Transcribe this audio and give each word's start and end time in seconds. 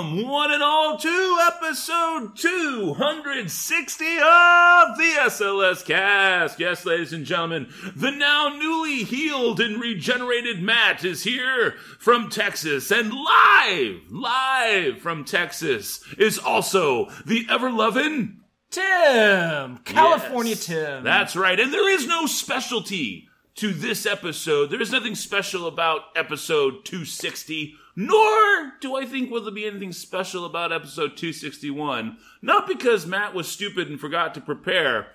Welcome, 0.00 0.26
one 0.26 0.50
and 0.50 0.62
all, 0.62 0.96
to 0.96 1.38
episode 1.46 2.36
260 2.36 4.04
of 4.16 4.96
the 4.96 5.14
SLS 5.20 5.84
Cast. 5.84 6.58
Yes, 6.58 6.86
ladies 6.86 7.12
and 7.12 7.26
gentlemen, 7.26 7.70
the 7.94 8.10
now 8.10 8.48
newly 8.48 9.04
healed 9.04 9.60
and 9.60 9.80
regenerated 9.80 10.62
Matt 10.62 11.04
is 11.04 11.22
here 11.22 11.72
from 11.98 12.30
Texas, 12.30 12.90
and 12.90 13.12
live, 13.12 14.00
live 14.10 14.98
from 14.98 15.24
Texas 15.24 16.02
is 16.16 16.38
also 16.38 17.10
the 17.26 17.46
ever 17.50 17.70
loving 17.70 18.40
Tim, 18.70 19.78
California 19.84 20.54
Yes, 20.54 20.66
Tim. 20.66 21.04
That's 21.04 21.36
right. 21.36 21.60
And 21.60 21.72
there 21.72 21.90
is 21.90 22.06
no 22.06 22.26
specialty 22.26 23.28
to 23.56 23.72
this 23.74 24.06
episode. 24.06 24.70
There 24.70 24.80
is 24.80 24.92
nothing 24.92 25.14
special 25.14 25.66
about 25.66 26.02
episode 26.16 26.84
260, 26.84 27.74
nor 28.00 28.72
do 28.80 28.96
I 28.96 29.04
think 29.04 29.30
will 29.30 29.42
there 29.42 29.52
be 29.52 29.66
anything 29.66 29.92
special 29.92 30.46
about 30.46 30.72
episode 30.72 31.18
261. 31.18 32.16
Not 32.40 32.66
because 32.66 33.06
Matt 33.06 33.34
was 33.34 33.46
stupid 33.46 33.88
and 33.88 34.00
forgot 34.00 34.32
to 34.34 34.40
prepare. 34.40 35.08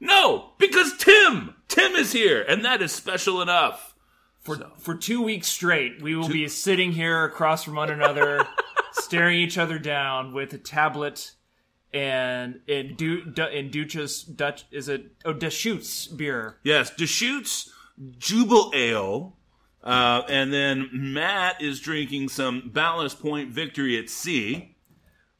No, 0.00 0.52
because 0.58 0.96
Tim! 0.96 1.54
Tim 1.68 1.92
is 1.92 2.12
here, 2.12 2.42
and 2.42 2.64
that 2.64 2.80
is 2.80 2.92
special 2.92 3.42
enough. 3.42 3.94
for 4.40 4.56
for 4.78 4.94
two 4.94 5.20
weeks 5.20 5.48
straight, 5.48 6.00
we 6.00 6.16
will 6.16 6.30
be 6.30 6.48
sitting 6.48 6.92
here 6.92 7.24
across 7.24 7.64
from 7.64 7.74
one 7.74 7.90
another, 7.90 8.46
staring 8.92 9.38
each 9.38 9.58
other 9.58 9.78
down 9.78 10.32
with 10.32 10.54
a 10.54 10.58
tablet 10.58 11.32
and 11.92 12.60
in 12.66 12.94
du, 12.94 13.24
du, 13.24 13.46
in 13.48 13.70
Duchess 13.70 14.22
Dutch 14.22 14.64
is 14.70 14.88
it 14.88 15.12
oh 15.26 15.34
Deschutes 15.34 16.06
beer. 16.06 16.56
Yes, 16.62 16.88
Deschutes 16.88 17.70
Jubelale. 18.18 19.34
Uh, 19.82 20.22
and 20.28 20.52
then 20.52 20.88
Matt 20.92 21.62
is 21.62 21.80
drinking 21.80 22.28
some 22.28 22.70
Ballast 22.72 23.20
Point 23.20 23.50
Victory 23.50 23.98
at 23.98 24.10
Sea. 24.10 24.76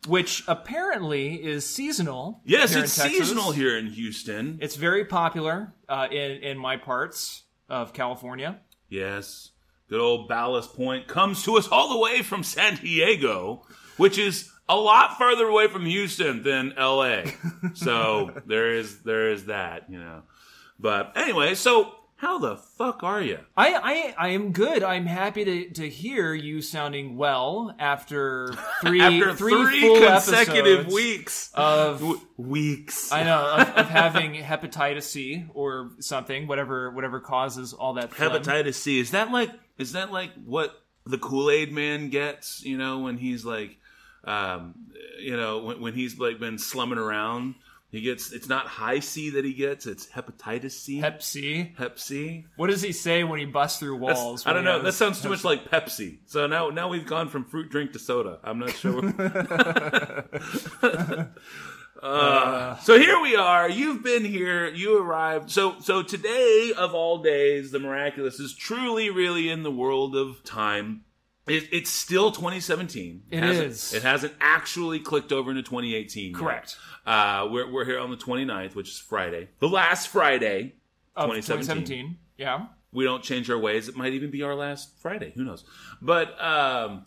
which 0.08 0.42
apparently 0.48 1.34
is 1.34 1.66
seasonal. 1.66 2.40
Yes, 2.44 2.74
it's 2.74 2.92
seasonal 2.92 3.52
here 3.52 3.76
in 3.76 3.86
Houston. 3.88 4.58
It's 4.62 4.76
very 4.76 5.04
popular 5.04 5.74
uh, 5.90 6.08
in 6.10 6.42
in 6.42 6.56
my 6.58 6.78
parts 6.78 7.42
of 7.68 7.92
California. 7.92 8.60
Yes, 8.88 9.50
good 9.90 10.00
old 10.00 10.26
Ballast 10.26 10.74
Point 10.74 11.06
comes 11.06 11.42
to 11.44 11.58
us 11.58 11.68
all 11.68 11.90
the 11.90 11.98
way 11.98 12.22
from 12.22 12.42
San 12.42 12.76
Diego, 12.76 13.66
which 13.98 14.16
is 14.16 14.50
a 14.70 14.76
lot 14.76 15.18
further 15.18 15.46
away 15.48 15.68
from 15.68 15.84
Houston 15.84 16.42
than 16.44 16.72
LA. 16.78 17.24
so 17.74 18.30
there 18.46 18.72
is 18.72 19.02
there 19.02 19.30
is 19.30 19.44
that, 19.46 19.90
you 19.90 19.98
know. 19.98 20.22
But 20.78 21.12
anyway, 21.14 21.54
so 21.56 21.92
how 22.20 22.38
the 22.38 22.56
fuck 22.56 23.02
are 23.02 23.22
you? 23.22 23.38
I, 23.56 23.74
I 24.18 24.26
I 24.26 24.28
am 24.28 24.52
good. 24.52 24.82
I'm 24.82 25.06
happy 25.06 25.42
to, 25.44 25.70
to 25.70 25.88
hear 25.88 26.34
you 26.34 26.60
sounding 26.60 27.16
well 27.16 27.74
after 27.78 28.52
three 28.82 29.00
After 29.00 29.34
three, 29.34 29.52
three, 29.52 29.80
full 29.80 30.00
consecutive 30.06 30.88
weeks 30.92 31.50
of 31.54 32.00
W- 32.00 32.20
weeks. 32.36 33.10
I 33.10 33.24
know 33.24 33.40
of, 33.58 33.68
of 33.70 33.88
having 34.02 34.34
hepatitis 34.34 35.04
C 35.04 35.46
or 35.54 35.92
something, 36.00 36.46
whatever 36.46 36.90
whatever 36.90 37.20
causes 37.20 37.72
all 37.72 37.94
that. 37.94 38.12
phlegm. 38.12 38.32
hepatitis 38.32 38.74
C. 38.74 39.00
Is 39.00 39.12
that 39.12 39.30
like 39.32 39.50
is 39.78 39.92
that 39.92 40.12
like 40.12 40.32
what 40.44 40.74
the 41.06 41.16
Kool 41.16 41.50
Aid 41.50 41.72
Man 41.72 42.10
gets? 42.10 42.62
You 42.62 42.76
know, 42.76 42.98
when 42.98 43.16
he's 43.16 43.46
like, 43.46 43.78
um, 44.24 44.74
you 45.18 45.38
know, 45.38 45.60
when, 45.60 45.80
when 45.80 45.94
he's 45.94 46.18
like 46.18 46.38
been 46.38 46.58
slumming 46.58 46.98
around, 46.98 47.54
he 47.90 48.02
gets. 48.02 48.32
It's 48.32 48.48
not 48.48 48.66
high 48.66 49.00
C 49.00 49.30
that 49.30 49.44
he 49.44 49.52
gets. 49.52 49.86
It's 49.86 50.06
hepatitis 50.06 50.72
C. 50.72 50.98
Hep 50.98 51.22
C. 51.22 51.72
Hep 51.76 51.98
C. 51.98 52.46
What 52.56 52.70
does 52.70 52.82
he 52.82 52.92
say 52.92 53.24
when 53.24 53.40
he 53.40 53.46
busts 53.46 53.80
through 53.80 53.96
walls? 53.96 54.46
I 54.46 54.52
don't 54.52 54.64
know. 54.64 54.80
That 54.80 54.92
sounds 54.92 55.20
too 55.20 55.28
much 55.28 55.42
like 55.42 55.68
Pepsi. 55.68 56.18
So 56.26 56.46
now, 56.46 56.70
now 56.70 56.88
we've 56.88 57.06
gone 57.06 57.28
from 57.28 57.44
fruit 57.44 57.68
drink 57.68 57.92
to 57.92 57.98
soda. 57.98 58.38
I'm 58.44 58.58
not 58.58 58.70
sure. 58.70 59.02
Uh, 62.02 62.78
so 62.78 62.98
here 62.98 63.20
we 63.20 63.36
are. 63.36 63.68
You've 63.68 64.02
been 64.02 64.24
here. 64.24 64.68
You 64.68 65.02
arrived. 65.02 65.50
So 65.50 65.78
so 65.80 66.02
today 66.02 66.72
of 66.74 66.94
all 66.94 67.18
days, 67.18 67.72
the 67.72 67.78
miraculous 67.78 68.40
is 68.40 68.54
truly, 68.54 69.10
really 69.10 69.50
in 69.50 69.64
the 69.64 69.70
world 69.70 70.16
of 70.16 70.42
time. 70.42 71.02
It, 71.46 71.68
it's 71.72 71.90
still 71.90 72.30
2017. 72.30 73.24
It 73.30 73.42
hasn't, 73.42 73.66
is. 73.66 73.92
It 73.92 74.02
hasn't 74.02 74.32
actually 74.40 75.00
clicked 75.00 75.32
over 75.32 75.50
into 75.50 75.62
2018. 75.62 76.32
yet. 76.32 76.76
Uh, 77.06 77.48
we're 77.50 77.70
we're 77.70 77.84
here 77.84 77.98
on 77.98 78.10
the 78.10 78.16
29th, 78.16 78.74
which 78.74 78.88
is 78.90 78.98
Friday, 78.98 79.48
the 79.58 79.68
last 79.68 80.08
Friday. 80.08 80.74
of 81.16 81.26
2017. 81.30 81.64
2017. 81.84 82.18
Yeah. 82.36 82.66
We 82.92 83.04
don't 83.04 83.22
change 83.22 83.48
our 83.50 83.58
ways. 83.58 83.88
It 83.88 83.96
might 83.96 84.14
even 84.14 84.30
be 84.30 84.42
our 84.42 84.54
last 84.54 84.90
Friday. 85.00 85.32
Who 85.36 85.44
knows? 85.44 85.64
But 86.02 86.40
um, 86.42 87.06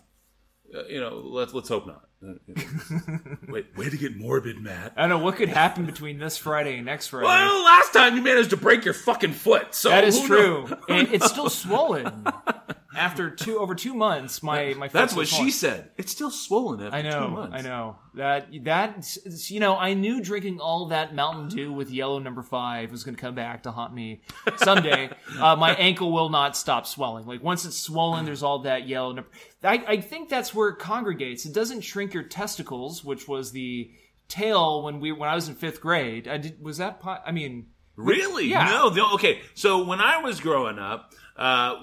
uh, 0.74 0.86
you 0.86 1.00
know, 1.00 1.22
let's 1.26 1.54
let's 1.54 1.70
hope 1.70 1.86
not. 1.88 2.08
Uh. 2.26 2.36
Wait, 3.50 3.76
way 3.76 3.90
to 3.90 3.98
get 3.98 4.16
morbid, 4.16 4.60
Matt. 4.62 4.94
I 4.96 5.02
don't 5.02 5.10
know 5.10 5.20
what 5.20 5.36
could 5.36 5.50
happen 5.50 5.86
between 5.86 6.20
this 6.20 6.38
Friday 6.38 6.78
and 6.78 6.86
next 6.86 7.08
Friday. 7.08 7.26
Well, 7.26 7.64
last 7.66 7.92
time 7.92 8.16
you 8.16 8.22
managed 8.22 8.52
to 8.52 8.58
break 8.58 8.86
your 8.86 8.94
fucking 8.94 9.34
foot, 9.34 9.76
so 9.76 9.90
that 9.90 10.06
is 10.06 10.22
true, 10.22 10.68
knows? 10.68 10.80
and 10.88 11.08
it's 11.14 11.28
still 11.28 11.50
swollen. 11.50 12.26
After 12.96 13.30
two 13.30 13.60
over 13.60 13.76
two 13.76 13.94
months, 13.94 14.44
my 14.44 14.74
my 14.78 14.88
foot 14.88 14.94
That's 14.94 15.16
what 15.16 15.28
she 15.28 15.52
said. 15.52 15.92
It's 15.98 16.12
still 16.12 16.32
swollen 16.32 16.82
after 16.82 16.96
I 16.96 17.02
two 17.02 17.10
know, 17.10 17.28
months. 17.30 17.56
I 17.58 17.62
know 17.62 17.96
that 18.16 18.48
that 18.64 19.18
you 19.50 19.60
know 19.60 19.76
I 19.76 19.94
knew 19.94 20.22
drinking 20.22 20.60
all 20.60 20.88
that 20.88 21.16
Mountain 21.16 21.50
Dew 21.50 21.72
with 21.72 21.90
yellow 21.90 22.20
number 22.20 22.42
five 22.42 22.92
was 22.92 23.04
going 23.04 23.16
to 23.16 23.22
come 23.22 23.36
back 23.36 23.64
to 23.64 23.72
haunt 23.72 23.94
me 23.94 24.22
someday. 24.58 25.10
uh, 25.40 25.56
my 25.56 25.74
ankle 25.76 26.12
will 26.12 26.30
not 26.30 26.56
stop 26.56 26.86
swelling. 26.88 27.26
Like 27.26 27.44
once 27.44 27.66
it's 27.66 27.78
swollen, 27.78 28.26
there's 28.26 28.44
all 28.44 28.60
that 28.60 28.88
yellow 28.88 29.14
number. 29.14 29.30
I, 29.64 29.84
I 29.88 30.02
think 30.02 30.30
that's 30.30 30.54
where 30.54 30.70
it 30.70 30.80
congregates. 30.80 31.46
It 31.46 31.54
doesn't 31.54 31.82
shrink 31.82 32.14
your 32.14 32.24
testicles, 32.24 33.04
which 33.04 33.28
was 33.28 33.52
the 33.52 33.92
tail 34.28 34.84
when 34.84 35.00
we 35.00 35.12
when 35.12 35.30
I 35.30 35.36
was 35.36 35.48
in 35.48 35.56
fifth 35.56 35.82
grade. 35.82 36.28
I 36.28 36.38
did 36.38 36.62
was 36.64 36.78
that 36.78 37.02
I 37.26 37.32
mean 37.32 37.68
Really? 37.96 38.48
Yeah. 38.48 38.66
No. 38.66 38.90
The, 38.90 39.06
okay. 39.14 39.42
So 39.54 39.84
when 39.84 40.00
I 40.00 40.22
was 40.22 40.40
growing 40.40 40.80
up, 40.80 41.14
uh, 41.36 41.76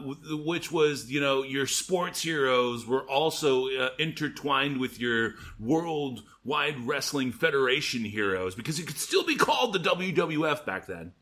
which 0.44 0.70
was 0.70 1.10
you 1.10 1.20
know 1.20 1.42
your 1.42 1.66
sports 1.66 2.22
heroes 2.22 2.86
were 2.86 3.02
also 3.08 3.66
uh, 3.68 3.90
intertwined 3.98 4.78
with 4.78 5.00
your 5.00 5.34
worldwide 5.58 6.78
wrestling 6.86 7.32
federation 7.32 8.04
heroes 8.04 8.54
because 8.54 8.78
it 8.78 8.86
could 8.86 8.98
still 8.98 9.24
be 9.24 9.36
called 9.36 9.72
the 9.72 9.78
WWF 9.80 10.64
back 10.64 10.86
then. 10.86 11.12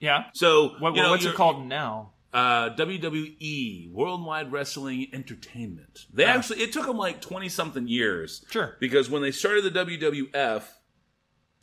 yeah. 0.00 0.24
So 0.34 0.74
What, 0.78 0.94
you 0.94 1.02
know, 1.02 1.10
what's 1.10 1.24
it 1.24 1.34
called 1.34 1.66
now? 1.66 2.12
Uh, 2.30 2.68
WWE 2.76 3.90
Worldwide 3.90 4.52
Wrestling 4.52 5.06
Entertainment. 5.14 6.00
They 6.12 6.24
actually 6.24 6.60
it 6.60 6.72
took 6.74 6.84
them 6.84 6.98
like 6.98 7.22
twenty 7.22 7.48
something 7.48 7.88
years. 7.88 8.44
Sure. 8.50 8.76
Because 8.80 9.08
when 9.08 9.22
they 9.22 9.30
started 9.30 9.64
the 9.64 9.70
WWF, 9.70 10.64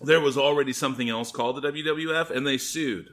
there 0.02 0.20
was 0.20 0.38
already 0.40 0.74
something 0.74 1.08
else 1.08 1.32
called 1.32 1.62
the 1.62 1.72
WWF, 1.72 2.32
and 2.32 2.48
they 2.48 2.58
sued. 2.58 3.10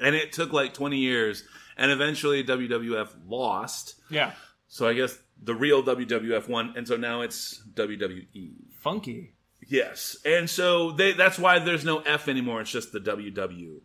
And 0.00 0.16
it 0.16 0.32
took 0.32 0.52
like 0.52 0.74
20 0.74 0.98
years, 0.98 1.44
and 1.76 1.90
eventually 1.90 2.42
WWF 2.44 3.08
lost. 3.26 3.96
Yeah. 4.10 4.32
So 4.68 4.88
I 4.88 4.94
guess 4.94 5.18
the 5.42 5.54
real 5.54 5.82
WWF 5.82 6.48
won, 6.48 6.72
and 6.76 6.86
so 6.88 6.96
now 6.96 7.20
it's 7.22 7.62
WWE. 7.74 8.52
Funky. 8.80 9.32
Yes, 9.66 10.16
and 10.26 10.48
so 10.50 10.90
they 10.90 11.12
that's 11.12 11.38
why 11.38 11.58
there's 11.58 11.84
no 11.84 12.00
F 12.00 12.28
anymore. 12.28 12.60
It's 12.60 12.70
just 12.70 12.92
the 12.92 13.00
WW 13.00 13.80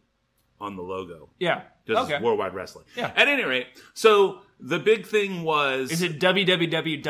on 0.60 0.76
the 0.76 0.82
logo. 0.84 1.30
Yeah. 1.40 1.62
Because 1.86 2.06
Okay. 2.06 2.16
it's 2.16 2.24
worldwide 2.24 2.54
wrestling. 2.54 2.86
Yeah. 2.96 3.12
At 3.16 3.28
any 3.30 3.46
rate, 3.46 3.68
so 3.94 4.42
the 4.60 4.78
big 4.78 5.08
thing 5.08 5.44
was 5.44 5.90
Is 5.92 6.02
it 6.02 6.20
www.ww.com? 6.20 7.02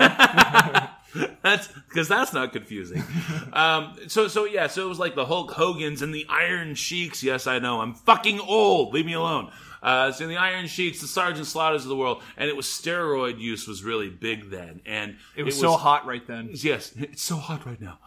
That's 1.42 1.68
because 1.68 2.08
that's 2.08 2.32
not 2.32 2.52
confusing. 2.52 3.02
um, 3.52 3.96
so 4.08 4.28
so 4.28 4.44
yeah, 4.44 4.66
so 4.66 4.84
it 4.84 4.88
was 4.88 4.98
like 4.98 5.14
the 5.14 5.24
Hulk 5.24 5.52
Hogan's 5.52 6.02
and 6.02 6.14
the 6.14 6.26
Iron 6.28 6.74
Sheiks. 6.74 7.22
Yes, 7.22 7.46
I 7.46 7.58
know. 7.58 7.80
I'm 7.80 7.94
fucking 7.94 8.40
old. 8.40 8.92
Leave 8.92 9.06
me 9.06 9.14
alone. 9.14 9.50
Uh, 9.82 10.10
so 10.12 10.26
the 10.26 10.36
Iron 10.36 10.66
Sheiks, 10.66 11.00
the 11.00 11.06
Sergeant 11.06 11.46
Slaughters 11.46 11.84
of 11.84 11.88
the 11.88 11.96
world, 11.96 12.22
and 12.36 12.48
it 12.48 12.56
was 12.56 12.66
steroid 12.66 13.38
use 13.38 13.66
was 13.68 13.84
really 13.84 14.10
big 14.10 14.50
then, 14.50 14.80
and 14.84 15.16
It 15.36 15.44
was 15.44 15.58
so 15.58 15.72
hot 15.72 16.04
right 16.04 16.26
then. 16.26 16.50
Yes, 16.52 16.92
it's 16.96 17.22
so 17.22 17.36
hot 17.36 17.64
right 17.64 17.80
now. 17.80 17.98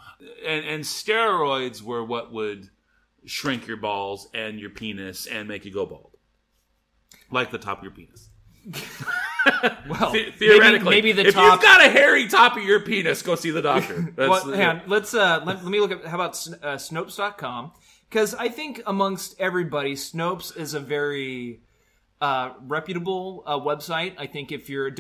And 0.46 0.66
and 0.66 0.84
steroids 0.84 1.82
were 1.82 2.04
what 2.04 2.32
would 2.32 2.70
shrink 3.26 3.68
your 3.68 3.78
balls 3.78 4.28
and 4.34 4.60
your 4.60 4.70
penis 4.70 5.26
and 5.26 5.48
make 5.48 5.66
you 5.66 5.72
go 5.72 5.86
bald, 5.86 6.18
like 7.32 7.52
the 7.52 7.58
top 7.58 7.80
of 7.80 7.84
your 7.84 7.94
penis. 7.94 8.31
Well, 9.88 10.12
The- 10.12 10.32
theoretically, 10.32 10.90
maybe, 10.90 11.08
maybe 11.08 11.12
the 11.14 11.28
if 11.30 11.34
top. 11.34 11.54
you've 11.54 11.62
got 11.62 11.84
a 11.84 11.90
hairy 11.90 12.28
top 12.28 12.58
of 12.58 12.64
your 12.64 12.80
penis, 12.80 13.22
go 13.22 13.36
see 13.36 13.50
the 13.52 13.62
doctor. 13.62 14.12
That's 14.16 14.30
well, 14.30 14.46
the- 14.46 14.56
hang 14.56 14.68
on, 14.68 14.82
let's 14.88 15.14
uh, 15.14 15.42
let, 15.46 15.64
let 15.64 15.72
me 15.72 15.80
look 15.80 15.92
at 15.92 16.06
how 16.06 16.16
about 16.16 16.36
Sn- 16.36 16.56
uh, 16.62 16.76
Snopes.com 16.76 17.72
because 18.10 18.36
I 18.36 18.50
think 18.50 18.82
amongst 18.86 19.40
everybody, 19.40 19.96
Snopes 19.96 20.56
is 20.56 20.74
a 20.76 20.80
very 20.80 21.62
uh, 22.22 22.52
reputable 22.68 23.44
uh, 23.48 23.58
website. 23.60 24.14
I 24.18 24.28
think 24.28 24.52
if 24.52 24.70
you're 24.70 24.92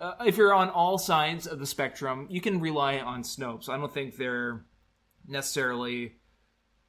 uh, 0.00 0.12
if 0.24 0.36
you're 0.36 0.54
on 0.54 0.70
all 0.70 0.96
sides 0.98 1.46
of 1.46 1.58
the 1.58 1.66
spectrum, 1.66 2.26
you 2.30 2.40
can 2.40 2.60
rely 2.60 3.00
on 3.00 3.22
Snopes. 3.24 3.68
I 3.68 3.76
don't 3.76 3.92
think 3.92 4.16
they're 4.16 4.64
necessarily 5.26 6.14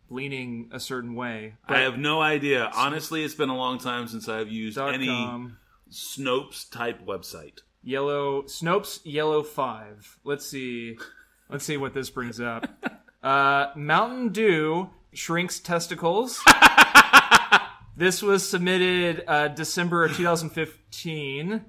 leaning 0.10 0.70
a 0.72 0.80
certain 0.80 1.16
way. 1.16 1.56
I 1.68 1.80
have 1.80 1.98
no 1.98 2.22
idea. 2.22 2.70
Honestly, 2.74 3.24
it's 3.24 3.36
been 3.36 3.50
a 3.50 3.58
long 3.58 3.80
time 3.80 4.08
since 4.08 4.30
I've 4.30 4.50
used 4.50 4.78
any 4.78 5.08
com. 5.08 5.58
Snopes 5.92 6.70
type 6.70 7.06
website. 7.06 7.60
Yellow 7.82 8.44
Snopes 8.44 9.00
Yellow 9.04 9.44
Five. 9.44 10.20
Let's 10.24 10.46
see. 10.46 10.98
Let's 11.50 11.66
see 11.66 11.78
what 11.78 11.94
this 11.94 12.10
brings 12.10 12.40
up. 12.40 12.68
Uh, 13.22 13.72
Mountain 13.76 14.30
Dew 14.30 14.90
shrinks 15.14 15.60
testicles. 15.60 16.42
this 17.98 18.22
was 18.22 18.48
submitted 18.48 19.26
uh, 19.28 19.50
December 19.50 20.06
of 20.06 20.16
2015, 20.16 21.66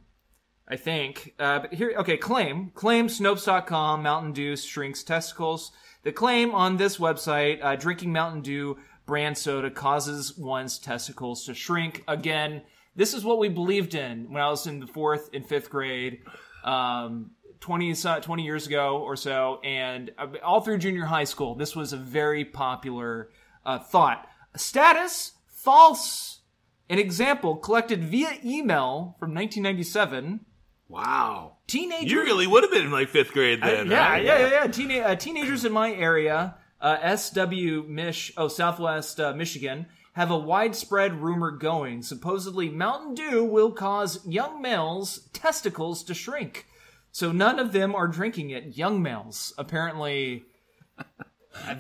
I 0.68 0.76
think. 0.76 1.34
Uh, 1.40 1.58
but 1.58 1.74
here, 1.74 1.92
okay, 1.98 2.16
claim 2.16 2.70
claim 2.74 3.08
Snopes.com. 3.08 4.02
Mountain 4.02 4.32
Dew 4.32 4.56
shrinks 4.56 5.02
testicles. 5.02 5.72
The 6.04 6.12
claim 6.12 6.54
on 6.54 6.76
this 6.76 6.98
website: 6.98 7.58
uh, 7.62 7.74
drinking 7.74 8.12
Mountain 8.12 8.42
Dew 8.42 8.78
brand 9.06 9.36
soda 9.36 9.72
causes 9.72 10.38
one's 10.38 10.78
testicles 10.78 11.44
to 11.46 11.54
shrink. 11.54 12.04
Again, 12.06 12.62
this 13.00 13.14
is 13.14 13.24
what 13.24 13.38
we 13.38 13.48
believed 13.48 13.94
in 13.94 14.30
when 14.30 14.42
I 14.42 14.50
was 14.50 14.66
in 14.66 14.78
the 14.78 14.86
fourth 14.86 15.30
and 15.32 15.46
fifth 15.46 15.70
grade. 15.70 16.20
Um, 16.62 17.30
20, 17.60 17.94
20 17.94 18.42
years 18.42 18.66
ago 18.66 18.98
or 18.98 19.16
so, 19.16 19.58
and 19.64 20.10
uh, 20.18 20.26
all 20.42 20.60
through 20.60 20.78
junior 20.78 21.06
high 21.06 21.24
school, 21.24 21.54
this 21.54 21.74
was 21.74 21.94
a 21.94 21.96
very 21.96 22.44
popular 22.44 23.30
uh, 23.64 23.78
thought. 23.78 24.26
Status 24.54 25.32
false. 25.46 26.40
An 26.90 26.98
example 26.98 27.56
collected 27.56 28.04
via 28.04 28.32
email 28.44 29.16
from 29.18 29.34
1997. 29.34 30.40
Wow. 30.88 31.56
Teenagers. 31.68 32.10
You 32.10 32.22
really 32.22 32.46
would 32.46 32.64
have 32.64 32.72
been 32.72 32.86
in 32.86 32.90
like 32.90 33.08
fifth 33.08 33.32
grade 33.32 33.62
then. 33.62 33.90
yeah, 33.90 34.10
right? 34.10 34.24
yeah, 34.24 34.38
yeah, 34.38 34.68
yeah. 34.90 35.06
Uh, 35.06 35.14
teenagers 35.14 35.64
in 35.64 35.72
my 35.72 35.92
area, 35.92 36.56
uh, 36.80 37.16
SW 37.16 37.86
Mich, 37.86 38.34
oh, 38.36 38.48
Southwest 38.48 39.20
uh, 39.20 39.32
Michigan, 39.32 39.86
have 40.20 40.30
a 40.30 40.38
widespread 40.38 41.22
rumor 41.22 41.50
going. 41.50 42.02
Supposedly, 42.02 42.68
Mountain 42.68 43.14
Dew 43.14 43.42
will 43.42 43.72
cause 43.72 44.20
young 44.26 44.60
males' 44.60 45.30
testicles 45.32 46.02
to 46.04 46.12
shrink. 46.12 46.66
So 47.10 47.32
none 47.32 47.58
of 47.58 47.72
them 47.72 47.94
are 47.94 48.06
drinking 48.06 48.50
it. 48.50 48.76
Young 48.76 49.02
males, 49.02 49.54
apparently. 49.56 50.44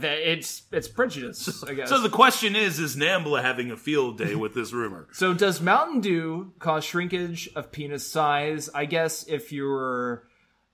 It's 0.02 0.62
it's 0.72 0.88
prejudice, 0.88 1.62
I 1.62 1.74
guess. 1.74 1.88
So 1.88 2.00
the 2.00 2.08
question 2.08 2.56
is: 2.56 2.80
Is 2.80 2.96
Nambla 2.96 3.40
having 3.40 3.70
a 3.70 3.76
field 3.76 4.18
day 4.18 4.34
with 4.34 4.52
this 4.52 4.72
rumor? 4.72 5.06
So 5.12 5.32
does 5.32 5.60
Mountain 5.60 6.00
Dew 6.00 6.52
cause 6.58 6.82
shrinkage 6.84 7.48
of 7.54 7.70
penis 7.70 8.10
size? 8.10 8.68
I 8.74 8.84
guess 8.86 9.28
if 9.28 9.52
you're, 9.52 10.24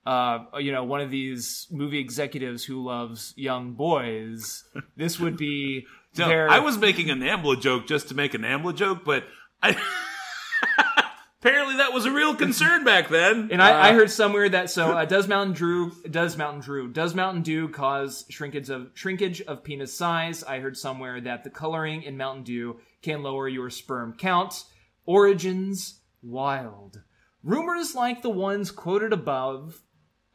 uh, 0.07 0.45
you 0.57 0.71
know, 0.71 0.83
one 0.83 1.01
of 1.01 1.11
these 1.11 1.67
movie 1.69 1.99
executives 1.99 2.65
who 2.65 2.83
loves 2.83 3.35
young 3.37 3.73
boys, 3.73 4.63
this 4.95 5.19
would 5.19 5.37
be 5.37 5.85
No, 6.17 6.27
their. 6.27 6.49
I 6.49 6.59
was 6.59 6.77
making 6.77 7.09
a 7.09 7.15
Nambla 7.15 7.59
joke 7.59 7.87
just 7.87 8.09
to 8.09 8.15
make 8.15 8.33
a 8.33 8.37
Nambla 8.37 8.75
joke, 8.75 9.03
but 9.05 9.23
I 9.61 9.69
apparently 11.39 11.77
that 11.77 11.93
was 11.93 12.05
a 12.05 12.11
real 12.11 12.35
concern 12.35 12.83
back 12.83 13.09
then. 13.09 13.49
and 13.51 13.61
I, 13.61 13.89
I 13.89 13.93
heard 13.93 14.11
somewhere 14.11 14.49
that 14.49 14.69
so 14.69 14.97
uh, 14.97 15.05
does 15.05 15.27
Mountain 15.27 15.55
Dew 15.55 15.91
does 16.09 16.37
Mountain 16.37 16.61
Dew 16.61 16.87
does 16.89 17.15
Mountain 17.15 17.43
Dew 17.43 17.69
cause 17.69 18.25
shrinkage 18.29 18.69
of 18.69 18.91
shrinkage 18.93 19.41
of 19.41 19.63
penis 19.63 19.93
size? 19.93 20.43
I 20.43 20.59
heard 20.59 20.77
somewhere 20.77 21.21
that 21.21 21.43
the 21.43 21.49
coloring 21.49 22.03
in 22.03 22.17
Mountain 22.17 22.43
Dew 22.43 22.79
can 23.01 23.23
lower 23.23 23.47
your 23.47 23.69
sperm 23.69 24.13
count. 24.17 24.65
Origins 25.05 26.01
wild. 26.21 27.01
Rumors 27.43 27.95
like 27.95 28.21
the 28.21 28.29
ones 28.29 28.71
quoted 28.71 29.13
above 29.13 29.81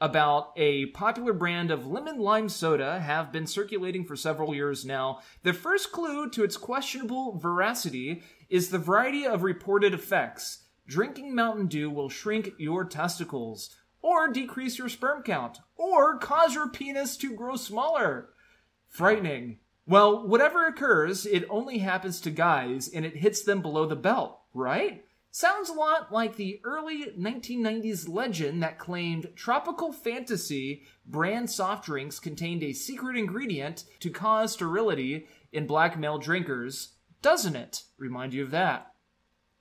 about 0.03 0.53
a 0.57 0.87
popular 0.87 1.33
brand 1.33 1.71
of 1.71 1.87
lemon 1.87 2.19
lime 2.19 2.49
soda 2.49 2.99
have 2.99 3.31
been 3.31 3.47
circulating 3.47 4.05
for 4.05 4.17
several 4.17 4.53
years 4.53 4.85
now. 4.85 5.21
The 5.45 5.53
first 5.53 5.93
clue 5.93 6.29
to 6.31 6.43
its 6.43 6.57
questionable 6.57 7.39
veracity 7.39 8.25
is 8.51 8.69
the 8.71 8.81
variety 8.81 9.25
of 9.25 9.45
reported 9.45 9.95
effects. 9.95 10.65
Drinking 10.89 11.37
Mountain 11.37 11.69
Dew 11.69 11.89
will 11.89 12.09
shrink 12.09 12.51
your 12.59 12.85
testicles, 12.85 13.77
or 14.03 14.27
decrease 14.27 14.77
your 14.77 14.89
sperm 14.89 15.23
count, 15.23 15.61
or 15.77 16.19
cause 16.19 16.53
your 16.57 16.69
penis 16.69 17.17
to 17.19 17.37
grow 17.37 17.55
smaller. 17.55 18.31
Frightening. 18.89 19.61
Well, 19.87 20.27
whatever 20.27 20.67
occurs, 20.67 21.27
it 21.27 21.47
only 21.49 21.79
happens 21.79 22.21
to 22.23 22.31
guys 22.33 22.89
and 22.89 23.05
it 23.07 23.17
hits 23.17 23.43
them 23.43 23.63
below 23.63 23.87
the 23.87 23.95
belt, 23.95 24.41
right? 24.53 25.05
Sounds 25.35 25.71
a 25.71 25.73
lot 25.73 26.13
like 26.13 26.37
the 26.37 26.61
early 26.63 27.07
1990s 27.19 28.07
legend 28.07 28.63
that 28.63 28.79
claimed 28.79 29.31
Tropical 29.35 29.91
Fantasy 29.91 30.83
brand 31.07 31.49
soft 31.49 31.87
drinks 31.87 32.21
contained 32.21 32.63
a 32.63 32.75
secret 32.75 33.17
ingredient 33.17 33.85
to 34.01 34.11
cause 34.11 34.53
sterility 34.53 35.27
in 35.51 35.67
black 35.67 35.99
male 35.99 36.19
drinkers, 36.19 36.97
doesn't 37.23 37.57
it? 37.57 37.85
Remind 37.97 38.35
you 38.35 38.43
of 38.43 38.51
that. 38.51 38.93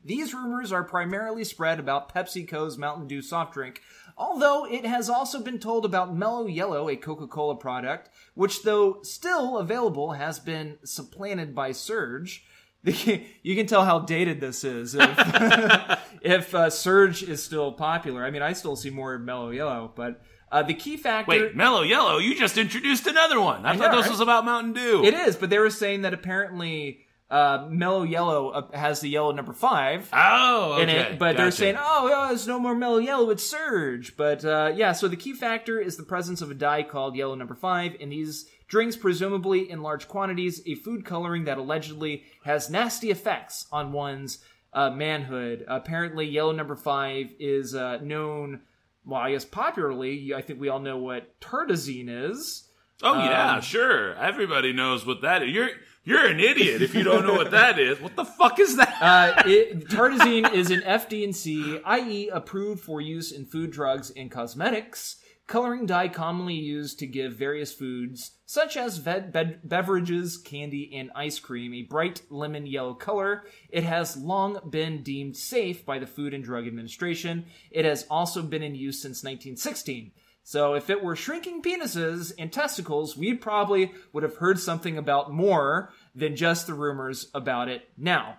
These 0.03 0.33
rumors 0.33 0.73
are 0.73 0.83
primarily 0.83 1.45
spread 1.45 1.79
about 1.79 2.13
PepsiCo's 2.13 2.77
Mountain 2.77 3.07
Dew 3.07 3.21
soft 3.21 3.53
drink, 3.53 3.81
although 4.18 4.65
it 4.65 4.85
has 4.85 5.09
also 5.09 5.39
been 5.41 5.57
told 5.57 5.85
about 5.85 6.13
Mellow 6.13 6.47
Yellow, 6.47 6.89
a 6.89 6.97
Coca 6.97 7.27
Cola 7.27 7.56
product, 7.56 8.09
which, 8.33 8.63
though 8.63 9.01
still 9.03 9.57
available, 9.57 10.12
has 10.12 10.38
been 10.38 10.79
supplanted 10.83 11.56
by 11.56 11.71
Surge. 11.71 12.44
You 12.83 13.56
can 13.56 13.68
tell 13.68 13.86
how 13.86 14.00
dated 14.00 14.39
this 14.39 14.63
is 14.63 14.95
if, 14.95 16.00
if 16.22 16.56
uh, 16.56 16.69
Surge 16.69 17.24
is 17.24 17.44
still 17.44 17.72
popular. 17.72 18.24
I 18.25 18.31
mean, 18.31 18.42
I 18.42 18.54
still 18.54 18.75
see 18.75 18.89
more 18.89 19.18
Mellow 19.19 19.51
Yellow, 19.51 19.92
but 19.95 20.22
uh, 20.51 20.63
the 20.63 20.74
key 20.74 20.98
factor. 20.98 21.30
Wait, 21.30 21.56
Mellow 21.56 21.83
Yellow, 21.83 22.18
you 22.18 22.36
just 22.36 22.57
introduced 22.57 23.07
another 23.07 23.39
one. 23.39 23.66
I, 23.66 23.78
thought 23.78 23.92
know, 23.92 23.98
this 23.98 24.06
right? 24.07 24.12
was 24.12 24.19
about 24.19 24.45
Mountain 24.45 24.74
Dew. 24.74 25.04
It 25.06 25.13
is, 25.13 25.36
but 25.36 25.50
they 25.50 25.60
were 25.60 25.69
saying 25.69 26.01
that 26.01 26.13
apparently 26.13 27.06
uh, 27.31 27.68
Mellow 27.69 28.04
Yellow 28.04 28.50
uh, 28.50 28.78
has 28.78 29.00
the 29.00 29.10
yellow 29.10 29.31
number 29.31 29.54
five. 29.54 30.10
Oh, 30.12 30.74
okay. 30.74 30.83
in 30.83 30.89
it, 30.89 31.19
but 31.19 31.38
they're 31.38 31.51
saying, 31.51 31.78
"Oh, 31.80 32.10
yeah, 32.10 32.28
there's 32.28 32.48
no 32.48 32.60
more 32.60 32.75
mellow 32.75 32.98
yellow; 32.98 33.30
it's 33.30 33.48
surge." 33.48 34.18
But 34.18 34.44
uh, 34.44 34.74
yeah, 34.75 34.92
so 34.92 35.07
the 35.07 35.16
key 35.16 35.33
factor 35.33 35.80
is 35.80 35.95
the 35.95 36.04
presence 36.04 36.42
of 36.42 36.51
a 36.51 36.54
dye 36.54 36.83
called 36.83 37.16
yellow 37.16 37.36
number 37.36 37.56
five 37.56 37.95
in 38.00 38.10
these 38.10 38.48
drinks, 38.71 38.95
presumably 38.95 39.69
in 39.69 39.81
large 39.81 40.07
quantities, 40.07 40.61
a 40.66 40.75
food 40.75 41.04
coloring 41.04 41.44
that 41.44 41.57
allegedly 41.57 42.23
has 42.45 42.69
nasty 42.69 43.11
effects 43.11 43.68
on 43.69 43.92
one's 43.92 44.40
uh, 44.73 44.90
manhood. 44.90 45.66
Apparently, 45.68 46.25
yellow 46.25 46.54
number 46.54 46.78
five 46.78 47.33
is 47.37 47.75
uh, 47.75 47.97
known. 48.01 48.61
Well, 49.06 49.19
I 49.19 49.31
guess 49.31 49.44
popularly, 49.44 50.33
I 50.33 50.42
think 50.42 50.59
we 50.59 50.69
all 50.69 50.80
know 50.80 50.97
what 50.97 51.37
turdazine 51.42 52.07
is. 52.07 52.69
Oh 53.04 53.16
yeah, 53.16 53.56
Um, 53.56 53.61
sure. 53.61 54.16
Everybody 54.16 54.71
knows 54.71 55.06
what 55.06 55.21
that 55.21 55.44
is. 55.44 55.49
You're 55.49 55.69
you're 56.06 56.25
an 56.25 56.40
idiot 56.40 56.81
if 56.81 56.95
you 56.95 57.04
don't 57.04 57.25
know 57.25 57.33
what 57.33 57.51
that 57.51 57.78
is. 57.78 57.99
What 57.99 58.16
the 58.16 58.25
fuck 58.25 58.57
is 58.57 58.78
that? 58.78 58.97
Uh, 59.01 59.44
it, 59.45 59.90
tartrazine 59.90 60.51
is 60.54 60.71
an 60.71 60.81
FD&C, 60.81 61.80
i.e., 61.83 62.30
approved 62.30 62.81
for 62.81 63.01
use 63.01 63.31
in 63.31 63.45
food, 63.45 63.71
drugs, 63.71 64.11
and 64.16 64.31
cosmetics. 64.31 65.18
Coloring 65.48 65.86
dye 65.86 66.07
commonly 66.07 66.54
used 66.54 67.00
to 67.00 67.07
give 67.07 67.33
various 67.33 67.74
foods, 67.74 68.38
such 68.45 68.78
as 68.78 69.00
be- 69.00 69.57
beverages, 69.64 70.38
candy, 70.38 70.92
and 70.95 71.12
ice 71.14 71.40
cream, 71.40 71.74
a 71.74 71.81
bright 71.83 72.21
lemon 72.30 72.66
yellow 72.66 72.94
color. 72.94 73.44
It 73.69 73.83
has 73.83 74.16
long 74.16 74.60
been 74.69 75.04
deemed 75.04 75.36
safe 75.36 75.86
by 75.86 76.00
the 76.00 76.07
Food 76.07 76.33
and 76.33 76.44
Drug 76.44 76.68
Administration. 76.68 77.45
It 77.69 77.83
has 77.83 78.06
also 78.10 78.42
been 78.44 78.64
in 78.64 78.76
use 78.76 79.02
since 79.02 79.24
1916. 79.24 80.12
So 80.44 80.74
if 80.74 80.90
it 80.90 81.04
were 81.04 81.16
shrinking 81.16 81.62
penises 81.62 82.31
and 82.40 82.52
testicles, 82.52 83.18
we 83.18 83.33
probably 83.36 83.92
would 84.14 84.24
have 84.24 84.38
heard 84.38 84.60
something 84.60 84.98
about 84.98 85.31
more 85.33 85.92
than 86.16 86.36
just 86.36 86.66
the 86.66 86.74
rumors 86.74 87.30
about 87.33 87.68
it 87.68 87.83
now. 87.98 88.38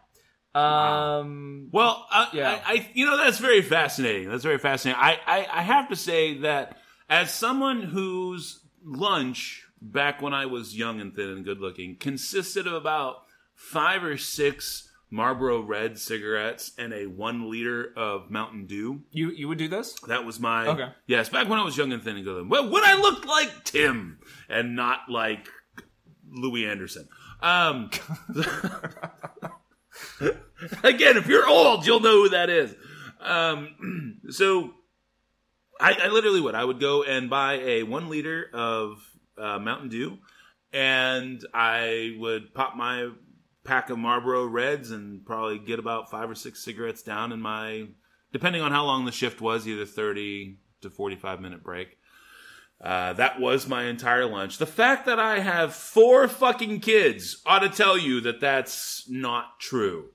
Um, 0.54 1.68
Well, 1.72 2.06
uh, 2.10 2.26
Yeah. 2.32 2.60
I, 2.66 2.72
I, 2.72 2.90
you 2.94 3.06
know, 3.06 3.16
that's 3.16 3.38
very 3.38 3.62
fascinating. 3.62 4.28
That's 4.28 4.42
very 4.42 4.58
fascinating. 4.58 5.00
I, 5.00 5.18
I, 5.26 5.46
I 5.52 5.62
have 5.62 5.88
to 5.88 5.96
say 5.96 6.38
that 6.38 6.78
as 7.12 7.30
someone 7.30 7.82
whose 7.82 8.60
lunch 8.82 9.66
back 9.82 10.22
when 10.22 10.32
I 10.32 10.46
was 10.46 10.74
young 10.74 10.98
and 10.98 11.14
thin 11.14 11.28
and 11.28 11.44
good 11.44 11.60
looking 11.60 11.94
consisted 11.96 12.66
of 12.66 12.72
about 12.72 13.16
five 13.54 14.02
or 14.02 14.16
six 14.16 14.90
Marlboro 15.10 15.60
Red 15.60 15.98
cigarettes 15.98 16.72
and 16.78 16.94
a 16.94 17.04
one 17.04 17.50
liter 17.50 17.92
of 17.98 18.30
Mountain 18.30 18.64
Dew. 18.64 19.02
you 19.10 19.30
you 19.30 19.46
would 19.46 19.58
do 19.58 19.68
this? 19.68 19.92
That 20.08 20.24
was 20.24 20.40
my 20.40 20.66
Okay. 20.68 20.88
yes. 21.06 21.28
Back 21.28 21.50
when 21.50 21.58
I 21.58 21.64
was 21.64 21.76
young 21.76 21.92
and 21.92 22.02
thin 22.02 22.16
and 22.16 22.24
good 22.24 22.32
looking. 22.34 22.48
Well, 22.48 22.70
when 22.70 22.82
I 22.82 22.94
looked 22.94 23.26
like 23.26 23.62
Tim 23.64 24.18
and 24.48 24.74
not 24.74 25.00
like 25.10 25.50
Louie 26.30 26.66
Anderson. 26.66 27.08
Um, 27.42 27.90
again, 30.82 31.18
if 31.18 31.26
you're 31.26 31.46
old, 31.46 31.84
you'll 31.84 32.00
know 32.00 32.22
who 32.22 32.28
that 32.30 32.48
is. 32.48 32.74
Um, 33.20 34.18
so 34.30 34.72
I, 35.82 35.98
I 36.04 36.08
literally 36.08 36.40
would. 36.40 36.54
I 36.54 36.64
would 36.64 36.80
go 36.80 37.02
and 37.02 37.28
buy 37.28 37.54
a 37.54 37.82
one 37.82 38.08
liter 38.08 38.48
of 38.52 38.98
uh, 39.36 39.58
Mountain 39.58 39.88
Dew, 39.88 40.18
and 40.72 41.44
I 41.52 42.16
would 42.18 42.54
pop 42.54 42.76
my 42.76 43.10
pack 43.64 43.90
of 43.90 43.98
Marlboro 43.98 44.46
Reds 44.46 44.90
and 44.90 45.24
probably 45.24 45.58
get 45.58 45.78
about 45.78 46.10
five 46.10 46.30
or 46.30 46.34
six 46.34 46.64
cigarettes 46.64 47.02
down 47.02 47.32
in 47.32 47.40
my, 47.40 47.88
depending 48.32 48.62
on 48.62 48.72
how 48.72 48.84
long 48.84 49.04
the 49.04 49.12
shift 49.12 49.40
was, 49.40 49.66
either 49.66 49.84
30 49.84 50.58
to 50.82 50.90
45 50.90 51.40
minute 51.40 51.62
break. 51.62 51.98
Uh, 52.80 53.12
that 53.12 53.40
was 53.40 53.68
my 53.68 53.84
entire 53.84 54.26
lunch. 54.26 54.58
The 54.58 54.66
fact 54.66 55.06
that 55.06 55.20
I 55.20 55.38
have 55.38 55.74
four 55.74 56.26
fucking 56.26 56.80
kids 56.80 57.40
ought 57.46 57.60
to 57.60 57.68
tell 57.68 57.96
you 57.96 58.20
that 58.22 58.40
that's 58.40 59.04
not 59.08 59.60
true. 59.60 60.10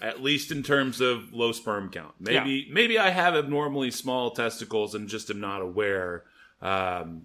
At 0.00 0.22
least 0.22 0.52
in 0.52 0.62
terms 0.62 1.00
of 1.00 1.32
low 1.32 1.50
sperm 1.52 1.90
count. 1.90 2.14
Maybe 2.20 2.68
maybe 2.72 2.98
I 2.98 3.10
have 3.10 3.34
abnormally 3.34 3.90
small 3.90 4.30
testicles 4.30 4.94
and 4.94 5.08
just 5.08 5.28
am 5.30 5.40
not 5.40 5.60
aware 5.60 6.24
um, 6.62 7.22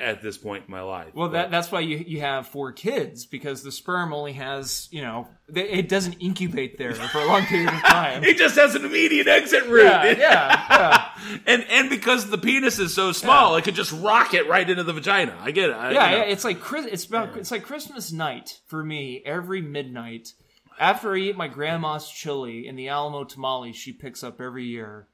at 0.00 0.22
this 0.22 0.36
point 0.38 0.64
in 0.66 0.70
my 0.70 0.80
life. 0.80 1.14
Well, 1.14 1.28
that 1.30 1.50
that's 1.50 1.70
why 1.70 1.80
you 1.80 1.98
you 1.98 2.20
have 2.20 2.46
four 2.48 2.72
kids 2.72 3.26
because 3.26 3.62
the 3.62 3.70
sperm 3.72 4.12
only 4.12 4.32
has 4.34 4.88
you 4.90 5.02
know 5.02 5.28
they- 5.48 5.68
it 5.68 5.88
doesn't 5.88 6.14
incubate 6.14 6.78
there 6.78 6.94
for 6.94 7.18
a 7.18 7.26
long 7.26 7.44
period 7.44 7.68
of 7.72 7.80
time. 7.82 8.24
it 8.30 8.38
just 8.38 8.56
has 8.56 8.74
an 8.74 8.84
immediate 8.86 9.28
exit 9.28 9.66
route. 9.66 9.82
yeah, 9.84 10.04
yeah, 10.18 10.66
yeah. 10.70 11.38
and 11.46 11.64
and 11.70 11.90
because 11.90 12.28
the 12.30 12.38
penis 12.38 12.78
is 12.78 12.94
so 12.94 13.12
small, 13.12 13.56
it 13.56 13.64
could 13.64 13.74
just 13.74 13.92
rocket 13.92 14.46
right 14.46 14.68
into 14.68 14.82
the 14.82 14.92
vagina. 14.94 15.36
I 15.40 15.50
get 15.50 15.70
it. 15.70 15.74
I, 15.74 15.92
yeah, 15.92 16.10
you 16.10 16.16
know. 16.16 16.24
yeah, 16.24 16.30
it's 16.32 16.44
like 16.44 16.58
it's 16.72 17.04
about 17.04 17.36
it's 17.36 17.50
like 17.50 17.64
Christmas 17.64 18.12
night 18.12 18.60
for 18.66 18.82
me 18.82 19.22
every 19.26 19.60
midnight 19.60 20.32
after 20.78 21.14
I 21.14 21.18
eat 21.18 21.36
my 21.36 21.48
grandma's 21.48 22.08
chili 22.10 22.66
and 22.66 22.78
the 22.78 22.88
Alamo 22.88 23.24
tamale 23.24 23.72
she 23.72 23.92
picks 23.92 24.22
up 24.22 24.40
every 24.40 24.64
year. 24.64 25.08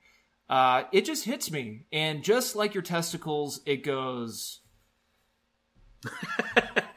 Uh, 0.49 0.85
it 0.93 1.05
just 1.07 1.25
hits 1.25 1.51
me, 1.51 1.87
and 1.91 2.23
just 2.23 2.55
like 2.55 2.75
your 2.75 2.83
testicles, 2.83 3.61
it 3.65 3.83
goes 3.83 4.61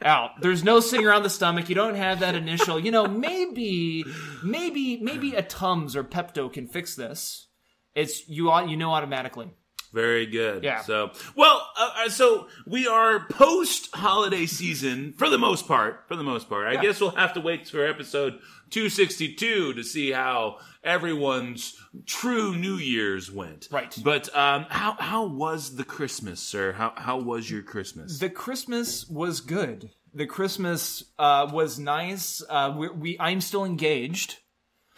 out. 0.02 0.40
There's 0.40 0.62
no 0.62 0.80
sitting 0.80 1.06
around 1.06 1.22
the 1.22 1.30
stomach. 1.30 1.68
You 1.68 1.74
don't 1.74 1.94
have 1.94 2.20
that 2.20 2.34
initial. 2.34 2.78
You 2.78 2.90
know, 2.90 3.06
maybe, 3.06 4.04
maybe, 4.44 4.98
maybe 4.98 5.34
a 5.34 5.42
Tums 5.42 5.96
or 5.96 6.04
Pepto 6.04 6.52
can 6.52 6.66
fix 6.66 6.94
this. 6.94 7.46
It's 7.94 8.28
you. 8.28 8.52
You 8.66 8.76
know 8.76 8.92
automatically. 8.92 9.50
Very 9.94 10.26
good. 10.26 10.62
Yeah. 10.64 10.82
So, 10.82 11.12
well, 11.34 11.66
uh, 11.78 11.90
uh, 12.04 12.08
so 12.10 12.48
we 12.66 12.86
are 12.86 13.26
post 13.30 13.88
holiday 13.94 14.44
season 14.44 15.14
for 15.16 15.30
the 15.30 15.38
most 15.38 15.66
part. 15.66 16.04
For 16.08 16.14
the 16.16 16.22
most 16.22 16.48
part, 16.50 16.66
I 16.66 16.72
Yeah. 16.74 16.82
guess 16.82 17.00
we'll 17.00 17.12
have 17.12 17.32
to 17.34 17.40
wait 17.40 17.66
for 17.66 17.86
episode 17.86 18.38
262 18.70 19.74
to 19.74 19.82
see 19.82 20.10
how 20.10 20.58
everyone's 20.82 21.76
true 22.06 22.54
New 22.56 22.76
Year's 22.76 23.30
went. 23.30 23.68
Right. 23.70 23.96
But 24.02 24.34
um, 24.36 24.66
how 24.68 24.96
how 24.98 25.26
was 25.26 25.76
the 25.76 25.84
Christmas, 25.84 26.40
sir? 26.40 26.72
How 26.72 26.92
how 26.96 27.18
was 27.18 27.50
your 27.50 27.62
Christmas? 27.62 28.18
The 28.18 28.30
Christmas 28.30 29.08
was 29.08 29.40
good. 29.40 29.90
The 30.14 30.26
Christmas 30.26 31.04
uh, 31.18 31.48
was 31.52 31.78
nice. 31.78 32.42
Uh, 32.48 32.74
we, 32.76 32.88
we 32.88 33.16
I'm 33.20 33.40
still 33.40 33.64
engaged. 33.64 34.38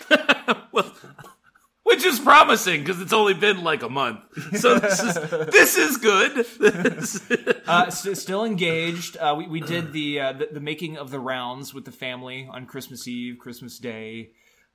well, 0.72 0.92
which 1.90 2.04
is 2.04 2.20
promising 2.20 2.80
because 2.80 3.00
it's 3.00 3.12
only 3.12 3.34
been 3.34 3.64
like 3.64 3.82
a 3.82 3.88
month. 3.88 4.20
So 4.58 4.78
this 4.78 5.02
is 5.02 5.14
this 5.30 5.76
is 5.76 5.96
good. 5.96 6.46
Uh, 7.66 7.90
st- 7.90 8.16
still 8.16 8.44
engaged. 8.44 9.16
Uh, 9.16 9.34
we, 9.36 9.48
we 9.48 9.60
did 9.60 9.92
the, 9.92 10.20
uh, 10.20 10.32
the 10.32 10.48
the 10.52 10.60
making 10.60 10.96
of 10.96 11.10
the 11.10 11.18
rounds 11.18 11.74
with 11.74 11.84
the 11.84 11.92
family 11.92 12.48
on 12.50 12.66
Christmas 12.66 13.06
Eve, 13.08 13.38
Christmas 13.38 13.78
Day. 13.78 14.30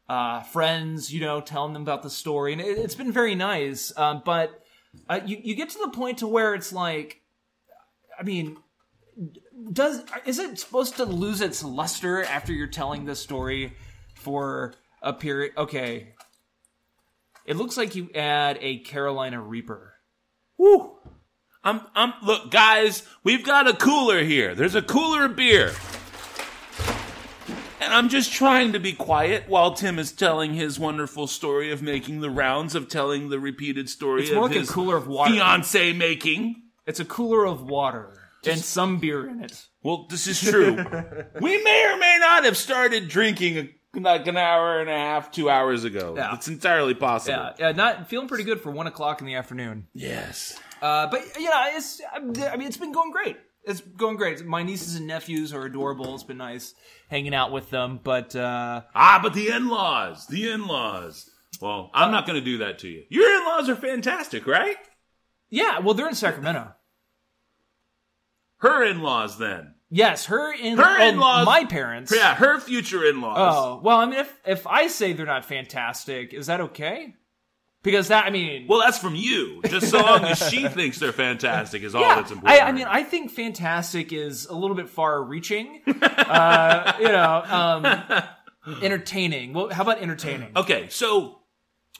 Uh, 0.08 0.42
friends, 0.44 1.12
you 1.12 1.22
know, 1.22 1.42
telling 1.42 1.74
them 1.74 1.82
about 1.82 2.04
the 2.04 2.10
story, 2.10 2.52
and 2.52 2.62
it, 2.62 2.78
it's 2.78 2.96
been 2.96 3.12
very 3.12 3.34
nice. 3.34 3.98
Um, 3.98 4.22
but 4.24 4.64
uh, 5.10 5.22
you 5.26 5.40
you 5.42 5.56
get 5.56 5.70
to 5.70 5.80
the 5.80 5.90
point 5.90 6.20
to 6.20 6.28
where 6.28 6.54
it's 6.54 6.74
like, 6.74 7.22
I 8.20 8.24
mean, 8.24 8.58
does 9.72 10.04
is 10.26 10.38
it 10.38 10.60
supposed 10.60 10.98
to 10.98 11.06
lose 11.06 11.42
its 11.42 11.64
luster 11.64 12.24
after 12.24 12.52
you're 12.52 12.68
telling 12.68 13.06
this 13.06 13.22
story 13.22 13.74
for 14.16 14.74
a 15.02 15.14
period? 15.14 15.54
Okay, 15.58 16.15
it 17.46 17.56
looks 17.56 17.78
like 17.78 17.96
you 17.96 18.10
add 18.16 18.58
a 18.62 18.80
Carolina 18.80 19.42
Reaper. 19.42 19.94
Woo. 20.58 20.98
I'm, 21.64 21.82
I'm, 21.96 22.14
look, 22.24 22.52
guys, 22.52 23.04
we've 23.24 23.44
got 23.44 23.68
a 23.68 23.74
cooler 23.74 24.24
here. 24.24 24.54
There's 24.54 24.76
a 24.76 24.82
cooler 24.82 25.26
of 25.26 25.36
beer. 25.36 25.74
And 27.82 27.94
I'm 27.94 28.10
just 28.10 28.32
trying 28.32 28.74
to 28.74 28.80
be 28.80 28.94
quiet 28.94 29.46
while 29.48 29.74
Tim 29.74 30.00
is 30.00 30.12
telling 30.12 30.54
his 30.54 30.80
wonderful 30.80 31.28
story 31.28 31.72
of 31.72 31.82
making 31.82 32.22
the 32.22 32.30
rounds, 32.30 32.74
of 32.74 32.88
telling 32.88 33.30
the 33.30 33.40
repeated 33.40 33.90
story 33.90 34.22
It's 34.22 34.30
of 34.32 34.36
more 34.38 34.48
like 34.48 34.56
a 34.56 34.60
his 34.60 34.72
cooler 34.72 34.98
of 34.98 35.08
water. 35.08 35.34
fiance 35.34 35.94
making. 35.94 36.64
It's 36.88 37.00
a 37.00 37.06
cooler 37.06 37.46
of 37.46 37.64
water 37.64 38.14
and 38.48 38.60
some 38.60 39.00
beer 39.00 39.28
in 39.28 39.44
it. 39.44 39.68
Well, 39.84 40.08
this 40.10 40.28
is 40.28 40.40
true. 40.40 40.74
we 41.42 41.64
may 41.64 41.86
or 41.92 41.98
may 41.98 42.18
not 42.20 42.46
have 42.46 42.58
started 42.58 43.08
drinking 43.08 43.58
a, 43.58 43.70
like 44.04 44.28
an 44.28 44.38
hour 44.38 44.80
and 44.80 44.90
a 44.90 44.98
half, 44.98 45.32
two 45.32 45.50
hours 45.50 45.84
ago. 45.84 46.14
Yeah. 46.18 46.36
It's 46.36 46.48
entirely 46.48 46.94
possible. 46.94 47.38
Yeah, 47.38 47.54
yeah, 47.68 47.72
not 47.72 48.08
feeling 48.10 48.28
pretty 48.28 48.44
good 48.44 48.62
for 48.62 48.72
one 48.72 48.88
o'clock 48.88 49.22
in 49.22 49.28
the 49.28 49.36
afternoon. 49.36 49.88
Yes. 49.94 50.60
Uh, 50.82 51.08
but 51.08 51.22
you 51.40 51.46
know, 51.46 51.64
it's 51.74 52.02
I 52.14 52.20
mean, 52.58 52.68
it's 52.68 52.78
been 52.78 52.92
going 52.92 53.12
great. 53.12 53.38
It's 53.64 53.82
going 53.82 54.18
great. 54.18 54.46
My 54.46 54.62
nieces 54.62 54.96
and 54.96 55.08
nephews 55.08 55.52
are 55.54 55.64
adorable. 55.66 56.14
It's 56.14 56.24
been 56.24 56.38
nice 56.38 56.76
hanging 57.10 57.34
out 57.34 57.52
with 57.52 57.70
them. 57.72 58.00
But 58.04 58.36
uh, 58.36 58.82
Ah, 58.94 59.20
but 59.24 59.34
the 59.34 59.50
in-laws, 59.50 60.28
the 60.28 60.52
in-laws. 60.52 61.30
Well, 61.62 61.90
I'm 61.94 62.12
not 62.12 62.28
going 62.28 62.38
to 62.40 62.46
do 62.46 62.60
that 62.60 62.80
to 62.80 62.88
you. 62.90 63.04
Your 63.10 63.40
in-laws 63.40 63.70
are 63.70 63.76
fantastic, 63.76 64.46
right? 64.46 64.76
yeah, 65.50 65.80
well, 65.80 65.94
they're 65.94 66.08
in 66.10 66.16
Sacramento. 66.16 66.74
Her 68.58 68.84
in-laws, 68.84 69.38
then. 69.38 69.75
Yes, 69.90 70.26
her 70.26 70.52
in 70.54 70.78
Her 70.78 71.00
oh, 71.00 71.08
in-laws- 71.08 71.46
my 71.46 71.66
parents. 71.66 72.12
Yeah, 72.16 72.36
her 72.36 72.60
future 72.60 73.06
in-laws. 73.06 73.38
Oh 73.56 73.80
well, 73.84 73.98
I 73.98 74.06
mean, 74.06 74.20
if 74.20 74.40
if 74.46 74.68
I 74.68 74.88
say 74.88 75.14
they're 75.14 75.26
not 75.26 75.46
fantastic, 75.46 76.34
is 76.34 76.48
that 76.48 76.60
okay? 76.62 77.14
Because 77.84 78.08
that 78.08 78.26
I 78.26 78.32
mean, 78.32 78.66
Well, 78.68 78.80
that's 78.80 78.98
from 78.98 79.14
you. 79.14 79.62
Just 79.68 79.92
so 79.92 80.00
long 80.00 80.26
as 80.26 80.40
she 80.50 80.68
thinks 80.70 80.98
they're 80.98 81.12
fantastic 81.12 81.84
is 81.84 81.94
all 81.94 82.02
yeah, 82.02 82.16
that's 82.16 82.32
important. 82.32 82.60
I, 82.62 82.66
I 82.68 82.72
mean, 82.72 82.88
I 82.88 83.04
think 83.04 83.30
fantastic 83.30 84.12
is 84.12 84.48
a 84.48 84.56
little 84.56 84.76
bit 84.76 84.90
far-reaching. 84.90 85.82
uh, 86.02 86.94
you 87.00 87.08
know, 87.10 87.44
um, 87.48 88.82
entertaining. 88.82 89.54
Well, 89.54 89.70
how 89.70 89.84
about 89.84 90.00
entertaining? 90.00 90.52
okay, 90.56 90.88
so 90.90 91.42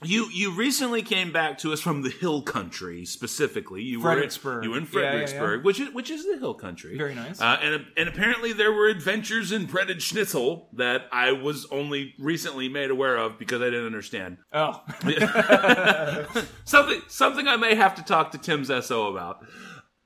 you 0.04 0.28
you 0.30 0.50
recently 0.54 1.00
came 1.02 1.32
back 1.32 1.56
to 1.58 1.72
us 1.72 1.80
from 1.80 2.02
the 2.02 2.10
hill 2.10 2.42
country 2.42 3.06
specifically. 3.06 3.82
You 3.82 4.02
Fredericksburg. 4.02 4.56
were 4.58 4.62
you 4.64 4.70
were 4.72 4.76
in 4.78 4.84
Yeah, 4.84 4.90
yeah, 4.92 5.00
yeah. 5.04 5.10
Fredericksburg, 5.10 5.64
which 5.64 5.80
is 5.80 5.94
which 5.94 6.10
is 6.10 6.26
the 6.26 6.36
hill 6.38 6.52
country. 6.54 6.98
Very 6.98 7.14
nice. 7.14 7.40
Uh, 7.40 7.58
and 7.62 7.86
and 7.96 8.08
apparently 8.08 8.52
there 8.52 8.72
were 8.72 8.88
adventures 8.88 9.52
in 9.52 9.64
breaded 9.64 10.02
schnitzel 10.02 10.68
that 10.74 11.06
I 11.12 11.32
was 11.32 11.66
only 11.70 12.14
recently 12.18 12.68
made 12.68 12.90
aware 12.90 13.16
of 13.16 13.38
because 13.38 13.62
I 13.62 13.66
didn't 13.66 13.86
understand. 13.86 14.36
Oh, 14.52 14.82
something 16.64 17.00
something 17.08 17.48
I 17.48 17.56
may 17.56 17.74
have 17.74 17.94
to 17.94 18.02
talk 18.04 18.32
to 18.32 18.38
Tim's 18.38 18.68
SO 18.84 19.08
about. 19.08 19.44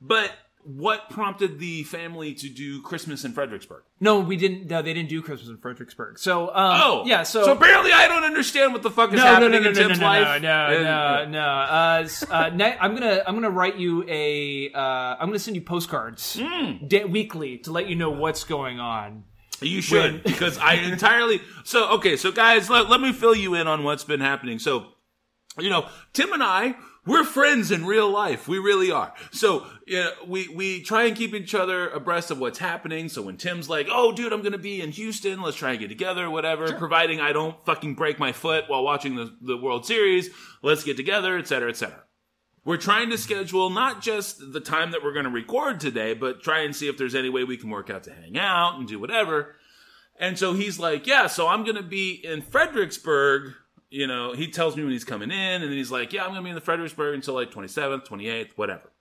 But 0.00 0.30
what 0.64 1.08
prompted 1.10 1.58
the 1.58 1.82
family 1.84 2.34
to 2.34 2.48
do 2.48 2.82
Christmas 2.82 3.24
in 3.24 3.32
Fredericksburg? 3.32 3.82
no, 3.98 4.20
we 4.20 4.36
didn't. 4.36 4.68
No, 4.68 4.82
they 4.82 4.92
didn't 4.94 5.08
do 5.08 5.22
Christmas 5.22 5.48
in 5.50 5.56
Fredericksburg. 5.58 6.18
So, 6.18 6.48
um, 6.48 6.80
Oh, 6.82 7.02
yeah. 7.06 7.22
So, 7.22 7.50
apparently 7.52 7.92
I 7.92 8.08
don't 8.08 8.24
understand 8.24 8.72
what 8.72 8.82
the 8.82 8.90
fuck 8.90 9.10
is 9.12 9.16
no, 9.16 9.24
no, 9.24 9.28
happening 9.30 9.50
no, 9.52 9.58
no, 9.58 9.68
in 9.68 9.74
no, 9.74 9.80
no, 9.82 9.88
Tim's 9.88 10.00
no, 10.00 10.06
life. 10.06 10.42
no, 10.42 10.66
And- 10.66 10.84
no, 11.32 11.40
no. 11.40 11.46
Uh, 11.46 12.08
uh, 12.30 12.50
ne- 12.54 12.76
I'm 12.80 12.94
gonna, 12.94 13.22
I'm 13.26 13.34
gonna 13.34 13.50
write 13.50 13.76
you 13.76 14.04
a, 14.08 14.70
uh, 14.72 15.16
I'm 15.18 15.26
gonna 15.28 15.38
send 15.38 15.56
you 15.56 15.62
postcards 15.62 16.38
Hmm. 16.40 16.86
da- 16.86 17.04
weekly 17.04 17.58
to 17.58 17.72
let 17.72 17.88
you 17.88 17.96
know 17.96 18.10
what's 18.10 18.44
going 18.44 18.80
on. 18.80 19.24
You 19.62 19.82
should 19.82 20.12
When- 20.14 20.22
because 20.22 20.56
I 20.58 20.74
entirely 20.74 21.40
so 21.64 21.90
okay. 21.96 22.16
So 22.16 22.32
guys, 22.32 22.70
let, 22.70 22.88
let 22.88 23.00
me 23.00 23.12
fill 23.12 23.34
you 23.34 23.54
in 23.54 23.66
on 23.66 23.84
what's 23.84 24.04
been 24.04 24.20
happening. 24.20 24.58
So 24.58 24.86
you 25.58 25.68
know, 25.68 25.86
Tim 26.14 26.32
and 26.32 26.42
I, 26.42 26.74
we're 27.06 27.24
friends 27.24 27.70
in 27.70 27.86
real 27.86 28.10
life. 28.10 28.46
We 28.46 28.58
really 28.58 28.90
are. 28.90 29.14
So, 29.32 29.66
yeah, 29.86 30.10
we, 30.26 30.48
we 30.48 30.82
try 30.82 31.04
and 31.04 31.16
keep 31.16 31.34
each 31.34 31.54
other 31.54 31.88
abreast 31.88 32.30
of 32.30 32.38
what's 32.38 32.58
happening. 32.58 33.08
So 33.08 33.22
when 33.22 33.36
Tim's 33.36 33.68
like, 33.68 33.88
oh, 33.90 34.12
dude, 34.12 34.32
I'm 34.32 34.42
going 34.42 34.52
to 34.52 34.58
be 34.58 34.80
in 34.80 34.92
Houston. 34.92 35.40
Let's 35.40 35.56
try 35.56 35.70
and 35.70 35.80
get 35.80 35.88
together, 35.88 36.28
whatever, 36.28 36.72
providing 36.74 37.20
I 37.20 37.32
don't 37.32 37.56
fucking 37.64 37.94
break 37.94 38.18
my 38.18 38.32
foot 38.32 38.64
while 38.68 38.84
watching 38.84 39.16
the, 39.16 39.34
the 39.40 39.56
World 39.56 39.86
Series, 39.86 40.30
let's 40.62 40.84
get 40.84 40.96
together, 40.96 41.38
et 41.38 41.48
cetera, 41.48 41.70
et 41.70 41.76
cetera. 41.76 42.04
We're 42.62 42.76
trying 42.76 43.08
to 43.08 43.16
schedule 43.16 43.70
not 43.70 44.02
just 44.02 44.52
the 44.52 44.60
time 44.60 44.90
that 44.90 45.02
we're 45.02 45.14
going 45.14 45.24
to 45.24 45.30
record 45.30 45.80
today, 45.80 46.12
but 46.12 46.42
try 46.42 46.60
and 46.60 46.76
see 46.76 46.88
if 46.88 46.98
there's 46.98 47.14
any 47.14 47.30
way 47.30 47.42
we 47.44 47.56
can 47.56 47.70
work 47.70 47.88
out 47.88 48.04
to 48.04 48.12
hang 48.12 48.36
out 48.36 48.78
and 48.78 48.86
do 48.86 49.00
whatever. 49.00 49.56
And 50.18 50.38
so 50.38 50.52
he's 50.52 50.78
like, 50.78 51.06
yeah, 51.06 51.26
so 51.26 51.48
I'm 51.48 51.64
going 51.64 51.76
to 51.76 51.82
be 51.82 52.20
in 52.22 52.42
Fredericksburg. 52.42 53.54
You 53.90 54.06
know, 54.06 54.32
he 54.32 54.48
tells 54.48 54.76
me 54.76 54.84
when 54.84 54.92
he's 54.92 55.04
coming 55.04 55.30
in, 55.30 55.62
and 55.62 55.64
then 55.64 55.72
he's 55.72 55.90
like, 55.90 56.12
yeah, 56.12 56.22
I'm 56.22 56.28
going 56.28 56.40
to 56.40 56.44
be 56.44 56.50
in 56.50 56.54
the 56.54 56.60
Fredericksburg 56.60 57.16
until 57.16 57.34
like 57.34 57.50
27th, 57.50 58.06
28th, 58.06 58.52
whatever. 58.54 58.92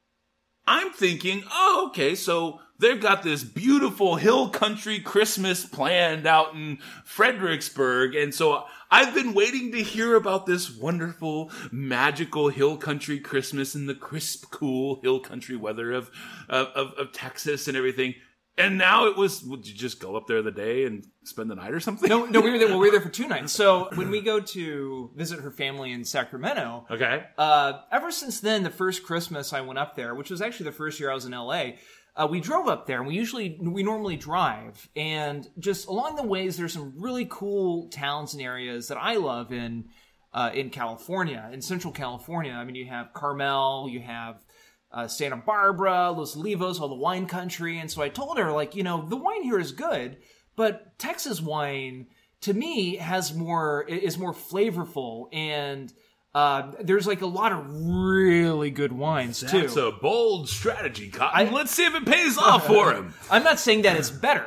I'm 0.65 0.91
thinking, 0.91 1.43
oh, 1.51 1.88
okay, 1.89 2.13
so 2.13 2.60
they've 2.77 3.01
got 3.01 3.24
this 3.24 3.43
beautiful 3.43 4.17
hill 4.17 4.50
country 4.50 5.00
Christmas 5.00 5.65
planned 5.65 6.27
out 6.27 6.53
in 6.53 6.77
Fredericksburg. 7.03 8.15
And 8.15 8.34
so 8.34 8.65
I've 8.91 9.13
been 9.13 9.34
waiting 9.34 9.72
to 9.72 9.81
hear 9.81 10.15
about 10.15 10.46
this 10.46 10.75
wonderful, 10.75 11.51
magical 11.72 12.50
hill 12.50 12.77
country 12.77 13.19
Christmas 13.19 13.74
in 13.74 13.88
the 13.88 13.96
crisp, 13.96 14.51
cool 14.51 15.00
hill 15.01 15.19
country 15.19 15.55
weather 15.55 15.91
of, 15.91 16.12
of, 16.48 16.67
of, 16.67 16.93
of 16.93 17.12
Texas 17.13 17.67
and 17.67 17.75
everything. 17.75 18.15
And 18.60 18.78
now 18.78 19.08
it 19.08 19.16
was. 19.18 19.42
Would 19.44 19.66
you 19.68 19.74
just 19.74 20.00
go 20.00 20.16
up 20.16 20.28
there 20.28 20.42
the 20.44 20.51
day 20.51 20.86
and 20.86 21.06
spend 21.24 21.50
the 21.50 21.56
night 21.56 21.74
or 21.74 21.80
something? 21.80 22.10
No, 22.10 22.25
no, 22.25 22.42
we 22.42 22.51
were 22.51 22.58
there. 22.60 22.68
Well, 22.68 22.80
we 22.80 22.88
were 22.88 22.92
there 22.92 23.01
for 23.01 23.10
two 23.10 23.28
nights. 23.36 23.54
So 23.54 23.89
when 23.96 24.12
we 24.12 24.22
go 24.22 24.39
to 24.39 25.12
visit 25.16 25.39
her 25.39 25.50
family 25.51 25.92
in 25.94 26.04
Sacramento, 26.04 26.86
Okay. 26.92 27.24
uh, 27.38 27.80
ever 27.92 28.12
since 28.12 28.39
then, 28.42 28.63
the 28.63 28.70
first 28.70 29.04
Christmas 29.04 29.54
I 29.54 29.62
went 29.62 29.80
up 29.80 29.96
there, 29.96 30.13
which 30.13 30.30
was 30.30 30.42
actually 30.42 30.66
the 30.66 30.74
first 30.74 31.00
year 31.00 31.10
I 31.10 31.13
was 31.16 31.25
in 31.25 31.32
LA, 31.32 31.72
uh, 32.16 32.28
we 32.30 32.42
drove 32.42 32.68
up 32.68 32.86
there, 32.86 32.98
and 33.00 33.08
we 33.08 33.16
usually 33.16 33.58
we 33.62 33.82
normally 33.82 34.18
drive, 34.18 34.89
and 34.96 35.48
just 35.58 35.88
along 35.88 36.18
the 36.18 36.24
ways, 36.24 36.58
there's 36.58 36.74
some 36.74 36.94
really 36.98 37.25
cool 37.30 37.88
towns 37.89 38.34
and 38.34 38.42
areas 38.44 38.89
that 38.89 38.98
I 38.98 39.16
love 39.16 39.54
in 39.54 39.86
uh, 40.34 40.51
in 40.54 40.70
California, 40.70 41.50
in 41.54 41.62
Central 41.62 41.94
California. 41.94 42.51
I 42.51 42.66
mean, 42.66 42.75
you 42.75 42.86
have 42.88 43.13
Carmel, 43.13 43.88
you 43.89 44.01
have 44.01 44.44
uh, 44.91 45.08
Santa 45.08 45.38
Barbara, 45.38 46.12
Los 46.12 46.36
Olivos, 46.36 46.79
all 46.79 46.88
the 46.88 46.96
wine 46.96 47.25
country, 47.27 47.77
and 47.79 47.89
so 47.91 48.01
I 48.01 48.10
told 48.10 48.38
her 48.38 48.51
like, 48.51 48.75
you 48.75 48.84
know, 48.84 49.05
the 49.08 49.15
wine 49.15 49.43
here 49.43 49.60
is 49.60 49.72
good, 49.72 50.17
but 50.55 50.98
Texas 50.98 51.41
wine 51.41 52.08
to 52.41 52.53
me 52.53 52.96
has 52.96 53.34
more 53.34 53.84
is 53.84 54.17
more 54.17 54.34
flavorful 54.34 55.27
and. 55.34 55.93
Uh, 56.31 56.74
there's 56.81 57.08
like 57.08 57.22
a 57.22 57.25
lot 57.25 57.51
of 57.51 57.65
really 57.67 58.69
good 58.69 58.91
wines 58.91 59.39
too. 59.39 59.62
That's 59.62 59.75
a 59.77 59.91
bold 59.91 60.48
strategy, 60.48 61.10
Cotton. 61.10 61.51
Let's 61.51 61.72
see 61.72 61.86
if 61.86 61.96
it 61.96 62.05
pays 62.05 62.38
off 62.38 62.67
for 62.67 62.93
him. 62.93 63.15
I'm 63.31 63.43
not 63.43 63.60
saying 63.60 63.81
that 63.81 63.98
it's 63.98 64.12
better, 64.12 64.46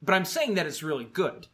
but 0.00 0.14
I'm 0.14 0.24
saying 0.24 0.54
that 0.54 0.66
it's 0.66 0.82
really 0.82 1.04
good, 1.04 1.46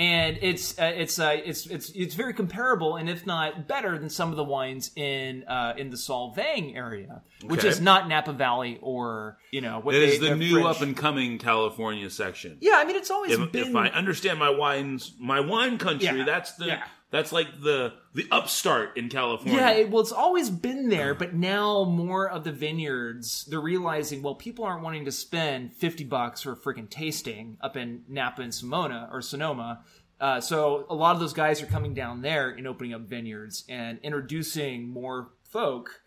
and 0.00 0.38
it's 0.40 0.78
uh, 0.78 0.84
it's 0.96 1.18
uh, 1.18 1.36
it's 1.44 1.66
it's 1.66 1.90
it's 1.90 2.14
very 2.14 2.32
comparable, 2.32 2.96
and 2.96 3.08
if 3.10 3.26
not 3.26 3.68
better 3.68 3.98
than 3.98 4.08
some 4.08 4.30
of 4.30 4.36
the 4.36 4.44
wines 4.44 4.90
in 4.96 5.44
uh, 5.44 5.74
in 5.76 5.90
the 5.90 5.96
Solvang 5.96 6.74
area, 6.74 7.20
which 7.44 7.60
Okay. 7.60 7.68
is 7.68 7.82
not 7.82 8.08
Napa 8.08 8.32
Valley 8.32 8.78
or 8.80 9.36
you 9.52 9.60
know 9.60 9.78
what 9.80 9.94
It 9.94 9.98
they, 10.00 10.06
is 10.14 10.20
the 10.20 10.34
new 10.34 10.54
fridge. 10.62 10.64
up 10.64 10.80
and 10.80 10.96
coming 10.96 11.36
California 11.38 12.08
section. 12.08 12.56
yeah. 12.62 12.76
I 12.76 12.84
mean, 12.86 12.96
it's 12.96 13.10
always 13.10 13.32
If, 13.32 13.52
been 13.52 13.68
if 13.68 13.76
I 13.76 13.88
understand 13.88 14.38
my 14.38 14.48
wines, 14.48 15.12
my 15.20 15.40
wine 15.40 15.76
country, 15.76 16.06
Yeah, 16.18 16.24
that's 16.24 16.52
the 16.52 16.66
yeah. 16.66 16.82
That's 17.10 17.32
like 17.32 17.60
the 17.60 17.94
the 18.14 18.26
upstart 18.30 18.96
in 18.96 19.08
California. 19.08 19.60
Yeah, 19.60 19.70
it, 19.72 19.90
well, 19.90 20.00
it's 20.00 20.12
always 20.12 20.50
been 20.50 20.88
there, 20.88 21.14
but 21.14 21.34
now 21.34 21.84
more 21.84 22.28
of 22.28 22.44
the 22.44 22.52
vineyards 22.52 23.44
they're 23.50 23.60
realizing, 23.60 24.22
well, 24.22 24.34
people 24.34 24.64
aren't 24.64 24.82
wanting 24.82 25.04
to 25.06 25.12
spend 25.12 25.72
fifty 25.72 26.04
bucks 26.04 26.42
for 26.42 26.52
a 26.52 26.56
freaking 26.56 26.88
tasting 26.88 27.56
up 27.60 27.76
in 27.76 28.02
Napa 28.08 28.42
and 28.42 28.52
Simona 28.52 29.12
or 29.12 29.22
Sonoma. 29.22 29.84
Uh, 30.20 30.40
so 30.40 30.84
a 30.90 30.94
lot 30.94 31.14
of 31.14 31.20
those 31.20 31.32
guys 31.32 31.62
are 31.62 31.66
coming 31.66 31.94
down 31.94 32.20
there 32.20 32.50
and 32.50 32.66
opening 32.68 32.92
up 32.92 33.00
vineyards 33.08 33.64
and 33.70 33.98
introducing 34.02 34.86
more 34.88 35.30
folk 35.50 36.02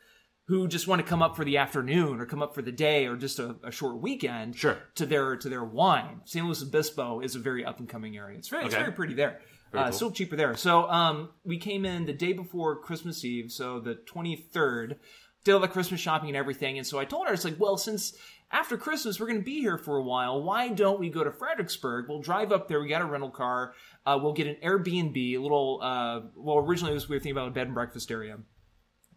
who 0.48 0.68
just 0.68 0.88
want 0.88 1.02
to 1.02 1.08
come 1.08 1.22
up 1.22 1.36
for 1.36 1.44
the 1.46 1.58
afternoon 1.58 2.20
or 2.20 2.26
come 2.26 2.44
up 2.44 2.54
for 2.54 2.62
the 2.62 2.72
day 2.72 3.08
or 3.08 3.16
just 3.16 3.40
a, 3.40 3.56
a 3.64 3.72
short 3.72 4.00
weekend 4.02 4.56
Sure. 4.56 4.78
to 4.94 5.06
their 5.06 5.36
to 5.38 5.50
their 5.50 5.64
wine. 5.64 6.22
San 6.26 6.46
Luis 6.46 6.62
Obispo 6.62 7.22
is 7.22 7.36
a 7.36 7.40
very 7.40 7.66
up 7.66 7.80
and 7.80 7.90
coming 7.90 8.16
area. 8.18 8.38
It's 8.38 8.50
very 8.50 8.66
it's 8.66 8.76
very 8.76 8.92
pretty 8.92 9.14
there. 9.16 9.40
Uh, 9.74 9.84
cool. 9.86 9.92
Still 9.94 10.12
cheaper 10.12 10.36
there. 10.36 10.56
So 10.56 10.88
um, 10.90 11.30
we 11.44 11.58
came 11.58 11.86
in 11.86 12.06
the 12.06 12.14
day 12.14 12.34
before 12.34 12.76
Christmas 12.76 13.26
Eve, 13.26 13.52
so 13.52 13.80
the 13.80 13.96
twenty 13.96 14.36
third. 14.36 15.00
Did 15.44 15.56
all 15.56 15.60
the 15.60 15.68
Christmas 15.68 16.00
shopping 16.00 16.30
and 16.30 16.38
everything, 16.38 16.78
and 16.78 16.88
so 16.88 17.00
I 17.00 17.04
told 17.04 17.28
her, 17.28 17.34
it's 17.34 17.44
like, 17.44 17.60
well, 17.60 17.76
since 17.76 18.14
after 18.50 18.78
Christmas 18.78 19.20
we're 19.20 19.28
going 19.28 19.40
to 19.40 19.44
be 19.44 19.60
here 19.60 19.78
for 19.78 19.98
a 19.98 20.02
while, 20.02 20.42
why 20.42 20.70
don't 20.70 21.02
we 21.02 21.10
go 21.10 21.22
to 21.22 21.34
Fredericksburg? 21.34 22.06
We'll 22.08 22.22
drive 22.22 22.54
up 22.54 22.70
there. 22.70 22.80
We 22.80 22.88
got 22.88 23.02
a 23.02 23.06
rental 23.06 23.30
car. 23.30 23.74
Uh, 24.06 24.18
we'll 24.24 24.32
get 24.32 24.48
an 24.48 24.56
Airbnb, 24.64 25.18
a 25.18 25.42
little. 25.42 25.82
Uh, 25.84 26.22
well, 26.38 26.60
originally 26.60 26.92
it 26.92 26.94
was 26.94 27.10
we 27.10 27.18
were 27.18 27.20
thinking 27.20 27.34
about 27.34 27.50
a 27.50 27.52
bed 27.52 27.66
and 27.68 27.76
breakfast 27.76 28.10
area. 28.10 28.38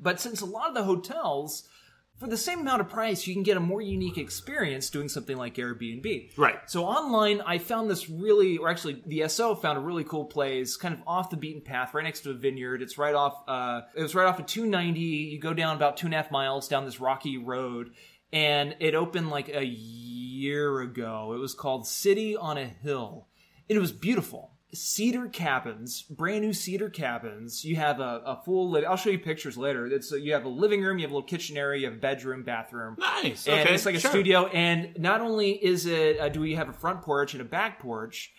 But 0.00 0.20
since 0.20 0.40
a 0.40 0.46
lot 0.46 0.70
of 0.70 0.74
the 0.74 0.82
hotels, 0.82 1.68
for 2.18 2.26
the 2.26 2.36
same 2.36 2.60
amount 2.60 2.80
of 2.80 2.88
price, 2.88 3.26
you 3.26 3.34
can 3.34 3.42
get 3.42 3.56
a 3.56 3.60
more 3.60 3.82
unique 3.82 4.16
experience 4.16 4.88
doing 4.88 5.08
something 5.08 5.36
like 5.36 5.56
Airbnb. 5.56 6.30
Right. 6.38 6.58
So 6.66 6.84
online, 6.84 7.42
I 7.42 7.58
found 7.58 7.90
this 7.90 8.08
really, 8.08 8.56
or 8.56 8.68
actually, 8.68 9.02
the 9.04 9.28
SO 9.28 9.54
found 9.54 9.76
a 9.76 9.80
really 9.82 10.04
cool 10.04 10.24
place, 10.24 10.76
kind 10.76 10.94
of 10.94 11.00
off 11.06 11.28
the 11.28 11.36
beaten 11.36 11.60
path, 11.60 11.92
right 11.92 12.04
next 12.04 12.20
to 12.20 12.30
a 12.30 12.34
vineyard. 12.34 12.80
It's 12.80 12.96
right 12.96 13.14
off. 13.14 13.42
Uh, 13.46 13.82
it 13.94 14.02
was 14.02 14.14
right 14.14 14.26
off 14.26 14.38
of 14.38 14.46
290. 14.46 15.00
You 15.00 15.38
go 15.38 15.52
down 15.52 15.76
about 15.76 15.98
two 15.98 16.06
and 16.06 16.14
a 16.14 16.16
half 16.16 16.30
miles 16.30 16.68
down 16.68 16.86
this 16.86 17.00
rocky 17.00 17.36
road, 17.36 17.90
and 18.32 18.76
it 18.80 18.94
opened 18.94 19.28
like 19.28 19.50
a 19.50 19.64
year 19.64 20.80
ago. 20.80 21.34
It 21.34 21.38
was 21.38 21.54
called 21.54 21.86
City 21.86 22.34
on 22.34 22.56
a 22.56 22.64
Hill, 22.64 23.26
and 23.68 23.76
it 23.76 23.80
was 23.80 23.92
beautiful 23.92 24.55
cedar 24.72 25.28
cabins, 25.28 26.02
brand 26.02 26.42
new 26.44 26.52
cedar 26.52 26.90
cabins. 26.90 27.64
You 27.64 27.76
have 27.76 28.00
a, 28.00 28.22
a 28.26 28.42
full. 28.44 28.70
Li- 28.70 28.84
I'll 28.84 28.96
show 28.96 29.10
you 29.10 29.18
pictures 29.18 29.56
later. 29.56 29.86
It's 29.86 30.10
you 30.12 30.32
have 30.32 30.44
a 30.44 30.48
living 30.48 30.82
room, 30.82 30.98
you 30.98 31.04
have 31.04 31.12
a 31.12 31.14
little 31.14 31.28
kitchen 31.28 31.56
area, 31.56 31.80
you 31.80 31.86
have 31.86 31.94
a 31.94 32.00
bedroom, 32.00 32.42
bathroom, 32.42 32.96
Nice. 32.98 33.46
and 33.46 33.60
okay. 33.60 33.74
it's 33.74 33.86
like 33.86 33.94
a 33.94 34.00
sure. 34.00 34.10
studio. 34.10 34.46
And 34.48 34.98
not 34.98 35.20
only 35.20 35.52
is 35.52 35.86
it, 35.86 36.18
uh, 36.18 36.28
do 36.28 36.40
we 36.40 36.54
have 36.54 36.68
a 36.68 36.72
front 36.72 37.02
porch 37.02 37.32
and 37.34 37.40
a 37.40 37.44
back 37.44 37.80
porch? 37.80 38.32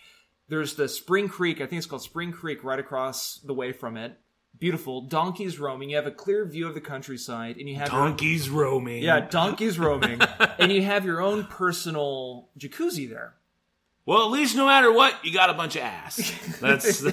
There's 0.48 0.74
the 0.74 0.88
Spring 0.88 1.28
Creek. 1.28 1.60
I 1.60 1.66
think 1.66 1.78
it's 1.78 1.86
called 1.86 2.02
Spring 2.02 2.32
Creek, 2.32 2.64
right 2.64 2.78
across 2.78 3.38
the 3.44 3.52
way 3.54 3.72
from 3.72 3.96
it. 3.96 4.18
Beautiful 4.58 5.02
donkeys 5.02 5.58
roaming. 5.60 5.90
You 5.90 5.96
have 5.96 6.06
a 6.06 6.10
clear 6.10 6.44
view 6.46 6.66
of 6.66 6.74
the 6.74 6.80
countryside, 6.80 7.58
and 7.58 7.68
you 7.68 7.76
have 7.76 7.92
your- 7.92 8.00
Donkeys 8.06 8.48
roaming. 8.50 9.02
yeah, 9.02 9.20
donkeys 9.20 9.78
roaming, 9.78 10.20
and 10.58 10.72
you 10.72 10.82
have 10.82 11.04
your 11.04 11.20
own 11.20 11.44
personal 11.44 12.48
jacuzzi 12.58 13.08
there. 13.08 13.34
Well, 14.08 14.24
at 14.24 14.30
least 14.30 14.56
no 14.56 14.64
matter 14.64 14.90
what, 14.90 15.22
you 15.22 15.34
got 15.34 15.50
a 15.50 15.52
bunch 15.52 15.76
of 15.76 15.82
ass. 15.82 16.16
That's 16.62 17.04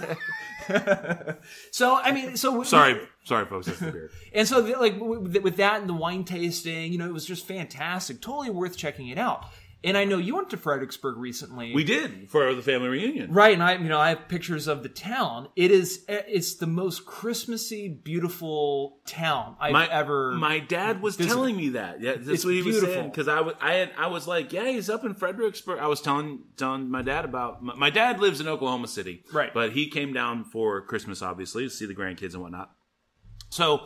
So 1.72 1.94
I 1.94 2.14
mean, 2.14 2.38
so 2.38 2.64
sorry, 2.64 3.02
sorry, 3.26 3.46
folks. 3.48 3.68
That's 3.68 3.80
the 3.80 3.92
beard. 3.92 4.12
And 4.34 4.48
so, 4.48 4.62
the- 4.62 4.80
like 4.80 4.96
with 4.98 5.44
with 5.44 5.58
that 5.58 5.82
and 5.82 5.90
the 5.90 5.94
wine 5.94 6.24
tasting, 6.24 6.94
you 6.94 6.98
know, 6.98 7.06
it 7.06 7.12
was 7.14 7.26
just 7.26 7.46
fantastic. 7.46 8.22
Totally 8.22 8.50
worth 8.50 8.78
checking 8.78 9.10
it 9.10 9.18
out. 9.18 9.46
And 9.86 9.96
I 9.96 10.04
know 10.04 10.18
you 10.18 10.36
went 10.36 10.50
to 10.50 10.58
Fredericksburg 10.58 11.16
recently, 11.18 11.74
We 11.74 11.84
did 11.84 12.30
for 12.30 12.54
the 12.56 12.62
family 12.64 12.90
reunion. 12.90 13.32
right? 13.32 13.54
And 13.54 13.62
I, 13.64 13.76
you 13.76 13.88
know, 13.88 14.00
I 14.00 14.10
have 14.10 14.28
pictures 14.28 14.68
of 14.68 14.82
the 14.84 14.90
town. 14.90 15.48
It 15.56 15.70
is, 15.72 16.04
it's 16.10 16.56
the 16.56 16.66
most 16.68 17.06
Christmassy, 17.06 17.88
beautiful 17.88 18.98
town 19.06 19.56
I've 19.60 19.74
My 19.74 19.88
ever. 19.90 20.32
my 20.32 20.60
dad 20.60 21.02
was 21.04 21.16
visited. 21.16 21.34
telling 21.34 21.56
me 21.56 21.70
that. 21.70 22.02
Yeah, 22.02 22.14
that's 22.16 22.28
It's 22.28 22.46
what 22.46 22.56
he 22.56 22.64
was 22.64 22.82
saying. 22.82 23.10
Because 23.12 23.28
I 23.28 23.42
was 23.42 23.54
I 23.62 23.74
had, 23.76 23.92
I 23.98 24.08
was 24.08 24.28
like, 24.28 24.52
yeah, 24.52 24.68
he's 24.70 24.90
up 24.90 25.06
in 25.06 25.14
Fredericksburg. 25.14 25.80
I 25.80 25.88
was 25.88 26.02
telling 26.02 26.40
telling 26.58 26.90
my 26.90 27.04
dad 27.04 27.24
about 27.24 27.64
my, 27.64 27.76
my 27.76 27.90
dad 27.92 28.20
lives 28.20 28.42
in 28.42 28.48
Oklahoma 28.48 28.88
City, 28.88 29.24
Right. 29.32 29.54
But 29.54 29.72
he 29.74 29.88
came 29.90 30.12
down 30.14 30.46
for 30.46 30.82
Christmas, 30.82 31.22
obviously, 31.22 31.64
to 31.66 31.70
see 31.70 31.86
the 31.86 31.96
grandkids 31.96 32.34
and 32.34 32.42
whatnot. 32.42 32.72
So. 33.50 33.82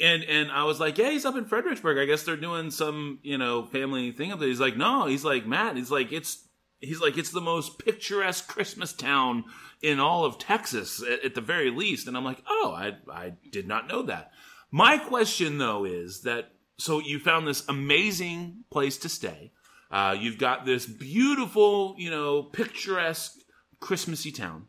And 0.00 0.22
and 0.24 0.50
I 0.50 0.64
was 0.64 0.78
like, 0.78 0.96
yeah, 0.98 1.10
he's 1.10 1.24
up 1.24 1.36
in 1.36 1.44
Fredericksburg. 1.44 1.98
I 1.98 2.04
guess 2.04 2.22
they're 2.22 2.36
doing 2.36 2.70
some, 2.70 3.18
you 3.22 3.36
know, 3.36 3.64
family 3.64 4.12
thing 4.12 4.32
up 4.32 4.38
there. 4.38 4.48
He's 4.48 4.60
like, 4.60 4.76
no, 4.76 5.06
he's 5.06 5.24
like, 5.24 5.46
Matt, 5.46 5.76
he's 5.76 5.90
like, 5.90 6.12
it's 6.12 6.46
he's 6.80 7.00
like, 7.00 7.18
it's 7.18 7.32
the 7.32 7.40
most 7.40 7.78
picturesque 7.78 8.46
Christmas 8.46 8.92
town 8.92 9.44
in 9.82 9.98
all 9.98 10.24
of 10.24 10.38
Texas, 10.38 11.02
at, 11.02 11.24
at 11.24 11.34
the 11.34 11.40
very 11.40 11.70
least. 11.70 12.06
And 12.06 12.16
I'm 12.16 12.24
like, 12.24 12.42
oh, 12.48 12.72
I 12.76 12.96
I 13.12 13.32
did 13.50 13.66
not 13.66 13.88
know 13.88 14.02
that. 14.02 14.30
My 14.70 14.98
question 14.98 15.58
though 15.58 15.84
is 15.84 16.22
that 16.22 16.52
so 16.78 17.00
you 17.00 17.18
found 17.18 17.46
this 17.46 17.68
amazing 17.68 18.64
place 18.70 18.98
to 18.98 19.08
stay. 19.08 19.52
Uh, 19.90 20.14
you've 20.18 20.38
got 20.38 20.64
this 20.64 20.86
beautiful, 20.86 21.94
you 21.98 22.10
know, 22.10 22.42
picturesque 22.42 23.32
Christmassy 23.80 24.30
town. 24.30 24.66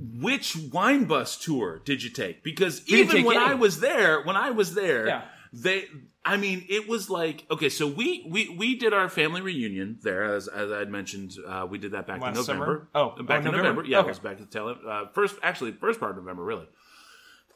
Which 0.00 0.56
wine 0.72 1.04
bus 1.04 1.36
tour 1.36 1.80
did 1.84 2.02
you 2.02 2.10
take? 2.10 2.42
Because 2.42 2.82
even 2.88 3.24
when 3.24 3.36
any. 3.36 3.46
I 3.46 3.54
was 3.54 3.80
there, 3.80 4.22
when 4.22 4.36
I 4.36 4.50
was 4.50 4.74
there, 4.74 5.06
Yeah. 5.06 5.22
they 5.52 5.84
I 6.24 6.36
mean, 6.36 6.64
it 6.68 6.86
was 6.88 7.08
like 7.10 7.46
okay. 7.50 7.68
So 7.68 7.86
we 7.86 8.26
we 8.30 8.48
we 8.48 8.76
did 8.76 8.92
our 8.92 9.08
family 9.08 9.40
reunion 9.40 9.98
there, 10.02 10.34
as 10.34 10.48
as 10.48 10.70
I 10.70 10.78
had 10.80 10.90
mentioned. 10.90 11.32
Uh, 11.46 11.66
we 11.68 11.78
did 11.78 11.92
that 11.92 12.06
back 12.06 12.20
Last 12.20 12.30
in 12.36 12.40
November. 12.40 12.64
summer? 12.64 12.88
Oh, 12.94 13.22
back 13.22 13.36
oh, 13.36 13.38
in 13.38 13.44
November. 13.44 13.56
November. 13.56 13.84
Yeah, 13.84 13.98
Okay. 14.00 14.08
it 14.08 14.10
was 14.10 14.18
back 14.18 14.38
to 14.38 14.46
tell 14.46 14.68
uh, 14.86 15.06
first. 15.14 15.36
Actually, 15.42 15.72
first 15.72 15.98
part 16.00 16.12
of 16.12 16.18
November, 16.18 16.44
really. 16.44 16.66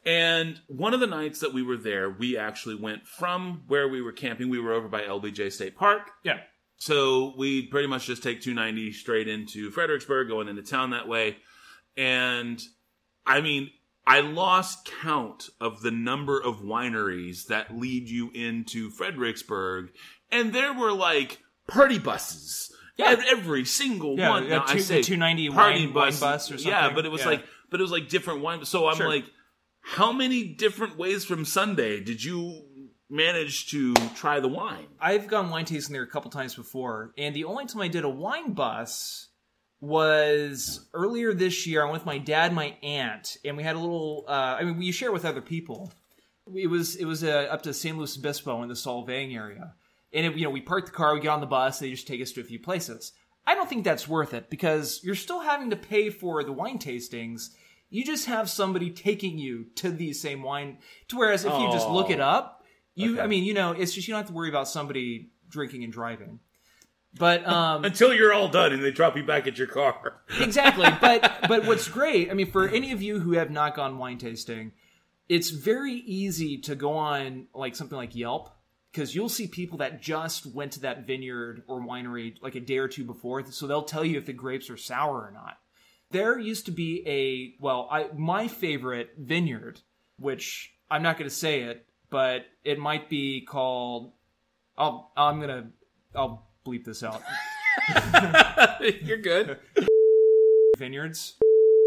And 0.06 0.60
one 0.68 0.92
of 0.92 1.00
the 1.00 1.06
nights 1.06 1.40
that 1.40 1.54
we 1.54 1.62
were 1.62 1.76
there, 1.78 2.10
we 2.10 2.36
actually 2.36 2.74
went 2.74 3.06
from 3.06 3.62
where 3.68 3.88
we 3.88 4.02
were 4.02 4.12
camping. 4.12 4.50
We 4.50 4.58
were 4.60 4.72
over 4.72 4.88
by 4.88 5.02
LBJ 5.02 5.50
State 5.50 5.76
Park. 5.76 6.10
yeah, 6.22 6.40
So 6.76 7.32
we 7.38 7.66
pretty 7.68 7.88
much 7.88 8.04
just 8.06 8.22
take 8.22 8.42
290 8.42 8.92
straight 8.92 9.28
into 9.28 9.70
Fredericksburg, 9.70 10.28
going 10.28 10.48
into 10.48 10.62
town 10.62 10.90
that 10.90 11.08
way. 11.08 11.36
And 11.96 12.60
I 13.26 13.40
mean, 13.40 13.70
I 14.06 14.20
lost 14.20 14.90
count 15.02 15.48
of 15.60 15.80
the 15.82 15.90
number 15.90 16.40
of 16.40 16.60
wineries 16.60 17.46
that 17.46 17.76
lead 17.76 18.08
you 18.08 18.30
into 18.34 18.90
Fredericksburg. 18.90 19.90
And 20.30 20.52
there 20.52 20.72
were 20.74 20.92
like 20.92 21.38
party 21.66 21.98
buses. 21.98 22.70
Yeah. 22.96 23.16
Every 23.28 23.64
single 23.64 24.16
Yeah, 24.18 24.30
one. 24.30 24.44
yeah, 24.44 24.58
Now, 24.58 24.64
I 24.68 24.78
say 24.78 25.02
290 25.02 25.48
party 25.50 25.86
wine- 25.86 25.94
wine 25.94 26.18
bus 26.20 26.50
or 26.50 26.58
something. 26.58 26.68
Yeah, 26.68 26.90
but 26.94 27.04
it 27.06 27.10
was 27.10 27.22
Yeah. 27.22 27.28
like, 27.28 27.46
but 27.70 27.80
it 27.80 27.82
was 27.82 27.90
like 27.92 28.08
different 28.08 28.40
wine. 28.40 28.64
So 28.64 28.86
I'm 28.88 28.96
Sure. 28.96 29.08
like, 29.08 29.24
how 29.80 30.12
many 30.12 30.44
different 30.44 30.96
ways 30.96 31.24
from 31.24 31.44
Sunday 31.44 32.00
did 32.00 32.22
you 32.22 32.62
manage 33.10 33.68
to 33.70 33.94
try 34.14 34.38
the 34.40 34.48
wine? 34.48 34.86
I've 35.00 35.26
gone 35.26 35.50
wine 35.50 35.64
tasting 35.64 35.92
there 35.92 36.02
a 36.02 36.06
couple 36.06 36.30
times 36.30 36.54
before, 36.54 37.12
and 37.18 37.34
the 37.34 37.44
only 37.44 37.66
time 37.66 37.82
I 37.82 37.88
did 37.88 38.04
a 38.04 38.08
wine 38.08 38.52
bus 38.54 39.28
was 39.88 40.88
earlier 40.94 41.32
this 41.32 41.66
year. 41.66 41.82
I 41.82 41.84
went 41.84 41.94
with 41.94 42.06
my 42.06 42.18
dad, 42.18 42.52
my 42.52 42.76
aunt, 42.82 43.36
and 43.44 43.56
we 43.56 43.62
had 43.62 43.76
a 43.76 43.78
little. 43.78 44.24
Uh, 44.28 44.56
I 44.58 44.64
mean, 44.64 44.80
you 44.82 44.92
share 44.92 45.12
with 45.12 45.24
other 45.24 45.42
people. 45.42 45.92
It 46.54 46.66
was 46.68 46.96
it 46.96 47.04
was 47.04 47.24
uh, 47.24 47.48
up 47.50 47.62
to 47.62 47.72
San 47.74 47.96
Luis 47.96 48.16
Obispo 48.18 48.62
in 48.62 48.68
the 48.68 48.74
Solvang 48.74 49.34
area, 49.34 49.74
and 50.12 50.26
it, 50.26 50.36
you 50.36 50.44
know 50.44 50.50
we 50.50 50.60
park 50.60 50.86
the 50.86 50.92
car, 50.92 51.14
we 51.14 51.20
get 51.20 51.28
on 51.28 51.40
the 51.40 51.46
bus, 51.46 51.78
they 51.78 51.90
just 51.90 52.06
take 52.06 52.20
us 52.20 52.32
to 52.32 52.40
a 52.40 52.44
few 52.44 52.58
places. 52.58 53.12
I 53.46 53.54
don't 53.54 53.68
think 53.68 53.84
that's 53.84 54.08
worth 54.08 54.32
it 54.34 54.48
because 54.50 55.00
you're 55.04 55.14
still 55.14 55.40
having 55.40 55.70
to 55.70 55.76
pay 55.76 56.10
for 56.10 56.42
the 56.44 56.52
wine 56.52 56.78
tastings. 56.78 57.50
You 57.90 58.04
just 58.04 58.26
have 58.26 58.48
somebody 58.50 58.90
taking 58.90 59.38
you 59.38 59.66
to 59.76 59.90
these 59.90 60.20
same 60.20 60.42
wine. 60.42 60.78
To 61.08 61.16
whereas 61.18 61.44
if 61.44 61.52
you 61.52 61.70
just 61.70 61.88
look 61.88 62.10
it 62.10 62.20
Oh. 62.20 62.24
up, 62.24 62.64
you 62.94 63.14
Okay. 63.14 63.22
I 63.22 63.26
mean 63.26 63.44
you 63.44 63.54
know 63.54 63.72
it's 63.72 63.92
just 63.94 64.06
you 64.08 64.12
don't 64.12 64.20
have 64.20 64.28
to 64.28 64.34
worry 64.34 64.48
about 64.48 64.68
somebody 64.68 65.30
drinking 65.48 65.84
and 65.84 65.92
driving. 65.92 66.40
But 67.16 67.46
um, 67.46 67.84
Until 67.84 68.12
you're 68.12 68.32
all 68.32 68.48
done 68.48 68.72
and 68.72 68.82
they 68.82 68.90
drop 68.90 69.16
you 69.16 69.22
back 69.22 69.46
at 69.46 69.58
your 69.58 69.68
car. 69.68 70.22
exactly. 70.40 70.88
But 71.00 71.46
but 71.48 71.66
what's 71.66 71.88
great 71.88 72.30
i 72.30 72.34
mean 72.34 72.50
for 72.50 72.68
any 72.68 72.92
of 72.92 73.02
you 73.02 73.20
who 73.20 73.32
have 73.32 73.50
not 73.50 73.74
gone 73.74 73.98
wine 73.98 74.18
tasting 74.18 74.72
it's 75.28 75.50
very 75.50 75.94
easy 75.94 76.58
to 76.58 76.74
go 76.74 76.92
on 76.92 77.46
like 77.54 77.74
something 77.76 77.96
like 77.96 78.14
yelp 78.14 78.50
because 78.92 79.14
you'll 79.14 79.28
see 79.28 79.46
people 79.46 79.78
that 79.78 80.00
just 80.00 80.46
went 80.46 80.72
to 80.72 80.80
that 80.80 81.06
vineyard 81.06 81.62
or 81.66 81.80
winery 81.80 82.36
like 82.42 82.54
a 82.54 82.60
day 82.60 82.78
or 82.78 82.86
two 82.86 83.04
before. 83.04 83.44
So 83.50 83.66
they'll 83.66 83.82
tell 83.82 84.04
you 84.04 84.18
if 84.18 84.26
the 84.26 84.32
grapes 84.32 84.70
are 84.70 84.76
sour 84.76 85.16
or 85.16 85.32
not. 85.32 85.58
There 86.10 86.38
used 86.38 86.66
to 86.66 86.72
be 86.72 87.02
a 87.06 87.60
well 87.62 87.88
i 87.90 88.06
my 88.16 88.46
favorite 88.46 89.14
vineyard 89.18 89.80
which 90.16 90.72
i'm 90.88 91.02
not 91.02 91.18
going 91.18 91.28
to 91.28 91.34
say 91.34 91.62
it 91.62 91.86
but 92.08 92.42
it 92.62 92.78
might 92.78 93.08
be 93.08 93.40
called 93.40 94.12
i'll 94.78 95.10
i'm 95.16 95.40
going 95.40 95.48
to 95.48 95.66
i'll 96.14 96.46
bleep 96.64 96.84
this 96.84 97.02
out 97.02 97.22
you're 99.02 99.18
good. 99.18 99.58
vineyards 100.78 101.34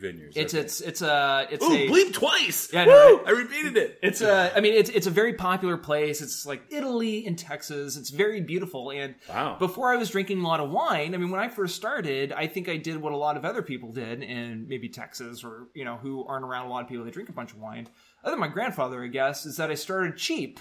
Vineyards. 0.02 0.38
it's 0.38 0.54
okay. 0.54 0.62
it's 0.62 0.82
it's 0.82 1.02
a 1.02 1.48
it's 1.50 1.66
Ooh, 1.66 1.74
a 1.74 1.88
bleep 1.90 2.14
twice. 2.14 2.72
Yeah, 2.72 2.84
I 2.84 2.86
Woo! 2.86 2.94
right? 3.18 3.24
I 3.28 3.32
repeated 3.32 3.78
it. 3.78 3.98
It's 4.04 4.22
a, 4.22 4.56
I 4.56 4.60
mean, 4.60 4.76
it's 4.76 4.92
it's 4.92 5.08
a 5.08 5.10
very 5.12 5.34
popular 5.34 5.76
place. 5.76 6.22
It's 6.22 6.46
like 6.46 6.62
Italy 6.70 7.26
in 7.26 7.36
Texas. 7.36 7.98
It's 7.98 8.12
very 8.12 8.42
beautiful. 8.42 8.92
And 8.92 9.16
Wow. 9.28 9.56
before 9.58 9.92
I 9.92 9.96
was 9.96 10.12
drinking 10.12 10.42
a 10.42 10.48
lot 10.48 10.60
of 10.60 10.70
wine, 10.70 11.16
I 11.16 11.18
mean, 11.18 11.32
when 11.32 11.40
I 11.42 11.48
first 11.48 11.76
started, 11.76 12.32
I 12.32 12.46
think 12.46 12.70
I 12.70 12.78
did 12.78 12.98
what 12.98 13.12
a 13.12 13.18
lot 13.18 13.38
of 13.38 13.46
other 13.46 13.64
people 13.64 13.92
did 13.92 14.22
in 14.22 14.68
maybe 14.68 14.88
Texas 14.88 15.44
or 15.44 15.70
you 15.74 15.84
know 15.84 15.96
who 15.98 16.24
aren't 16.28 16.46
around 16.46 16.68
a 16.68 16.70
lot 16.70 16.84
of 16.84 16.90
people 16.90 17.04
that 17.06 17.14
drink 17.16 17.30
a 17.30 17.34
bunch 17.34 17.54
of 17.54 17.58
wine. 17.60 17.88
Other 18.24 18.34
than 18.34 18.40
my 18.40 18.50
grandfather, 18.50 19.04
I 19.04 19.08
guess, 19.08 19.48
is 19.48 19.58
that 19.58 19.72
I 19.72 19.76
started 19.76 20.16
cheap. 20.16 20.60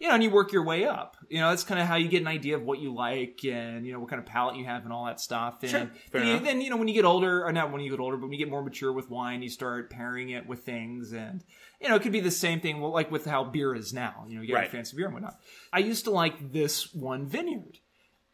You 0.00 0.08
know, 0.08 0.14
and 0.14 0.22
you 0.22 0.30
work 0.30 0.52
your 0.52 0.64
way 0.64 0.84
up. 0.84 1.16
You 1.30 1.38
know, 1.38 1.50
that's 1.50 1.64
kind 1.64 1.80
of 1.80 1.86
how 1.86 1.94
you 1.94 2.08
get 2.08 2.20
an 2.20 2.26
idea 2.26 2.56
of 2.56 2.62
what 2.62 2.80
you 2.80 2.92
like 2.92 3.44
and 3.44 3.86
you 3.86 3.92
know 3.92 4.00
what 4.00 4.10
kind 4.10 4.20
of 4.20 4.26
palate 4.26 4.56
you 4.56 4.64
have 4.64 4.84
and 4.84 4.92
all 4.92 5.06
that 5.06 5.20
stuff. 5.20 5.62
And 5.62 5.70
Sure, 5.70 5.90
then, 6.12 6.26
you, 6.26 6.40
then 6.40 6.60
you 6.60 6.68
know 6.68 6.76
when 6.76 6.88
you 6.88 6.94
get 6.94 7.04
older, 7.04 7.44
or 7.44 7.52
not 7.52 7.70
when 7.70 7.80
you 7.80 7.90
get 7.90 8.00
older, 8.00 8.16
but 8.16 8.24
when 8.24 8.32
you 8.32 8.38
get 8.38 8.50
more 8.50 8.62
mature 8.62 8.92
with 8.92 9.08
wine, 9.08 9.42
you 9.42 9.48
start 9.48 9.90
pairing 9.90 10.30
it 10.30 10.46
with 10.46 10.64
things 10.64 11.12
and 11.12 11.44
you 11.80 11.88
know, 11.88 11.96
it 11.96 12.02
could 12.02 12.12
be 12.12 12.20
the 12.20 12.30
same 12.30 12.60
thing, 12.60 12.80
well, 12.80 12.92
like 12.92 13.10
with 13.10 13.24
how 13.24 13.44
beer 13.44 13.74
is 13.74 13.92
now. 13.92 14.24
You 14.26 14.36
know, 14.36 14.40
you 14.40 14.48
get 14.48 14.54
Right. 14.54 14.70
fancy 14.70 14.96
beer 14.96 15.06
and 15.06 15.14
whatnot. 15.14 15.38
I 15.72 15.78
used 15.80 16.04
to 16.04 16.10
like 16.10 16.52
this 16.52 16.92
one 16.94 17.26
vineyard. 17.26 17.78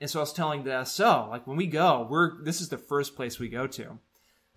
And 0.00 0.08
so 0.08 0.20
I 0.20 0.22
was 0.22 0.32
telling 0.32 0.62
the 0.62 0.84
SO, 0.84 1.28
like 1.30 1.46
when 1.46 1.56
we 1.56 1.66
go, 1.66 2.06
we're 2.08 2.42
this 2.42 2.60
is 2.60 2.68
the 2.70 2.78
first 2.78 3.16
place 3.16 3.38
we 3.38 3.48
go 3.48 3.66
to. 3.66 3.98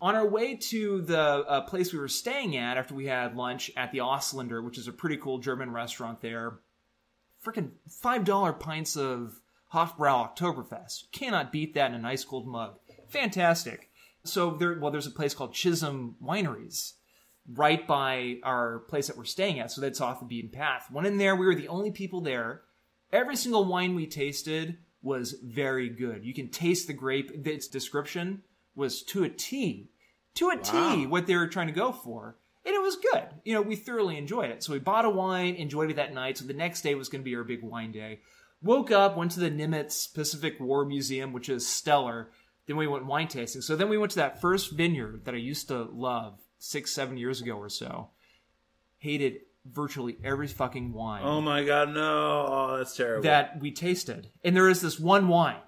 On 0.01 0.15
our 0.15 0.27
way 0.27 0.55
to 0.55 1.01
the 1.01 1.19
uh, 1.19 1.61
place 1.61 1.91
we 1.93 1.99
were 1.99 2.07
staying 2.07 2.55
at 2.55 2.77
after 2.77 2.93
we 2.93 3.07
had 3.07 3.35
lunch 3.35 3.71
at 3.75 3.91
the 3.91 3.99
Ausländer, 3.99 4.63
which 4.63 4.77
is 4.77 4.87
a 4.87 4.91
pretty 4.93 5.17
cool 5.17 5.39
German 5.39 5.71
restaurant 5.71 6.21
there, 6.21 6.59
freaking 7.43 7.71
five 7.89 8.23
dollar 8.25 8.53
pints 8.53 8.95
of 8.95 9.39
Hofbrau 9.73 10.35
Oktoberfest. 10.35 11.11
Cannot 11.11 11.51
beat 11.51 11.73
that 11.73 11.89
in 11.91 11.95
a 11.95 11.99
nice 12.01 12.23
cold 12.23 12.47
mug. 12.47 12.75
Fantastic. 13.09 13.89
So 14.23 14.51
there, 14.51 14.77
well, 14.79 14.91
there's 14.91 15.07
a 15.07 15.11
place 15.11 15.33
called 15.33 15.53
Chisholm 15.53 16.15
Wineries 16.23 16.93
right 17.51 17.85
by 17.85 18.37
our 18.43 18.79
place 18.87 19.07
that 19.07 19.17
we're 19.17 19.25
staying 19.25 19.59
at, 19.59 19.69
so 19.69 19.81
that's 19.81 19.99
off 19.99 20.19
the 20.21 20.25
beaten 20.25 20.49
path. 20.49 20.87
Went 20.91 21.07
in 21.07 21.17
there, 21.17 21.35
we 21.35 21.45
were 21.45 21.55
the 21.55 21.67
only 21.67 21.91
people 21.91 22.21
there. 22.21 22.61
Every 23.11 23.35
single 23.35 23.65
wine 23.65 23.95
we 23.95 24.07
tasted 24.07 24.77
was 25.01 25.33
very 25.43 25.89
good. 25.89 26.23
You 26.23 26.33
can 26.33 26.47
taste 26.49 26.87
the 26.87 26.93
grape. 26.93 27.31
Its 27.45 27.67
description 27.67 28.43
was 28.75 29.03
to 29.03 29.25
a 29.25 29.29
T, 29.29 29.89
to 30.35 30.49
a 30.49 30.57
T, 30.57 30.71
Wow. 30.71 31.05
what 31.09 31.27
they 31.27 31.35
were 31.35 31.47
trying 31.47 31.67
to 31.67 31.73
go 31.73 31.91
for. 31.91 32.37
Was 32.83 32.97
good. 32.97 33.23
You 33.45 33.53
know, 33.53 33.61
we 33.61 33.77
thoroughly 33.77 34.17
enjoyed 34.17 34.51
it. 34.51 34.61
So 34.61 34.73
we 34.73 34.79
bought 34.79 35.05
a 35.05 35.09
wine, 35.09 35.55
enjoyed 35.55 35.89
it 35.89 35.95
that 35.95 36.13
night. 36.13 36.37
So 36.37 36.45
the 36.45 36.53
next 36.53 36.81
day 36.81 36.95
was 36.95 37.07
going 37.07 37.21
to 37.21 37.25
be 37.25 37.35
our 37.35 37.45
big 37.45 37.63
wine 37.63 37.93
day. 37.93 38.19
Woke 38.61 38.91
up, 38.91 39.15
went 39.15 39.31
to 39.31 39.39
the 39.39 39.49
Nimitz 39.49 40.13
Pacific 40.13 40.59
War 40.59 40.83
Museum, 40.83 41.31
which 41.31 41.47
is 41.47 41.65
stellar. 41.65 42.31
Then 42.67 42.75
we 42.75 42.87
went 42.87 43.05
wine 43.05 43.29
tasting. 43.29 43.61
So 43.61 43.77
then 43.77 43.87
we 43.87 43.97
went 43.97 44.11
to 44.11 44.17
that 44.17 44.41
first 44.41 44.71
vineyard 44.73 45.23
that 45.23 45.33
I 45.33 45.37
used 45.37 45.69
to 45.69 45.83
love 45.83 46.39
six, 46.59 46.91
seven 46.91 47.15
years 47.15 47.39
ago 47.41 47.53
or 47.53 47.69
so. 47.69 48.09
Hated 48.97 49.39
virtually 49.65 50.17
every 50.23 50.47
fucking 50.47 50.91
wine 50.91 51.21
Oh 51.23 51.39
my 51.39 51.63
god, 51.63 51.89
no! 51.93 52.45
Oh, 52.49 52.77
that's 52.77 52.97
terrible. 52.97 53.23
that 53.23 53.61
we 53.61 53.71
tasted. 53.71 54.29
And 54.43 54.55
there 54.55 54.67
is 54.67 54.81
this 54.81 54.99
one 54.99 55.29
wine. 55.29 55.61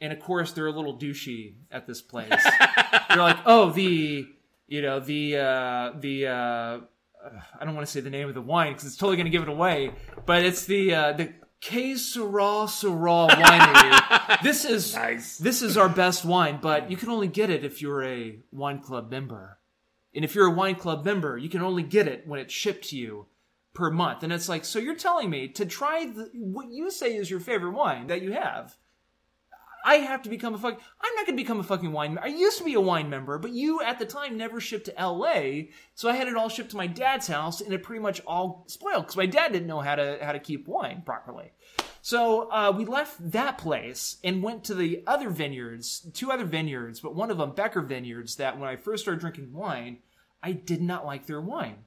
And 0.00 0.12
of 0.12 0.20
course, 0.20 0.52
they're 0.52 0.66
a 0.66 0.72
little 0.72 0.98
douchey 0.98 1.56
at 1.70 1.86
this 1.86 2.00
place. 2.00 2.30
they're 3.08 3.18
like, 3.18 3.38
oh, 3.44 3.70
the, 3.70 4.26
you 4.70 4.82
know, 4.82 5.00
the, 5.00 5.36
uh, 5.36 5.92
the, 5.98 6.28
uh, 6.28 6.32
uh, 6.32 6.80
I 7.60 7.64
don't 7.64 7.74
want 7.74 7.86
to 7.86 7.92
say 7.92 8.00
the 8.00 8.08
name 8.08 8.28
of 8.28 8.34
the 8.34 8.40
wine 8.40 8.72
because 8.72 8.86
it's 8.86 8.96
totally 8.96 9.16
going 9.16 9.26
to 9.26 9.30
give 9.30 9.42
it 9.42 9.48
away, 9.48 9.90
but 10.24 10.44
it's 10.44 10.64
the, 10.64 10.94
uh, 10.94 11.12
the 11.12 11.34
K 11.60 11.92
Syrah 11.94 12.66
Syrah 12.66 13.28
Winery. 13.30 14.42
this 14.44 14.64
is, 14.64 14.94
Nice. 14.94 15.36
this 15.38 15.60
is 15.60 15.76
our 15.76 15.88
best 15.88 16.24
wine, 16.24 16.60
but 16.62 16.88
you 16.88 16.96
can 16.96 17.10
only 17.10 17.26
get 17.26 17.50
it 17.50 17.64
if 17.64 17.82
you're 17.82 18.04
a 18.04 18.38
wine 18.52 18.78
club 18.78 19.10
member. 19.10 19.58
And 20.14 20.24
if 20.24 20.36
you're 20.36 20.46
a 20.46 20.54
wine 20.54 20.76
club 20.76 21.04
member, 21.04 21.36
you 21.36 21.48
can 21.48 21.62
only 21.62 21.82
get 21.82 22.06
it 22.06 22.26
when 22.26 22.38
it's 22.38 22.54
shipped 22.54 22.90
to 22.90 22.96
you 22.96 23.26
per 23.74 23.90
month. 23.90 24.22
And 24.22 24.32
it's 24.32 24.48
like, 24.48 24.64
so 24.64 24.78
you're 24.78 24.94
telling 24.94 25.30
me 25.30 25.48
to 25.48 25.66
try 25.66 26.06
the, 26.06 26.30
what 26.32 26.70
you 26.70 26.92
say 26.92 27.16
is 27.16 27.28
your 27.28 27.40
favorite 27.40 27.72
wine 27.72 28.06
that 28.06 28.22
you 28.22 28.32
have. 28.32 28.76
I 29.84 29.96
have 29.96 30.22
to 30.22 30.28
become 30.28 30.54
a 30.54 30.58
fuck. 30.58 30.80
I'm 31.00 31.14
not 31.14 31.26
going 31.26 31.36
to 31.36 31.42
become 31.42 31.60
a 31.60 31.64
fucking 31.64 31.92
wine. 31.92 32.18
I 32.22 32.28
used 32.28 32.58
to 32.58 32.64
be 32.64 32.74
a 32.74 32.80
wine 32.80 33.08
member, 33.08 33.38
but 33.38 33.52
you 33.52 33.80
at 33.82 33.98
the 33.98 34.06
time 34.06 34.36
never 34.36 34.60
shipped 34.60 34.86
to 34.86 35.00
L.A. 35.00 35.70
So 35.94 36.08
I 36.08 36.14
had 36.14 36.28
it 36.28 36.36
all 36.36 36.48
shipped 36.48 36.70
to 36.70 36.76
my 36.76 36.86
dad's 36.86 37.26
house, 37.26 37.60
and 37.60 37.72
it 37.72 37.82
pretty 37.82 38.02
much 38.02 38.20
all 38.26 38.64
spoiled 38.68 39.04
because 39.04 39.16
my 39.16 39.26
dad 39.26 39.52
didn't 39.52 39.68
know 39.68 39.80
how 39.80 39.94
to 39.94 40.18
how 40.22 40.32
to 40.32 40.38
keep 40.38 40.66
wine 40.66 41.02
properly. 41.04 41.52
So 42.02 42.50
uh, 42.50 42.72
we 42.76 42.84
left 42.84 43.32
that 43.32 43.58
place 43.58 44.16
and 44.24 44.42
went 44.42 44.64
to 44.64 44.74
the 44.74 45.02
other 45.06 45.28
vineyards, 45.28 46.06
two 46.14 46.30
other 46.30 46.46
vineyards, 46.46 47.00
but 47.00 47.14
one 47.14 47.30
of 47.30 47.38
them 47.38 47.52
Becker 47.52 47.82
Vineyards. 47.82 48.36
That 48.36 48.58
when 48.58 48.68
I 48.68 48.76
first 48.76 49.04
started 49.04 49.20
drinking 49.20 49.52
wine, 49.52 49.98
I 50.42 50.52
did 50.52 50.80
not 50.82 51.06
like 51.06 51.26
their 51.26 51.40
wine. 51.40 51.84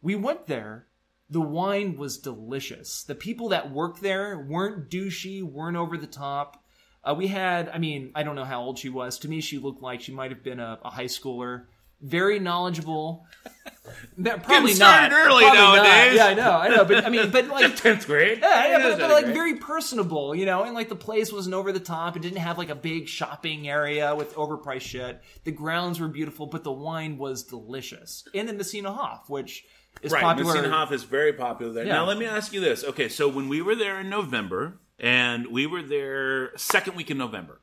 We 0.00 0.14
went 0.14 0.46
there. 0.46 0.86
The 1.30 1.40
wine 1.40 1.96
was 1.96 2.18
delicious. 2.18 3.04
The 3.04 3.14
people 3.14 3.48
that 3.50 3.70
worked 3.70 4.02
there 4.02 4.38
weren't 4.38 4.90
douchey, 4.90 5.42
weren't 5.42 5.78
over 5.78 5.96
the 5.96 6.06
top. 6.06 6.61
Uh, 7.04 7.14
we 7.16 7.26
had, 7.26 7.68
I 7.68 7.78
mean, 7.78 8.12
I 8.14 8.22
don't 8.22 8.36
know 8.36 8.44
how 8.44 8.62
old 8.62 8.78
she 8.78 8.88
was. 8.88 9.18
To 9.20 9.28
me, 9.28 9.40
she 9.40 9.58
looked 9.58 9.82
like 9.82 10.00
she 10.00 10.12
might 10.12 10.30
have 10.30 10.42
been 10.42 10.60
a, 10.60 10.78
a 10.84 10.90
high 10.90 11.06
schooler. 11.06 11.64
Very 12.00 12.38
knowledgeable. 12.38 13.26
Probably 14.22 14.74
not. 14.74 15.12
early 15.12 15.42
Probably 15.42 15.42
not. 15.42 15.76
nowadays. 15.76 16.16
Yeah, 16.16 16.26
I 16.26 16.34
know, 16.34 16.50
I 16.50 16.68
know. 16.68 16.84
But 16.84 17.04
I 17.04 17.08
mean, 17.08 17.30
but 17.30 17.48
like 17.48 17.76
tenth 17.82 18.06
grade. 18.06 18.38
yeah, 18.40 18.78
yeah, 18.78 18.78
but, 18.78 18.98
but 18.98 19.10
like 19.10 19.26
very 19.26 19.56
personable, 19.56 20.34
you 20.34 20.46
know, 20.46 20.64
and 20.64 20.74
like 20.74 20.88
the 20.88 20.96
place 20.96 21.32
wasn't 21.32 21.54
over 21.54 21.72
the 21.72 21.80
top. 21.80 22.16
It 22.16 22.22
didn't 22.22 22.38
have 22.38 22.58
like 22.58 22.70
a 22.70 22.74
big 22.74 23.08
shopping 23.08 23.68
area 23.68 24.14
with 24.14 24.34
overpriced 24.34 24.82
shit. 24.82 25.20
The 25.44 25.52
grounds 25.52 26.00
were 26.00 26.08
beautiful, 26.08 26.46
but 26.46 26.64
the 26.64 26.72
wine 26.72 27.18
was 27.18 27.42
delicious. 27.44 28.24
And 28.34 28.48
then 28.48 28.56
Messina 28.56 28.92
Hof, 28.92 29.28
which 29.28 29.64
is 30.02 30.12
right. 30.12 30.22
popular. 30.22 30.54
Messina 30.54 30.74
Hof 30.74 30.92
is 30.92 31.04
very 31.04 31.32
popular 31.32 31.72
there. 31.72 31.86
Yeah. 31.86 31.94
Now 31.94 32.04
let 32.04 32.18
me 32.18 32.26
ask 32.26 32.52
you 32.52 32.60
this. 32.60 32.84
Okay, 32.84 33.08
so 33.08 33.28
when 33.28 33.48
we 33.48 33.62
were 33.62 33.74
there 33.74 34.00
in 34.00 34.08
November, 34.08 34.80
and 35.02 35.48
we 35.48 35.66
were 35.66 35.82
there 35.82 36.56
second 36.56 36.94
week 36.96 37.10
in 37.10 37.18
November. 37.18 37.60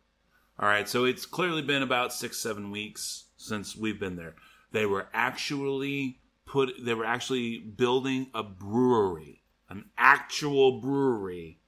All 0.60 0.68
right, 0.68 0.90
so 0.90 1.06
it's 1.06 1.26
clearly 1.26 1.62
been 1.62 1.82
about 1.82 2.12
six, 2.14 2.38
seven 2.38 2.70
weeks 2.70 3.26
since 3.38 3.78
we've 3.78 4.00
been 4.00 4.18
there. 4.18 4.36
They 4.74 4.86
were 4.86 5.08
actually 5.14 6.20
put. 6.46 6.74
They 6.84 6.94
were 6.94 7.06
actually 7.06 7.60
building 7.60 8.28
a 8.36 8.44
brewery, 8.44 9.42
an 9.70 9.86
actual 9.98 10.82
brewery, 10.82 11.60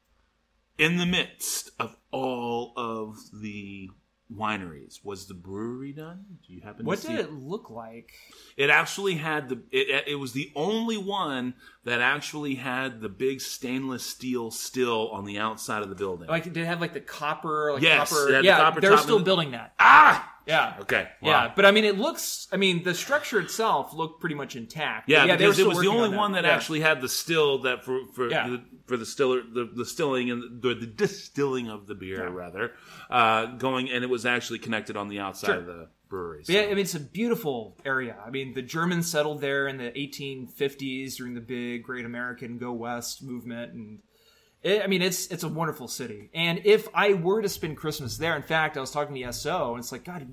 in 0.78 0.98
the 0.98 1.06
midst 1.06 1.72
of 1.80 1.96
all 2.12 2.74
of 2.76 3.18
the 3.34 3.90
wineries. 4.36 5.04
Was 5.04 5.28
the 5.28 5.34
brewery 5.34 5.92
done? 5.94 6.26
Do 6.48 6.54
you 6.54 6.62
happen 6.62 6.86
What 6.86 7.00
to 7.00 7.02
see 7.08 7.14
What 7.14 7.18
did 7.18 7.26
it 7.28 7.34
look 7.34 7.70
like? 7.70 8.12
it 8.58 8.70
actually 8.70 9.16
had 9.16 9.50
the 9.50 9.62
it, 9.72 10.06
it 10.08 10.16
was 10.16 10.34
the 10.34 10.52
only 10.56 10.98
one 10.98 11.54
that 11.84 12.02
actually 12.02 12.56
had 12.56 13.02
the 13.02 13.10
big 13.10 13.42
stainless 13.42 14.06
steel 14.06 14.52
still 14.52 15.10
on 15.10 15.26
the 15.26 15.38
outside 15.40 15.82
of 15.84 15.90
the 15.90 15.96
building. 15.96 16.28
Like, 16.30 16.44
did 16.44 16.58
it 16.58 16.66
have 16.66 16.80
like 16.82 16.94
the 16.94 17.02
copper? 17.02 17.74
Like 17.74 17.82
Yes, 17.84 18.10
copper. 18.10 18.34
had 18.34 18.44
the 18.44 18.46
yeah, 18.48 18.58
copper 18.58 18.82
they're 18.82 18.92
top 18.92 19.00
still 19.02 19.18
and- 19.18 19.26
building 19.26 19.52
that. 19.52 19.74
ah, 19.80 20.31
Yeah. 20.52 20.76
okay, 20.82 21.08
wow. 21.22 21.30
Yeah, 21.46 21.54
but 21.56 21.66
I 21.66 21.72
mean, 21.72 21.86
it 21.86 21.98
looks. 21.98 22.48
I 22.52 22.58
mean, 22.58 22.84
the 22.84 22.94
structure 22.94 23.40
itself 23.40 23.94
looked 23.94 24.20
pretty 24.20 24.36
much 24.36 24.56
intact. 24.56 25.08
But 25.08 25.14
Yeah, 25.28 25.36
because 25.36 25.60
it 25.60 25.68
was 25.68 25.80
the 25.80 25.88
only 25.88 26.10
on 26.10 26.16
one 26.16 26.32
that 26.34 26.44
Yeah. 26.44 26.52
actually 26.52 26.82
had 26.82 27.02
the 27.02 27.10
still 27.10 27.60
that 27.60 27.84
for 27.86 28.06
for 28.14 28.30
Yeah. 28.30 28.48
the, 28.50 28.64
for 28.86 28.98
the 28.98 29.06
stiller 29.06 29.42
the, 29.42 29.70
the 29.74 29.86
stilling 29.86 30.30
and 30.30 30.62
the, 30.62 30.74
the 30.76 30.86
distilling 30.88 31.70
of 31.70 31.88
the 31.88 31.96
beer 31.96 32.24
Yeah. 32.24 32.34
rather 32.34 32.72
uh, 33.10 33.46
going 33.58 33.90
and 33.90 34.04
it 34.04 34.10
was 34.10 34.26
actually 34.26 34.60
connected 34.60 34.98
on 34.98 35.08
the 35.10 35.20
outside 35.20 35.48
Sure. 35.48 35.56
of 35.58 35.66
the 35.66 35.88
brewery. 36.10 36.44
So- 36.44 36.52
yeah, 36.54 36.64
I 36.64 36.68
mean, 36.70 36.80
it's 36.80 36.96
a 36.96 37.00
beautiful 37.00 37.78
area. 37.86 38.18
I 38.26 38.30
mean, 38.32 38.54
the 38.54 38.62
Germans 38.62 39.10
settled 39.10 39.40
there 39.40 39.68
in 39.70 39.78
the 39.78 39.92
1850s 39.98 41.16
during 41.16 41.34
the 41.36 41.42
big 41.42 41.84
Great 41.84 42.04
American 42.06 42.58
Go 42.58 42.74
West 42.74 43.24
movement, 43.24 43.72
and 43.74 44.00
It, 44.64 44.84
I 44.84 44.88
mean, 44.88 45.02
it's 45.02 45.28
it's 45.28 45.44
a 45.44 45.48
wonderful 45.50 45.88
city, 45.88 46.30
and 46.34 46.62
if 46.64 46.88
I 46.94 47.14
were 47.14 47.42
to 47.42 47.50
spend 47.50 47.78
Christmas 47.78 48.18
there, 48.18 48.36
in 48.36 48.44
fact, 48.44 48.78
I 48.78 48.80
was 48.82 48.92
talking 48.92 49.16
to 49.16 49.34
SO, 49.34 49.72
and 49.72 49.80
it's 49.80 49.92
like, 49.92 50.04
God, 50.04 50.28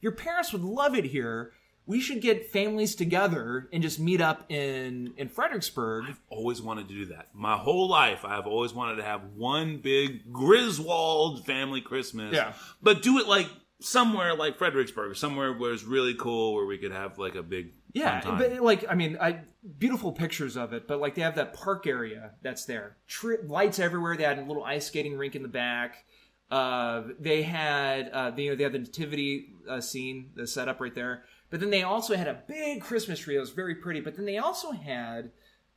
your 0.00 0.12
parents 0.12 0.52
would 0.52 0.62
love 0.62 0.94
it 0.94 1.04
here. 1.06 1.52
We 1.84 2.00
should 2.00 2.20
get 2.20 2.50
families 2.50 2.94
together 2.94 3.68
and 3.72 3.82
just 3.82 3.98
meet 3.98 4.20
up 4.20 4.44
in 4.50 5.14
in 5.16 5.28
Fredericksburg. 5.28 6.04
I've 6.08 6.20
always 6.28 6.60
wanted 6.60 6.88
to 6.88 6.94
do 6.94 7.06
that. 7.06 7.28
My 7.32 7.56
whole 7.56 7.88
life, 7.88 8.24
I've 8.24 8.46
always 8.46 8.74
wanted 8.74 8.96
to 8.96 9.04
have 9.04 9.22
one 9.36 9.78
big 9.78 10.32
Griswold 10.32 11.44
family 11.46 11.80
Christmas. 11.80 12.34
Yeah. 12.34 12.52
But 12.82 13.02
do 13.02 13.18
it 13.18 13.26
like 13.26 13.48
somewhere 13.80 14.34
like 14.34 14.58
Fredericksburg, 14.58 15.16
somewhere 15.16 15.52
where 15.52 15.72
it's 15.72 15.84
really 15.84 16.14
cool, 16.14 16.54
where 16.54 16.66
we 16.66 16.78
could 16.78 16.92
have 16.92 17.18
like 17.18 17.34
a 17.34 17.42
big 17.42 17.72
Yeah, 17.92 18.36
but 18.38 18.60
like 18.60 18.84
I 18.88 18.94
mean, 18.94 19.18
I 19.20 19.40
beautiful 19.78 20.12
pictures 20.12 20.56
of 20.56 20.72
it, 20.72 20.88
but 20.88 21.00
like 21.00 21.14
they 21.14 21.22
have 21.22 21.34
that 21.34 21.52
park 21.54 21.86
area 21.86 22.32
that's 22.42 22.64
there, 22.64 22.96
Tri- 23.06 23.36
lights 23.44 23.78
everywhere. 23.78 24.16
They 24.16 24.24
had 24.24 24.38
a 24.38 24.44
little 24.44 24.64
ice 24.64 24.86
skating 24.86 25.16
rink 25.16 25.36
in 25.36 25.42
the 25.42 25.48
back. 25.48 26.04
Uh, 26.50 27.02
they 27.18 27.42
had 27.42 28.10
uh, 28.12 28.32
you 28.36 28.50
know 28.50 28.56
they 28.56 28.64
have 28.64 28.72
the 28.72 28.78
nativity 28.78 29.54
uh, 29.68 29.80
scene, 29.80 30.30
the 30.34 30.46
setup 30.46 30.80
right 30.80 30.94
there. 30.94 31.24
But 31.50 31.60
then 31.60 31.68
they 31.68 31.82
also 31.82 32.16
had 32.16 32.28
a 32.28 32.42
big 32.48 32.80
Christmas 32.80 33.18
tree 33.18 33.34
that 33.34 33.40
was 33.40 33.50
very 33.50 33.74
pretty. 33.74 34.00
But 34.00 34.16
then 34.16 34.24
they 34.24 34.38
also 34.38 34.72
had 34.72 35.32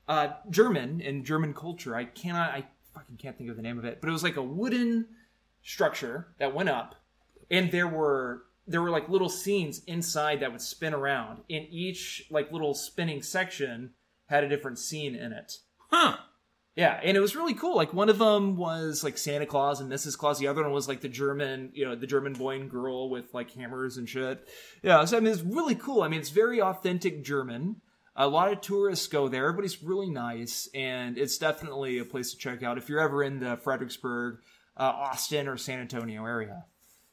uh, 0.07 0.29
German 0.49 1.01
and 1.01 1.25
German 1.25 1.53
culture. 1.53 1.95
I 1.95 2.05
cannot, 2.05 2.51
I 2.51 2.65
fucking 2.93 3.17
can't 3.17 3.37
think 3.37 3.49
of 3.49 3.57
the 3.57 3.61
name 3.61 3.77
of 3.77 3.85
it, 3.85 3.99
but 3.99 4.09
it 4.09 4.13
was 4.13 4.23
like 4.23 4.37
a 4.37 4.41
wooden 4.41 5.07
structure 5.63 6.27
that 6.39 6.55
went 6.55 6.69
up, 6.69 6.95
and 7.51 7.71
there 7.71 7.87
were 7.87 8.43
there 8.67 8.81
were 8.81 8.89
like 8.89 9.09
little 9.09 9.29
scenes 9.29 9.81
inside 9.85 10.39
that 10.39 10.51
would 10.51 10.61
spin 10.61 10.93
around. 10.93 11.43
And 11.49 11.67
each 11.69 12.25
like 12.29 12.51
little 12.51 12.73
spinning 12.73 13.21
section 13.21 13.91
had 14.27 14.43
a 14.43 14.49
different 14.49 14.79
scene 14.79 15.15
in 15.15 15.31
it. 15.31 15.53
huh. 15.91 16.17
Yeah, 16.75 16.99
and 17.01 17.15
it 17.15 17.21
was 17.21 17.37
really 17.37 17.53
cool. 17.53 17.77
Like 17.77 17.93
one 17.93 18.09
of 18.09 18.17
them 18.17 18.57
was 18.57 19.01
like 19.01 19.17
Santa 19.17 19.45
Claus 19.45 19.79
and 19.79 19.89
Mrs. 19.89 20.17
Claus. 20.17 20.39
The 20.39 20.47
other 20.47 20.61
one 20.61 20.73
was 20.73 20.89
like 20.89 20.99
the 20.99 21.07
German, 21.07 21.71
you 21.73 21.85
know, 21.85 21.95
the 21.95 22.05
German 22.05 22.33
boy 22.33 22.57
and 22.57 22.69
girl 22.69 23.09
with 23.09 23.33
like 23.33 23.51
hammers 23.51 23.95
and 23.95 24.09
shit. 24.09 24.45
Yeah, 24.83 25.05
so 25.05 25.15
I 25.15 25.21
mean, 25.21 25.31
it's 25.31 25.41
really 25.41 25.75
cool. 25.75 26.01
I 26.01 26.09
mean, 26.09 26.19
it's 26.19 26.31
very 26.31 26.61
authentic 26.61 27.23
German. 27.23 27.77
A 28.17 28.27
lot 28.27 28.51
of 28.51 28.59
tourists 28.59 29.07
go 29.07 29.29
there. 29.29 29.45
Everybody's 29.45 29.81
really 29.81 30.09
nice, 30.09 30.67
and 30.73 31.17
it's 31.17 31.37
definitely 31.37 31.99
a 31.99 32.05
place 32.05 32.31
to 32.31 32.37
check 32.37 32.61
out 32.61 32.77
if 32.77 32.89
you're 32.89 32.99
ever 32.99 33.23
in 33.23 33.39
the 33.39 33.55
Fredericksburg, 33.57 34.39
uh, 34.75 34.83
Austin, 34.83 35.47
or 35.47 35.55
San 35.55 35.79
Antonio 35.79 36.25
area. 36.25 36.65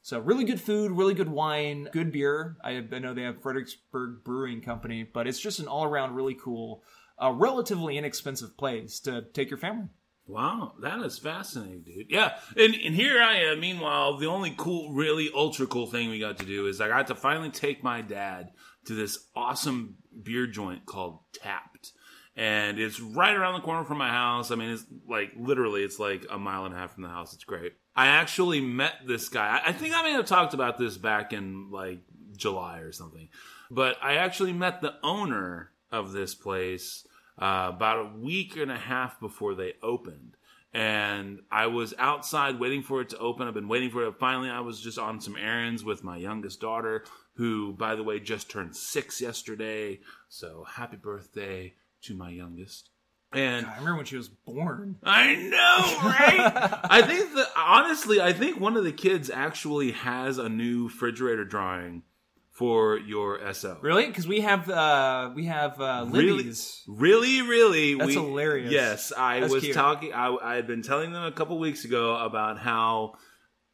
So 0.03 0.19
really 0.19 0.43
good 0.43 0.59
food, 0.59 0.91
really 0.91 1.13
good 1.13 1.29
wine, 1.29 1.87
good 1.93 2.11
beer. 2.11 2.57
I, 2.61 2.83
I 2.91 2.99
know 2.99 3.13
they 3.13 3.23
have 3.23 3.41
Fredericksburg 3.41 4.25
Brewing 4.25 4.61
Company, 4.61 5.03
but 5.11 5.27
it's 5.27 5.39
just 5.39 5.59
an 5.59 5.67
all 5.69 5.85
around 5.85 6.13
really 6.13 6.35
cool, 6.35 6.83
uh, 7.17 7.31
relatively 7.31 7.97
inexpensive 7.97 8.57
place 8.57 8.99
to 9.01 9.21
take 9.33 9.49
your 9.49 9.57
family. 9.57 9.87
Wow, 10.27 10.73
that 10.81 10.99
is 10.99 11.17
fascinating, 11.17 11.83
dude. 11.83 12.07
Yeah, 12.09 12.33
and 12.57 12.75
and 12.75 12.93
here 12.93 13.21
I 13.21 13.39
am. 13.45 13.61
Meanwhile, 13.61 14.17
the 14.17 14.27
only 14.27 14.53
cool, 14.57 14.91
really 14.91 15.29
ultra 15.33 15.67
cool 15.67 15.87
thing 15.87 16.09
we 16.09 16.19
got 16.19 16.37
to 16.39 16.45
do 16.45 16.67
is 16.67 16.81
I 16.81 16.89
got 16.89 17.07
to 17.07 17.15
finally 17.15 17.49
take 17.49 17.81
my 17.81 18.01
dad 18.01 18.51
to 18.85 18.95
this 18.95 19.27
awesome 19.35 19.95
beer 20.21 20.47
joint 20.47 20.85
called 20.85 21.19
Tapped, 21.33 21.93
and 22.35 22.77
it's 22.77 22.99
right 22.99 23.35
around 23.35 23.53
the 23.53 23.65
corner 23.65 23.85
from 23.85 23.99
my 23.99 24.09
house. 24.09 24.51
I 24.51 24.55
mean, 24.55 24.71
it's 24.71 24.85
like 25.09 25.31
literally, 25.37 25.83
it's 25.83 25.99
like 25.99 26.25
a 26.29 26.37
mile 26.37 26.65
and 26.65 26.73
a 26.73 26.77
half 26.77 26.93
from 26.93 27.03
the 27.03 27.09
house. 27.09 27.33
It's 27.33 27.45
great. 27.45 27.73
I 27.95 28.07
actually 28.07 28.61
met 28.61 28.93
this 29.05 29.29
guy. 29.29 29.61
I 29.65 29.71
think 29.71 29.93
I 29.95 30.03
may 30.03 30.11
have 30.13 30.25
talked 30.25 30.53
about 30.53 30.77
this 30.77 30.97
back 30.97 31.33
in 31.33 31.69
like 31.71 31.99
July 32.35 32.79
or 32.79 32.91
something, 32.91 33.29
but 33.69 33.97
I 34.01 34.15
actually 34.15 34.53
met 34.53 34.81
the 34.81 34.95
owner 35.03 35.71
of 35.91 36.11
this 36.11 36.33
place 36.33 37.07
uh, 37.39 37.71
about 37.73 37.99
a 37.99 38.17
week 38.19 38.57
and 38.57 38.71
a 38.71 38.77
half 38.77 39.19
before 39.19 39.53
they 39.55 39.73
opened. 39.81 40.37
And 40.75 41.41
I 41.51 41.67
was 41.67 41.93
outside 41.99 42.59
waiting 42.59 42.81
for 42.81 43.01
it 43.01 43.09
to 43.09 43.17
open. 43.19 43.47
I've 43.47 43.53
been 43.53 43.67
waiting 43.67 43.91
for 43.91 44.07
it. 44.07 44.15
Finally, 44.19 44.49
I 44.49 44.61
was 44.61 44.81
just 44.81 44.97
on 44.97 45.21
some 45.21 45.37
errands 45.37 45.83
with 45.83 46.03
my 46.03 46.17
youngest 46.17 46.59
daughter, 46.59 47.03
who, 47.35 47.73
by 47.73 47.93
the 47.93 48.01
way, 48.01 48.19
just 48.19 48.49
turned 48.49 48.75
six 48.75 49.21
yesterday. 49.21 49.99
So 50.29 50.65
happy 50.67 50.97
birthday 50.97 51.75
to 52.03 52.15
my 52.15 52.31
youngest. 52.31 52.89
And 53.35 53.65
I 53.65 53.77
remember 53.77 53.97
when 53.97 54.05
she 54.05 54.17
was 54.17 54.29
born. 54.29 54.97
I 55.03 55.35
know, 55.35 56.07
right? 56.09 56.79
I 56.89 57.01
think 57.01 57.33
that 57.35 57.47
honestly, 57.57 58.21
I 58.21 58.33
think 58.33 58.59
one 58.59 58.77
of 58.77 58.83
the 58.83 58.91
kids 58.91 59.29
actually 59.29 59.91
has 59.91 60.37
a 60.37 60.49
new 60.49 60.85
refrigerator 60.85 61.45
drawing 61.45 62.03
for 62.51 62.97
your 62.99 63.51
SO. 63.53 63.79
Really? 63.81 64.05
Because 64.05 64.27
we 64.27 64.41
have 64.41 64.69
uh, 64.69 65.31
we 65.35 65.45
have 65.45 65.81
uh, 65.81 66.03
Libby's. 66.07 66.83
Really, 66.87 67.41
really, 67.41 67.95
That's 67.95 68.09
we- 68.09 68.13
hilarious. 68.13 68.71
Yes, 68.71 69.11
I 69.17 69.39
That's 69.39 69.53
was 69.53 69.63
cute. 69.63 69.73
talking. 69.75 70.13
I, 70.13 70.35
I 70.35 70.55
had 70.55 70.67
been 70.67 70.83
telling 70.83 71.11
them 71.13 71.23
a 71.23 71.31
couple 71.31 71.57
weeks 71.59 71.83
ago 71.85 72.15
about 72.15 72.59
how 72.59 73.15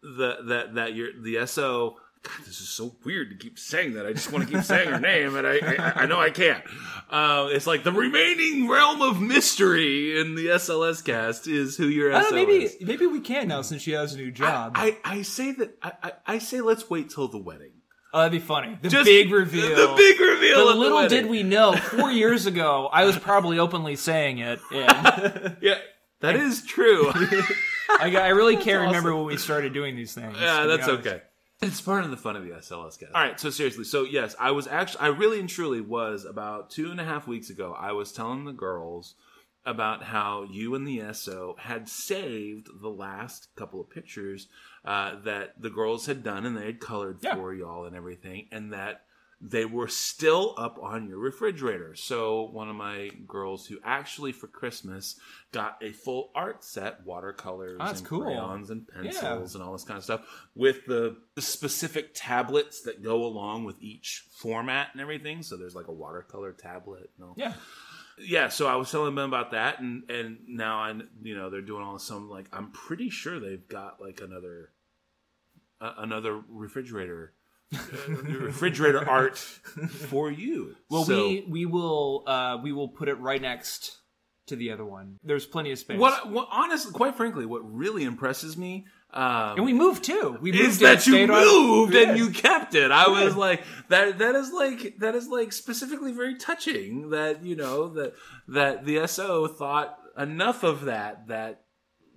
the 0.01 0.37
that 0.47 0.75
that 0.75 0.93
your 0.95 1.09
the 1.21 1.45
SO. 1.45 1.97
God, 2.21 2.45
this 2.45 2.59
is 2.59 2.67
so 2.67 2.95
weird 3.05 3.29
to 3.29 3.35
keep 3.37 3.57
saying 3.57 3.93
that. 3.93 4.05
I 4.05 4.11
just 4.11 4.31
want 4.31 4.45
to 4.45 4.53
keep 4.53 4.63
saying 4.63 4.89
her 4.89 4.99
name, 4.99 5.35
and 5.37 5.47
I 5.47 5.59
I, 5.59 6.01
I 6.01 6.05
know 6.05 6.19
I 6.19 6.29
can't. 6.31 6.61
Uh, 7.09 7.47
it's 7.51 7.65
like 7.65 7.83
the 7.83 7.93
remaining 7.93 8.67
realm 8.67 9.01
of 9.01 9.21
mystery 9.21 10.19
in 10.19 10.35
the 10.35 10.47
SLS 10.47 11.03
cast 11.03 11.47
is 11.47 11.77
who 11.77 11.87
your 11.87 12.13
I 12.13 12.21
don't 12.21 12.31
know, 12.31 12.45
maybe 12.45 12.69
maybe 12.81 13.05
we 13.07 13.21
can 13.21 13.47
now 13.47 13.61
since 13.61 13.81
she 13.81 13.91
has 13.91 14.13
a 14.13 14.17
new 14.17 14.31
job. 14.31 14.73
I, 14.75 14.97
I 15.05 15.21
say 15.21 15.53
that 15.53 15.77
I, 15.81 15.91
I, 16.03 16.11
I 16.27 16.37
say 16.39 16.59
let's 16.59 16.89
wait 16.89 17.09
till 17.09 17.29
the 17.29 17.37
wedding. 17.41 17.71
oh, 18.13 18.19
that'd 18.19 18.33
be 18.33 18.39
funny. 18.39 18.77
The 18.81 18.89
Just 18.89 19.05
big 19.05 19.31
reveal. 19.31 19.75
The 19.75 19.95
big 19.95 20.19
reveal. 20.19 20.65
But 20.65 20.77
little 20.77 21.07
did 21.07 21.27
we 21.27 21.43
know, 21.43 21.73
four 21.73 22.11
years 22.11 22.45
ago, 22.47 22.89
I 22.91 23.05
was 23.05 23.17
probably 23.17 23.59
openly 23.59 23.95
saying 23.95 24.39
it. 24.39 24.59
And 24.73 25.57
Yeah, 25.61 25.77
that 26.19 26.35
is 26.35 26.65
true. 26.65 27.11
I, 27.89 28.13
I 28.15 28.27
really 28.29 28.57
can't 28.57 28.87
remember 28.87 29.15
when 29.15 29.25
we 29.25 29.37
started 29.37 29.73
doing 29.73 29.95
these 29.95 30.13
things. 30.13 30.37
Yeah, 30.39 30.65
that's 30.65 30.87
okay. 30.87 31.21
It's 31.61 31.81
part 31.81 32.05
of 32.05 32.11
the 32.11 32.17
fun 32.17 32.35
of 32.37 32.43
the 32.43 32.51
SLS 32.51 32.99
guys. 32.99 33.09
All 33.13 33.21
right, 33.21 33.39
so 33.39 33.49
seriously, 33.49 33.83
so 33.83 34.03
yes, 34.03 34.33
I 34.39 34.51
was 34.51 34.65
actually, 34.67 35.01
I 35.01 35.07
really 35.07 35.39
and 35.41 35.49
truly 35.49 35.81
was 35.81 36.23
about 36.23 36.69
two 36.69 36.89
and 36.91 36.99
a 37.01 37.03
half 37.03 37.27
weeks 37.27 37.49
ago. 37.49 37.75
I 37.77 37.91
was 37.91 38.13
telling 38.13 38.45
the 38.45 38.53
girls 38.53 39.15
about 39.65 40.03
how 40.03 40.43
you 40.49 40.73
and 40.73 40.87
the 40.87 41.13
SO 41.13 41.55
had 41.59 41.89
saved 41.89 42.67
the 42.81 42.87
last 42.89 43.49
couple 43.57 43.81
of 43.81 43.89
pictures 43.89 44.47
uh, 44.85 45.15
that 45.25 45.61
the 45.61 45.69
girls 45.69 46.05
had 46.05 46.23
done 46.23 46.45
and 46.45 46.55
they 46.55 46.65
had 46.65 46.79
colored 46.79 47.17
Yeah. 47.21 47.35
for 47.35 47.53
y'all 47.53 47.83
and 47.85 47.95
everything, 47.95 48.47
and 48.53 48.71
that 48.71 49.01
they 49.41 49.63
were 49.63 49.87
still 49.87 50.53
up 50.57 50.77
on 50.81 51.07
your 51.07 51.17
refrigerator. 51.17 51.95
So 51.95 52.49
one 52.51 52.69
of 52.69 52.75
my 52.75 53.09
girls 53.25 53.65
who 53.65 53.77
actually 53.85 54.33
for 54.33 54.47
Christmas 54.47 55.17
got 55.53 55.77
a 55.81 55.93
full 55.93 56.31
art 56.35 56.63
set, 56.63 57.05
watercolors 57.05 57.77
Oh, 57.79 57.85
and 57.89 58.05
cool. 58.05 58.21
crayons 58.23 58.69
and 58.69 58.85
pencils 58.87 59.55
and 59.55 59.63
all 59.63 59.71
this 59.71 59.85
kind 59.85 59.97
of 59.97 60.03
stuff 60.03 60.21
with 60.55 60.85
the, 60.87 61.15
specific 61.37 62.11
tablets 62.13 62.81
that 62.81 63.01
go 63.01 63.23
along 63.23 63.63
with 63.63 63.81
each 63.81 64.25
format 64.41 64.89
and 64.91 65.01
everything. 65.01 65.41
So 65.41 65.55
there's 65.55 65.73
like 65.73 65.87
a 65.87 65.93
watercolor 65.93 66.51
tablet. 66.51 67.09
And 67.17 67.27
all. 67.29 67.33
Yeah. 67.37 67.53
yeah. 68.17 68.49
So 68.49 68.67
I 68.67 68.75
was 68.75 68.91
telling 68.91 69.15
them 69.15 69.23
about 69.29 69.51
that, 69.51 69.79
and 69.79 70.03
and 70.09 70.39
now 70.49 70.79
I 70.79 70.93
you 71.21 71.37
know 71.37 71.49
they're 71.49 71.61
doing 71.61 71.83
all 71.83 71.97
some 71.97 72.29
like 72.29 72.47
I'm 72.51 72.71
pretty 72.71 73.09
sure 73.09 73.39
they've 73.39 73.65
got 73.69 74.01
like 74.01 74.19
another 74.19 74.71
uh, 75.79 75.93
another 75.99 76.41
refrigerator. 76.49 77.33
refrigerator 78.07 79.07
art 79.07 79.37
for 79.37 80.31
you. 80.31 80.75
Well, 80.89 81.03
So- 81.05 81.27
we 81.27 81.45
we 81.49 81.65
will 81.65 82.23
uh, 82.27 82.57
we 82.61 82.71
will 82.71 82.89
put 82.89 83.09
it 83.09 83.15
right 83.15 83.41
next 83.41 83.97
to 84.47 84.55
the 84.55 84.71
other 84.71 84.85
one. 84.85 85.17
There's 85.23 85.45
plenty 85.45 85.71
of 85.71 85.77
space. 85.79 85.99
what, 85.99 86.31
what 86.31 86.47
honestly, 86.51 86.91
quite 86.91 87.15
frankly, 87.15 87.45
what 87.45 87.61
really 87.71 88.03
impresses 88.03 88.57
me 88.57 88.87
um, 89.11 89.55
and 89.57 89.65
we 89.65 89.73
moved 89.73 90.03
too. 90.03 90.37
We 90.39 90.51
moved 90.51 90.63
is 90.63 90.79
that 90.79 91.07
you 91.07 91.13
stayed 91.13 91.29
on- 91.31 91.43
moved 91.43 91.95
and 91.95 92.17
you 92.17 92.29
kept 92.29 92.75
it. 92.75 92.91
I 92.91 93.07
was 93.09 93.35
like 93.35 93.63
that. 93.87 94.19
That 94.19 94.35
is 94.35 94.51
like 94.51 94.99
that 94.99 95.15
is 95.15 95.27
like 95.27 95.51
specifically 95.51 96.11
very 96.11 96.35
touching. 96.35 97.09
That 97.09 97.43
you 97.43 97.55
know 97.55 97.87
that 97.89 98.13
that 98.49 98.85
the 98.85 99.07
SO 99.07 99.47
thought 99.47 99.97
enough 100.15 100.63
of 100.63 100.85
that 100.85 101.27
that 101.27 101.61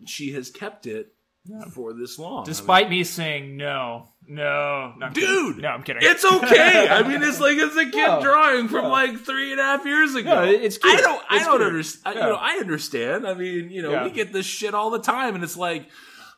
she 0.07 0.33
has 0.33 0.51
kept 0.51 0.87
it 0.87 1.15
for 1.71 1.95
this 1.95 2.19
long. 2.19 2.45
Despite 2.45 2.91
me 2.91 3.05
saying 3.05 3.57
no, 3.57 4.09
no, 4.29 4.95
no 4.99 5.07
I'm 5.07 5.13
kidding. 5.13 5.29
Dude, 5.29 5.59
no, 5.59 5.69
I'm 5.69 5.83
kidding. 5.83 6.03
It's 6.05 6.25
okay. 6.25 6.89
I 6.89 7.03
mean, 7.09 7.23
it's 7.23 7.41
like 7.41 7.57
it's 7.59 7.77
a 7.77 7.85
kid 7.85 8.07
No, 8.07 8.21
drawing 8.23 8.69
from 8.69 8.85
no. 8.85 8.91
like 8.91 9.19
three 9.19 9.51
and 9.53 9.61
a 9.61 9.65
half 9.65 9.85
years 9.85 10.15
ago. 10.15 10.35
No, 10.35 10.43
it's 10.45 10.79
cute. 10.79 10.99
I 10.99 11.01
don't. 11.01 11.23
I 11.29 11.39
don't 11.41 11.59
cute. 11.59 11.63
understand. 11.69 12.17
Yeah. 12.17 12.27
You 12.27 12.33
know, 12.33 12.39
I 12.39 12.51
understand. 12.57 13.27
I 13.27 13.35
mean, 13.35 13.71
you 13.71 13.83
know, 13.83 13.91
Yeah. 13.93 14.05
we 14.05 14.11
get 14.11 14.33
this 14.33 14.47
shit 14.47 14.75
all 14.75 14.91
the 14.91 15.01
time, 15.01 15.35
and 15.35 15.43
it's 15.45 15.57
like, 15.57 15.89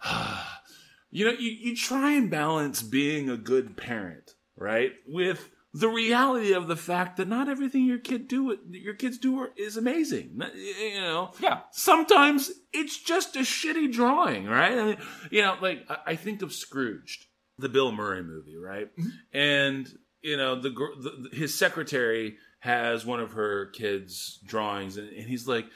you 1.11 1.25
know, 1.25 1.33
you 1.33 1.51
you 1.51 1.77
try 1.77 2.13
and 2.13 2.31
balance 2.31 2.83
being 2.83 3.29
a 3.31 3.37
good 3.37 3.77
parent, 3.77 4.33
right, 4.57 4.93
with 5.07 5.51
the 5.77 5.89
reality 5.89 6.53
of 6.53 6.69
the 6.69 6.77
fact 6.77 7.17
that 7.17 7.27
not 7.27 7.49
everything 7.49 7.85
your 7.85 7.99
kid 7.99 8.29
do 8.29 8.57
your 8.71 8.95
kids 8.95 9.19
do 9.19 9.39
are- 9.41 9.51
is 9.57 9.77
amazing. 9.77 10.41
You 10.55 11.01
know, 11.01 11.33
Yeah. 11.41 11.61
sometimes 11.73 12.51
it's 12.73 12.97
just 12.97 13.35
a 13.37 13.41
shitty 13.41 13.93
drawing, 13.93 14.47
right? 14.47 14.73
I 14.79 14.85
mean, 14.85 14.97
you 15.31 15.43
know, 15.43 15.57
like 15.61 15.85
I- 15.89 16.13
I 16.13 16.17
think 16.17 16.43
of 16.43 16.53
Scrooged, 16.53 17.27
the 17.59 17.69
Bill 17.69 17.93
Murray 17.93 18.23
movie, 18.23 18.57
right? 18.57 18.89
Mm-hmm. 18.97 19.09
And 19.33 19.99
you 20.23 20.37
know, 20.37 20.61
the, 20.61 20.71
the 20.71 21.29
his 21.33 21.55
secretary 21.55 22.37
has 22.61 23.05
one 23.05 23.21
of 23.21 23.33
her 23.33 23.67
kids' 23.67 24.41
drawings, 24.45 24.97
and, 24.97 25.09
and 25.09 25.29
he's 25.29 25.47
like, 25.47 25.67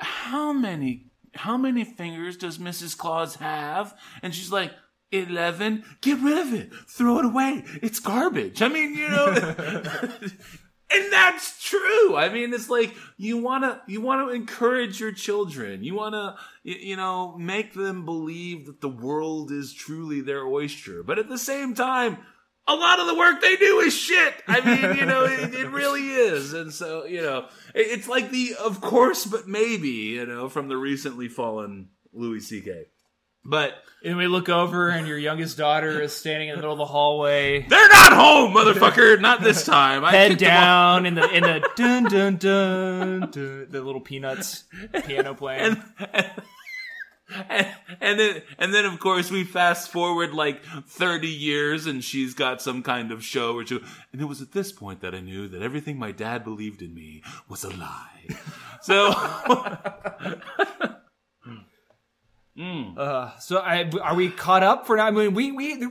"How 0.00 0.52
many 0.52 1.06
how 1.34 1.56
many 1.56 1.84
fingers 1.84 2.36
does 2.36 2.58
Mrs. 2.58 2.96
Claus 2.96 3.36
have? 3.36 3.96
And 4.22 4.34
she's 4.34 4.52
like, 4.52 4.72
11. 5.12 5.84
Get 6.00 6.20
rid 6.20 6.38
of 6.38 6.54
it. 6.54 6.72
Throw 6.88 7.18
it 7.18 7.24
away. 7.24 7.64
It's 7.82 8.00
garbage. 8.00 8.62
I 8.62 8.68
mean, 8.68 8.94
you 8.94 9.08
know. 9.08 9.54
and 10.94 11.12
that's 11.12 11.62
true. 11.62 12.16
I 12.16 12.28
mean, 12.28 12.52
it's 12.52 12.70
like 12.70 12.94
you 13.16 13.38
want 13.38 13.64
to 13.64 13.80
you 13.86 14.00
want 14.00 14.28
to 14.28 14.34
encourage 14.34 15.00
your 15.00 15.12
children. 15.12 15.84
You 15.84 15.94
want 15.94 16.14
to 16.14 16.36
you 16.62 16.96
know 16.96 17.36
make 17.38 17.74
them 17.74 18.04
believe 18.04 18.66
that 18.66 18.80
the 18.80 18.88
world 18.88 19.50
is 19.50 19.72
truly 19.72 20.20
their 20.20 20.44
oyster. 20.44 21.02
But 21.02 21.18
at 21.18 21.28
the 21.28 21.38
same 21.38 21.74
time, 21.74 22.18
a 22.66 22.74
lot 22.74 23.00
of 23.00 23.06
the 23.06 23.14
work 23.14 23.40
they 23.40 23.56
do 23.56 23.80
is 23.80 23.94
shit. 23.94 24.34
I 24.46 24.60
mean, 24.60 24.96
you 24.98 25.06
know, 25.06 25.24
it, 25.24 25.54
it 25.54 25.68
really 25.70 26.08
is. 26.08 26.52
And 26.52 26.72
so, 26.72 27.04
you 27.04 27.22
know, 27.22 27.46
it, 27.74 27.86
it's 27.88 28.08
like 28.08 28.30
the 28.30 28.54
of 28.62 28.80
course 28.80 29.26
but 29.26 29.48
maybe, 29.48 29.88
you 29.88 30.26
know, 30.26 30.48
from 30.48 30.68
the 30.68 30.76
recently 30.76 31.28
fallen 31.28 31.88
Louis 32.12 32.40
C.K. 32.40 32.86
But 33.44 33.74
And 34.04 34.16
we 34.16 34.26
look 34.26 34.48
over, 34.48 34.88
and 34.88 35.06
your 35.06 35.18
youngest 35.18 35.56
daughter 35.56 36.00
is 36.00 36.12
standing 36.12 36.48
in 36.48 36.54
the 36.54 36.60
middle 36.60 36.72
of 36.72 36.78
the 36.78 36.86
hallway, 36.86 37.66
they're 37.68 37.88
not 37.88 38.12
home, 38.12 38.52
motherfucker. 38.52 39.20
Not 39.20 39.42
this 39.42 39.64
time. 39.66 40.04
I 40.04 40.10
head 40.12 40.38
down 40.38 41.06
in 41.06 41.14
the 41.14 41.28
in 41.30 41.42
the 41.42 41.68
dun 41.76 42.04
dun 42.04 42.36
dun, 42.36 43.30
dun 43.30 43.66
the 43.70 43.80
little 43.80 44.00
peanuts 44.00 44.64
piano 45.06 45.34
playing. 45.42 45.80
and, 45.98 46.30
and, 47.48 47.66
and 48.00 48.20
then 48.20 48.42
and 48.58 48.74
then 48.74 48.84
of 48.84 48.98
course 48.98 49.30
we 49.30 49.44
fast 49.44 49.90
forward 49.90 50.34
like 50.34 50.62
30 50.64 51.28
years 51.28 51.86
and 51.86 52.04
she's 52.04 52.34
got 52.34 52.60
some 52.60 52.82
kind 52.82 53.10
of 53.10 53.24
show 53.24 53.54
or 53.54 53.64
two 53.64 53.82
and 54.12 54.20
it 54.20 54.26
was 54.26 54.42
at 54.42 54.52
this 54.52 54.70
point 54.70 55.00
that 55.00 55.14
i 55.14 55.20
knew 55.20 55.48
that 55.48 55.62
everything 55.62 55.98
my 55.98 56.12
dad 56.12 56.44
believed 56.44 56.82
in 56.82 56.94
me 56.94 57.22
was 57.48 57.64
a 57.64 57.70
lie 57.70 58.26
so 58.82 59.14
Uh, 62.58 63.30
so 63.38 63.58
I, 63.58 63.90
are 64.02 64.14
we 64.14 64.28
caught 64.30 64.62
up 64.62 64.86
for 64.86 64.96
now? 64.96 65.06
I 65.06 65.10
mean, 65.10 65.32
we, 65.32 65.52
we 65.52 65.88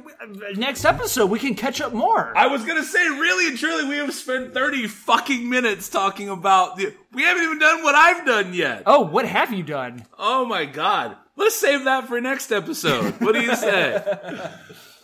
next 0.55 0.85
episode 0.85 1.25
we 1.31 1.39
can 1.39 1.55
catch 1.55 1.81
up 1.81 1.91
more. 1.91 2.37
i 2.37 2.45
was 2.47 2.63
gonna 2.65 2.83
say 2.83 2.99
really 2.99 3.47
and 3.47 3.57
truly 3.57 3.89
we 3.89 3.97
have 3.97 4.13
spent 4.13 4.53
30 4.53 4.87
fucking 4.87 5.49
minutes 5.49 5.89
talking 5.89 6.29
about 6.29 6.77
the 6.77 6.93
we 7.13 7.23
haven't 7.23 7.43
even 7.43 7.57
done 7.57 7.83
what 7.83 7.95
i've 7.95 8.25
done 8.27 8.53
yet 8.53 8.83
oh, 8.85 9.01
what 9.01 9.25
have 9.25 9.51
you 9.51 9.63
done? 9.63 10.05
oh 10.19 10.45
my 10.45 10.65
god 10.65 11.17
let's 11.35 11.55
save 11.55 11.85
that 11.85 12.07
for 12.07 12.21
next 12.21 12.51
episode 12.51 13.19
what 13.21 13.33
do 13.33 13.41
you 13.41 13.55
say 13.55 14.03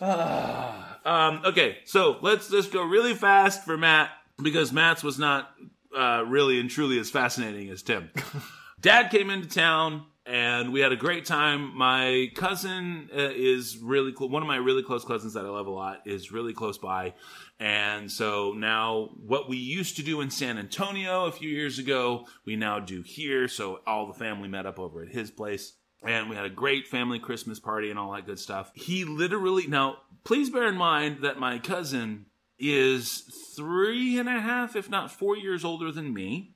Um, 1.04 1.40
okay, 1.46 1.78
so 1.86 2.18
let's 2.20 2.50
just 2.50 2.70
go 2.70 2.82
really 2.82 3.14
fast 3.14 3.64
for 3.64 3.78
Matt 3.78 4.10
because 4.42 4.72
Matt's 4.74 5.02
was 5.02 5.18
not 5.18 5.50
uh, 5.96 6.22
really 6.26 6.60
and 6.60 6.68
truly 6.68 6.98
as 6.98 7.08
fascinating 7.08 7.70
as 7.70 7.82
Tim. 7.82 8.10
Dad 8.82 9.08
came 9.10 9.30
into 9.30 9.48
town 9.48 10.04
and 10.28 10.72
we 10.72 10.80
had 10.80 10.92
a 10.92 10.96
great 10.96 11.24
time. 11.24 11.76
My 11.76 12.30
cousin 12.34 13.08
uh, 13.12 13.30
is 13.34 13.78
really 13.78 14.12
cl- 14.16 14.28
one 14.28 14.42
of 14.42 14.48
my 14.48 14.56
really 14.56 14.82
close 14.82 15.04
cousins 15.04 15.34
that 15.34 15.44
I 15.44 15.48
love 15.48 15.66
a 15.66 15.70
lot 15.70 16.02
is 16.06 16.30
really 16.30 16.52
close 16.52 16.78
by, 16.78 17.14
and 17.58 18.10
so 18.10 18.52
now 18.52 19.10
what 19.26 19.48
we 19.48 19.56
used 19.56 19.96
to 19.96 20.02
do 20.02 20.20
in 20.20 20.30
San 20.30 20.58
Antonio 20.58 21.24
a 21.24 21.32
few 21.32 21.48
years 21.48 21.78
ago, 21.78 22.26
we 22.44 22.56
now 22.56 22.78
do 22.78 23.02
here. 23.02 23.48
So 23.48 23.80
all 23.86 24.06
the 24.06 24.14
family 24.14 24.48
met 24.48 24.66
up 24.66 24.78
over 24.78 25.02
at 25.02 25.08
his 25.08 25.30
place 25.30 25.72
and 26.02 26.30
we 26.30 26.36
had 26.36 26.44
a 26.44 26.50
great 26.50 26.86
family 26.86 27.18
Christmas 27.18 27.58
party 27.58 27.90
and 27.90 27.98
all 27.98 28.12
that 28.12 28.26
good 28.26 28.38
stuff. 28.38 28.70
He 28.74 29.04
literally 29.04 29.66
now, 29.66 29.98
please 30.24 30.50
bear 30.50 30.68
in 30.68 30.76
mind 30.76 31.22
that 31.22 31.38
my 31.38 31.58
cousin 31.58 32.26
is 32.58 33.22
three 33.56 34.18
and 34.18 34.28
a 34.28 34.40
half, 34.40 34.76
if 34.76 34.88
not 34.88 35.10
four 35.10 35.36
years 35.36 35.64
older 35.64 35.90
than 35.92 36.12
me, 36.12 36.54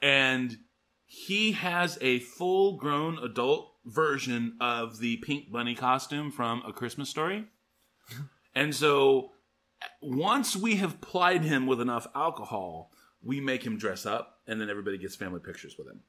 and 0.00 0.58
he 1.14 1.52
has 1.52 1.96
a 2.00 2.18
full 2.18 2.76
grown 2.76 3.18
adult 3.18 3.70
version 3.86 4.56
of 4.60 4.98
the 4.98 5.16
pink 5.18 5.52
bunny 5.52 5.74
costume 5.74 6.32
from 6.32 6.62
A 6.66 6.72
Christmas 6.72 7.08
Story. 7.08 7.46
And 8.56 8.72
so 8.72 9.32
once 10.00 10.54
we 10.54 10.76
have 10.76 11.00
plied 11.00 11.42
him 11.42 11.66
with 11.66 11.80
enough 11.80 12.06
alcohol, 12.14 12.92
we 13.20 13.40
make 13.40 13.64
him 13.66 13.76
dress 13.78 14.06
up, 14.06 14.38
and 14.46 14.60
then 14.60 14.70
everybody 14.70 14.96
gets 14.96 15.16
family 15.16 15.40
pictures 15.40 15.74
with 15.76 15.88
him 15.88 16.02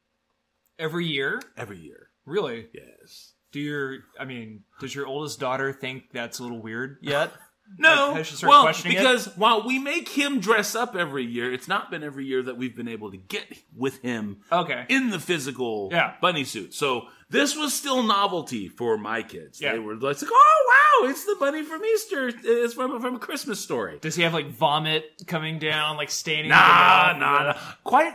Every 0.77 1.07
year, 1.07 1.41
every 1.57 1.79
year. 1.79 2.09
really? 2.23 2.67
Yes. 2.71 3.33
Do 3.51 3.59
your, 3.59 3.99
I 4.19 4.25
mean, 4.25 4.63
does 4.79 4.93
your 4.93 5.07
oldest 5.07 5.39
daughter 5.39 5.73
think 5.73 6.11
that's 6.13 6.37
a 6.37 6.43
little 6.43 6.61
weird 6.61 6.97
yet? 7.01 7.31
No, 7.77 8.07
Like, 8.09 8.17
has 8.17 8.27
she 8.27 8.35
started 8.35 8.49
well, 8.51 8.61
questioning 8.63 8.97
it? 8.97 8.99
because 9.01 9.25
while 9.37 9.65
we 9.67 9.79
make 9.79 10.07
him 10.09 10.39
dress 10.39 10.75
up 10.75 10.95
every 10.95 11.25
year, 11.25 11.51
it's 11.51 11.67
not 11.67 11.91
been 11.91 12.03
every 12.03 12.25
year 12.25 12.41
that 12.43 12.57
we've 12.57 12.75
been 12.75 12.87
able 12.87 13.11
to 13.11 13.17
get 13.17 13.45
with 13.75 14.01
him 14.01 14.37
Okay. 14.51 14.85
in 14.87 15.09
the 15.09 15.19
physical 15.19 15.89
Yeah. 15.91 16.13
bunny 16.21 16.43
suit. 16.45 16.73
So 16.73 17.07
this 17.29 17.55
was 17.57 17.73
still 17.73 18.03
novelty 18.03 18.67
for 18.69 18.97
my 18.97 19.23
kids. 19.23 19.59
Yeah. 19.59 19.73
They 19.73 19.79
were 19.79 19.95
like, 19.95 20.17
"Oh 20.23 20.99
wow, 21.01 21.09
it's 21.09 21.25
the 21.25 21.35
bunny 21.39 21.63
from 21.63 21.83
Easter. 21.83 22.31
It's 22.43 22.73
from 22.75 23.01
from 23.01 23.15
a 23.15 23.19
Christmas 23.19 23.59
story." 23.59 23.97
Does 23.99 24.15
he 24.15 24.21
have 24.23 24.33
like 24.33 24.47
vomit 24.51 25.23
coming 25.27 25.57
down, 25.59 25.97
like 25.97 26.11
staining? 26.11 26.49
Nah, 26.49 27.13
nah, 27.17 27.43
nah. 27.43 27.53
Quite, 27.83 28.13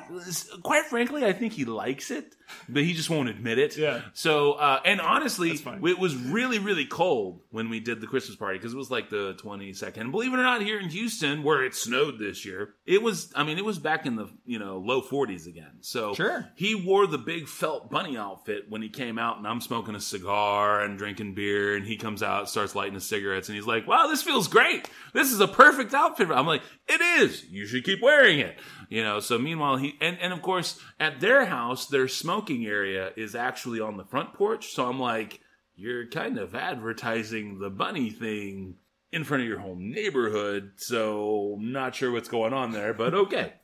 quite 0.63 0.85
frankly, 0.87 1.25
I 1.25 1.33
think 1.33 1.53
he 1.55 1.65
likes 1.65 2.11
it, 2.11 2.35
but 2.69 2.83
he 2.83 2.93
just 2.95 3.11
won't 3.11 3.29
admit 3.29 3.59
it. 3.59 3.77
Yeah. 3.77 4.01
So, 4.13 4.53
uh, 4.53 4.81
and 4.85 5.01
honestly, 5.01 5.51
it 5.53 5.99
was 5.99 6.17
really, 6.17 6.59
really 6.59 6.85
cold 6.87 7.43
when 7.51 7.71
we 7.71 7.81
did 7.81 8.01
the 8.01 8.07
Christmas 8.07 8.37
party 8.37 8.59
because 8.59 8.73
it 8.73 8.77
was 8.77 8.91
like 8.91 9.11
the 9.11 9.35
22nd. 9.43 10.11
Believe 10.11 10.33
it 10.33 10.37
or 10.39 10.43
not, 10.43 10.63
here 10.63 10.79
in 10.79 10.89
Houston, 10.91 11.43
where 11.43 11.65
it 11.65 11.75
snowed 11.75 12.19
this 12.19 12.45
year, 12.45 12.75
it 12.87 13.03
was. 13.03 13.33
I 13.37 13.45
mean, 13.45 13.59
it 13.59 13.65
was 13.65 13.79
back 13.79 14.07
in 14.07 14.17
the 14.17 14.29
you 14.45 14.59
know 14.59 14.79
low 14.79 15.03
40s 15.03 15.47
again. 15.47 15.79
So 15.81 16.15
Sure. 16.15 16.49
he 16.57 16.75
wore 16.75 17.07
the 17.07 17.19
big 17.19 17.49
felt 17.49 17.91
bunny 17.91 18.17
outfit 18.17 18.65
when 18.69 18.83
he 18.83 18.89
came 18.89 19.19
out, 19.19 19.39
and 19.39 19.47
I'm 19.47 19.61
smoking 19.61 19.95
a 19.95 20.01
cigar 20.01 20.81
and 20.83 20.99
drinking 20.99 21.35
beer, 21.35 21.77
and 21.77 21.87
he 21.87 21.97
comes 21.97 22.23
out, 22.23 22.49
starts 22.49 22.75
lighting 22.75 22.95
his 22.95 23.07
cigarettes, 23.07 23.49
and 23.49 23.57
he's 23.57 23.67
like, 23.67 23.87
"Wow, 23.87 24.07
this 24.09 24.23
feels 24.23 24.49
great. 24.49 24.89
This 25.13 25.33
is 25.33 25.41
a 25.41 25.49
perfect 25.49 25.95
outfit." 25.95 26.31
I'm 26.31 26.47
like, 26.47 26.63
"It 26.89 27.01
is. 27.23 27.45
You 27.51 27.67
should 27.67 27.85
keep 27.85 28.01
wearing 28.03 28.39
it." 28.41 28.59
You 28.91 29.03
know. 29.03 29.21
So 29.21 29.39
meanwhile, 29.39 29.77
he 29.79 29.95
and 30.03 30.19
and 30.21 30.33
of 30.35 30.43
course 30.43 30.79
at 30.99 31.21
their 31.21 31.47
house, 31.47 31.87
their 31.87 32.09
smoking 32.09 32.67
area 32.67 33.13
is 33.17 33.35
actually 33.35 33.81
on 33.81 33.97
the 33.97 34.05
front 34.05 34.35
porch. 34.35 34.73
So 34.75 34.87
I'm 34.87 35.01
like, 35.01 35.41
"You're 35.77 36.07
kind 36.09 36.37
of 36.37 36.55
advertising 36.55 37.59
the 37.61 37.71
bunny 37.71 38.11
thing." 38.11 38.75
In 39.13 39.25
front 39.25 39.43
of 39.43 39.49
your 39.49 39.59
home 39.59 39.91
neighborhood, 39.91 40.71
so 40.77 41.57
not 41.61 41.97
sure 41.97 42.13
what's 42.13 42.29
going 42.29 42.53
on 42.53 42.71
there, 42.71 42.95
but 42.95 43.13
okay. 43.13 43.55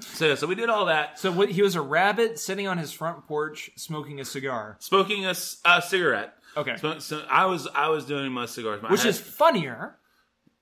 So, 0.00 0.34
so 0.34 0.46
we 0.46 0.54
did 0.54 0.68
all 0.68 0.84
that. 0.86 1.18
So 1.18 1.32
what, 1.32 1.48
he 1.48 1.62
was 1.62 1.74
a 1.74 1.80
rabbit 1.80 2.38
sitting 2.38 2.66
on 2.68 2.76
his 2.76 2.92
front 2.92 3.26
porch 3.26 3.70
smoking 3.76 4.20
a 4.20 4.26
cigar. 4.26 4.76
smoking 4.80 5.24
a 5.24 5.34
cigarette. 5.34 6.34
Okay. 6.54 6.76
So, 6.76 6.98
so 6.98 7.24
I 7.30 7.46
was 7.46 7.66
I 7.74 7.88
was 7.88 8.04
doing 8.04 8.30
my 8.30 8.44
cigars, 8.44 8.82
I 8.84 8.90
Which 8.90 9.04
had- 9.04 9.08
is 9.08 9.18
funnier. 9.18 9.96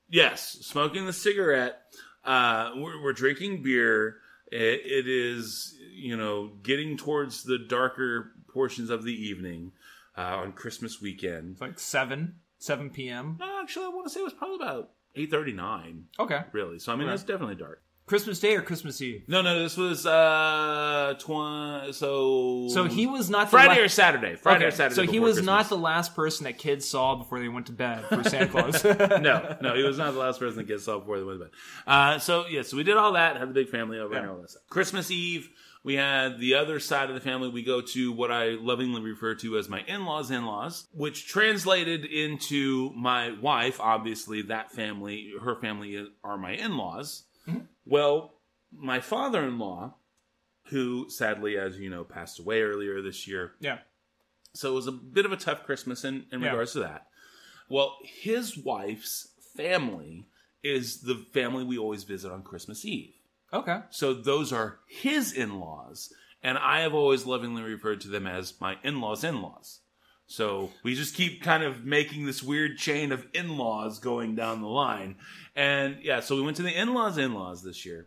yes, 0.08 0.52
smoking 0.60 1.04
the 1.06 1.12
cigarette. 1.12 1.82
Uh, 2.24 2.70
we're, 2.76 3.02
we're 3.02 3.12
drinking 3.12 3.62
beer. 3.62 4.16
It, 4.50 4.80
it 4.84 5.08
is 5.08 5.74
you 5.94 6.16
know 6.16 6.52
getting 6.62 6.96
towards 6.96 7.42
the 7.44 7.58
darker 7.58 8.32
portions 8.52 8.90
of 8.90 9.02
the 9.04 9.14
evening 9.14 9.72
uh, 10.16 10.20
on 10.36 10.52
Christmas 10.52 11.00
weekend. 11.00 11.52
It's 11.52 11.60
like 11.60 11.78
7, 11.78 12.34
7 12.58 12.90
p.m. 12.90 13.36
No, 13.40 13.60
actually, 13.62 13.86
I 13.86 13.88
want 13.88 14.06
to 14.06 14.10
say 14.10 14.20
it 14.20 14.24
was 14.24 14.34
probably 14.34 14.56
about 14.56 14.90
eight 15.16 15.30
thirty 15.30 15.52
nine. 15.52 16.04
Okay. 16.18 16.42
Really, 16.52 16.78
so 16.78 16.92
I 16.92 16.96
mean 16.96 17.06
Okay. 17.08 17.14
it's 17.14 17.22
definitely 17.24 17.54
dark. 17.56 17.82
Christmas 18.06 18.40
Day 18.40 18.56
or 18.56 18.62
Christmas 18.62 19.00
Eve? 19.00 19.24
No, 19.28 19.42
no, 19.42 19.62
this 19.62 19.76
was 19.76 20.04
uh 20.06 21.14
so 21.18 22.68
So 22.68 22.84
he 22.84 23.06
was 23.06 23.30
not 23.30 23.46
the 23.46 23.50
Friday 23.52 23.78
la- 23.78 23.84
or 23.84 23.88
Saturday. 23.88 24.34
Friday 24.36 24.58
Okay, 24.58 24.66
or 24.66 24.70
Saturday. 24.70 24.94
So 24.94 25.02
he 25.02 25.18
before 25.18 25.26
was 25.28 25.42
not 25.42 25.68
the 25.68 25.76
last 25.78 26.14
person 26.14 26.44
that 26.44 26.58
kids 26.58 26.88
saw 26.88 27.14
before 27.16 27.38
they 27.40 27.48
went 27.48 27.66
to 27.66 27.72
bed 27.72 28.04
for 28.06 28.22
Santa 28.24 28.48
Claus. 28.50 28.84
no, 28.84 29.56
no, 29.60 29.74
he 29.74 29.82
was 29.82 29.98
not 29.98 30.12
the 30.14 30.18
last 30.20 30.40
person 30.40 30.58
that 30.58 30.64
gets 30.68 30.84
saw 30.84 30.98
before 30.98 31.18
they 31.18 31.24
went 31.24 31.38
to 31.40 31.44
bed. 31.46 31.52
Uh, 31.86 32.18
so 32.18 32.46
yeah, 32.48 32.62
so 32.62 32.76
we 32.76 32.82
did 32.82 32.96
all 32.96 33.12
that, 33.12 33.36
had 33.36 33.48
the 33.48 33.54
big 33.54 33.68
family 33.68 33.98
over 33.98 34.14
and 34.14 34.28
all 34.28 34.38
that 34.40 34.50
stuff. 34.50 34.62
Christmas 34.68 35.10
Eve, 35.10 35.48
we 35.84 35.94
had 35.94 36.38
the 36.38 36.54
other 36.54 36.78
side 36.80 37.08
of 37.08 37.14
the 37.14 37.20
family. 37.20 37.48
We 37.48 37.62
go 37.64 37.80
to 37.80 38.12
what 38.12 38.30
I 38.30 38.50
lovingly 38.50 39.00
refer 39.00 39.34
to 39.36 39.56
as 39.58 39.68
my 39.68 39.80
in-laws' 39.86 40.30
in-laws, 40.30 40.86
which 40.92 41.26
translated 41.26 42.04
into 42.04 42.90
my 42.94 43.32
wife. 43.40 43.80
Obviously, 43.80 44.42
that 44.42 44.70
family, 44.72 45.32
her 45.42 45.56
family 45.56 46.06
are 46.22 46.36
my 46.38 46.52
in-laws. 46.52 47.24
Well, 47.84 48.34
my 48.72 49.00
father-in-law, 49.00 49.94
who 50.66 51.10
sadly, 51.10 51.56
as 51.58 51.78
you 51.78 51.90
know, 51.90 52.04
passed 52.04 52.38
away 52.38 52.62
earlier 52.62 53.02
this 53.02 53.26
year, 53.26 53.52
yeah. 53.60 53.78
so 54.54 54.70
it 54.70 54.74
was 54.74 54.86
a 54.86 54.92
bit 54.92 55.26
of 55.26 55.32
a 55.32 55.36
tough 55.36 55.64
Christmas 55.64 56.04
in, 56.04 56.26
in 56.32 56.40
Yeah. 56.40 56.50
regards 56.50 56.72
to 56.74 56.80
that. 56.80 57.06
Well, 57.68 57.96
his 58.04 58.56
wife's 58.56 59.28
family 59.56 60.26
is 60.62 61.00
the 61.02 61.24
family 61.32 61.64
we 61.64 61.78
always 61.78 62.04
visit 62.04 62.30
on 62.30 62.42
Christmas 62.42 62.84
Eve. 62.84 63.14
Okay. 63.52 63.80
So 63.90 64.14
those 64.14 64.52
are 64.52 64.78
his 64.86 65.32
in 65.32 65.58
laws. 65.60 66.12
And 66.44 66.58
I 66.58 66.80
have 66.80 66.92
always 66.94 67.24
lovingly 67.26 67.62
referred 67.62 68.00
to 68.02 68.08
them 68.08 68.26
as 68.26 68.60
my 68.60 68.76
in 68.82 69.00
laws' 69.00 69.22
in 69.24 69.42
laws. 69.42 69.80
So 70.32 70.70
we 70.82 70.94
just 70.94 71.14
keep 71.14 71.42
kind 71.42 71.62
of 71.62 71.84
making 71.84 72.24
this 72.24 72.42
weird 72.42 72.78
chain 72.78 73.12
of 73.12 73.26
in 73.34 73.58
laws 73.58 73.98
going 73.98 74.34
down 74.34 74.62
the 74.62 74.66
line. 74.66 75.16
And 75.54 75.98
yeah, 76.02 76.20
so 76.20 76.36
we 76.36 76.42
went 76.42 76.56
to 76.56 76.62
the 76.62 76.74
in 76.74 76.94
laws' 76.94 77.18
in 77.18 77.34
laws 77.34 77.62
this 77.62 77.84
year 77.84 78.06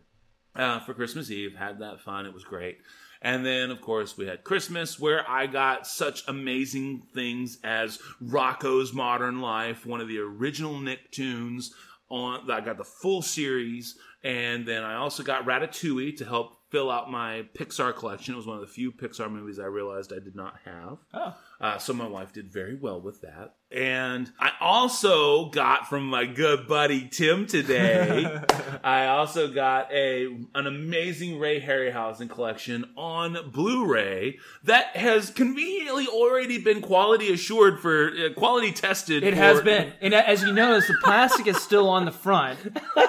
uh, 0.56 0.80
for 0.80 0.92
Christmas 0.92 1.30
Eve, 1.30 1.54
had 1.54 1.78
that 1.78 2.00
fun. 2.00 2.26
It 2.26 2.34
was 2.34 2.42
great. 2.42 2.78
And 3.22 3.46
then, 3.46 3.70
of 3.70 3.80
course, 3.80 4.18
we 4.18 4.26
had 4.26 4.42
Christmas, 4.42 4.98
where 4.98 5.28
I 5.28 5.46
got 5.46 5.86
such 5.86 6.26
amazing 6.26 7.02
things 7.14 7.58
as 7.62 7.98
Rocko's 8.22 8.92
Modern 8.92 9.40
Life, 9.40 9.86
one 9.86 10.00
of 10.00 10.08
the 10.08 10.18
original 10.18 10.74
Nicktoons. 10.74 11.70
On, 12.08 12.48
I 12.50 12.60
got 12.60 12.76
the 12.76 12.84
full 12.84 13.22
series, 13.22 13.96
and 14.22 14.66
then 14.66 14.84
I 14.84 14.94
also 14.96 15.22
got 15.22 15.44
Ratatouille 15.44 16.16
to 16.18 16.24
help 16.24 16.56
fill 16.70 16.90
out 16.90 17.10
my 17.10 17.46
Pixar 17.58 17.96
collection. 17.96 18.34
It 18.34 18.36
was 18.36 18.46
one 18.46 18.56
of 18.56 18.60
the 18.60 18.72
few 18.72 18.92
Pixar 18.92 19.30
movies 19.30 19.58
I 19.58 19.64
realized 19.64 20.12
I 20.12 20.18
did 20.18 20.36
not 20.36 20.54
have. 20.64 20.98
Oh. 21.14 21.34
Uh, 21.60 21.78
so 21.78 21.94
my 21.94 22.06
wife 22.06 22.32
did 22.32 22.52
very 22.52 22.74
well 22.74 23.00
with 23.00 23.22
that. 23.22 23.54
And 23.70 24.30
I 24.38 24.52
also 24.60 25.48
got 25.50 25.88
from 25.88 26.06
my 26.06 26.24
good 26.24 26.68
buddy 26.68 27.08
Tim 27.08 27.46
today. 27.46 28.40
I 28.84 29.06
also 29.06 29.48
got 29.48 29.92
a 29.92 30.26
an 30.54 30.66
amazing 30.66 31.38
Ray 31.38 31.60
Harryhausen 31.60 32.28
collection 32.30 32.84
on 32.96 33.50
Blu-ray 33.50 34.38
that 34.64 34.96
has 34.96 35.30
conveniently 35.30 36.06
already 36.06 36.58
been 36.58 36.80
quality 36.80 37.32
assured 37.32 37.80
for 37.80 38.08
uh, 38.10 38.34
quality 38.34 38.70
tested. 38.70 39.24
It 39.24 39.34
for- 39.34 39.40
has 39.40 39.62
been. 39.62 39.92
And 40.00 40.14
as 40.14 40.42
you 40.42 40.52
notice, 40.52 40.86
the 40.86 40.98
plastic 41.02 41.46
is 41.46 41.56
still 41.56 41.88
on 41.88 42.04
the 42.04 42.12
front. 42.12 42.58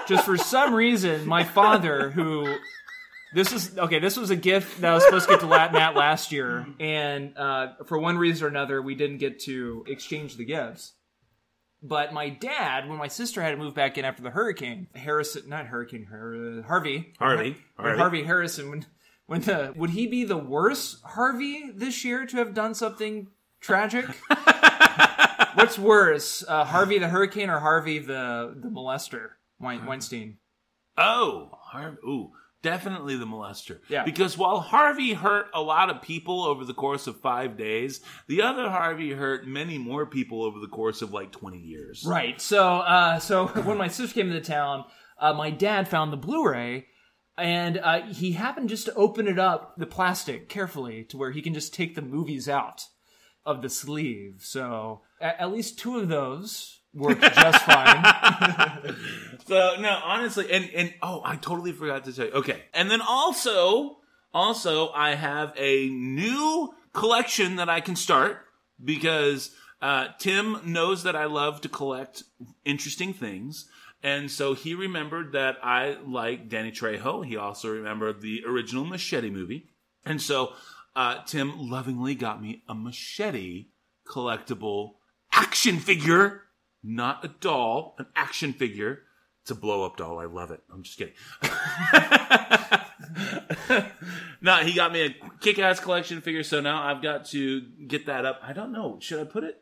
Just 0.08 0.26
for 0.26 0.38
some 0.38 0.74
reason, 0.74 1.28
my 1.28 1.44
father, 1.44 2.10
who 2.10 2.56
this 3.34 3.52
is 3.52 3.78
okay, 3.78 4.00
this 4.00 4.18
was 4.18 4.30
a 4.30 4.36
gift 4.36 4.82
that 4.82 4.92
I 4.92 4.94
was 4.94 5.04
supposed 5.04 5.26
to 5.28 5.34
get 5.34 5.40
to 5.42 5.48
Matt 5.48 5.96
last 5.96 6.32
year, 6.32 6.66
and 6.80 7.38
uh, 7.38 7.74
for 7.86 7.98
one 8.00 8.18
reason 8.18 8.46
or 8.46 8.50
another, 8.50 8.82
we 8.82 8.96
didn't 8.96 9.18
get 9.18 9.40
to 9.42 9.84
exchange 9.88 10.38
the 10.38 10.46
gifts. 10.46 10.94
But 11.84 12.12
my 12.14 12.30
dad, 12.30 12.90
when 12.90 12.98
my 12.98 13.08
sister 13.08 13.42
had 13.42 13.52
to 13.52 13.58
move 13.58 13.76
back 13.76 13.98
in 14.00 14.06
after 14.06 14.24
the 14.24 14.32
hurricane, 14.32 14.88
Harrison, 14.96 15.48
not 15.48 15.68
hurricane, 15.68 16.08
Har- 16.10 16.64
Harvey, 16.68 17.14
Harvey. 17.20 17.50
when 17.76 17.86
Harvey. 17.86 17.98
Harvey 18.00 18.24
Harrison, 18.24 18.70
when 18.72 18.86
when 19.28 19.42
the 19.42 19.74
would 19.76 19.92
he 19.92 20.08
be 20.08 20.24
the 20.24 20.38
worst 20.38 21.04
Harvey 21.04 21.70
this 21.76 22.04
year 22.04 22.26
to 22.26 22.38
have 22.38 22.54
done 22.54 22.74
something 22.74 23.28
tragic? 23.60 24.06
What's 25.54 25.78
worse, 25.80 26.44
uh, 26.48 26.64
Harvey 26.66 27.00
the 27.00 27.08
Hurricane 27.10 27.50
or 27.50 27.60
Harvey 27.60 27.98
the 28.00 28.56
the 28.56 28.70
molester, 28.70 29.30
Wein- 29.60 29.86
Weinstein? 29.86 30.38
Oh, 30.98 31.50
Harvey. 31.54 31.98
Ooh, 32.06 32.32
definitely 32.62 33.18
the 33.18 33.26
molester. 33.26 33.80
Yeah. 33.90 34.04
Because 34.04 34.38
while 34.38 34.60
Harvey 34.60 35.14
hurt 35.14 35.48
a 35.54 35.62
lot 35.62 35.90
of 35.90 36.02
people 36.02 36.44
over 36.44 36.66
the 36.66 36.74
course 36.74 37.08
of 37.08 37.20
five 37.20 37.58
days, 37.58 38.02
the 38.28 38.42
other 38.42 38.70
Harvey 38.70 39.12
hurt 39.12 39.48
many 39.48 39.78
more 39.78 40.06
people 40.06 40.44
over 40.44 40.60
the 40.60 40.68
course 40.68 41.02
of 41.02 41.14
like 41.14 41.32
20 41.32 41.60
years. 41.60 42.04
Right. 42.06 42.40
So, 42.42 42.78
uh, 42.78 43.20
so 43.20 43.48
when 43.64 43.78
my 43.78 43.88
sister 43.88 44.14
came 44.14 44.28
into 44.28 44.42
town, 44.42 44.86
uh, 45.20 45.34
my 45.34 45.50
dad 45.50 45.88
found 45.88 46.14
the 46.14 46.18
Blu-ray, 46.18 46.88
and 47.38 47.78
uh, 47.78 48.02
he 48.08 48.32
happened 48.34 48.70
just 48.70 48.86
to 48.86 48.94
open 48.96 49.28
it 49.28 49.40
up, 49.40 49.76
the 49.78 49.86
plastic, 49.86 50.50
carefully, 50.50 51.04
to 51.06 51.18
where 51.18 51.32
he 51.32 51.42
can 51.42 51.54
just 51.54 51.74
take 51.74 51.96
the 51.96 52.02
movies 52.02 52.50
out 52.50 52.84
of 53.46 53.62
the 53.62 53.70
sleeve. 53.70 54.42
So, 54.42 55.02
at 55.22 55.52
least 55.52 55.80
two 55.80 55.98
of 55.98 56.10
those 56.10 56.77
worked 56.98 57.22
just 57.22 57.64
fine. 57.64 58.96
So 59.48 59.78
no, 59.80 59.98
honestly, 60.04 60.52
and 60.52 60.70
and 60.76 60.94
oh, 61.02 61.22
I 61.24 61.38
totally 61.38 61.72
forgot 61.72 62.04
to 62.04 62.14
tell 62.14 62.26
you. 62.26 62.32
Okay, 62.34 62.64
and 62.74 62.92
then 62.92 63.00
also, 63.00 64.00
also, 64.34 64.90
I 64.90 65.16
have 65.16 65.54
a 65.56 65.88
new 65.88 66.74
collection 66.92 67.56
that 67.56 67.70
I 67.70 67.80
can 67.80 67.96
start 67.96 68.40
because 68.84 69.52
uh, 69.82 70.08
Tim 70.20 70.60
knows 70.66 71.04
that 71.04 71.16
I 71.16 71.26
love 71.26 71.62
to 71.62 71.70
collect 71.70 72.24
interesting 72.66 73.14
things. 73.14 73.70
And 74.04 74.30
so 74.30 74.54
he 74.54 74.76
remembered 74.76 75.32
that 75.32 75.58
I 75.64 75.98
like 76.06 76.50
Danny 76.50 76.72
Trejo. 76.72 77.26
He 77.26 77.36
also 77.38 77.70
remembered 77.70 78.22
the 78.22 78.44
original 78.46 78.86
Machete 78.86 79.30
movie. 79.30 79.70
And 80.06 80.22
so 80.22 80.54
uh, 80.96 81.24
Tim 81.26 81.54
lovingly 81.58 82.16
got 82.16 82.42
me 82.42 82.64
a 82.68 82.76
Machete 82.76 83.68
collectible 84.08 84.92
action 85.32 85.80
figure, 85.80 86.44
not 86.88 87.24
a 87.24 87.28
doll, 87.28 87.96
an 88.00 88.08
action 88.16 88.54
figure. 88.54 89.04
It's 89.42 89.52
a 89.52 89.56
blow 89.56 89.86
up 89.86 89.98
doll. 89.98 90.20
I 90.20 90.26
love 90.26 90.52
it. 90.52 90.62
I'm 90.74 90.84
just 90.84 90.98
kidding. 90.98 91.14
no, 94.42 94.58
he 94.58 94.74
got 94.74 94.92
me 94.92 95.06
a 95.06 95.16
kick 95.40 95.60
ass 95.60 95.80
collection 95.80 96.22
figure, 96.22 96.44
so 96.44 96.62
now 96.62 96.84
I've 96.84 97.02
got 97.02 97.26
to 97.28 97.62
get 97.88 98.08
that 98.08 98.26
up. 98.26 98.40
I 98.44 98.54
don't 98.54 98.72
know. 98.72 98.98
Should 99.00 99.20
I 99.20 99.26
put 99.26 99.44
it? 99.44 99.62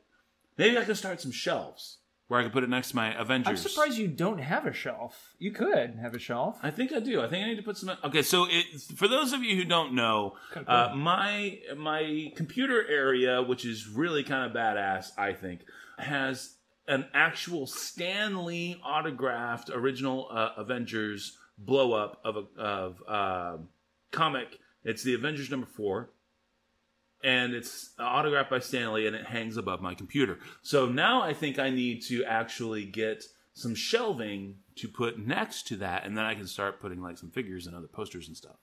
Maybe 0.57 0.77
I 0.77 0.85
can 0.85 0.95
start 0.95 1.21
some 1.21 1.31
shelves 1.31 1.97
where 2.27 2.39
I 2.39 2.43
can 2.43 2.51
put 2.51 2.63
it 2.63 2.69
next 2.69 2.89
to 2.89 2.95
my 2.95 3.13
Avengers. 3.19 3.47
I'm 3.47 3.57
surprised 3.57 3.97
you 3.97 4.07
don't 4.07 4.39
have 4.39 4.65
a 4.65 4.73
shelf. 4.73 5.35
You 5.37 5.51
could 5.51 5.95
have 6.01 6.15
a 6.15 6.19
shelf. 6.19 6.57
I 6.63 6.71
think 6.71 6.91
I 6.91 6.99
do. 6.99 7.21
I 7.21 7.27
think 7.27 7.45
I 7.45 7.49
need 7.49 7.57
to 7.57 7.63
put 7.63 7.77
some. 7.77 7.91
Okay, 8.03 8.23
so 8.23 8.47
it, 8.49 8.65
for 8.95 9.07
those 9.07 9.33
of 9.33 9.43
you 9.43 9.55
who 9.55 9.65
don't 9.65 9.93
know, 9.93 10.35
uh, 10.67 10.93
my 10.95 11.59
my 11.77 12.31
computer 12.35 12.87
area, 12.87 13.43
which 13.43 13.65
is 13.65 13.87
really 13.87 14.23
kind 14.23 14.49
of 14.49 14.55
badass, 14.55 15.11
I 15.17 15.33
think, 15.33 15.61
has 15.99 16.54
an 16.87 17.05
actual 17.13 17.67
Stan 17.67 18.45
Lee 18.45 18.79
autographed 18.83 19.69
original 19.69 20.27
uh, 20.31 20.49
Avengers 20.57 21.37
blow 21.57 21.93
up 21.93 22.19
of 22.23 22.37
a 22.37 22.61
of 22.61 23.03
uh, 23.07 23.57
comic. 24.11 24.59
It's 24.83 25.03
the 25.03 25.15
Avengers 25.15 25.49
number 25.49 25.67
four. 25.67 26.09
And 27.23 27.55
it's 27.55 27.89
autographed 27.97 28.51
by 28.51 28.59
Stan 28.59 28.93
Lee, 28.93 29.07
and 29.07 29.15
it 29.15 29.25
hangs 29.25 29.57
above 29.57 29.81
my 29.81 29.95
computer. 29.95 30.37
So 30.61 30.85
now 30.85 31.23
I 31.23 31.33
think 31.33 31.57
I 31.57 31.71
need 31.71 32.03
to 32.03 32.23
actually 32.23 32.85
get 32.85 33.23
some 33.53 33.73
shelving 33.73 34.57
to 34.75 34.87
put 34.87 35.17
next 35.17 35.65
to 35.67 35.77
that, 35.77 36.05
and 36.05 36.15
then 36.15 36.25
I 36.25 36.35
can 36.35 36.45
start 36.45 36.81
putting 36.81 37.01
like 37.01 37.17
some 37.17 37.31
figures 37.31 37.65
and 37.65 37.75
other 37.75 37.87
posters 37.87 38.27
and 38.27 38.37
stuff. 38.37 38.57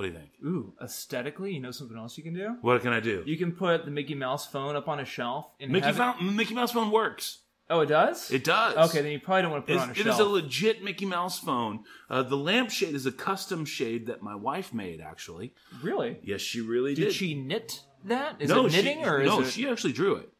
What 0.00 0.06
do 0.06 0.12
you 0.12 0.18
think? 0.18 0.30
Ooh, 0.46 0.72
aesthetically, 0.82 1.52
you 1.52 1.60
know 1.60 1.72
something 1.72 1.94
else 1.94 2.16
you 2.16 2.24
can 2.24 2.32
do? 2.32 2.56
What 2.62 2.80
can 2.80 2.90
I 2.90 3.00
do? 3.00 3.22
You 3.26 3.36
can 3.36 3.52
put 3.52 3.84
the 3.84 3.90
Mickey 3.90 4.14
Mouse 4.14 4.46
phone 4.46 4.74
up 4.74 4.88
on 4.88 4.98
a 4.98 5.04
shelf 5.04 5.50
and 5.60 5.70
Mickey, 5.70 5.84
have 5.84 5.96
it- 5.96 5.98
Mouse, 5.98 6.16
Mickey 6.22 6.54
Mouse 6.54 6.72
phone 6.72 6.90
works. 6.90 7.40
Oh, 7.68 7.80
it 7.80 7.86
does. 7.90 8.30
It 8.30 8.42
does. 8.42 8.88
Okay, 8.88 9.02
then 9.02 9.12
you 9.12 9.20
probably 9.20 9.42
don't 9.42 9.50
want 9.50 9.66
to 9.66 9.72
put 9.74 9.78
it 9.78 9.82
on 9.82 9.88
a 9.90 9.92
it 9.92 9.96
shelf. 9.98 10.14
is 10.14 10.18
a 10.20 10.24
legit 10.24 10.82
Mickey 10.82 11.04
Mouse 11.04 11.38
phone. 11.38 11.84
Uh, 12.08 12.22
the 12.22 12.34
lampshade 12.34 12.94
is 12.94 13.04
a 13.04 13.12
custom 13.12 13.66
shade 13.66 14.06
that 14.06 14.22
my 14.22 14.34
wife 14.34 14.72
made. 14.72 15.02
Actually, 15.02 15.52
really? 15.82 16.18
yes, 16.24 16.40
she 16.40 16.62
really 16.62 16.94
Did 16.94 17.04
did. 17.04 17.12
she 17.12 17.34
knit 17.34 17.82
that? 18.06 18.36
Is 18.40 18.48
no, 18.48 18.64
it 18.64 18.72
knitting 18.72 19.00
she, 19.02 19.04
or 19.06 19.20
is 19.20 19.26
no? 19.28 19.40
it? 19.42 19.48
She 19.48 19.68
actually 19.68 19.92
drew 19.92 20.14
it. 20.16 20.30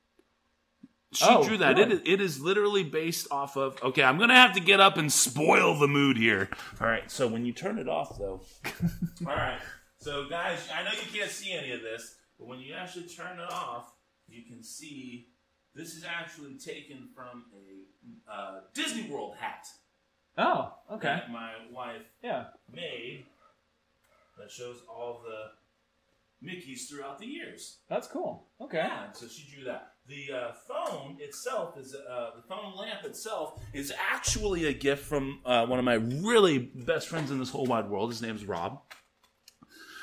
She 1.12 1.24
Oh, 1.26 1.42
drew 1.44 1.56
that. 1.58 1.74
good. 1.76 1.90
It 1.90 1.92
is, 1.92 2.00
it 2.04 2.20
is 2.20 2.40
literally 2.40 2.84
based 2.84 3.26
off 3.32 3.56
of. 3.56 3.82
Okay, 3.82 4.02
I'm 4.02 4.16
gonna 4.18 4.34
have 4.36 4.52
to 4.54 4.60
get 4.60 4.78
up 4.80 4.96
and 4.96 5.12
spoil 5.12 5.76
the 5.78 5.88
mood 5.88 6.16
here. 6.16 6.48
All 6.80 6.86
right. 6.86 7.10
So 7.10 7.26
when 7.26 7.44
you 7.44 7.52
turn 7.52 7.78
it 7.78 7.88
off, 7.88 8.16
though. 8.18 8.42
all 9.26 9.34
right. 9.34 9.58
So 9.98 10.28
guys, 10.28 10.68
I 10.72 10.84
know 10.84 10.90
you 10.92 11.18
can't 11.18 11.30
see 11.30 11.52
any 11.52 11.72
of 11.72 11.82
this, 11.82 12.14
but 12.38 12.46
when 12.46 12.60
you 12.60 12.74
actually 12.74 13.06
turn 13.08 13.38
it 13.40 13.50
off, 13.52 13.92
you 14.28 14.44
can 14.44 14.62
see 14.62 15.26
this 15.74 15.94
is 15.94 16.04
actually 16.04 16.54
taken 16.58 17.08
from 17.14 17.44
a 17.54 18.30
uh, 18.32 18.60
Disney 18.72 19.10
World 19.10 19.34
hat 19.38 19.66
Oh, 20.38 20.72
okay. 20.92 21.06
that 21.08 21.30
my 21.32 21.52
wife 21.72 22.02
Yeah. 22.22 22.44
made 22.72 23.24
that 24.38 24.50
shows 24.50 24.76
all 24.88 25.22
the 25.24 26.46
Mickeys 26.48 26.88
throughout 26.88 27.18
the 27.18 27.26
years. 27.26 27.78
That's 27.88 28.06
cool. 28.08 28.46
Okay. 28.60 28.78
Yeah, 28.78 29.12
so 29.12 29.26
she 29.28 29.46
drew 29.54 29.64
that. 29.64 29.89
The 30.08 30.32
uh, 30.32 30.52
phone 30.66 31.18
itself 31.20 31.76
is 31.78 31.94
uh, 31.94 32.30
the 32.34 32.42
phone 32.42 32.76
lamp 32.76 33.04
itself 33.04 33.62
is 33.72 33.92
actually 34.10 34.66
a 34.66 34.72
gift 34.72 35.04
from 35.04 35.40
uh, 35.44 35.66
one 35.66 35.78
of 35.78 35.84
my 35.84 35.94
really 35.94 36.58
best 36.58 37.08
friends 37.08 37.30
in 37.30 37.38
this 37.38 37.50
whole 37.50 37.66
wide 37.66 37.88
world. 37.88 38.10
His 38.10 38.20
name's 38.20 38.44
Rob, 38.44 38.80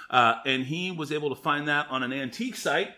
uh, 0.09 0.35
and 0.45 0.63
he 0.63 0.91
was 0.91 1.11
able 1.11 1.29
to 1.29 1.35
find 1.35 1.67
that 1.67 1.87
on 1.89 2.03
an 2.03 2.13
antique 2.13 2.55
site. 2.55 2.91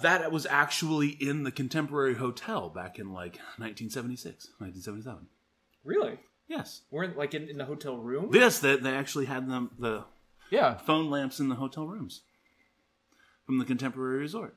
That 0.00 0.32
was 0.32 0.46
actually 0.46 1.10
in 1.10 1.44
the 1.44 1.52
Contemporary 1.52 2.14
Hotel 2.14 2.68
back 2.70 2.98
in 2.98 3.12
like 3.12 3.36
1976, 3.58 4.48
1977. 4.58 5.28
Really? 5.84 6.18
Yes, 6.48 6.82
We're 6.90 7.04
in, 7.04 7.16
like 7.16 7.34
in, 7.34 7.48
in 7.48 7.56
the 7.56 7.64
hotel 7.64 7.96
room. 7.96 8.30
Yes, 8.32 8.58
that 8.58 8.82
they 8.82 8.94
actually 8.94 9.26
had 9.26 9.48
them 9.48 9.70
the 9.78 10.04
yeah. 10.50 10.76
phone 10.76 11.08
lamps 11.08 11.40
in 11.40 11.48
the 11.48 11.54
hotel 11.54 11.86
rooms 11.86 12.22
from 13.46 13.58
the 13.58 13.64
Contemporary 13.64 14.18
Resort. 14.18 14.56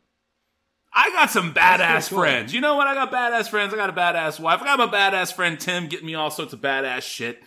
I 1.15 1.21
got 1.21 1.31
some 1.31 1.53
badass 1.53 2.09
cool. 2.09 2.19
friends. 2.19 2.53
You 2.53 2.59
know 2.59 2.75
what? 2.75 2.87
I 2.87 2.93
got 2.93 3.11
badass 3.11 3.47
friends. 3.49 3.73
I 3.73 3.77
got 3.77 3.89
a 3.89 3.93
badass 3.93 4.37
wife. 4.37 4.61
I 4.61 4.65
got 4.65 4.79
my 4.79 4.87
badass 4.87 5.33
friend 5.33 5.57
Tim 5.57 5.87
getting 5.87 6.05
me 6.05 6.13
all 6.13 6.29
sorts 6.29 6.51
of 6.51 6.59
badass 6.59 7.03
shit. 7.03 7.41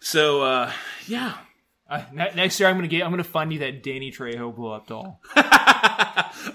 So, 0.00 0.42
uh, 0.42 0.72
yeah. 1.06 1.34
Uh, 1.88 2.02
next 2.12 2.60
year, 2.60 2.68
I'm 2.68 2.76
gonna 2.76 2.88
get. 2.88 3.02
I'm 3.02 3.10
gonna 3.10 3.24
fund 3.24 3.52
you 3.52 3.60
that 3.60 3.82
Danny 3.82 4.12
Trejo 4.12 4.54
blow 4.54 4.72
up 4.72 4.86
doll. 4.86 5.20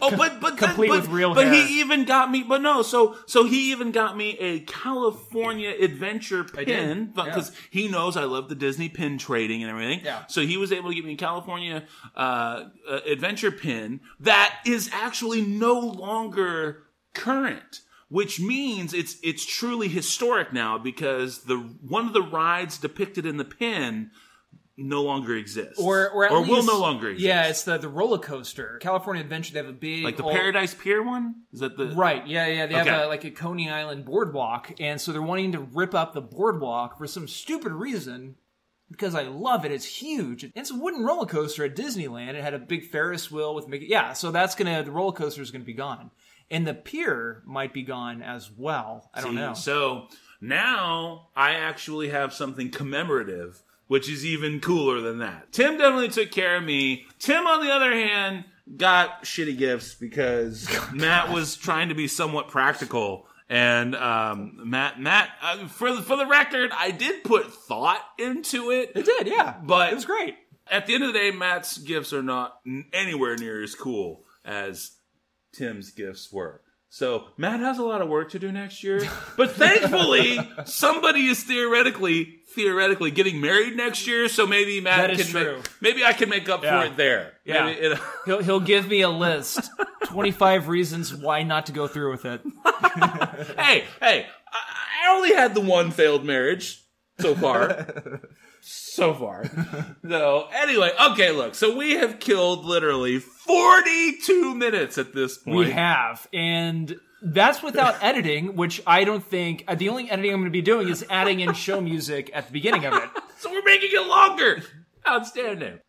Oh, 0.01 0.15
but 0.15 0.39
but 0.39 0.57
complete 0.57 0.89
but, 0.89 1.01
with 1.01 1.09
real 1.09 1.33
But 1.33 1.47
hair. 1.47 1.55
he 1.65 1.79
even 1.79 2.05
got 2.05 2.31
me. 2.31 2.43
But 2.43 2.61
no, 2.61 2.81
so 2.81 3.15
so 3.25 3.45
he 3.45 3.71
even 3.71 3.91
got 3.91 4.15
me 4.17 4.37
a 4.39 4.61
California 4.61 5.69
Adventure 5.79 6.43
pin 6.43 7.11
because 7.13 7.51
he 7.69 7.87
knows 7.87 8.17
I 8.17 8.23
love 8.23 8.49
the 8.49 8.55
Disney 8.55 8.89
pin 8.89 9.17
trading 9.17 9.61
and 9.61 9.69
everything. 9.71 10.01
Yeah. 10.03 10.25
So 10.27 10.41
he 10.41 10.57
was 10.57 10.71
able 10.71 10.89
to 10.89 10.95
get 10.95 11.05
me 11.05 11.13
a 11.13 11.17
California 11.17 11.83
uh, 12.15 12.65
uh, 12.89 12.99
Adventure 13.05 13.51
pin 13.51 14.01
that 14.19 14.59
is 14.65 14.89
actually 14.93 15.41
no 15.41 15.79
longer 15.79 16.83
current. 17.13 17.81
Which 18.09 18.39
means 18.39 18.93
it's 18.93 19.17
it's 19.23 19.43
truly 19.43 19.87
historic 19.87 20.53
now 20.53 20.77
because 20.77 21.45
the 21.45 21.57
one 21.57 22.05
of 22.05 22.13
the 22.13 22.21
rides 22.21 22.77
depicted 22.77 23.25
in 23.25 23.37
the 23.37 23.45
pin 23.45 24.11
no 24.77 25.03
longer 25.03 25.35
exists, 25.35 25.79
or 25.79 26.09
or, 26.09 26.29
or 26.29 26.39
least, 26.39 26.49
will 26.49 26.63
no 26.63 26.79
longer 26.79 27.09
exist. 27.09 27.25
Yeah, 27.25 27.47
it's 27.47 27.63
the 27.63 27.77
the 27.77 27.89
roller 27.89 28.17
coaster. 28.17 28.79
California 28.81 29.21
Adventure. 29.21 29.53
They 29.53 29.59
have 29.59 29.69
a 29.69 29.73
big 29.73 30.03
like 30.03 30.17
the 30.17 30.23
old- 30.23 30.33
Paradise 30.33 30.73
Pier 30.73 31.03
one. 31.03 31.43
Is 31.51 31.59
that 31.59 31.77
the 31.77 31.87
Right, 31.87 32.25
yeah, 32.25 32.47
yeah. 32.47 32.65
They 32.65 32.73
have 32.75 32.87
a, 32.87 33.07
like 33.07 33.23
a 33.23 33.31
Coney 33.31 33.69
Island 33.69 34.05
boardwalk, 34.05 34.73
and 34.79 34.99
so 34.99 35.11
they're 35.11 35.21
wanting 35.21 35.51
to 35.51 35.59
rip 35.59 35.93
up 35.93 36.13
the 36.13 36.21
boardwalk 36.21 36.97
for 36.97 37.07
some 37.07 37.27
stupid 37.27 37.71
reason. 37.71 38.35
Because 38.91 39.15
I 39.15 39.23
love 39.23 39.65
it, 39.65 39.71
it's 39.71 39.85
huge. 39.85 40.51
It's 40.53 40.69
a 40.69 40.75
wooden 40.75 41.03
roller 41.03 41.25
coaster 41.25 41.65
at 41.65 41.75
Disneyland. 41.75 42.35
It 42.35 42.43
had 42.43 42.53
a 42.53 42.59
big 42.59 42.85
Ferris 42.85 43.31
wheel 43.31 43.55
with 43.55 43.67
Mickey. 43.67 43.87
Yeah, 43.87 44.13
so 44.13 44.29
that's 44.29 44.53
gonna 44.53 44.83
the 44.83 44.91
roller 44.91 45.13
coaster 45.13 45.41
is 45.41 45.49
gonna 45.49 45.63
be 45.63 45.73
gone, 45.73 46.11
and 46.51 46.67
the 46.67 46.75
pier 46.75 47.41
might 47.45 47.73
be 47.73 47.81
gone 47.81 48.21
as 48.21 48.51
well. 48.55 49.09
I 49.13 49.21
don't 49.21 49.31
See, 49.31 49.37
know. 49.37 49.53
So 49.55 50.07
now 50.41 51.29
I 51.35 51.51
actually 51.51 52.09
have 52.09 52.33
something 52.33 52.69
commemorative, 52.69 53.63
which 53.87 54.09
is 54.09 54.25
even 54.25 54.59
cooler 54.59 55.01
than 55.01 55.19
that. 55.19 55.51
Tim 55.51 55.77
definitely 55.77 56.09
took 56.09 56.31
care 56.31 56.57
of 56.57 56.63
me. 56.63 57.05
Tim, 57.19 57.45
on 57.47 57.65
the 57.65 57.71
other 57.71 57.91
hand, 57.91 58.45
got 58.77 59.23
shitty 59.23 59.57
gifts 59.57 59.93
because 59.93 60.67
Matt 60.93 61.31
was 61.31 61.55
trying 61.55 61.89
to 61.89 61.95
be 61.95 62.07
somewhat 62.07 62.47
practical. 62.47 63.27
And 63.49 63.95
um, 63.95 64.61
Matt, 64.69 64.99
Matt, 64.99 65.29
uh, 65.41 65.67
for 65.67 65.93
the, 65.93 66.01
for 66.01 66.15
the 66.15 66.25
record, 66.25 66.71
I 66.75 66.91
did 66.91 67.23
put 67.23 67.53
thought 67.53 68.01
into 68.17 68.71
it. 68.71 68.93
It 68.95 69.05
did, 69.05 69.27
yeah, 69.27 69.55
But- 69.63 69.91
it 69.91 69.95
was 69.95 70.05
great. 70.05 70.35
At 70.71 70.87
the 70.87 70.95
end 70.95 71.03
of 71.03 71.11
the 71.11 71.19
day, 71.19 71.29
Matt's 71.31 71.77
gifts 71.77 72.13
are 72.13 72.23
not 72.23 72.57
anywhere 72.93 73.35
near 73.35 73.61
as 73.61 73.75
cool 73.75 74.23
as 74.45 74.91
Tim's 75.51 75.91
gifts 75.91 76.31
were. 76.31 76.61
So 76.89 77.25
Matt 77.37 77.59
has 77.59 77.79
a 77.79 77.83
lot 77.83 78.01
of 78.01 78.07
work 78.07 78.31
to 78.31 78.39
do 78.39 78.49
next 78.51 78.81
year, 78.81 79.01
but 79.37 79.51
thankfully 79.51 80.39
somebody 80.63 81.25
is 81.27 81.43
theoretically 81.43 82.39
theoretically 82.53 83.11
getting 83.11 83.41
married 83.41 83.75
next 83.75 84.07
year. 84.07 84.27
So 84.29 84.45
maybe 84.47 84.79
Matt 84.81 85.09
That 85.09 85.19
is 85.19 85.31
can 85.31 85.41
true. 85.43 85.55
Make, 85.57 85.69
maybe 85.81 86.05
I 86.05 86.13
can 86.13 86.29
make 86.29 86.47
up 86.49 86.63
Yeah. 86.63 86.81
for 86.81 86.87
it 86.87 86.97
there. 86.97 87.33
Yeah. 87.45 87.65
Maybe 87.65 87.79
it- 87.81 87.99
He'll 88.25 88.41
he'll 88.43 88.59
give 88.59 88.87
me 88.87 89.01
a 89.01 89.09
list, 89.09 89.69
twenty 90.05 90.31
five 90.31 90.67
reasons 90.67 91.13
why 91.13 91.43
not 91.43 91.65
to 91.67 91.71
go 91.71 91.87
through 91.87 92.11
with 92.11 92.25
it. 92.25 92.41
hey, 93.57 93.83
hey, 93.99 94.25
I, 94.51 95.07
I 95.07 95.15
only 95.15 95.33
had 95.33 95.53
the 95.53 95.61
one 95.61 95.91
failed 95.91 96.23
marriage 96.25 96.81
so 97.19 97.35
far. 97.35 97.85
so 98.61 99.13
far. 99.13 99.43
So, 100.07 100.47
anyway, 100.53 100.91
okay, 101.11 101.31
look. 101.31 101.53
So 101.55 101.75
we 101.75 101.91
have 101.95 102.19
killed 102.19 102.65
literally 102.65 103.19
42 103.19 104.55
minutes 104.55 104.97
at 104.97 105.13
this 105.13 105.37
point. 105.37 105.57
We 105.57 105.71
have, 105.71 106.27
and 106.33 106.95
that's 107.23 107.63
without 107.63 107.95
editing, 108.03 108.55
which 108.55 108.81
I 108.85 109.03
don't 109.05 109.23
think. 109.23 109.63
uh, 109.67 109.75
The 109.75 109.89
only 109.89 110.09
editing 110.09 110.33
I'm 110.33 110.39
going 110.41 110.51
to 110.51 110.51
be 110.51 110.61
doing 110.61 110.89
is 110.89 111.05
adding 111.09 111.39
in 111.39 111.53
show 111.53 111.79
music 111.81 112.29
at 112.33 112.47
the 112.47 112.53
beginning 112.53 112.85
of 112.85 112.93
it. 112.93 113.09
So 113.39 113.51
we're 113.51 113.63
making 113.63 113.89
it 113.91 114.07
longer. 114.07 114.63
Outstanding. 115.05 115.79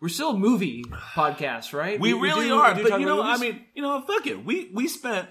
We're 0.00 0.08
still 0.08 0.30
a 0.30 0.38
movie 0.38 0.84
podcast, 0.84 1.72
right? 1.72 1.98
We, 1.98 2.12
really 2.12 2.46
do- 2.48 2.54
are. 2.54 2.74
we 2.74 2.82
but 2.84 3.00
you 3.00 3.06
know, 3.06 3.20
about 3.20 3.36
I 3.36 3.40
mean, 3.40 3.64
you 3.74 3.82
know, 3.82 4.00
fuck 4.02 4.26
it. 4.28 4.44
We 4.44 4.70
we 4.72 4.86
spent 4.88 5.28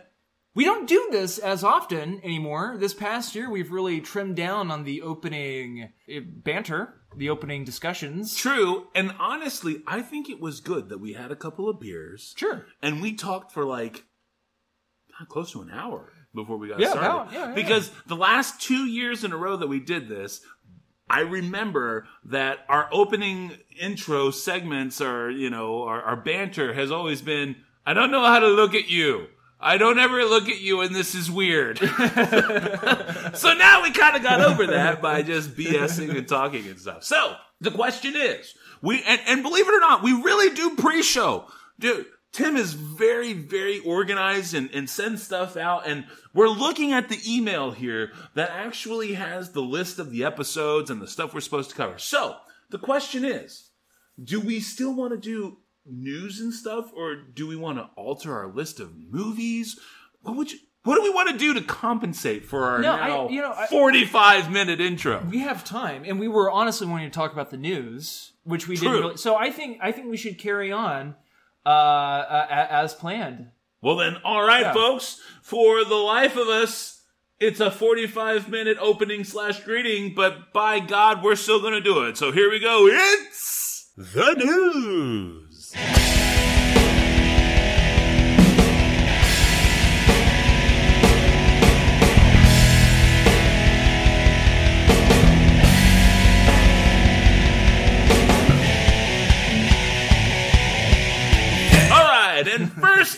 we 0.55 0.65
don't 0.65 0.87
do 0.89 1.07
this 1.11 1.37
as 1.37 1.63
often 1.63 2.19
anymore. 2.23 2.75
This 2.79 2.93
past 2.93 3.33
year, 3.35 3.49
we've 3.49 3.71
really 3.71 4.01
trimmed 4.01 4.35
down 4.35 4.71
on 4.71 4.83
the 4.83 5.01
opening 5.03 5.93
eh, 6.09 6.19
banter, 6.25 6.95
the 7.15 7.29
opening 7.29 7.63
discussions. 7.63 8.35
true, 8.35 8.87
and 8.95 9.13
honestly, 9.19 9.83
I 9.87 10.01
think 10.01 10.29
it 10.29 10.41
was 10.41 10.59
good 10.59 10.89
that 10.89 10.99
we 10.99 11.13
had 11.13 11.31
a 11.31 11.35
couple 11.35 11.69
of 11.69 11.79
beers. 11.79 12.33
Sure. 12.37 12.65
and 12.81 13.01
we 13.01 13.13
talked 13.13 13.51
for 13.53 13.63
like 13.65 14.03
close 15.25 15.51
to 15.51 15.61
an 15.61 15.69
hour 15.71 16.11
before 16.35 16.57
we 16.57 16.67
got 16.67 16.79
Yeah, 16.79 16.89
started. 16.91 17.07
about- 17.07 17.33
yeah, 17.33 17.47
yeah. 17.49 17.53
because 17.55 17.91
the 18.05 18.15
last 18.15 18.61
two 18.61 18.85
years 18.85 19.23
in 19.23 19.31
a 19.31 19.37
row 19.37 19.57
that 19.57 19.67
we 19.67 19.79
did 19.79 20.07
this, 20.07 20.41
I 21.09 21.21
remember 21.21 22.05
that 22.25 22.59
our 22.67 22.89
opening 22.91 23.57
intro 23.79 24.29
segments 24.29 24.99
are, 25.01 25.29
you 25.31 25.49
know, 25.49 25.83
our, 25.83 26.01
our 26.01 26.15
banter 26.17 26.73
has 26.73 26.91
always 26.91 27.21
been, 27.21 27.55
I 27.85 27.93
don't 27.93 28.11
know 28.11 28.25
how 28.25 28.39
to 28.39 28.47
look 28.47 28.75
at 28.75 28.89
you. 28.89 29.27
I 29.59 29.77
don't 29.77 29.97
ever 29.97 30.23
look 30.25 30.49
at 30.49 30.59
you 30.59 30.81
and 30.81 30.93
this 30.93 31.15
is 31.15 31.31
weird. 31.31 31.79
so 33.33 33.53
now 33.53 33.81
we 33.83 33.91
kind 33.91 34.15
of 34.15 34.21
got 34.23 34.41
over 34.41 34.67
that 34.67 35.01
by 35.01 35.21
just 35.23 35.55
BSing 35.55 36.15
and 36.15 36.27
talking 36.27 36.67
and 36.67 36.79
stuff. 36.79 37.03
So 37.03 37.35
the 37.61 37.71
question 37.71 38.15
is, 38.15 38.53
we, 38.81 39.01
and, 39.03 39.19
and 39.27 39.41
believe 39.43 39.67
it 39.67 39.73
or 39.73 39.79
not, 39.79 40.03
we 40.03 40.11
really 40.13 40.53
do 40.53 40.75
pre-show. 40.75 41.45
Dude, 41.79 42.05
Tim 42.31 42.55
is 42.55 42.73
very, 42.73 43.33
very 43.33 43.79
organized 43.79 44.53
and, 44.53 44.69
and 44.73 44.89
sends 44.89 45.23
stuff 45.23 45.57
out. 45.57 45.87
And 45.87 46.05
we're 46.33 46.49
looking 46.49 46.93
at 46.93 47.09
the 47.09 47.19
email 47.27 47.71
here 47.71 48.11
that 48.35 48.51
actually 48.51 49.13
has 49.13 49.51
the 49.53 49.61
list 49.61 49.97
of 49.97 50.11
the 50.11 50.23
episodes 50.23 50.89
and 50.91 51.01
the 51.01 51.07
stuff 51.07 51.33
we're 51.33 51.41
supposed 51.41 51.71
to 51.71 51.75
cover. 51.75 51.97
So 51.97 52.35
the 52.69 52.77
question 52.77 53.25
is, 53.25 53.69
do 54.23 54.39
we 54.39 54.59
still 54.59 54.93
want 54.93 55.13
to 55.13 55.17
do 55.17 55.57
news 55.85 56.39
and 56.41 56.53
stuff, 56.53 56.91
or 56.93 57.15
do 57.15 57.47
we 57.47 57.55
want 57.55 57.77
to 57.77 57.89
alter 57.95 58.35
our 58.37 58.47
list 58.47 58.79
of 58.79 58.95
movies? 58.97 59.79
What 60.21 60.35
would 60.35 60.51
you, 60.51 60.59
what 60.83 60.95
do 60.95 61.01
we 61.03 61.09
want 61.09 61.29
to 61.29 61.37
do 61.37 61.53
to 61.53 61.61
compensate 61.61 62.45
for 62.45 62.65
our 62.65 62.79
No, 62.79 62.91
I- 62.91 63.07
now 63.07 63.29
you 63.29 63.41
know, 63.41 63.53
I- 63.55 63.67
45 63.67 64.51
minute 64.51 64.81
intro? 64.81 65.25
We 65.29 65.39
have 65.39 65.63
time, 65.63 66.03
and 66.05 66.19
we 66.19 66.27
were 66.27 66.51
honestly 66.51 66.87
wanting 66.87 67.09
to 67.09 67.13
talk 67.15 67.31
about 67.31 67.51
the 67.51 67.57
news, 67.57 68.33
which 68.43 68.67
we 68.67 68.75
True. 68.75 68.87
didn't 68.89 69.01
really. 69.03 69.17
So 69.17 69.35
I 69.35 69.49
think 69.49 69.79
I 69.81 69.91
think 69.91 70.09
we 70.09 70.17
should 70.17 70.37
carry 70.37 70.71
on 70.71 71.15
uh, 71.67 72.25
uh, 72.49 72.67
as 72.69 72.93
planned. 72.93 73.49
Well, 73.81 73.97
then, 73.97 74.17
all 74.23 74.43
right, 74.43 74.61
Yeah. 74.61 74.73
folks, 74.73 75.19
for 75.43 75.83
the 75.85 75.95
life 75.95 76.35
of 76.37 76.47
us, 76.47 77.01
it's 77.39 77.59
a 77.59 77.69
45 77.69 78.49
minute 78.49 78.77
opening 78.79 79.23
slash 79.23 79.59
greeting, 79.63 80.13
but 80.15 80.51
by 80.53 80.79
God, 80.79 81.21
we're 81.23 81.35
still 81.35 81.59
going 81.61 81.73
to 81.73 81.81
do 81.81 82.03
it. 82.05 82.17
So 82.17 82.31
here 82.31 82.49
we 82.49 82.59
go. 82.59 82.87
It's 82.87 83.91
the 83.97 84.33
news. 84.33 85.46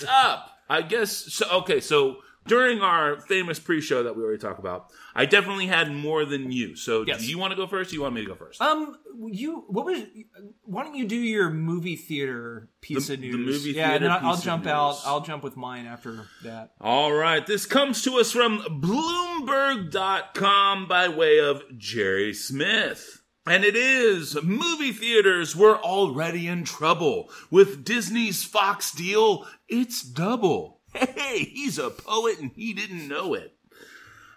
Up, 0.08 0.50
I 0.70 0.82
guess 0.82 1.12
so. 1.34 1.46
Okay, 1.60 1.80
so 1.80 2.18
during 2.48 2.82
our 2.82 3.20
famous 3.22 3.60
pre-show 3.60 4.04
that 4.04 4.16
we 4.16 4.24
already 4.24 4.40
talked 4.40 4.60
about, 4.60 4.88
I 5.14 5.26
definitely 5.26 5.68
had 5.68 5.92
more 5.94 6.26
than 6.26 6.52
you. 6.52 6.76
So, 6.76 7.04
Yes. 7.06 7.20
do 7.22 7.28
you 7.28 7.38
want 7.38 7.52
to 7.52 7.58
go 7.58 7.68
first? 7.68 7.92
Or 7.92 7.96
you 7.96 8.02
want 8.02 8.16
me 8.16 8.22
to 8.22 8.28
go 8.28 8.36
first? 8.36 8.60
Um, 8.62 8.98
you 9.28 9.66
what 9.68 9.86
was? 9.86 10.02
Why 10.64 10.84
don't 10.84 10.96
you 10.96 11.06
do 11.06 11.16
your 11.16 11.50
movie 11.52 11.96
theater 11.96 12.70
piece 12.82 13.08
The- 13.08 13.14
of 13.16 13.22
the 13.22 13.32
news? 13.32 13.66
movie 13.66 13.78
yeah, 13.78 13.92
and 13.92 13.94
theater 14.00 14.06
then 14.06 14.12
I'll, 14.12 14.26
I'll 14.26 14.32
piece 14.34 14.40
of 14.40 14.46
jump 14.46 14.66
out. 14.68 14.90
news. 14.92 15.02
I'll 15.06 15.22
jump 15.22 15.44
with 15.44 15.58
mine 15.58 15.86
after 15.86 16.26
that. 16.44 16.72
All 16.82 17.12
right, 17.14 17.46
this 17.46 17.66
comes 17.66 18.02
to 18.04 18.18
us 18.20 18.32
from 18.32 18.60
Bloomberg.com 18.82 20.88
by 20.88 21.08
way 21.10 21.40
of 21.40 21.62
Jerry 21.78 22.34
Smith. 22.34 23.19
And 23.50 23.64
it 23.66 23.76
is 23.76 24.38
movie 24.44 24.92
theaters 24.92 25.56
were 25.56 25.78
already 25.78 26.48
in 26.48 26.64
trouble 26.66 27.32
with 27.50 27.84
Disney's 27.84 28.44
Fox 28.44 28.92
deal. 28.92 29.48
It's 29.68 30.04
double. 30.04 30.82
Hey, 30.94 31.46
he's 31.46 31.80
a 31.80 31.90
poet 31.90 32.40
and 32.40 32.52
he 32.56 32.74
didn't 32.74 33.08
know 33.08 33.34
it. 33.34 33.56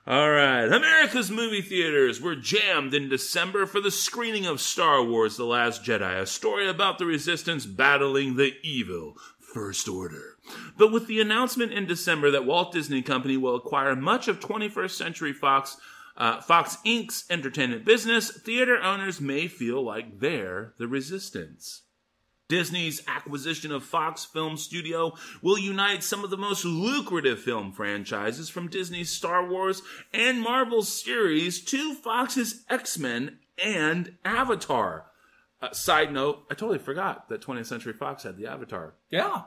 All 0.07 0.31
right. 0.31 0.65
America's 0.65 1.31
movie 1.31 1.61
theaters 1.61 2.23
were 2.23 2.35
jammed 2.35 2.95
in 2.95 3.11
December 3.11 3.67
for 3.67 3.83
the 3.83 3.91
screening 3.91 4.47
of 4.47 4.63
Star 4.63 5.05
Wars 5.05 5.37
The 5.37 5.45
Last 5.45 5.85
Jedi, 5.85 6.19
a 6.19 6.27
story 6.27 6.67
about 6.67 6.99
the 6.99 7.05
resistance 7.05 7.67
battling 7.67 8.37
the 8.37 8.55
evil 8.63 9.19
First 9.39 9.89
Order. 9.89 10.39
But 10.79 10.91
with 10.91 11.07
the 11.07 11.21
announcement 11.21 11.73
in 11.73 11.87
December 11.87 12.31
that 12.31 12.47
Walt 12.47 12.73
Disney 12.73 13.03
Company 13.03 13.37
will 13.37 13.57
acquire 13.57 13.95
much 13.95 14.27
of 14.27 14.41
21st 14.41 14.91
Century 14.91 15.33
Fox, 15.35 15.77
uh, 16.17 16.41
Fox 16.41 16.79
Inc.'s 16.85 17.25
entertainment 17.31 17.85
business, 17.85 18.31
theater 18.31 18.81
owners 18.81 19.21
may 19.21 19.49
feel 19.49 19.83
like 19.83 20.21
they're 20.21 20.75
the 20.79 20.89
resistance. 20.89 21.83
Disney's 22.49 23.03
acquisition 23.09 23.73
of 23.73 23.83
Fox 23.83 24.27
Film 24.27 24.59
Studio 24.59 25.15
will 25.41 25.59
unite 25.59 26.03
some 26.03 26.23
of 26.23 26.29
the 26.29 26.37
most 26.37 26.67
lucrative 26.67 27.41
film 27.41 27.73
franchises 27.73 28.51
from 28.51 28.69
Disney's 28.69 29.11
Star 29.11 29.49
Wars 29.49 29.81
and 30.13 30.39
Marvel 30.39 30.83
series 30.83 31.65
to 31.65 31.95
Fox's 31.95 32.65
X-Men 32.69 33.39
and 33.57 34.17
Avatar. 34.23 35.07
Uh, 35.63 35.73
side 35.73 36.13
note, 36.13 36.45
I 36.51 36.55
totally 36.55 36.79
forgot 36.79 37.29
that 37.31 37.41
20th 37.41 37.67
Century 37.67 37.95
Fox 37.95 38.25
had 38.25 38.37
the 38.37 38.49
Avatar. 38.49 38.97
Yeah. 39.09 39.45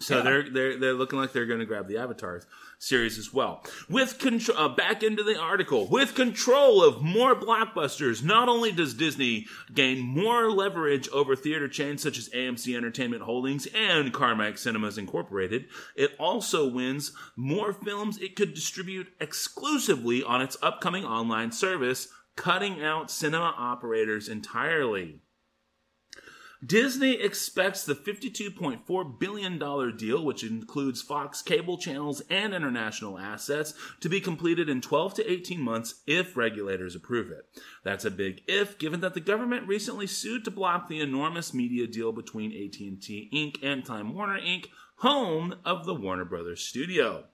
So 0.00 0.16
Yeah. 0.18 0.22
they're 0.22 0.50
they're 0.50 0.76
they're 0.78 0.94
looking 0.94 1.18
like 1.18 1.32
they're 1.32 1.46
going 1.46 1.60
to 1.60 1.66
grab 1.66 1.86
the 1.86 1.98
Avatar 1.98 2.42
series 2.78 3.16
as 3.18 3.32
well. 3.32 3.62
With 3.88 4.18
control, 4.18 4.58
uh, 4.58 4.68
back 4.68 5.04
into 5.04 5.22
the 5.22 5.38
article, 5.38 5.86
with 5.88 6.16
control 6.16 6.82
of 6.82 7.00
more 7.00 7.36
blockbusters, 7.36 8.24
not 8.24 8.48
only 8.48 8.72
does 8.72 8.94
Disney 8.94 9.46
gain 9.72 10.00
more 10.00 10.50
leverage 10.50 11.08
over 11.10 11.36
theater 11.36 11.68
chains 11.68 12.02
such 12.02 12.18
as 12.18 12.28
AMC 12.30 12.76
Entertainment 12.76 13.22
Holdings 13.22 13.68
and 13.72 14.12
Carmike 14.12 14.58
Cinemas 14.58 14.98
Incorporated, 14.98 15.66
it 15.94 16.16
also 16.18 16.66
wins 16.66 17.12
more 17.36 17.72
films 17.72 18.18
it 18.18 18.34
could 18.34 18.52
distribute 18.54 19.08
exclusively 19.20 20.24
on 20.24 20.42
its 20.42 20.56
upcoming 20.60 21.04
online 21.04 21.52
service, 21.52 22.08
cutting 22.34 22.82
out 22.82 23.10
cinema 23.12 23.54
operators 23.56 24.28
entirely. 24.28 25.20
Disney 26.64 27.14
expects 27.14 27.84
the 27.84 27.94
$52.4 27.94 29.18
billion 29.18 29.58
deal, 29.96 30.24
which 30.24 30.44
includes 30.44 31.02
Fox 31.02 31.42
cable 31.42 31.76
channels 31.76 32.22
and 32.30 32.54
international 32.54 33.18
assets, 33.18 33.74
to 34.00 34.08
be 34.08 34.20
completed 34.20 34.68
in 34.68 34.80
12 34.80 35.14
to 35.14 35.30
18 35.30 35.60
months 35.60 36.02
if 36.06 36.36
regulators 36.36 36.94
approve 36.94 37.30
it. 37.30 37.46
That's 37.82 38.04
a 38.04 38.12
big 38.12 38.42
if, 38.46 38.78
given 38.78 39.00
that 39.00 39.14
the 39.14 39.20
government 39.20 39.66
recently 39.66 40.06
sued 40.06 40.44
to 40.44 40.52
block 40.52 40.88
the 40.88 41.00
enormous 41.00 41.52
media 41.52 41.88
deal 41.88 42.12
between 42.12 42.52
AT&T 42.52 43.30
Inc. 43.34 43.56
and 43.62 43.84
Time 43.84 44.14
Warner 44.14 44.40
Inc., 44.40 44.66
home 44.96 45.56
of 45.64 45.84
the 45.84 45.94
Warner 45.94 46.24
Brothers 46.24 46.60
studio. 46.60 47.24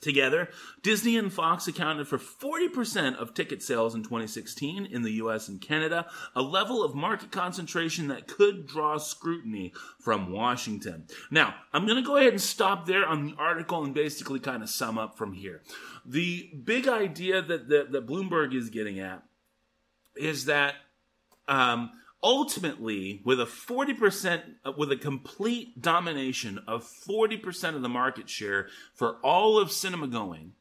Together, 0.00 0.48
Disney 0.82 1.16
and 1.18 1.30
Fox 1.30 1.68
accounted 1.68 2.08
for 2.08 2.16
40% 2.16 3.16
of 3.16 3.34
ticket 3.34 3.62
sales 3.62 3.94
in 3.94 4.02
2016 4.02 4.86
in 4.86 5.02
the 5.02 5.12
US 5.12 5.48
and 5.48 5.60
Canada, 5.60 6.06
a 6.34 6.40
level 6.40 6.82
of 6.82 6.94
market 6.94 7.30
concentration 7.30 8.08
that 8.08 8.26
could 8.26 8.66
draw 8.66 8.96
scrutiny 8.96 9.74
from 9.98 10.32
Washington. 10.32 11.06
Now, 11.30 11.54
I'm 11.74 11.84
going 11.84 12.02
to 12.02 12.06
go 12.06 12.16
ahead 12.16 12.32
and 12.32 12.40
stop 12.40 12.86
there 12.86 13.06
on 13.06 13.26
the 13.26 13.34
article 13.38 13.84
and 13.84 13.92
basically 13.92 14.40
kind 14.40 14.62
of 14.62 14.70
sum 14.70 14.96
up 14.96 15.18
from 15.18 15.34
here. 15.34 15.60
The 16.06 16.50
big 16.64 16.88
idea 16.88 17.42
that, 17.42 17.68
that, 17.68 17.92
that 17.92 18.06
Bloomberg 18.06 18.54
is 18.54 18.70
getting 18.70 19.00
at 19.00 19.22
is 20.16 20.46
that 20.46 20.76
um, 21.46 21.90
ultimately 22.22 23.22
with 23.24 23.40
a 23.40 23.46
40% 23.46 24.42
uh, 24.64 24.72
with 24.76 24.92
a 24.92 24.96
complete 24.96 25.80
domination 25.80 26.60
of 26.66 26.84
40% 26.84 27.74
of 27.74 27.82
the 27.82 27.88
market 27.88 28.28
share 28.28 28.68
for 28.94 29.16
all 29.22 29.58
of 29.58 29.72
cinema 29.72 30.06
going 30.06 30.52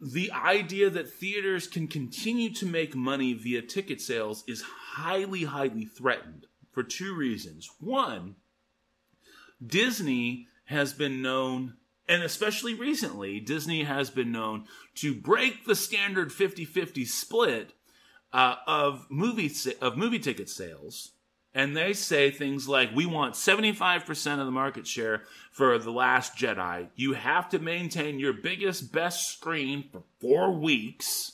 the 0.00 0.30
idea 0.30 0.90
that 0.90 1.10
theaters 1.10 1.66
can 1.66 1.88
continue 1.88 2.52
to 2.54 2.66
make 2.66 2.94
money 2.94 3.34
via 3.34 3.62
ticket 3.62 4.00
sales 4.00 4.44
is 4.46 4.62
highly 4.62 5.44
highly 5.44 5.84
threatened 5.84 6.46
for 6.70 6.82
two 6.82 7.14
reasons. 7.14 7.68
One 7.80 8.36
disney 9.64 10.46
has 10.66 10.92
been 10.92 11.20
known 11.20 11.74
and 12.08 12.22
especially 12.22 12.74
recently 12.74 13.40
disney 13.40 13.82
has 13.82 14.08
been 14.08 14.30
known 14.30 14.66
to 14.94 15.12
break 15.12 15.66
the 15.66 15.74
standard 15.74 16.30
50-50 16.30 17.06
split 17.08 17.72
uh, 18.32 18.56
of 18.66 19.06
movie 19.10 19.50
of 19.80 19.96
movie 19.96 20.18
ticket 20.18 20.48
sales, 20.48 21.12
and 21.54 21.76
they 21.76 21.92
say 21.92 22.30
things 22.30 22.68
like, 22.68 22.94
"We 22.94 23.06
want 23.06 23.36
seventy 23.36 23.72
five 23.72 24.04
percent 24.04 24.40
of 24.40 24.46
the 24.46 24.52
market 24.52 24.86
share 24.86 25.22
for 25.50 25.78
the 25.78 25.90
Last 25.90 26.36
Jedi. 26.36 26.88
You 26.94 27.14
have 27.14 27.48
to 27.50 27.58
maintain 27.58 28.18
your 28.18 28.32
biggest, 28.32 28.92
best 28.92 29.30
screen 29.30 29.84
for 29.90 30.02
four 30.20 30.52
weeks, 30.52 31.32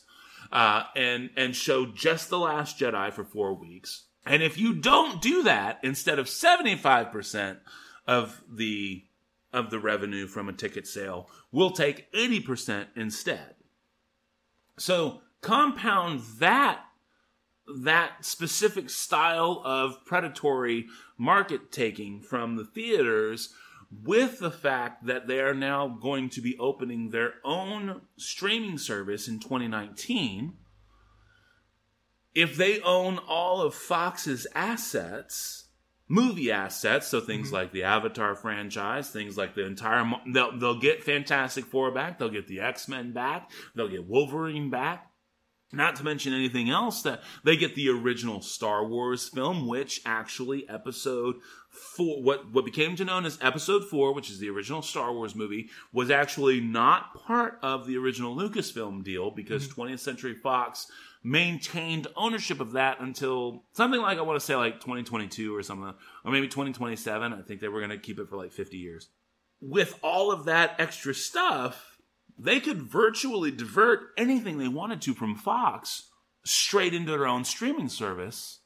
uh, 0.53 0.85
and 0.95 1.31
and 1.37 1.57
show 1.57 1.87
just 1.87 2.31
the 2.31 2.39
Last 2.39 2.79
Jedi 2.79 3.13
for 3.13 3.25
four 3.25 3.55
weeks. 3.55 4.05
And 4.25 4.43
if 4.43 4.57
you 4.57 4.75
don't 4.75 5.21
do 5.21 5.43
that, 5.43 5.81
instead 5.83 6.19
of 6.19 6.29
seventy 6.29 6.77
five 6.77 7.11
percent 7.11 7.59
of 8.07 8.43
the 8.51 9.05
of 9.53 9.71
the 9.71 9.79
revenue 9.79 10.27
from 10.27 10.49
a 10.49 10.53
ticket 10.53 10.87
sale, 10.87 11.29
we'll 11.51 11.73
take 11.73 12.07
eighty 12.15 12.41
percent 12.41 12.89
instead." 12.95 13.57
So 14.77 15.21
compound 15.45 16.23
that 16.39 16.81
that 17.83 18.25
specific 18.25 18.91
style 18.91 19.63
of 19.65 20.05
predatory 20.05 20.87
market 21.19 21.71
taking 21.71 22.21
from 22.21 22.57
the 22.57 22.65
theaters 22.65 23.55
with 24.03 24.39
the 24.39 24.51
fact 24.51 25.07
that 25.07 25.27
they 25.27 25.41
are 25.41 25.55
now 25.55 25.87
going 25.87 26.29
to 26.29 26.41
be 26.41 26.57
opening 26.59 27.11
their 27.11 27.35
own 27.45 28.01
streaming 28.17 28.79
service 28.79 29.29
in 29.29 29.39
2019 29.39 30.55
if 32.35 32.57
they 32.57 32.81
own 32.81 33.19
all 33.29 33.61
of 33.61 33.75
Fox's 33.75 34.47
assets 34.55 35.67
movie 36.09 36.51
assets 36.51 37.07
so 37.07 37.21
things 37.21 37.49
mm-hmm. 37.49 37.57
like 37.57 37.73
the 37.73 37.85
avatar 37.85 38.35
franchise 38.35 39.11
things 39.11 39.39
like 39.39 39.55
the 39.55 39.65
entire 39.65 40.05
they'll, 40.33 40.59
they'll 40.59 40.81
get 40.81 41.03
fantastic 41.03 41.65
four 41.65 41.91
back 41.91 42.19
they'll 42.19 42.29
get 42.29 42.47
the 42.47 42.61
x-men 42.61 43.13
back 43.13 43.51
they'll 43.75 43.89
get 43.89 44.07
wolverine 44.07 44.69
back 44.69 45.11
not 45.77 45.97
to 45.97 46.05
mention 46.05 46.33
anything 46.33 46.71
else 46.71 47.03
that 47.03 47.23
they 47.43 47.57
get 47.57 47.75
the 47.75 47.89
original 47.89 48.41
Star 48.41 48.87
Wars 48.87 49.29
film, 49.29 49.67
which 49.67 50.01
actually 50.05 50.69
episode 50.69 51.37
four, 51.69 52.23
what, 52.23 52.53
what 52.53 52.65
became 52.65 52.97
to 52.97 53.05
known 53.05 53.25
as 53.25 53.39
episode 53.41 53.85
four, 53.85 54.15
which 54.15 54.31
is 54.31 54.39
the 54.39 54.51
original 54.51 54.83
Star 54.83 55.13
Wars 55.13 55.35
movie, 55.35 55.69
was 55.93 56.11
actually 56.11 56.61
not 56.61 57.15
part 57.15 57.59
of 57.63 57.87
the 57.87 57.97
original 57.97 58.37
Lucasfilm 58.37 59.03
deal 59.05 59.31
because 59.31 59.67
mm-hmm. 59.69 59.83
20th 59.83 60.01
Century 60.01 60.35
Fox 60.35 60.91
maintained 61.25 62.07
ownership 62.17 62.61
of 62.61 62.73
that 62.73 63.01
until 63.01 63.65
something 63.73 64.01
like, 64.01 64.19
I 64.19 64.23
want 64.23 64.39
to 64.39 64.45
say 64.45 64.55
like 64.55 64.75
2022 64.81 65.57
or 65.57 65.63
something, 65.63 65.95
or 66.25 66.31
maybe 66.31 66.49
2027. 66.49 67.33
I 67.33 67.43
think 67.43 67.61
they 67.61 67.69
were 67.69 67.81
going 67.81 67.91
to 67.91 67.99
keep 67.99 68.19
it 68.19 68.29
for 68.29 68.37
like 68.37 68.53
50 68.53 68.77
years. 68.77 69.09
With 69.61 69.99
all 70.03 70.31
of 70.31 70.45
that 70.45 70.77
extra 70.79 71.15
stuff, 71.15 71.94
they 72.39 72.61
could 72.61 72.83
virtually 72.83 73.51
divert 73.51 74.11
anything 74.17 74.59
they 74.59 74.69
wanted 74.69 75.01
to 75.03 75.15
from 75.15 75.37
Fox 75.37 76.09
straight 76.45 76.95
into 76.95 77.13
their 77.13 77.27
own 77.27 77.45
streaming 77.45 77.89
service 77.89 78.61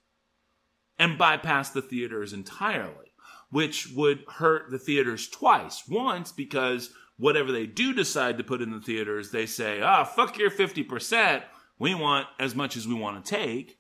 and 0.99 1.19
bypass 1.19 1.71
the 1.71 1.83
theaters 1.83 2.33
entirely, 2.33 3.13
which 3.51 3.93
would 3.95 4.25
hurt 4.37 4.71
the 4.71 4.79
theaters 4.79 5.29
twice. 5.29 5.85
Once, 5.89 6.33
because 6.33 6.91
whatever 7.17 7.53
they 7.53 7.67
do 7.67 7.93
decide 7.93 8.39
to 8.39 8.45
put 8.45 8.63
in 8.63 8.71
the 8.71 8.81
theaters, 8.81 9.31
they 9.31 9.47
say, 9.47 9.81
ah, 9.83 10.03
oh, 10.03 10.05
fuck 10.05 10.39
your 10.39 10.51
50%. 10.51 11.43
We 11.79 11.95
want 11.95 12.27
as 12.41 12.55
much 12.55 12.77
as 12.77 12.89
we 12.89 12.95
want 12.95 13.25
to 13.25 13.37
take. 13.37 13.79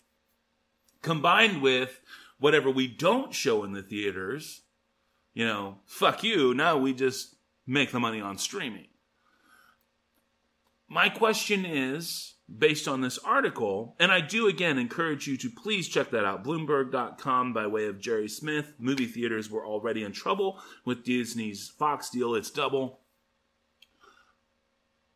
Combined 1.02 1.62
with 1.62 2.00
whatever 2.38 2.70
we 2.70 2.86
don't 2.86 3.34
show 3.34 3.64
in 3.64 3.72
the 3.72 3.82
theaters, 3.82 4.62
you 5.34 5.46
know, 5.46 5.78
fuck 5.86 6.22
you. 6.22 6.54
Now 6.54 6.76
we 6.76 6.92
just 6.92 7.34
make 7.66 7.90
the 7.90 8.00
money 8.00 8.20
on 8.20 8.38
streaming. 8.38 8.86
My 10.88 11.10
question 11.10 11.66
is 11.66 12.34
based 12.56 12.88
on 12.88 13.02
this 13.02 13.18
article, 13.18 13.94
and 14.00 14.10
I 14.10 14.22
do 14.22 14.46
again 14.46 14.78
encourage 14.78 15.26
you 15.26 15.36
to 15.36 15.50
please 15.50 15.86
check 15.86 16.10
that 16.10 16.24
out. 16.24 16.42
Bloomberg.com 16.42 17.52
by 17.52 17.66
way 17.66 17.86
of 17.86 18.00
Jerry 18.00 18.28
Smith. 18.28 18.72
Movie 18.78 19.06
theaters 19.06 19.50
were 19.50 19.66
already 19.66 20.02
in 20.02 20.12
trouble 20.12 20.58
with 20.86 21.04
Disney's 21.04 21.68
Fox 21.68 22.08
deal. 22.08 22.34
It's 22.34 22.50
double. 22.50 23.00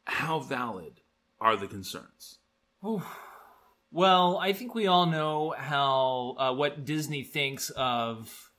How 0.04 0.40
valid 0.40 1.00
are 1.40 1.56
the 1.56 1.68
concerns? 1.68 2.38
Well, 3.90 4.38
I 4.38 4.52
think 4.52 4.74
we 4.74 4.86
all 4.86 5.06
know 5.06 5.54
how 5.56 6.36
uh, 6.38 6.54
what 6.54 6.84
Disney 6.84 7.22
thinks 7.22 7.70
of 7.70 8.50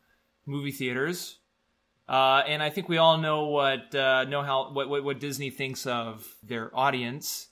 movie 0.45 0.71
theaters. 0.71 1.39
Uh, 2.07 2.43
and 2.47 2.61
I 2.61 2.69
think 2.69 2.89
we 2.89 2.97
all 2.97 3.17
know 3.17 3.45
what 3.45 3.95
uh, 3.95 4.25
know 4.25 4.41
how 4.41 4.71
what, 4.71 4.89
what, 4.89 5.03
what 5.03 5.19
Disney 5.19 5.49
thinks 5.49 5.85
of 5.85 6.27
their 6.43 6.69
audience. 6.77 7.47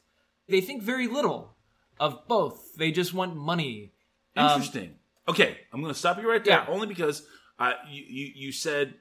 They 0.47 0.61
think 0.61 0.83
very 0.83 1.07
little 1.07 1.55
of 1.99 2.27
both. 2.27 2.75
They 2.75 2.91
just 2.91 3.13
want 3.13 3.35
money. 3.35 3.93
Um, 4.35 4.49
Interesting. 4.49 4.95
Um, 5.27 5.33
okay, 5.33 5.57
I'm 5.71 5.81
going 5.81 5.93
to 5.93 5.99
stop 5.99 6.21
you 6.21 6.29
right 6.29 6.43
there, 6.43 6.65
yeah. 6.67 6.73
only 6.73 6.87
because 6.87 7.23
uh, 7.59 7.73
you, 7.89 8.03
you 8.07 8.31
you 8.35 8.51
said 8.51 8.95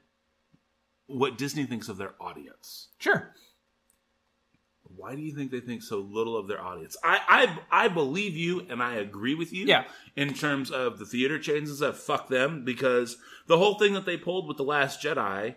what 1.07 1.37
Disney 1.37 1.65
thinks 1.65 1.89
of 1.89 1.97
their 1.97 2.15
audience. 2.21 2.89
Sure 2.99 3.35
why 4.97 5.15
do 5.15 5.23
you 5.23 5.35
think 5.35 5.51
they 5.51 5.61
think 5.61 5.83
so 5.83 5.99
little 5.99 6.37
of 6.37 6.49
their 6.49 6.63
audience? 6.63 6.97
I 7.03 7.57
I, 7.71 7.85
I 7.85 7.89
believe 7.89 8.37
you 8.37 8.67
and 8.69 8.83
I 8.83 8.95
agree 8.97 9.35
with 9.35 9.53
you. 9.53 9.67
Yeah. 9.67 9.85
In 10.17 10.35
terms 10.35 10.71
of 10.71 10.99
the 10.99 11.07
theater 11.07 11.39
chains 11.39 11.69
and 11.69 11.79
stuff, 11.79 11.99
fuck 11.99 12.29
them 12.29 12.65
because 12.65 13.17
the 13.47 13.59
whole 13.59 13.75
thing 13.75 13.95
that 13.95 14.07
they 14.07 14.17
pulled 14.17 14.49
with 14.49 14.57
the 14.57 14.65
Last 14.65 15.03
Jedi 15.03 15.57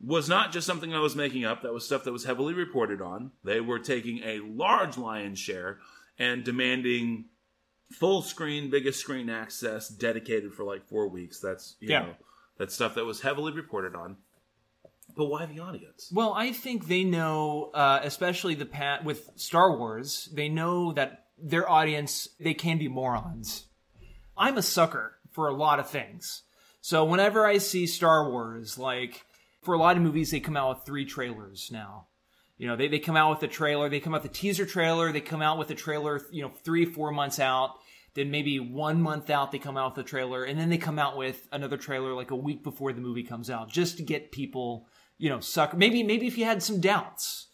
was 0.00 0.28
not 0.28 0.52
just 0.52 0.66
something 0.66 0.94
I 0.94 1.00
was 1.00 1.16
making 1.16 1.44
up. 1.44 1.62
That 1.62 1.72
was 1.72 1.86
stuff 1.86 2.04
that 2.04 2.12
was 2.12 2.24
heavily 2.24 2.54
reported 2.54 3.00
on. 3.00 3.32
They 3.42 3.60
were 3.60 3.78
taking 3.78 4.18
a 4.18 4.40
large 4.40 4.98
lion's 4.98 5.38
share 5.38 5.78
and 6.18 6.44
demanding 6.44 7.26
full 7.90 8.22
screen, 8.22 8.70
biggest 8.70 9.00
screen 9.00 9.30
access, 9.30 9.88
dedicated 9.88 10.52
for 10.52 10.64
like 10.64 10.86
four 10.86 11.08
weeks. 11.08 11.40
That's 11.40 11.76
you 11.80 11.90
yeah. 11.90 12.00
know 12.00 12.14
that's 12.58 12.74
stuff 12.74 12.94
that 12.94 13.04
was 13.04 13.20
heavily 13.20 13.52
reported 13.52 13.94
on. 13.94 14.16
But 15.16 15.26
why 15.26 15.46
the 15.46 15.60
audience? 15.60 16.10
Well, 16.12 16.32
I 16.34 16.52
think 16.52 16.88
they 16.88 17.04
know, 17.04 17.70
uh, 17.72 18.00
especially 18.02 18.54
the 18.54 18.66
pat 18.66 19.04
with 19.04 19.30
Star 19.36 19.76
Wars, 19.76 20.28
they 20.32 20.48
know 20.48 20.92
that 20.92 21.26
their 21.38 21.68
audience 21.68 22.28
they 22.40 22.54
can 22.54 22.78
be 22.78 22.88
morons. 22.88 23.66
I'm 24.36 24.58
a 24.58 24.62
sucker 24.62 25.16
for 25.30 25.48
a 25.48 25.54
lot 25.54 25.78
of 25.78 25.88
things, 25.88 26.42
so 26.80 27.04
whenever 27.04 27.46
I 27.46 27.58
see 27.58 27.86
Star 27.86 28.30
Wars, 28.30 28.78
like 28.78 29.24
for 29.62 29.74
a 29.74 29.78
lot 29.78 29.96
of 29.96 30.02
movies, 30.02 30.30
they 30.30 30.40
come 30.40 30.56
out 30.56 30.76
with 30.76 30.86
three 30.86 31.04
trailers 31.04 31.70
now. 31.72 32.08
You 32.56 32.68
know, 32.68 32.76
they, 32.76 32.88
they 32.88 33.00
come 33.00 33.16
out 33.16 33.30
with 33.30 33.42
a 33.42 33.52
trailer, 33.52 33.88
they 33.88 34.00
come 34.00 34.14
out 34.14 34.22
with 34.22 34.30
a 34.30 34.34
teaser 34.34 34.66
trailer, 34.66 35.10
they 35.10 35.20
come 35.20 35.42
out 35.42 35.58
with 35.58 35.70
a 35.70 35.74
trailer, 35.74 36.20
you 36.30 36.42
know, 36.42 36.52
three, 36.62 36.84
four 36.84 37.10
months 37.10 37.40
out. 37.40 37.78
Then 38.14 38.30
maybe 38.30 38.60
one 38.60 39.02
month 39.02 39.28
out, 39.28 39.50
they 39.50 39.58
come 39.58 39.76
out 39.76 39.96
with 39.96 40.06
a 40.06 40.08
trailer, 40.08 40.44
and 40.44 40.58
then 40.58 40.70
they 40.70 40.78
come 40.78 41.00
out 41.00 41.16
with 41.16 41.48
another 41.50 41.76
trailer 41.76 42.14
like 42.14 42.30
a 42.30 42.36
week 42.36 42.62
before 42.62 42.92
the 42.92 43.00
movie 43.00 43.24
comes 43.24 43.50
out, 43.50 43.70
just 43.70 43.96
to 43.96 44.04
get 44.04 44.30
people 44.30 44.86
you 45.18 45.28
know, 45.30 45.40
suck. 45.40 45.76
Maybe, 45.76 46.02
maybe 46.02 46.26
if 46.26 46.36
you 46.38 46.44
had 46.44 46.62
some 46.62 46.80
doubts, 46.80 47.48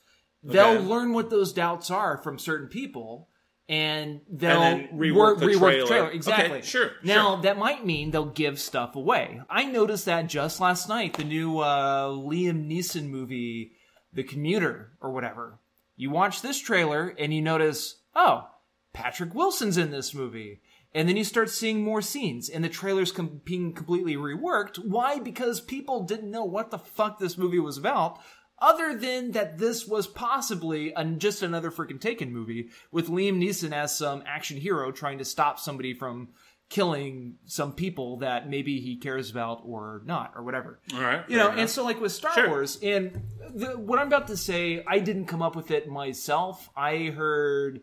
okay. 0.46 0.54
they'll 0.56 0.80
learn 0.82 1.12
what 1.12 1.30
those 1.30 1.52
doubts 1.52 1.90
are 1.90 2.16
from 2.18 2.38
certain 2.38 2.68
people, 2.68 3.28
and 3.68 4.20
they'll 4.28 4.60
And 4.62 4.88
rework 4.98 5.14
work- 5.14 5.38
the 5.38 5.46
rework 5.46 5.58
trailer. 5.58 5.80
the 5.80 5.86
trailer. 5.86 6.06
Okay, 6.08 6.16
Exactly. 6.16 6.62
sure, 6.62 6.90
Now 7.04 7.34
sure. 7.34 7.42
that 7.42 7.58
might 7.58 7.84
mean 7.86 8.10
they'll 8.10 8.24
give 8.26 8.58
stuff 8.58 8.96
away. 8.96 9.40
I 9.48 9.64
noticed 9.64 10.06
that 10.06 10.26
just 10.26 10.60
last 10.60 10.88
night. 10.88 11.14
The 11.16 11.24
new 11.24 11.58
uh, 11.58 12.08
Liam 12.08 12.66
Neeson 12.68 13.08
movie, 13.08 13.72
The 14.12 14.24
Commuter, 14.24 14.92
or 15.00 15.12
whatever. 15.12 15.58
You 15.96 16.10
watch 16.10 16.42
this 16.42 16.58
trailer 16.58 17.14
and 17.18 17.32
you 17.32 17.42
notice, 17.42 17.96
oh, 18.16 18.48
Patrick 18.92 19.34
Wilson's 19.34 19.76
in 19.78 19.90
this 19.92 20.14
movie. 20.14 20.60
And 20.92 21.08
then 21.08 21.16
you 21.16 21.22
start 21.24 21.50
seeing 21.50 21.84
more 21.84 22.02
scenes, 22.02 22.48
and 22.48 22.64
the 22.64 22.68
trailer's 22.68 23.12
com- 23.12 23.40
being 23.44 23.72
completely 23.72 24.16
reworked. 24.16 24.76
Why? 24.78 25.20
Because 25.20 25.60
people 25.60 26.02
didn't 26.02 26.30
know 26.30 26.44
what 26.44 26.70
the 26.70 26.78
fuck 26.78 27.18
this 27.18 27.38
movie 27.38 27.60
was 27.60 27.78
about, 27.78 28.18
other 28.58 28.96
than 28.96 29.30
that 29.30 29.58
this 29.58 29.86
was 29.86 30.06
possibly 30.06 30.92
an, 30.94 31.18
just 31.20 31.42
another 31.42 31.70
freaking 31.70 32.00
Taken 32.00 32.32
movie 32.32 32.70
with 32.90 33.08
Liam 33.08 33.38
Neeson 33.38 33.72
as 33.72 33.96
some 33.96 34.24
action 34.26 34.56
hero 34.56 34.90
trying 34.90 35.18
to 35.18 35.24
stop 35.24 35.60
somebody 35.60 35.94
from 35.94 36.30
killing 36.68 37.34
some 37.46 37.72
people 37.72 38.18
that 38.18 38.48
maybe 38.48 38.80
he 38.80 38.96
cares 38.96 39.30
about 39.30 39.62
or 39.64 40.02
not, 40.04 40.32
or 40.36 40.42
whatever. 40.42 40.80
All 40.94 41.00
right. 41.00 41.28
You 41.28 41.36
know, 41.36 41.50
fair 41.50 41.58
and 41.58 41.70
so 41.70 41.84
like 41.84 42.00
with 42.00 42.12
Star 42.12 42.32
Sure. 42.34 42.48
Wars, 42.48 42.78
and 42.82 43.22
the, 43.54 43.78
what 43.78 43.98
I'm 43.98 44.08
about 44.08 44.26
to 44.28 44.36
say, 44.36 44.84
I 44.86 44.98
didn't 44.98 45.26
come 45.26 45.42
up 45.42 45.56
with 45.56 45.70
it 45.70 45.88
myself. 45.88 46.68
I 46.76 47.06
heard 47.06 47.80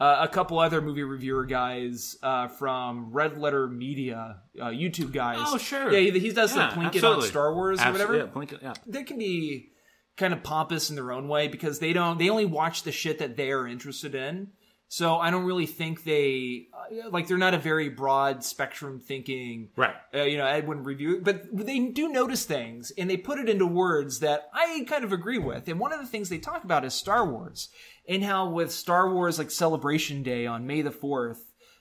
uh, 0.00 0.18
a 0.22 0.28
couple 0.28 0.58
other 0.58 0.80
movie 0.80 1.02
reviewer 1.02 1.44
guys 1.44 2.16
uh, 2.22 2.48
from 2.48 3.12
Red 3.12 3.38
Letter 3.38 3.68
Media, 3.68 4.38
uh, 4.60 4.66
YouTube 4.68 5.12
guys. 5.12 5.38
Oh, 5.40 5.58
sure. 5.58 5.92
Yeah, 5.92 6.10
he, 6.10 6.18
he 6.18 6.32
does 6.32 6.56
Yeah, 6.56 6.70
the 6.74 6.80
Plinkett 6.80 7.04
on. 7.16 7.22
Star 7.22 7.54
Wars 7.54 7.80
or 7.80 7.92
whatever. 7.92 8.16
Yeah, 8.16 8.44
yeah. 8.62 8.74
They 8.86 9.04
can 9.04 9.18
be 9.18 9.72
kind 10.16 10.32
of 10.32 10.42
pompous 10.42 10.90
in 10.90 10.96
their 10.96 11.12
own 11.12 11.28
way 11.28 11.48
because 11.48 11.78
they 11.78 11.92
don't. 11.92 12.18
They 12.18 12.30
only 12.30 12.46
watch 12.46 12.82
the 12.82 12.92
shit 12.92 13.18
that 13.18 13.36
they 13.36 13.50
are 13.52 13.66
interested 13.66 14.14
in. 14.14 14.48
So 14.92 15.18
I 15.18 15.30
don't 15.30 15.44
really 15.44 15.66
think 15.66 16.02
they 16.02 16.66
uh, 16.74 17.10
like 17.10 17.28
they're 17.28 17.38
not 17.38 17.54
a 17.54 17.58
very 17.58 17.88
broad 17.90 18.42
spectrum 18.42 18.98
thinking 18.98 19.68
Right. 19.76 19.94
uh, 20.12 20.22
you 20.22 20.36
know, 20.36 20.60
wouldn't 20.66 20.84
review 20.84 21.14
it, 21.18 21.22
but 21.24 21.44
they 21.56 21.78
do 21.90 22.08
notice 22.08 22.44
things 22.44 22.90
and 22.98 23.08
they 23.08 23.16
put 23.16 23.38
it 23.38 23.48
into 23.48 23.66
words 23.66 24.18
that 24.18 24.50
I 24.52 24.84
kind 24.88 25.04
of 25.04 25.12
agree 25.12 25.38
with. 25.38 25.68
And 25.68 25.78
one 25.78 25.92
of 25.92 26.00
the 26.00 26.08
things 26.08 26.28
they 26.28 26.38
talk 26.38 26.64
about 26.64 26.84
is 26.84 26.92
Star 26.92 27.24
Wars 27.24 27.68
and 28.10 28.22
how 28.22 28.50
with 28.50 28.70
Star 28.72 29.10
Wars 29.14 29.38
like 29.38 29.50
Celebration 29.50 30.22
Day 30.22 30.44
on 30.46 30.66
May 30.66 30.82
the 30.82 30.90
4th 30.90 31.38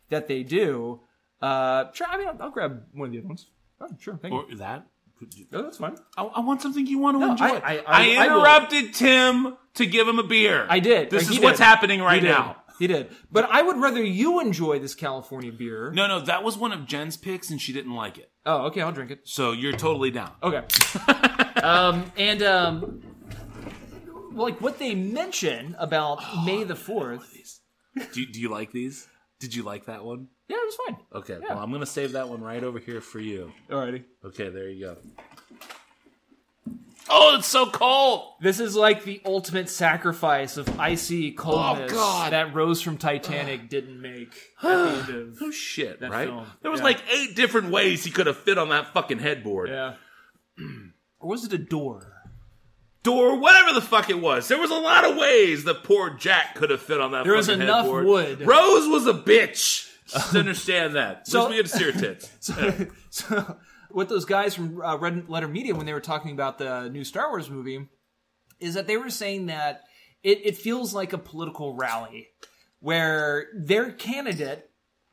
that 0.10 0.28
they 0.30 0.44
do. 0.44 1.02
Uh, 1.42 1.86
sure, 1.94 2.08
I 2.10 2.18
mean, 2.18 2.28
I'll, 2.30 2.38
I'll 2.44 2.52
grab 2.52 2.84
one 2.94 3.08
of 3.08 3.12
the 3.14 3.20
other 3.20 3.28
ones. 3.28 3.48
Oh, 3.82 3.88
sure, 4.00 4.18
thank 4.22 4.34
you. 4.50 4.56
That. 4.58 4.86
You- 5.36 5.46
Oh, 5.52 5.64
that's 5.64 5.78
fine. 5.78 5.98
I, 6.18 6.24
I 6.24 6.40
want 6.40 6.62
something 6.62 6.88
you 6.88 6.98
want 7.00 7.16
to 7.16 7.20
No, 7.20 7.32
enjoy. 7.32 7.46
I- 7.46 7.80
I- 7.80 7.84
I- 7.86 8.26
interrupted 8.26 8.94
Tim 8.94 9.58
to 9.74 9.86
give 9.86 10.08
him 10.08 10.18
a 10.20 10.24
beer. 10.24 10.66
I 10.70 10.80
did. 10.80 11.10
This 11.10 11.24
is 11.30 11.38
he 11.38 11.44
what's 11.44 11.60
happening 11.60 12.02
right 12.02 12.24
now. 12.24 12.56
He 12.80 12.88
did. 12.88 13.10
But 13.30 13.50
I 13.52 13.62
would 13.62 13.76
rather 13.76 14.02
you 14.02 14.40
enjoy 14.40 14.80
this 14.80 14.96
California 14.96 15.52
beer. 15.52 15.92
No, 15.94 16.08
no, 16.08 16.22
that 16.22 16.44
was 16.46 16.58
one 16.58 16.72
of 16.72 16.86
Jen's 16.86 17.18
picks, 17.18 17.50
and 17.50 17.60
she 17.62 17.74
didn't 17.74 17.94
like 17.94 18.18
it. 18.18 18.32
Oh, 18.46 18.68
okay, 18.68 18.80
I'll 18.82 18.94
drink 18.94 19.12
it. 19.12 19.20
So 19.26 19.52
you're 19.52 19.74
totally 19.74 20.12
down. 20.12 20.32
Okay. 20.42 20.64
um, 21.62 22.10
and 22.16 22.42
um, 22.42 23.02
like 24.32 24.62
what 24.62 24.80
they 24.80 24.96
mention 24.96 25.76
about 25.80 26.20
oh, 26.22 26.44
May 26.46 26.64
the 26.64 26.76
fourth. 26.76 27.60
Do, 28.14 28.26
do 28.26 28.40
you 28.40 28.50
like 28.50 28.72
these? 28.72 29.08
Did 29.40 29.56
you 29.56 29.64
like 29.64 29.86
that 29.86 30.04
one? 30.04 30.28
Yeah, 30.48 30.58
it 30.58 30.66
was 30.66 30.78
fine. 30.88 30.98
Okay, 31.14 31.38
well, 31.48 31.60
I'm 31.60 31.72
gonna 31.72 31.86
save 31.86 32.14
that 32.14 32.28
one 32.30 32.42
right 32.42 32.64
over 32.64 32.80
here 32.80 33.02
for 33.02 33.20
you. 33.20 33.52
Alrighty. 33.70 34.04
Okay, 34.26 34.50
there 34.50 34.70
you 34.70 34.86
go. 34.86 34.98
Oh, 37.12 37.36
it's 37.38 37.48
so 37.48 37.66
cold. 37.66 38.34
This 38.40 38.60
is 38.60 38.76
like 38.76 39.04
the 39.04 39.20
ultimate 39.26 39.68
sacrifice 39.68 40.58
of 40.58 40.80
icy 40.80 41.32
coldness 41.32 41.92
Oh, 41.96 42.28
that 42.30 42.54
Rose 42.54 42.82
from 42.82 42.98
Titanic 42.98 43.68
didn't 43.70 44.00
make 44.00 44.36
at 44.62 44.68
the 44.68 44.92
end 44.92 45.10
of. 45.10 45.42
No 45.42 45.50
shit, 45.50 46.00
That 46.02 46.12
right? 46.12 46.28
film, 46.28 46.46
There 46.62 46.70
was 46.70 46.82
yeah. 46.82 46.86
like 46.86 47.00
eight 47.12 47.36
different 47.36 47.72
ways 47.72 48.04
he 48.04 48.12
could 48.12 48.28
have 48.28 48.38
fit 48.38 48.60
on 48.60 48.70
that 48.70 48.94
fucking 48.94 49.20
headboard. 49.20 49.70
Yeah. 49.70 49.96
Or 51.22 51.32
was 51.32 51.44
it 51.44 51.52
a 51.52 51.58
door? 51.58 52.19
Door, 53.04 53.40
whatever 53.40 53.74
the 53.74 53.82
fuck 53.82 54.10
it 54.10 54.20
was. 54.20 54.48
There 54.50 54.60
was 54.60 54.72
a 54.72 54.76
lot 54.76 55.06
of 55.06 55.16
ways 55.16 55.64
that 55.64 55.84
poor 55.84 56.10
Jack 56.12 56.56
could 56.56 56.70
have 56.70 56.82
fit 56.82 57.00
on 57.00 57.12
that 57.14 57.24
There 57.24 57.36
was 57.36 57.48
enough 57.48 57.84
headboard. 57.86 58.06
wood. 58.06 58.42
Rose 58.42 58.88
was 58.90 59.08
a 59.08 59.14
bitch. 59.14 59.90
Just 60.08 60.36
understand 60.36 60.96
that. 60.96 61.28
So- 61.28 61.50
we 61.50 61.56
get 61.56 61.68
to 61.68 61.72
see 61.78 61.84
her 61.86 61.92
tits. 61.94 62.30
So, 62.42 62.88
so 63.10 63.58
what 63.90 64.10
those 64.10 64.26
guys 64.26 64.54
from 64.54 64.82
uh, 64.82 64.98
Red 64.98 65.30
Letter 65.30 65.48
Media, 65.48 65.74
when 65.76 65.86
they 65.86 65.94
were 65.94 66.00
talking 66.02 66.32
about 66.32 66.58
the 66.58 66.90
new 66.90 67.04
Star 67.04 67.30
Wars 67.30 67.50
movie, 67.50 67.88
is 68.60 68.74
that 68.76 68.86
they 68.86 68.98
were 68.98 69.10
saying 69.10 69.46
that 69.48 69.82
it, 70.22 70.42
it 70.46 70.58
feels 70.58 70.94
like 70.94 71.14
a 71.14 71.18
political 71.18 71.76
rally 71.76 72.28
where 72.82 73.48
their 73.56 73.92
candidate 73.92 74.70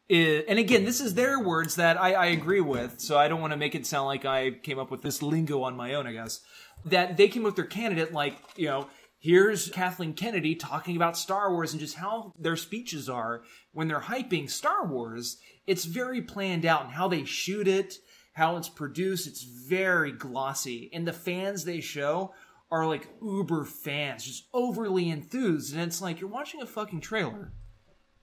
is, 0.09 0.45
and 0.49 0.59
again, 0.59 0.85
this 0.85 1.01
is 1.01 1.15
their 1.15 1.41
words 1.41 1.77
that 1.77 2.01
I, 2.01 2.13
I 2.13 2.27
agree 2.27 2.61
with, 2.61 3.01
so 3.01 3.17
I 3.19 3.29
don't 3.29 3.41
want 3.41 3.53
to 3.53 3.57
make 3.57 3.75
it 3.75 3.87
sound 3.87 4.07
like 4.07 4.25
I 4.25 4.51
came 4.51 4.79
up 4.79 4.91
with 4.91 5.03
this 5.03 5.23
lingo 5.23 5.63
on 5.63 5.77
my 5.77 5.95
own, 5.95 6.07
I 6.07 6.13
guess. 6.13 6.41
That 6.85 7.17
they 7.17 7.29
came 7.29 7.43
with 7.43 7.57
their 7.57 7.65
candidate 7.65 8.13
like, 8.13 8.37
you 8.57 8.67
know, 8.67 8.89
here's 9.19 9.71
Kathleen 9.71 10.15
Kennedy 10.15 10.55
talking 10.55 10.97
about 10.97 11.17
Star 11.17 11.51
Wars 11.51 11.73
and 11.73 11.81
just 11.81 11.97
how 11.97 12.33
their 12.39 12.57
speeches 12.57 13.09
are 13.09 13.43
when 13.73 13.89
they're 13.89 14.01
hyping 14.01 14.49
Star 14.49 14.87
Wars. 14.87 15.39
It's 15.67 15.85
very 15.85 16.23
planned 16.23 16.65
out 16.65 16.85
and 16.85 16.93
how 16.93 17.09
they 17.09 17.25
shoot 17.25 17.67
it, 17.67 17.99
how 18.35 18.57
it's 18.57 18.69
produced. 18.69 19.27
It's 19.27 19.43
very 19.43 20.13
glossy. 20.13 20.91
And 20.93 21.07
the 21.07 21.13
fans 21.13 21.65
they 21.65 21.81
show 21.81 22.35
are 22.71 22.87
like 22.87 23.09
uber 23.23 23.65
fans, 23.65 24.25
just 24.25 24.45
overly 24.53 25.11
enthused. 25.11 25.73
And 25.75 25.83
it's 25.83 26.01
like 26.01 26.21
you're 26.21 26.31
watching 26.31 26.63
a 26.63 26.67
fucking 26.67 27.01
trailer 27.01 27.53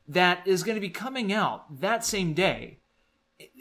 that 0.08 0.48
is 0.48 0.64
going 0.64 0.76
to 0.76 0.82
be 0.82 0.90
coming 0.90 1.32
out 1.32 1.82
that 1.82 2.06
same 2.06 2.34
day. 2.34 2.80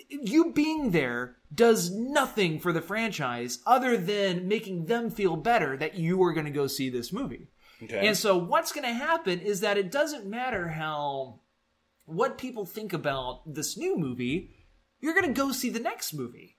You 0.09 0.53
being 0.53 0.91
there 0.91 1.37
does 1.55 1.91
nothing 1.91 2.61
for 2.61 2.73
the 2.73 2.83
franchise 2.83 3.59
other 3.67 3.97
than 3.97 4.49
making 4.49 4.87
them 4.87 5.11
feel 5.11 5.37
better 5.37 5.77
that 5.77 5.95
you 5.95 6.23
are 6.23 6.33
going 6.33 6.47
to 6.47 6.53
go 6.53 6.67
see 6.67 6.91
this 6.91 7.13
movie. 7.13 7.49
Okay. 7.83 8.07
And 8.07 8.17
so 8.17 8.37
what's 8.37 8.73
going 8.73 8.87
to 8.87 8.93
happen 8.93 9.41
is 9.41 9.61
that 9.61 9.79
it 9.79 9.91
doesn't 9.91 10.27
matter 10.27 10.69
how 10.69 11.41
what 12.05 12.39
people 12.39 12.65
think 12.65 12.93
about 12.93 13.43
this 13.47 13.77
new 13.77 13.97
movie, 13.97 14.51
you're 15.01 15.15
going 15.15 15.27
to 15.27 15.41
go 15.41 15.53
see 15.53 15.71
the 15.71 15.81
next 15.81 16.13
movie. 16.13 16.59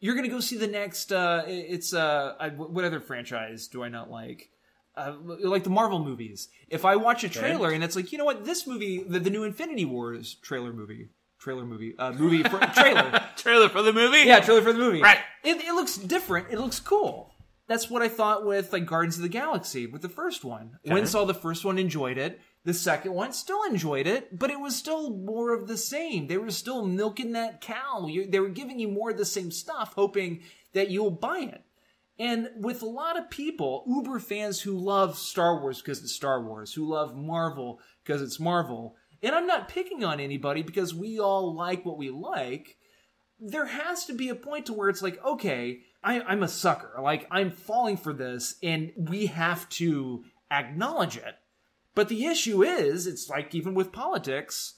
You're 0.00 0.14
going 0.14 0.28
to 0.28 0.34
go 0.34 0.40
see 0.40 0.56
the 0.56 0.66
next 0.66 1.12
uh 1.12 1.44
it's 1.46 1.94
uh 1.94 2.34
I, 2.38 2.48
what 2.50 2.84
other 2.84 3.00
franchise 3.00 3.68
do 3.68 3.82
I 3.82 3.88
not 3.88 4.10
like? 4.10 4.50
Uh, 4.96 5.14
like 5.24 5.64
the 5.64 5.70
Marvel 5.70 5.98
movies. 5.98 6.48
If 6.68 6.84
I 6.84 6.94
watch 6.94 7.24
a 7.24 7.28
trailer 7.28 7.70
and 7.70 7.82
it's 7.82 7.96
like, 7.96 8.12
you 8.12 8.18
know 8.18 8.24
what, 8.24 8.44
this 8.44 8.64
movie, 8.64 9.02
the, 9.02 9.18
the 9.18 9.30
new 9.30 9.42
Infinity 9.42 9.84
Wars 9.84 10.36
trailer 10.40 10.72
movie, 10.72 11.08
trailer 11.44 11.66
movie, 11.66 11.94
uh, 11.98 12.10
movie 12.12 12.42
for, 12.42 12.58
trailer, 12.74 13.22
Trailer 13.36 13.68
for 13.68 13.82
the 13.82 13.92
movie? 13.92 14.20
yeah, 14.20 14.40
trailer 14.40 14.62
for 14.62 14.72
the 14.72 14.78
movie. 14.78 15.02
Right. 15.02 15.18
It, 15.42 15.58
it 15.62 15.74
looks 15.74 15.96
different. 15.98 16.48
It 16.50 16.58
looks 16.58 16.80
cool. 16.80 17.30
That's 17.66 17.90
what 17.90 18.00
I 18.00 18.08
thought 18.08 18.46
with 18.46 18.72
like 18.72 18.86
Guardians 18.86 19.16
of 19.16 19.22
the 19.22 19.28
Galaxy 19.28 19.86
with 19.86 20.00
the 20.00 20.08
first 20.08 20.42
one. 20.42 20.78
When 20.84 21.06
saw 21.06 21.24
the 21.24 21.34
first 21.34 21.64
one, 21.64 21.78
enjoyed 21.78 22.16
it. 22.18 22.40
The 22.64 22.72
second 22.72 23.12
one 23.12 23.34
still 23.34 23.62
enjoyed 23.64 24.06
it, 24.06 24.38
but 24.38 24.50
it 24.50 24.58
was 24.58 24.74
still 24.74 25.10
more 25.10 25.52
of 25.52 25.68
the 25.68 25.76
same. 25.76 26.28
They 26.28 26.38
were 26.38 26.50
still 26.50 26.86
milking 26.86 27.32
that 27.32 27.60
cow. 27.60 28.06
You, 28.06 28.26
they 28.26 28.40
were 28.40 28.48
giving 28.48 28.78
you 28.80 28.88
more 28.88 29.10
of 29.10 29.18
the 29.18 29.26
same 29.26 29.50
stuff, 29.50 29.92
hoping 29.94 30.40
that 30.72 30.88
you'll 30.88 31.10
buy 31.10 31.40
it. 31.40 31.62
And 32.18 32.48
with 32.56 32.80
a 32.82 32.86
lot 32.86 33.18
of 33.18 33.28
people, 33.28 33.84
Uber 33.86 34.18
fans 34.18 34.60
who 34.62 34.78
love 34.78 35.18
Star 35.18 35.60
Wars 35.60 35.82
because 35.82 36.02
it's 36.02 36.14
Star 36.14 36.42
Wars, 36.42 36.72
who 36.72 36.88
love 36.88 37.14
Marvel 37.14 37.80
because 38.02 38.22
it's 38.22 38.40
Marvel, 38.40 38.96
and 39.24 39.34
I'm 39.34 39.46
not 39.46 39.68
picking 39.68 40.04
on 40.04 40.20
anybody 40.20 40.62
because 40.62 40.94
we 40.94 41.18
all 41.18 41.54
like 41.54 41.84
what 41.84 41.98
we 41.98 42.10
like 42.10 42.76
there 43.40 43.66
has 43.66 44.06
to 44.06 44.14
be 44.14 44.28
a 44.28 44.34
point 44.34 44.66
to 44.66 44.72
where 44.72 44.88
it's 44.88 45.02
like, 45.02 45.22
okay, 45.24 45.80
I, 46.02 46.20
I'm 46.20 46.42
a 46.42 46.48
sucker. 46.48 46.94
Like, 47.00 47.26
I'm 47.30 47.50
falling 47.50 47.96
for 47.96 48.12
this, 48.12 48.56
and 48.62 48.92
we 48.96 49.26
have 49.26 49.68
to 49.70 50.24
acknowledge 50.50 51.16
it. 51.16 51.34
But 51.94 52.08
the 52.08 52.26
issue 52.26 52.62
is, 52.62 53.06
it's 53.06 53.28
like 53.28 53.54
even 53.54 53.74
with 53.74 53.92
politics, 53.92 54.74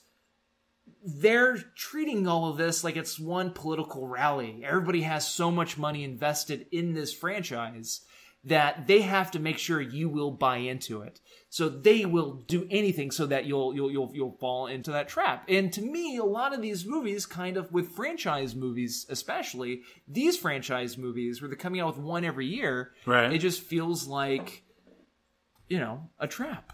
they're 1.03 1.57
treating 1.75 2.27
all 2.27 2.49
of 2.49 2.57
this 2.57 2.83
like 2.83 2.95
it's 2.95 3.19
one 3.19 3.51
political 3.51 4.07
rally. 4.07 4.61
Everybody 4.63 5.01
has 5.01 5.27
so 5.27 5.51
much 5.51 5.77
money 5.77 6.03
invested 6.03 6.67
in 6.71 6.93
this 6.93 7.13
franchise 7.13 8.01
that 8.43 8.87
they 8.87 9.01
have 9.01 9.31
to 9.31 9.39
make 9.39 9.57
sure 9.57 9.81
you 9.81 10.09
will 10.09 10.31
buy 10.31 10.57
into 10.57 11.01
it. 11.01 11.19
So 11.49 11.69
they 11.69 12.05
will 12.05 12.43
do 12.47 12.67
anything 12.69 13.09
so 13.09 13.25
that 13.27 13.45
you'll 13.45 13.73
you'll 13.73 13.89
you'll 13.89 14.11
you'll 14.13 14.37
fall 14.39 14.67
into 14.67 14.91
that 14.91 15.07
trap. 15.07 15.45
And 15.47 15.71
to 15.73 15.81
me, 15.81 16.17
a 16.17 16.23
lot 16.25 16.53
of 16.53 16.61
these 16.61 16.85
movies, 16.85 17.25
kind 17.25 17.55
of 17.55 17.71
with 17.71 17.89
franchise 17.91 18.53
movies, 18.53 19.05
especially 19.09 19.81
these 20.07 20.37
franchise 20.37 20.97
movies, 20.97 21.41
where 21.41 21.47
they're 21.47 21.57
coming 21.57 21.79
out 21.79 21.95
with 21.95 22.03
one 22.05 22.25
every 22.25 22.47
year, 22.47 22.91
Right. 23.05 23.31
it 23.31 23.37
just 23.39 23.61
feels 23.61 24.07
like, 24.07 24.63
you 25.69 25.79
know, 25.79 26.09
a 26.19 26.27
trap. 26.27 26.73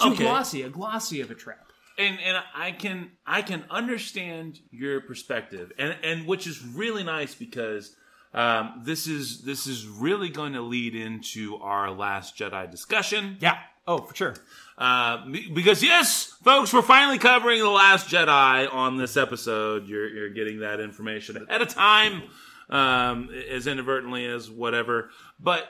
Too 0.00 0.10
Okay. 0.12 0.24
glossy, 0.24 0.62
a 0.62 0.68
glossy 0.68 1.20
of 1.20 1.30
a 1.30 1.34
trap. 1.34 1.72
and 1.98 2.18
and 2.20 2.42
I 2.54 2.72
can 2.72 3.10
I 3.26 3.42
can 3.42 3.64
understand 3.70 4.60
your 4.70 5.00
perspective, 5.00 5.72
and 5.78 5.96
and 6.02 6.26
which 6.26 6.46
is 6.46 6.62
really 6.62 7.04
nice 7.04 7.34
because 7.34 7.96
um, 8.32 8.82
this 8.84 9.06
is 9.06 9.42
this 9.42 9.66
is 9.66 9.86
really 9.86 10.28
going 10.28 10.52
to 10.52 10.62
lead 10.62 10.94
into 10.94 11.56
our 11.56 11.90
last 11.90 12.36
Jedi 12.38 12.70
discussion. 12.70 13.36
Yeah. 13.40 13.58
Oh, 13.90 13.98
for 13.98 14.14
sure. 14.14 14.34
Uh, 14.78 15.26
because 15.52 15.82
yes, 15.82 16.26
folks, 16.44 16.72
we're 16.72 16.80
finally 16.80 17.18
covering 17.18 17.58
the 17.58 17.68
Last 17.68 18.08
Jedi 18.08 18.72
on 18.72 18.96
this 18.96 19.16
episode. 19.16 19.88
You're 19.88 20.08
you're 20.08 20.30
getting 20.30 20.60
that 20.60 20.78
information 20.78 21.44
at 21.50 21.60
a 21.60 21.66
time, 21.66 22.22
um, 22.68 23.30
as 23.50 23.66
inadvertently 23.66 24.26
as 24.26 24.48
whatever. 24.48 25.10
But 25.40 25.64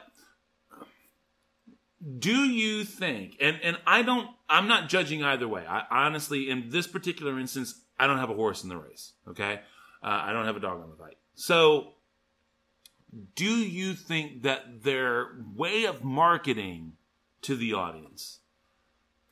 do 2.19 2.45
you 2.45 2.85
think? 2.85 3.39
And 3.41 3.59
and 3.63 3.79
I 3.87 4.03
don't. 4.03 4.29
I'm 4.51 4.69
not 4.69 4.91
judging 4.91 5.25
either 5.25 5.49
way. 5.49 5.65
I 5.67 5.85
honestly, 5.91 6.51
in 6.51 6.69
this 6.69 6.87
particular 6.87 7.41
instance, 7.41 7.81
I 7.99 8.07
don't 8.07 8.19
have 8.19 8.29
a 8.29 8.35
horse 8.35 8.63
in 8.65 8.69
the 8.69 8.77
race. 8.77 9.15
Okay, 9.29 9.61
uh, 10.03 10.07
I 10.25 10.35
don't 10.35 10.45
have 10.45 10.57
a 10.57 10.61
dog 10.61 10.83
on 10.83 10.91
the 10.91 10.97
fight. 10.97 11.17
So, 11.37 11.93
do 13.35 13.51
you 13.51 13.95
think 13.95 14.43
that 14.43 14.83
their 14.83 15.29
way 15.57 15.87
of 15.87 16.05
marketing 16.05 16.99
to 17.43 17.57
the 17.57 17.73
audience. 17.73 18.41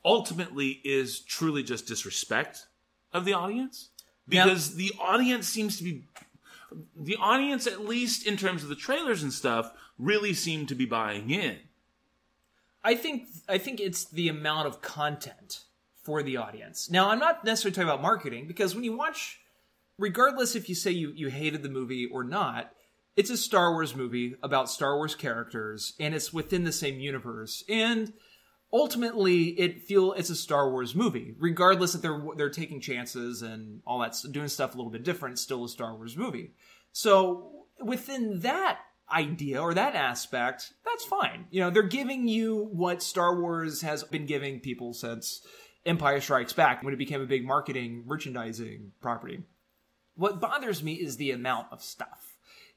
Ultimately 0.04 0.80
is 0.84 1.20
truly 1.20 1.62
just 1.62 1.86
disrespect 1.86 2.66
of 3.12 3.24
the 3.24 3.32
audience? 3.32 3.90
Because 4.28 4.74
the 4.74 4.92
audience 5.00 5.48
seems 5.48 5.78
to 5.78 5.84
be 5.84 6.04
the 6.94 7.16
audience 7.16 7.66
at 7.66 7.86
least 7.86 8.26
in 8.26 8.36
terms 8.36 8.62
of 8.62 8.68
the 8.68 8.74
trailers 8.74 9.22
and 9.22 9.32
stuff 9.32 9.72
really 9.98 10.34
seem 10.34 10.66
to 10.66 10.74
be 10.74 10.84
buying 10.84 11.30
in. 11.30 11.56
I 12.84 12.94
think 12.94 13.28
I 13.48 13.58
think 13.58 13.80
it's 13.80 14.04
the 14.04 14.28
amount 14.28 14.68
of 14.68 14.80
content 14.80 15.64
for 16.02 16.22
the 16.22 16.36
audience. 16.36 16.90
Now, 16.90 17.10
I'm 17.10 17.18
not 17.18 17.44
necessarily 17.44 17.74
talking 17.74 17.88
about 17.88 18.02
marketing 18.02 18.46
because 18.46 18.74
when 18.74 18.84
you 18.84 18.96
watch, 18.96 19.40
regardless 19.98 20.54
if 20.54 20.68
you 20.68 20.74
say 20.74 20.90
you 20.90 21.12
you 21.14 21.28
hated 21.28 21.62
the 21.62 21.68
movie 21.68 22.06
or 22.06 22.22
not, 22.22 22.72
it's 23.18 23.30
a 23.30 23.36
Star 23.36 23.72
Wars 23.72 23.96
movie 23.96 24.36
about 24.44 24.70
Star 24.70 24.96
Wars 24.96 25.16
characters 25.16 25.94
and 25.98 26.14
it's 26.14 26.32
within 26.32 26.62
the 26.62 26.70
same 26.70 27.00
universe 27.00 27.64
and 27.68 28.12
ultimately 28.72 29.48
it 29.58 29.82
feel 29.82 30.12
it's 30.12 30.30
a 30.30 30.36
Star 30.36 30.70
Wars 30.70 30.94
movie 30.94 31.34
regardless 31.36 31.96
if 31.96 32.00
they're 32.00 32.22
they're 32.36 32.48
taking 32.48 32.80
chances 32.80 33.42
and 33.42 33.82
all 33.84 33.98
that 33.98 34.14
doing 34.30 34.46
stuff 34.46 34.72
a 34.72 34.76
little 34.76 34.92
bit 34.92 35.02
different 35.02 35.32
it's 35.32 35.42
still 35.42 35.64
a 35.64 35.68
Star 35.68 35.96
Wars 35.96 36.16
movie. 36.16 36.52
So 36.92 37.64
within 37.82 38.38
that 38.40 38.78
idea 39.12 39.60
or 39.60 39.74
that 39.74 39.96
aspect, 39.96 40.72
that's 40.84 41.04
fine. 41.04 41.46
You 41.50 41.62
know, 41.62 41.70
they're 41.70 41.82
giving 41.82 42.28
you 42.28 42.68
what 42.72 43.02
Star 43.02 43.40
Wars 43.40 43.82
has 43.82 44.04
been 44.04 44.26
giving 44.26 44.60
people 44.60 44.94
since 44.94 45.42
Empire 45.84 46.20
Strikes 46.20 46.52
Back 46.52 46.84
when 46.84 46.94
it 46.94 46.98
became 46.98 47.20
a 47.20 47.26
big 47.26 47.44
marketing 47.44 48.04
merchandising 48.06 48.92
property. 49.00 49.42
What 50.14 50.40
bothers 50.40 50.84
me 50.84 50.94
is 50.94 51.16
the 51.16 51.32
amount 51.32 51.68
of 51.72 51.82
stuff. 51.82 52.27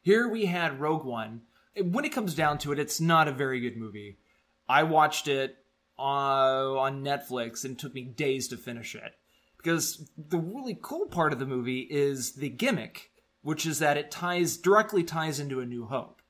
Here 0.02 0.28
we 0.28 0.46
had 0.46 0.80
Rogue 0.80 1.06
One. 1.06 1.42
When 1.82 2.06
it 2.06 2.14
comes 2.14 2.36
down 2.36 2.58
to 2.60 2.72
it, 2.72 2.80
it's 2.80 3.00
not 3.00 3.28
a 3.28 3.34
very 3.34 3.60
good 3.60 3.78
movie. 3.78 4.18
I 4.68 4.84
watched 4.84 5.28
it 5.28 5.58
uh, 5.98 6.02
on 6.02 7.04
Netflix 7.04 7.64
and 7.64 7.74
it 7.74 7.80
took 7.80 7.94
me 7.94 8.04
days 8.04 8.48
to 8.50 8.58
finish 8.58 8.96
it. 8.96 9.14
Because 9.58 10.10
the 10.18 10.40
really 10.40 10.78
cool 10.82 11.06
part 11.06 11.34
of 11.34 11.40
the 11.40 11.46
movie 11.46 11.82
is 11.82 12.34
the 12.34 12.50
gimmick, 12.50 13.12
which 13.44 13.66
is 13.66 13.80
that 13.80 13.98
it 13.98 14.10
ties 14.10 14.58
directly 14.58 15.04
ties 15.04 15.40
into 15.40 15.60
A 15.60 15.66
New 15.66 15.86
Hope. 15.86 16.22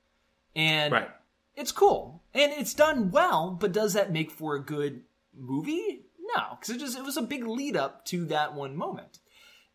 And 0.54 0.92
right 0.92 1.08
it's 1.54 1.72
cool. 1.72 2.22
And 2.34 2.52
it's 2.52 2.74
done 2.74 3.10
well, 3.10 3.50
but 3.50 3.72
does 3.72 3.92
that 3.92 4.12
make 4.12 4.30
for 4.30 4.54
a 4.54 4.64
good 4.64 5.02
movie? 5.36 6.06
No, 6.34 6.56
because 6.58 6.74
it 6.74 6.80
just 6.80 6.96
it 6.96 7.04
was 7.04 7.16
a 7.16 7.22
big 7.22 7.46
lead 7.46 7.76
up 7.76 8.04
to 8.06 8.24
that 8.26 8.54
one 8.54 8.76
moment. 8.76 9.18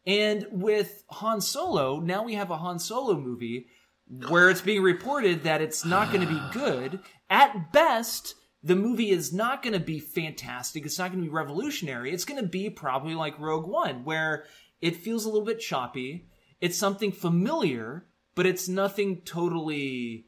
And 0.05 0.47
with 0.51 1.03
Han 1.09 1.41
Solo, 1.41 1.99
now 1.99 2.23
we 2.23 2.35
have 2.35 2.49
a 2.49 2.57
Han 2.57 2.79
Solo 2.79 3.19
movie 3.19 3.67
where 4.29 4.49
it's 4.49 4.61
being 4.61 4.81
reported 4.81 5.43
that 5.43 5.61
it's 5.61 5.83
not 5.85 6.11
going 6.11 6.25
to 6.25 6.33
be 6.33 6.41
good. 6.53 6.99
At 7.29 7.71
best, 7.73 8.35
the 8.63 8.75
movie 8.75 9.09
is 9.11 9.33
not 9.33 9.63
going 9.63 9.73
to 9.73 9.79
be 9.79 9.99
fantastic. 9.99 10.85
It's 10.85 10.97
not 10.97 11.11
going 11.11 11.23
to 11.23 11.29
be 11.29 11.33
revolutionary. 11.33 12.11
It's 12.11 12.25
going 12.25 12.41
to 12.41 12.47
be 12.47 12.69
probably 12.69 13.15
like 13.15 13.39
Rogue 13.39 13.67
One, 13.67 14.03
where 14.03 14.45
it 14.81 14.95
feels 14.95 15.25
a 15.25 15.29
little 15.29 15.45
bit 15.45 15.59
choppy. 15.59 16.27
It's 16.61 16.77
something 16.77 17.11
familiar, 17.11 18.05
but 18.35 18.45
it's 18.45 18.67
nothing 18.67 19.21
totally 19.21 20.27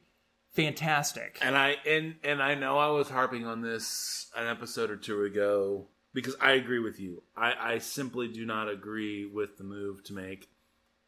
fantastic. 0.53 1.37
and 1.41 1.55
i 1.55 1.75
and 1.87 2.15
and 2.23 2.41
i 2.41 2.55
know 2.55 2.77
i 2.77 2.87
was 2.87 3.07
harping 3.07 3.45
on 3.45 3.61
this 3.61 4.29
an 4.35 4.47
episode 4.47 4.89
or 4.89 4.97
two 4.97 5.23
ago 5.23 5.87
because 6.13 6.35
i 6.41 6.53
agree 6.53 6.79
with 6.79 6.99
you 6.99 7.21
i 7.37 7.53
i 7.73 7.77
simply 7.77 8.27
do 8.27 8.45
not 8.45 8.67
agree 8.67 9.25
with 9.25 9.57
the 9.57 9.63
move 9.63 10.03
to 10.03 10.11
make 10.11 10.49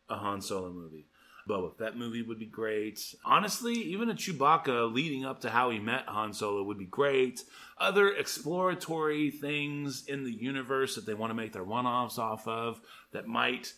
a 0.09 0.15
han 0.15 0.41
solo 0.41 0.71
movie 0.71 1.07
Boba 1.47 1.75
Fett 1.77 1.97
movie 1.97 2.21
would 2.21 2.39
be 2.39 2.45
great. 2.45 3.15
Honestly, 3.25 3.73
even 3.73 4.09
a 4.09 4.13
Chewbacca 4.13 4.93
leading 4.93 5.25
up 5.25 5.41
to 5.41 5.49
how 5.49 5.69
he 5.69 5.79
met 5.79 6.05
Han 6.07 6.33
Solo 6.33 6.63
would 6.63 6.77
be 6.77 6.85
great. 6.85 7.43
Other 7.77 8.09
exploratory 8.09 9.31
things 9.31 10.05
in 10.07 10.23
the 10.23 10.31
universe 10.31 10.95
that 10.95 11.05
they 11.05 11.13
want 11.13 11.31
to 11.31 11.35
make 11.35 11.53
their 11.53 11.63
one-offs 11.63 12.17
off 12.17 12.47
of 12.47 12.79
that 13.11 13.27
might 13.27 13.73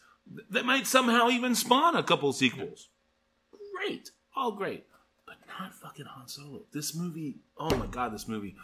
that 0.50 0.66
might 0.66 0.88
somehow 0.88 1.30
even 1.30 1.54
spawn 1.54 1.96
a 1.96 2.04
couple 2.04 2.32
sequels. 2.32 2.90
Great, 3.76 4.12
all 4.36 4.52
great, 4.52 4.86
but 5.26 5.36
not 5.60 5.74
fucking 5.74 6.06
Han 6.06 6.28
Solo. 6.28 6.62
This 6.72 6.96
movie, 6.96 7.40
oh 7.58 7.76
my 7.76 7.88
god, 7.88 8.14
this 8.14 8.28
movie. 8.28 8.56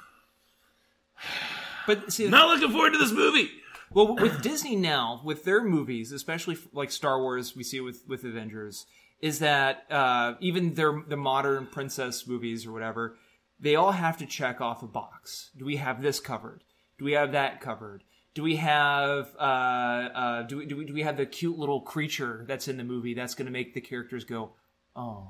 But 1.88 2.14
see, 2.14 2.28
Not 2.28 2.50
looking 2.50 2.72
forward 2.72 2.91
to 2.91 3.00
this 3.00 3.12
movie. 3.12 3.50
Well, 3.94 4.16
with 4.16 4.42
Disney 4.42 4.76
now, 4.76 5.22
with 5.24 5.44
their 5.46 5.64
movies, 5.64 6.12
especially 6.12 6.58
like 6.74 6.92
Star 6.92 7.20
Wars, 7.20 7.56
we 7.56 7.64
see 7.64 7.78
it 7.78 7.82
with 7.82 8.04
with 8.08 8.24
Avengers, 8.24 8.86
is 9.22 9.40
that 9.40 9.86
uh, 9.90 10.34
even 10.40 10.76
their 10.76 11.02
the 11.08 11.18
modern 11.18 11.68
princess 11.68 12.28
movies 12.28 12.66
or 12.66 12.72
whatever, 12.72 13.18
they 13.60 13.76
all 13.76 13.92
have 13.92 14.18
to 14.18 14.26
check 14.26 14.62
off 14.62 14.84
a 14.84 14.88
box. 14.88 15.52
Do 15.58 15.66
we 15.66 15.78
have 15.78 16.02
this 16.02 16.20
covered? 16.20 16.64
Do 16.98 17.06
we 17.06 17.14
have 17.14 17.32
that 17.32 17.62
covered? 17.62 18.04
Do 18.36 18.44
we 18.44 18.58
have 18.58 19.36
uh, 19.40 19.42
uh, 19.42 20.44
do 20.44 20.58
we, 20.58 20.66
do 20.66 20.78
we 20.78 20.86
do 20.86 20.94
we 20.94 21.02
have 21.02 21.18
the 21.18 21.26
cute 21.26 21.58
little 21.58 21.82
creature 21.82 22.46
that's 22.48 22.68
in 22.68 22.78
the 22.78 22.84
movie 22.84 23.14
that's 23.16 23.34
going 23.34 23.48
to 23.48 23.52
make 23.52 23.74
the 23.74 23.82
characters 23.82 24.24
go, 24.24 24.52
oh, 24.96 25.30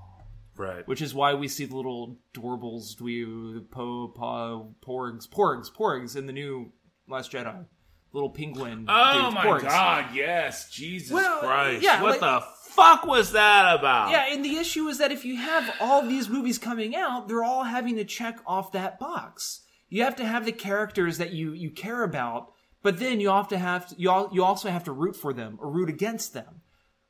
Right. 0.57 0.85
which 0.85 1.01
is 1.01 1.13
why 1.15 1.33
we 1.33 1.47
see 1.47 1.63
the 1.63 1.75
little 1.75 2.17
dwarbles, 2.33 2.93
dwe, 2.97 3.69
po, 3.71 4.09
po, 4.09 4.75
porgs, 4.85 5.29
porgs, 5.29 5.71
porgs 5.71 6.17
in 6.17 6.25
the 6.25 6.33
new 6.33 6.73
Last 7.07 7.31
Jedi. 7.31 7.65
Little 8.11 8.29
penguin. 8.31 8.85
Oh 8.89 9.21
dudes, 9.23 9.35
my 9.35 9.45
porgs. 9.45 9.61
god, 9.63 10.05
yes, 10.15 10.69
Jesus 10.71 11.11
Well, 11.11 11.39
Christ. 11.39 11.83
yeah, 11.83 12.01
what 12.01 12.19
like- 12.19 12.41
the 12.41 12.43
fuck 12.71 13.05
was 13.05 13.33
that 13.33 13.75
about? 13.77 14.09
Yeah, 14.11 14.33
and 14.33 14.43
the 14.43 14.55
issue 14.57 14.87
is 14.87 14.97
that 14.97 15.11
if 15.11 15.25
you 15.25 15.35
have 15.37 15.71
all 15.79 16.01
these 16.01 16.27
movies 16.29 16.57
coming 16.57 16.95
out, 16.95 17.27
they're 17.27 17.43
all 17.43 17.63
having 17.63 17.95
to 17.97 18.05
check 18.05 18.39
off 18.47 18.71
that 18.71 18.99
box. 18.99 19.61
You 19.89 20.03
have 20.03 20.15
to 20.17 20.25
have 20.25 20.45
the 20.45 20.51
characters 20.51 21.17
that 21.19 21.33
you 21.33 21.53
you 21.53 21.69
care 21.71 22.03
about, 22.03 22.51
but 22.81 22.97
then 22.99 23.19
you 23.19 23.29
have 23.29 23.49
to 23.49 23.57
have 23.57 23.87
to, 23.89 23.95
you 23.99 24.09
all, 24.09 24.29
you 24.33 24.43
also 24.43 24.69
have 24.69 24.85
to 24.85 24.91
root 24.91 25.15
for 25.15 25.31
them 25.33 25.57
or 25.61 25.69
root 25.71 25.89
against 25.89 26.33
them. 26.33 26.61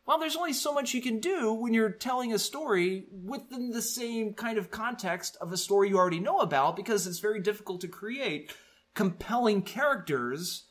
Well, 0.05 0.17
there's 0.17 0.35
only 0.37 0.53
so 0.53 0.73
much 0.73 0.93
you 0.95 1.01
can 1.03 1.19
do 1.19 1.53
when 1.53 1.73
you're 1.73 1.91
telling 1.91 2.33
a 2.33 2.39
story 2.39 3.05
within 3.11 3.69
the 3.69 3.81
same 3.81 4.33
kind 4.33 4.57
of 4.57 4.71
context 4.71 5.37
of 5.39 5.53
a 5.53 5.57
story 5.57 5.89
you 5.89 5.97
already 5.97 6.19
know 6.19 6.39
about 6.39 6.75
because 6.75 7.05
it's 7.05 7.19
very 7.19 7.39
difficult 7.41 7.81
to 7.81 7.87
create 7.87 8.51
compelling 8.95 9.61
characters 9.61 10.65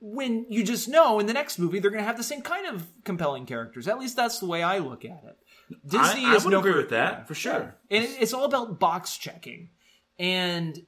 when 0.00 0.46
you 0.50 0.62
just 0.62 0.88
know 0.88 1.18
in 1.20 1.26
the 1.26 1.32
next 1.32 1.58
movie 1.58 1.78
they're 1.78 1.90
going 1.90 2.02
to 2.02 2.06
have 2.06 2.16
the 2.16 2.22
same 2.22 2.42
kind 2.42 2.66
of 2.66 2.86
compelling 3.04 3.46
characters. 3.46 3.88
At 3.88 3.98
least 3.98 4.16
that's 4.16 4.38
the 4.38 4.46
way 4.46 4.62
I 4.62 4.78
look 4.78 5.04
at 5.04 5.22
it. 5.24 5.38
Disney 5.86 6.24
I, 6.26 6.32
I 6.32 6.36
is 6.36 6.44
would 6.44 6.52
no 6.52 6.60
agree 6.60 6.74
with 6.76 6.90
that, 6.90 7.26
for 7.26 7.34
sure. 7.34 7.74
and 7.90 8.04
it- 8.04 8.16
it's 8.20 8.32
all 8.32 8.44
about 8.44 8.78
box 8.78 9.16
checking, 9.16 9.70
and 10.18 10.78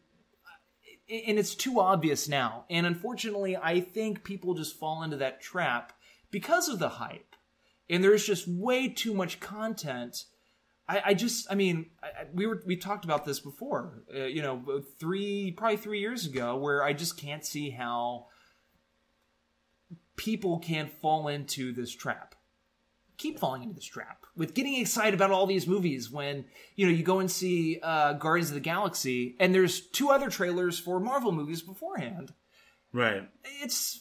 and 1.11 1.39
it's 1.39 1.55
too 1.55 1.81
obvious 1.81 2.29
now. 2.29 2.65
And 2.69 2.87
unfortunately, 2.87 3.57
I 3.57 3.81
think 3.81 4.25
people 4.25 4.55
just 4.55 4.79
fall 4.79 5.03
into 5.03 5.17
that 5.17 5.41
trap 5.41 5.95
because 6.31 6.69
of 6.69 6.79
the 6.79 6.89
hype, 6.91 7.35
and 7.89 8.05
there's 8.05 8.25
just 8.27 8.47
way 8.47 8.89
too 8.89 9.15
much 9.15 9.41
content. 9.41 10.25
I, 10.87 11.03
I 11.07 11.15
just, 11.15 11.51
I 11.51 11.55
mean, 11.55 11.87
I- 12.03 12.27
we 12.33 12.47
were 12.47 12.63
we 12.67 12.77
talked 12.77 13.05
about 13.05 13.25
this 13.25 13.41
before, 13.41 14.03
uh, 14.15 14.25
you 14.25 14.43
know, 14.43 14.83
three 15.01 15.51
probably 15.53 15.77
three 15.79 16.01
years 16.01 16.27
ago, 16.27 16.57
where 16.57 16.85
I 16.85 16.93
just 16.93 17.19
can't 17.19 17.45
see 17.45 17.71
how 17.71 18.27
people 20.19 20.59
can't 20.59 20.93
fall 21.01 21.29
into 21.29 21.73
this 21.73 21.91
trap 21.95 22.35
keep 23.19 23.39
falling 23.39 23.63
into 23.63 23.75
this 23.75 23.85
trap 23.85 24.25
with 24.37 24.55
getting 24.55 24.77
excited 24.77 25.13
about 25.13 25.31
all 25.31 25.47
these 25.47 25.67
movies 25.67 26.11
when 26.11 26.45
you 26.77 26.87
know 26.87 26.93
you 26.93 27.03
go 27.03 27.19
and 27.19 27.31
see 27.31 27.79
uh, 27.83 28.15
Guardians 28.15 28.51
of 28.51 28.55
the 28.55 28.61
Galaxy 28.61 29.37
and 29.41 29.55
there's 29.55 29.81
two 29.81 30.11
other 30.11 30.31
trailers 30.31 30.79
for 30.79 31.01
Marvel 31.01 31.33
movies 31.33 31.61
beforehand. 31.61 32.33
Right. 32.93 33.29
It's 33.61 34.01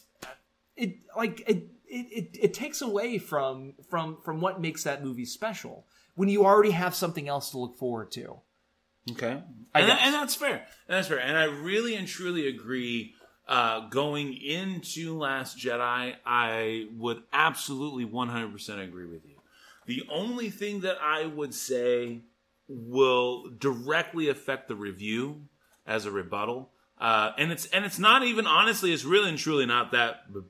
it 0.76 1.00
like 1.16 1.42
it 1.46 1.68
it, 1.86 2.06
it, 2.12 2.38
it 2.40 2.54
takes 2.54 2.80
away 2.80 3.18
from 3.18 3.74
from 3.90 4.18
from 4.24 4.40
what 4.40 4.60
makes 4.60 4.84
that 4.84 5.04
movie 5.04 5.24
special 5.24 5.86
when 6.14 6.28
you 6.28 6.44
already 6.44 6.70
have 6.70 6.94
something 6.94 7.28
else 7.28 7.50
to 7.50 7.58
look 7.58 7.76
forward 7.76 8.12
to. 8.12 8.40
Okay. 9.10 9.42
And, 9.74 9.86
guess. 9.86 9.98
and 10.02 10.14
that's 10.14 10.34
fair. 10.34 10.56
And 10.86 10.96
that's 10.96 11.08
fair. 11.08 11.18
And 11.18 11.36
I 11.36 11.44
really 11.44 11.94
and 11.96 12.06
truly 12.06 12.46
agree. 12.46 13.14
Uh, 13.48 13.88
going 13.88 14.34
into 14.36 15.16
Last 15.16 15.56
Jedi, 15.58 16.14
I 16.26 16.86
would 16.96 17.22
absolutely 17.32 18.04
100% 18.04 18.84
agree 18.84 19.06
with 19.06 19.24
you. 19.24 19.36
The 19.86 20.02
only 20.12 20.50
thing 20.50 20.80
that 20.80 20.98
I 21.02 21.24
would 21.24 21.54
say 21.54 22.20
will 22.68 23.48
directly 23.58 24.28
affect 24.28 24.68
the 24.68 24.76
review 24.76 25.46
as 25.86 26.04
a 26.04 26.10
rebuttal 26.10 26.70
Uh, 27.00 27.30
and 27.38 27.50
it's 27.52 27.64
and 27.66 27.84
it's 27.84 27.98
not 27.98 28.24
even 28.24 28.44
honestly, 28.46 28.92
it's 28.92 29.04
really 29.04 29.28
and 29.30 29.38
truly 29.38 29.64
not 29.64 29.92
that 29.92 30.32
b- 30.34 30.40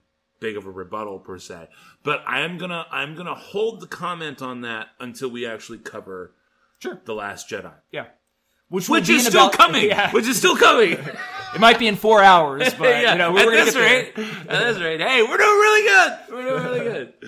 big 0.40 0.57
of 0.57 0.64
a 0.66 0.70
rebuttal 0.70 1.18
per 1.18 1.38
se. 1.38 1.68
But 2.03 2.24
I 2.26 2.40
am 2.40 2.57
gonna 2.59 2.86
I'm 2.90 3.14
gonna 3.14 3.34
hold 3.34 3.80
the 3.80 3.86
comment 3.86 4.40
on 4.42 4.62
that 4.62 4.88
until 4.99 5.28
we 5.28 5.46
actually 5.46 5.78
cover 5.78 6.32
Sure. 6.78 7.01
the 7.05 7.14
Last 7.14 7.49
Jedi, 7.51 7.74
Yeah. 7.92 8.07
Which, 8.70 8.88
which 8.88 9.09
is 9.11 9.26
still 9.26 9.49
about- 9.49 9.53
coming. 9.59 9.84
Yeah. 9.88 10.11
Which 10.11 10.26
is 10.26 10.38
still 10.38 10.57
coming. 10.57 10.96
it 11.55 11.61
might 11.61 11.78
be 11.78 11.86
in 11.86 11.96
four 11.96 12.22
hours, 12.22 12.74
but 12.78 12.88
yeah, 12.88 13.12
you 13.12 13.18
know, 13.18 13.32
we're 13.32 13.57
at 13.57 13.64
this 13.64 13.76
rate, 13.76 14.12
at 14.16 14.72
this 14.72 14.78
rate, 14.80 15.01
hey, 15.01 15.22
we're 15.22 15.36
doing 15.36 15.38
really 15.38 15.88
good. 15.88 16.18
We're 16.30 16.42
doing 16.42 16.64
really 16.64 16.84
good. 16.84 17.12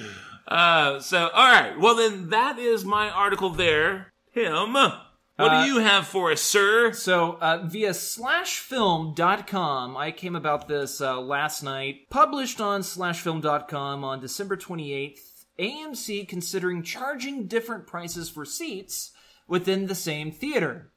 Uh, 0.48 0.98
so, 0.98 1.28
all 1.28 1.48
right. 1.48 1.78
Well, 1.78 1.94
then 1.94 2.30
that 2.30 2.58
is 2.58 2.84
my 2.84 3.08
article 3.08 3.50
there. 3.50 4.12
Tim, 4.34 4.72
what 4.72 4.94
Uh, 5.38 5.64
do 5.64 5.70
you 5.70 5.78
have 5.78 6.08
for 6.08 6.32
us, 6.32 6.42
sir? 6.42 6.92
So, 6.92 7.38
uh, 7.40 7.62
via 7.66 7.90
slashfilm.com, 7.90 9.96
I 9.96 10.10
came 10.10 10.34
about 10.34 10.66
this 10.68 11.00
uh, 11.00 11.20
last 11.20 11.62
night. 11.62 12.10
Published 12.10 12.60
on 12.60 12.80
slashfilm.com 12.82 14.02
on 14.04 14.20
December 14.20 14.56
28th, 14.56 15.44
AMC 15.58 16.28
considering 16.28 16.82
charging 16.82 17.46
different 17.46 17.86
prices 17.86 18.28
for 18.28 18.44
seats 18.44 19.12
within 19.46 19.86
the 19.86 19.94
same 19.94 20.32
theater. 20.32 20.90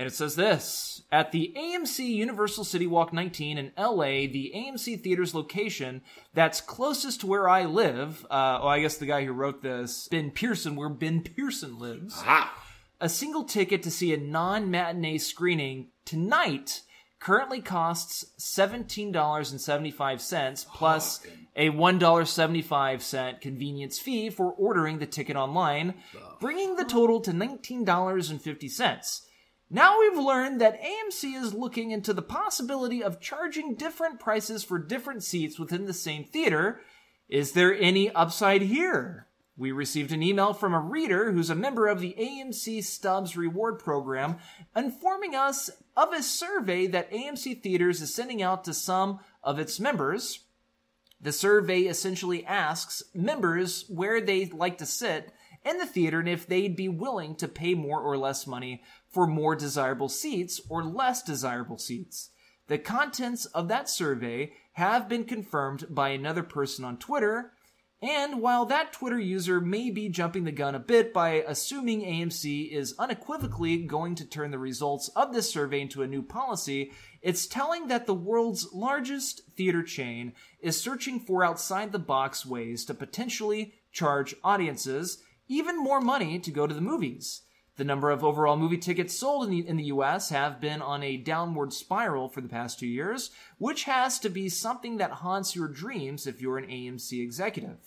And 0.00 0.06
it 0.06 0.14
says 0.14 0.34
this 0.34 1.02
At 1.12 1.30
the 1.30 1.52
AMC 1.54 1.98
Universal 1.98 2.64
City 2.64 2.86
Walk 2.86 3.12
19 3.12 3.58
in 3.58 3.70
LA, 3.76 4.30
the 4.32 4.50
AMC 4.56 5.02
Theater's 5.02 5.34
location 5.34 6.00
that's 6.32 6.62
closest 6.62 7.20
to 7.20 7.26
where 7.26 7.46
I 7.46 7.66
live, 7.66 8.24
uh, 8.30 8.60
oh, 8.62 8.68
I 8.68 8.80
guess 8.80 8.96
the 8.96 9.04
guy 9.04 9.26
who 9.26 9.32
wrote 9.32 9.60
this, 9.60 10.08
Ben 10.08 10.30
Pearson, 10.30 10.74
where 10.74 10.88
Ben 10.88 11.20
Pearson 11.20 11.78
lives 11.78 12.14
Ah, 12.24 12.50
a 12.98 13.10
single 13.10 13.44
ticket 13.44 13.82
to 13.82 13.90
see 13.90 14.14
a 14.14 14.16
non 14.16 14.70
matinee 14.70 15.18
screening 15.18 15.88
tonight 16.06 16.80
currently 17.18 17.60
costs 17.60 18.24
$17.75 18.38 20.66
plus 20.68 21.20
a 21.54 21.68
$1.75 21.68 23.40
convenience 23.42 23.98
fee 23.98 24.30
for 24.30 24.50
ordering 24.52 24.98
the 24.98 25.04
ticket 25.04 25.36
online, 25.36 25.92
bringing 26.40 26.76
the 26.76 26.86
total 26.86 27.20
to 27.20 27.32
$19.50. 27.32 29.26
Now 29.72 30.00
we've 30.00 30.18
learned 30.18 30.60
that 30.60 30.82
AMC 30.82 31.40
is 31.40 31.54
looking 31.54 31.92
into 31.92 32.12
the 32.12 32.22
possibility 32.22 33.04
of 33.04 33.20
charging 33.20 33.76
different 33.76 34.18
prices 34.18 34.64
for 34.64 34.80
different 34.80 35.22
seats 35.22 35.60
within 35.60 35.86
the 35.86 35.92
same 35.92 36.24
theater. 36.24 36.80
Is 37.28 37.52
there 37.52 37.72
any 37.72 38.10
upside 38.10 38.62
here? 38.62 39.28
We 39.56 39.70
received 39.70 40.10
an 40.10 40.24
email 40.24 40.54
from 40.54 40.74
a 40.74 40.80
reader 40.80 41.30
who's 41.30 41.50
a 41.50 41.54
member 41.54 41.86
of 41.86 42.00
the 42.00 42.16
AMC 42.18 42.82
Stubs 42.82 43.36
reward 43.36 43.78
program 43.78 44.38
informing 44.74 45.36
us 45.36 45.70
of 45.96 46.12
a 46.12 46.22
survey 46.22 46.88
that 46.88 47.12
AMC 47.12 47.62
Theaters 47.62 48.00
is 48.00 48.12
sending 48.12 48.42
out 48.42 48.64
to 48.64 48.74
some 48.74 49.20
of 49.44 49.60
its 49.60 49.78
members. 49.78 50.40
The 51.20 51.30
survey 51.30 51.82
essentially 51.82 52.44
asks 52.44 53.04
members 53.14 53.84
where 53.88 54.20
they'd 54.20 54.52
like 54.52 54.78
to 54.78 54.86
sit 54.86 55.30
in 55.64 55.78
the 55.78 55.86
theater 55.86 56.20
and 56.20 56.28
if 56.28 56.46
they'd 56.46 56.74
be 56.74 56.88
willing 56.88 57.34
to 57.36 57.46
pay 57.46 57.74
more 57.74 58.00
or 58.00 58.16
less 58.16 58.46
money 58.46 58.82
for 59.10 59.26
more 59.26 59.56
desirable 59.56 60.08
seats 60.08 60.60
or 60.68 60.84
less 60.84 61.22
desirable 61.22 61.78
seats. 61.78 62.30
The 62.68 62.78
contents 62.78 63.46
of 63.46 63.68
that 63.68 63.88
survey 63.88 64.52
have 64.74 65.08
been 65.08 65.24
confirmed 65.24 65.86
by 65.90 66.10
another 66.10 66.44
person 66.44 66.84
on 66.84 66.98
Twitter, 66.98 67.52
and 68.00 68.40
while 68.40 68.64
that 68.66 68.92
Twitter 68.92 69.18
user 69.18 69.60
may 69.60 69.90
be 69.90 70.08
jumping 70.08 70.44
the 70.44 70.52
gun 70.52 70.74
a 70.74 70.78
bit 70.78 71.12
by 71.12 71.44
assuming 71.46 72.00
AMC 72.00 72.70
is 72.70 72.94
unequivocally 72.98 73.78
going 73.78 74.14
to 74.14 74.24
turn 74.24 74.52
the 74.52 74.58
results 74.58 75.08
of 75.16 75.34
this 75.34 75.50
survey 75.50 75.82
into 75.82 76.02
a 76.02 76.06
new 76.06 76.22
policy, 76.22 76.92
it's 77.20 77.46
telling 77.46 77.88
that 77.88 78.06
the 78.06 78.14
world's 78.14 78.72
largest 78.72 79.42
theater 79.56 79.82
chain 79.82 80.32
is 80.60 80.80
searching 80.80 81.20
for 81.20 81.44
outside 81.44 81.92
the 81.92 81.98
box 81.98 82.46
ways 82.46 82.84
to 82.86 82.94
potentially 82.94 83.74
charge 83.92 84.34
audiences 84.42 85.22
even 85.48 85.76
more 85.76 86.00
money 86.00 86.38
to 86.38 86.50
go 86.50 86.66
to 86.66 86.74
the 86.74 86.80
movies. 86.80 87.42
The 87.80 87.86
number 87.86 88.10
of 88.10 88.22
overall 88.22 88.58
movie 88.58 88.76
tickets 88.76 89.18
sold 89.18 89.44
in 89.44 89.50
the, 89.50 89.66
in 89.66 89.78
the 89.78 89.84
US 89.84 90.28
have 90.28 90.60
been 90.60 90.82
on 90.82 91.02
a 91.02 91.16
downward 91.16 91.72
spiral 91.72 92.28
for 92.28 92.42
the 92.42 92.48
past 92.48 92.78
two 92.78 92.86
years, 92.86 93.30
which 93.56 93.84
has 93.84 94.18
to 94.18 94.28
be 94.28 94.50
something 94.50 94.98
that 94.98 95.10
haunts 95.10 95.56
your 95.56 95.66
dreams 95.66 96.26
if 96.26 96.42
you're 96.42 96.58
an 96.58 96.68
AMC 96.68 97.22
executive. 97.22 97.78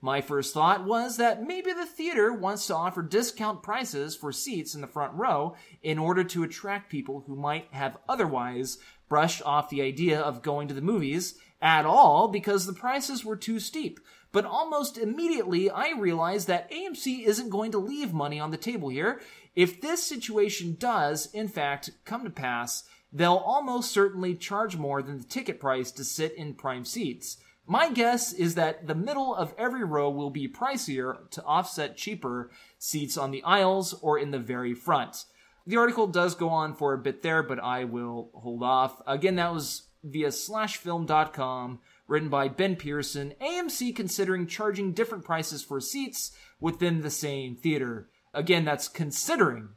My 0.00 0.20
first 0.20 0.52
thought 0.52 0.84
was 0.84 1.16
that 1.18 1.46
maybe 1.46 1.72
the 1.72 1.86
theater 1.86 2.32
wants 2.32 2.66
to 2.66 2.74
offer 2.74 3.02
discount 3.02 3.62
prices 3.62 4.16
for 4.16 4.32
seats 4.32 4.74
in 4.74 4.80
the 4.80 4.88
front 4.88 5.14
row 5.14 5.54
in 5.80 5.96
order 5.96 6.24
to 6.24 6.42
attract 6.42 6.90
people 6.90 7.22
who 7.28 7.36
might 7.36 7.68
have 7.70 7.98
otherwise 8.08 8.78
brushed 9.08 9.42
off 9.42 9.70
the 9.70 9.82
idea 9.82 10.18
of 10.18 10.42
going 10.42 10.66
to 10.66 10.74
the 10.74 10.80
movies 10.80 11.38
at 11.62 11.86
all 11.86 12.26
because 12.26 12.66
the 12.66 12.72
prices 12.72 13.24
were 13.24 13.36
too 13.36 13.60
steep. 13.60 14.00
But 14.36 14.44
almost 14.44 14.98
immediately, 14.98 15.70
I 15.70 15.92
realized 15.92 16.46
that 16.46 16.70
AMC 16.70 17.24
isn't 17.24 17.48
going 17.48 17.72
to 17.72 17.78
leave 17.78 18.12
money 18.12 18.38
on 18.38 18.50
the 18.50 18.58
table 18.58 18.90
here. 18.90 19.22
If 19.54 19.80
this 19.80 20.02
situation 20.02 20.76
does, 20.78 21.30
in 21.32 21.48
fact, 21.48 21.88
come 22.04 22.22
to 22.22 22.28
pass, 22.28 22.84
they'll 23.10 23.32
almost 23.32 23.90
certainly 23.90 24.34
charge 24.34 24.76
more 24.76 25.00
than 25.00 25.16
the 25.16 25.24
ticket 25.24 25.58
price 25.58 25.90
to 25.92 26.04
sit 26.04 26.34
in 26.34 26.52
prime 26.52 26.84
seats. 26.84 27.38
My 27.66 27.88
guess 27.88 28.34
is 28.34 28.56
that 28.56 28.86
the 28.86 28.94
middle 28.94 29.34
of 29.34 29.54
every 29.56 29.84
row 29.84 30.10
will 30.10 30.28
be 30.28 30.48
pricier 30.48 31.30
to 31.30 31.42
offset 31.44 31.96
cheaper 31.96 32.50
seats 32.78 33.16
on 33.16 33.30
the 33.30 33.42
aisles 33.42 33.94
or 34.02 34.18
in 34.18 34.32
the 34.32 34.38
very 34.38 34.74
front. 34.74 35.24
The 35.66 35.78
article 35.78 36.08
does 36.08 36.34
go 36.34 36.50
on 36.50 36.74
for 36.74 36.92
a 36.92 36.98
bit 36.98 37.22
there, 37.22 37.42
but 37.42 37.58
I 37.58 37.84
will 37.84 38.28
hold 38.34 38.62
off. 38.62 39.00
Again, 39.06 39.36
that 39.36 39.54
was 39.54 39.84
via 40.04 40.28
slashfilm.com, 40.28 41.78
written 42.08 42.28
by 42.28 42.48
Ben 42.48 42.76
Pearson. 42.76 43.34
AMC 43.40 43.94
considering 43.94 44.46
charging 44.46 44.92
different 44.92 45.24
prices 45.24 45.62
for 45.62 45.80
seats 45.80 46.32
within 46.60 47.00
the 47.00 47.10
same 47.10 47.56
theater. 47.56 48.08
Again, 48.32 48.64
that's 48.64 48.88
considering. 48.88 49.70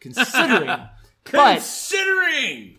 Considering. 0.00 0.66
but 1.30 1.54
Considering. 1.54 2.76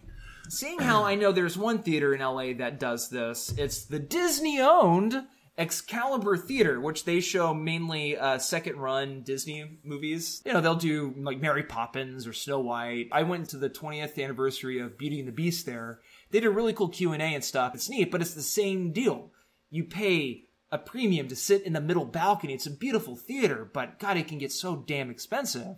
seeing 0.49 0.79
how 0.79 1.03
I 1.03 1.15
know 1.15 1.31
there's 1.31 1.57
one 1.57 1.84
theater 1.84 2.13
in 2.13 2.21
LA 2.21 2.53
that 2.57 2.79
does 2.79 3.09
this, 3.09 3.53
it's 3.57 3.86
the 3.86 3.99
Disney 3.99 4.59
owned 4.59 5.25
Excalibur 5.57 6.36
Theater, 6.36 6.81
which 6.81 7.05
they 7.05 7.19
show 7.19 7.53
mainly 7.53 8.17
uh, 8.17 8.39
second 8.39 8.77
run 8.77 9.21
Disney 9.21 9.77
movies. 9.84 10.41
You 10.45 10.53
know, 10.53 10.61
they'll 10.61 10.75
do 10.75 11.13
like 11.17 11.39
Mary 11.39 11.63
Poppins 11.63 12.25
or 12.25 12.34
Snow 12.34 12.59
White. 12.59 13.09
I 13.11 13.23
went 13.23 13.49
to 13.49 13.57
the 13.57 13.69
20th 13.69 14.21
anniversary 14.21 14.79
of 14.79 14.97
Beauty 14.97 15.19
and 15.19 15.27
the 15.27 15.31
Beast 15.31 15.65
there. 15.65 15.99
They 16.34 16.39
did 16.39 16.47
a 16.47 16.51
really 16.51 16.73
cool 16.73 16.89
Q&A 16.89 17.15
and 17.19 17.43
stuff. 17.43 17.75
It's 17.75 17.89
neat, 17.89 18.09
but 18.09 18.19
it's 18.19 18.34
the 18.34 18.41
same 18.41 18.91
deal. 18.91 19.29
You 19.69 19.84
pay 19.84 20.45
a 20.71 20.79
premium 20.79 21.27
to 21.27 21.36
sit 21.36 21.61
in 21.61 21.73
the 21.73 21.79
middle 21.79 22.05
balcony. 22.05 22.55
It's 22.55 22.65
a 22.65 22.71
beautiful 22.71 23.15
theater, 23.15 23.69
but 23.71 23.99
God, 23.99 24.17
it 24.17 24.27
can 24.27 24.39
get 24.39 24.51
so 24.51 24.75
damn 24.75 25.11
expensive. 25.11 25.77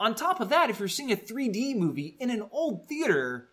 On 0.00 0.14
top 0.14 0.40
of 0.40 0.48
that, 0.48 0.70
if 0.70 0.78
you're 0.78 0.88
seeing 0.88 1.12
a 1.12 1.16
3D 1.16 1.76
movie 1.76 2.16
in 2.18 2.30
an 2.30 2.46
old 2.52 2.88
theater, 2.88 3.48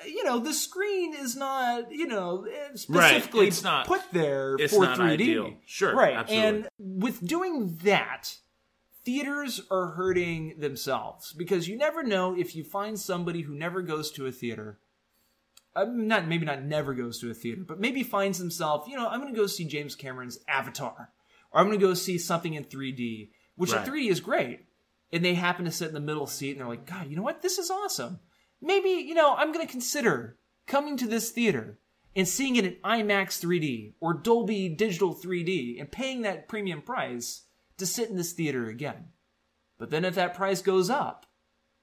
uh, 0.00 0.06
you 0.06 0.22
know, 0.22 0.38
the 0.38 0.54
screen 0.54 1.12
is 1.14 1.34
not, 1.34 1.90
you 1.90 2.06
know, 2.06 2.46
uh, 2.46 2.76
specifically 2.76 3.48
It's 3.48 3.64
not- 3.64 3.88
put 3.88 4.02
there 4.12 4.54
it's 4.60 4.72
for 4.72 4.84
not 4.84 4.98
3D. 4.98 5.12
ideal. 5.14 5.54
Sure, 5.66 5.96
Right. 5.96 6.14
absolutely. 6.14 6.46
And 6.48 6.68
with 6.78 7.26
doing 7.26 7.76
that, 7.82 8.36
theaters 9.04 9.62
are 9.70 9.88
hurting 9.88 10.60
themselves 10.60 11.32
because 11.32 11.66
you 11.66 11.76
never 11.76 12.04
know 12.04 12.36
if 12.38 12.54
you 12.54 12.62
find 12.62 12.98
somebody 13.00 13.40
who 13.42 13.54
never 13.56 13.82
goes 13.82 14.12
to 14.12 14.26
a 14.26 14.32
theater. 14.32 14.78
Uh, 15.76 15.84
not 15.88 16.26
maybe 16.26 16.46
not 16.46 16.62
never 16.64 16.94
goes 16.94 17.18
to 17.20 17.30
a 17.30 17.34
theater, 17.34 17.62
but 17.66 17.78
maybe 17.78 18.02
finds 18.02 18.38
himself, 18.38 18.88
you 18.88 18.96
know, 18.96 19.06
I'm 19.06 19.20
going 19.20 19.32
to 19.32 19.38
go 19.38 19.46
see 19.46 19.64
James 19.64 19.94
Cameron's 19.94 20.38
Avatar, 20.48 21.10
or 21.52 21.60
I'm 21.60 21.66
going 21.66 21.78
to 21.78 21.86
go 21.86 21.94
see 21.94 22.18
something 22.18 22.54
in 22.54 22.64
3D, 22.64 23.30
which 23.56 23.72
Right. 23.72 23.86
in 23.86 23.92
3D 23.92 24.10
is 24.10 24.20
great. 24.20 24.60
And 25.12 25.24
they 25.24 25.34
happen 25.34 25.64
to 25.66 25.70
sit 25.70 25.88
in 25.88 25.94
the 25.94 26.00
middle 26.00 26.26
seat, 26.26 26.52
and 26.52 26.60
they're 26.60 26.66
like, 26.68 26.86
God, 26.86 27.08
you 27.08 27.14
know 27.16 27.22
what? 27.22 27.42
This 27.42 27.58
is 27.58 27.70
awesome. 27.70 28.18
Maybe 28.60 28.88
you 28.88 29.14
know, 29.14 29.36
I'm 29.36 29.52
going 29.52 29.64
to 29.64 29.70
consider 29.70 30.38
coming 30.66 30.96
to 30.96 31.06
this 31.06 31.30
theater 31.30 31.78
and 32.16 32.26
seeing 32.26 32.56
it 32.56 32.64
in 32.64 32.76
IMAX 32.84 33.38
3D 33.38 33.92
or 34.00 34.14
Dolby 34.14 34.70
Digital 34.70 35.14
3D 35.14 35.78
and 35.78 35.92
paying 35.92 36.22
that 36.22 36.48
premium 36.48 36.80
price 36.80 37.42
to 37.76 37.84
sit 37.86 38.08
in 38.08 38.16
this 38.16 38.32
theater 38.32 38.66
again. 38.66 39.08
But 39.78 39.90
then 39.90 40.04
if 40.06 40.14
that 40.14 40.34
price 40.34 40.62
goes 40.62 40.88
up 40.88 41.26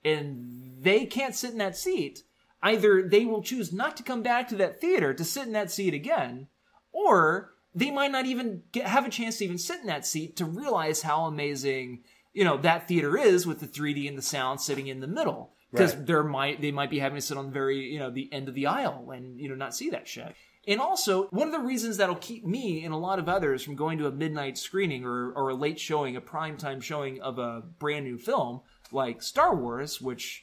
and 0.04 0.82
they 0.82 1.06
can't 1.06 1.36
sit 1.36 1.52
in 1.52 1.60
that 1.60 1.78
seat, 1.78 2.24
either 2.64 3.08
they 3.08 3.26
will 3.26 3.44
choose 3.44 3.72
not 3.72 3.96
to 3.98 4.04
come 4.04 4.24
back 4.24 4.48
to 4.48 4.56
that 4.56 4.82
theater 4.82 5.14
to 5.14 5.24
sit 5.24 5.46
in 5.46 5.54
that 5.54 5.70
seat 5.70 5.94
again, 5.94 6.48
or 6.92 7.54
they 7.76 7.92
might 7.92 8.12
not 8.12 8.26
even 8.26 8.64
get, 8.72 8.88
have 8.88 9.06
a 9.06 9.10
chance 9.10 9.38
to 9.38 9.46
even 9.46 9.58
sit 9.60 9.82
in 9.82 9.88
that 9.88 10.06
seat 10.06 10.38
to 10.38 10.46
realize 10.46 11.04
how 11.04 11.26
amazing 11.26 12.04
you 12.34 12.44
know 12.44 12.58
that 12.58 12.88
theater 12.88 13.16
is 13.18 13.46
with 13.46 13.60
the 13.60 13.68
3D 13.68 14.08
and 14.08 14.18
the 14.18 14.24
sound 14.24 14.60
sitting 14.62 14.88
in 14.88 15.02
the 15.02 15.08
middle 15.08 15.54
because 15.72 15.96
Right. 15.96 16.06
there 16.06 16.24
might 16.24 16.62
they 16.62 16.72
might 16.72 16.90
be 16.90 17.00
having 17.00 17.18
to 17.18 17.22
sit 17.22 17.38
on 17.38 17.48
the 17.48 17.52
very 17.52 17.80
you 17.80 18.00
know 18.00 18.10
the 18.10 18.32
end 18.32 18.48
of 18.48 18.56
the 18.56 18.68
aisle 18.68 19.12
and 19.12 19.40
you 19.40 19.50
know 19.50 19.56
not 19.56 19.76
see 19.76 19.90
that 19.92 20.08
shit. 20.08 20.34
And 20.66 20.80
also, 20.80 21.28
one 21.28 21.48
of 21.48 21.54
the 21.54 21.60
reasons 21.60 21.98
that'll 21.98 22.16
keep 22.16 22.46
me 22.46 22.86
and 22.86 22.94
a 22.94 22.98
lot 22.98 23.20
of 23.20 23.28
others 23.28 23.64
from 23.64 23.76
going 23.76 23.98
to 23.98 24.08
a 24.08 24.12
midnight 24.12 24.58
screening 24.58 25.04
or, 25.04 25.34
or 25.34 25.50
a 25.50 25.56
late 25.56 25.78
showing, 25.78 26.16
a 26.16 26.22
primetime 26.22 26.82
showing 26.82 27.22
of 27.22 27.38
a 27.38 27.64
brand 27.80 28.06
new 28.06 28.18
film 28.18 28.62
like 28.90 29.22
Star 29.22 29.54
Wars, 29.54 30.00
which 30.00 30.43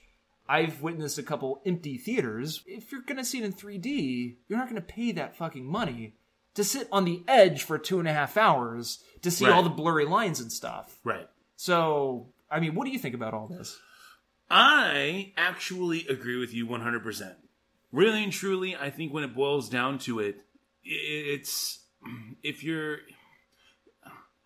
I've 0.51 0.83
witnessed 0.83 1.17
a 1.17 1.23
couple 1.23 1.63
empty 1.65 1.97
theaters. 1.97 2.65
If 2.67 2.91
you're 2.91 3.03
gonna 3.03 3.25
see 3.25 3.39
it 3.39 3.45
in 3.45 3.53
3D, 3.53 4.39
you're 4.49 4.59
not 4.59 4.67
gonna 4.69 4.81
pay 4.81 5.13
that 5.13 5.37
fucking 5.37 5.65
money 5.65 6.17
to 6.55 6.65
sit 6.65 6.89
on 6.91 7.05
the 7.05 7.23
edge 7.29 7.63
for 7.63 7.79
two 7.79 8.01
and 8.01 8.09
a 8.09 8.13
half 8.13 8.37
hours 8.37 9.05
to 9.23 9.31
see 9.31 9.45
Right. 9.45 9.55
all 9.55 9.63
the 9.63 9.71
blurry 9.71 10.05
lines 10.07 10.41
and 10.41 10.51
stuff. 10.53 10.99
Right. 11.05 11.29
So, 11.55 12.33
I 12.51 12.59
mean, 12.59 12.75
what 12.75 12.85
do 12.85 12.91
you 12.91 12.99
think 12.99 13.15
about 13.15 13.33
all 13.33 13.47
this? 13.47 13.79
I 14.51 15.33
actually 15.37 16.09
agree 16.09 16.37
with 16.37 16.53
you 16.53 16.67
100%. 16.67 17.37
Really 17.93 18.25
and 18.25 18.33
truly, 18.33 18.75
I 18.75 18.91
think 18.91 19.13
when 19.13 19.23
it 19.23 19.35
boils 19.37 19.69
down 19.69 19.99
to 20.01 20.19
it, 20.19 20.43
it's 20.83 21.79
if 22.43 22.65
you're 22.65 22.99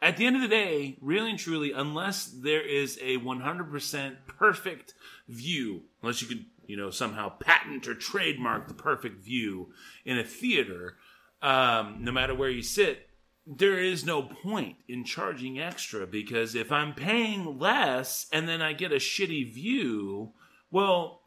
at 0.02 0.18
the 0.18 0.26
end 0.26 0.36
of 0.36 0.42
the 0.42 0.48
day, 0.48 0.98
really 1.00 1.30
and 1.30 1.38
truly, 1.38 1.72
unless 1.72 2.26
there 2.26 2.60
is 2.60 2.98
a 3.00 3.16
100% 3.16 4.16
perfect 4.26 4.92
view, 5.28 5.84
unless 6.04 6.20
you 6.20 6.28
could, 6.28 6.44
you 6.66 6.76
know, 6.76 6.90
somehow 6.90 7.30
patent 7.30 7.88
or 7.88 7.94
trademark 7.94 8.68
the 8.68 8.74
perfect 8.74 9.24
view 9.24 9.72
in 10.04 10.18
a 10.18 10.24
theater, 10.24 10.96
um, 11.40 11.96
no 12.00 12.12
matter 12.12 12.34
where 12.34 12.50
you 12.50 12.62
sit, 12.62 13.08
there 13.46 13.78
is 13.78 14.04
no 14.04 14.22
point 14.22 14.76
in 14.86 15.04
charging 15.04 15.58
extra 15.58 16.06
because 16.06 16.54
if 16.54 16.70
I'm 16.70 16.94
paying 16.94 17.58
less 17.58 18.26
and 18.32 18.46
then 18.46 18.60
I 18.60 18.74
get 18.74 18.92
a 18.92 18.96
shitty 18.96 19.52
view, 19.52 20.32
well, 20.70 21.22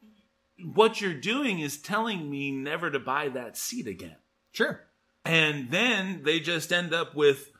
what 0.73 1.01
you're 1.01 1.13
doing 1.13 1.59
is 1.59 1.78
telling 1.78 2.30
me 2.30 2.51
never 2.51 2.91
to 2.91 2.99
buy 2.99 3.30
that 3.30 3.57
seat 3.57 3.88
again. 3.88 4.17
Sure. 4.51 4.82
And 5.25 5.71
then 5.71 6.21
they 6.23 6.39
just 6.39 6.71
end 6.71 6.93
up 6.93 7.15
with 7.15 7.51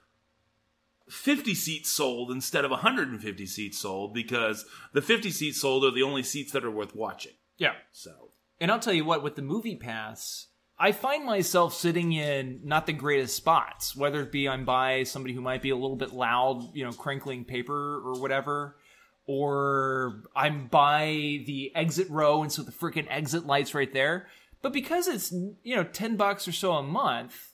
50 1.10 1.54
seats 1.56 1.90
sold 1.90 2.32
instead 2.32 2.66
of 2.66 2.72
150 2.72 3.46
seats 3.46 3.80
sold 3.80 4.14
because 4.14 4.66
the 4.94 5.02
50 5.02 5.32
seats 5.32 5.62
sold 5.62 5.86
are 5.86 5.92
the 5.92 6.04
only 6.04 6.24
seats 6.24 6.52
that 6.52 6.66
are 6.66 6.72
worth 6.72 6.96
watching. 6.96 7.34
Yeah. 7.58 7.74
So, 7.92 8.12
And 8.60 8.72
I'll 8.72 8.80
tell 8.80 8.94
you 8.94 9.06
what, 9.06 9.24
with 9.24 9.36
the 9.36 9.42
movie 9.42 9.76
pass, 9.76 10.48
I 10.80 10.92
find 10.92 11.26
myself 11.26 11.74
sitting 11.74 12.14
in 12.14 12.62
not 12.64 12.86
the 12.86 12.94
greatest 12.94 13.36
spots, 13.36 13.96
whether 13.96 14.22
it 14.22 14.32
be 14.32 14.48
I'm 14.48 14.66
by 14.66 15.04
somebody 15.04 15.34
who 15.34 15.42
might 15.42 15.62
be 15.62 15.72
a 15.72 15.76
little 15.76 15.96
bit 15.96 16.14
loud, 16.14 16.76
you 16.76 16.84
know, 16.84 16.92
crinkling 16.92 17.46
paper 17.46 18.02
or 18.06 18.20
whatever, 18.20 18.78
or 19.26 20.24
I'm 20.36 20.68
by 20.68 21.08
the 21.46 21.72
exit 21.74 22.10
row 22.10 22.44
and 22.44 22.52
so 22.52 22.62
the 22.62 22.72
freaking 22.72 23.08
exit 23.10 23.46
lights 23.46 23.74
right 23.74 23.92
there. 23.92 24.28
But 24.62 24.74
because 24.74 25.08
it's, 25.08 25.32
you 25.32 25.76
know, 25.76 25.84
10 25.84 26.16
bucks 26.16 26.48
or 26.48 26.52
so 26.52 26.74
a 26.74 26.84
month, 26.84 27.47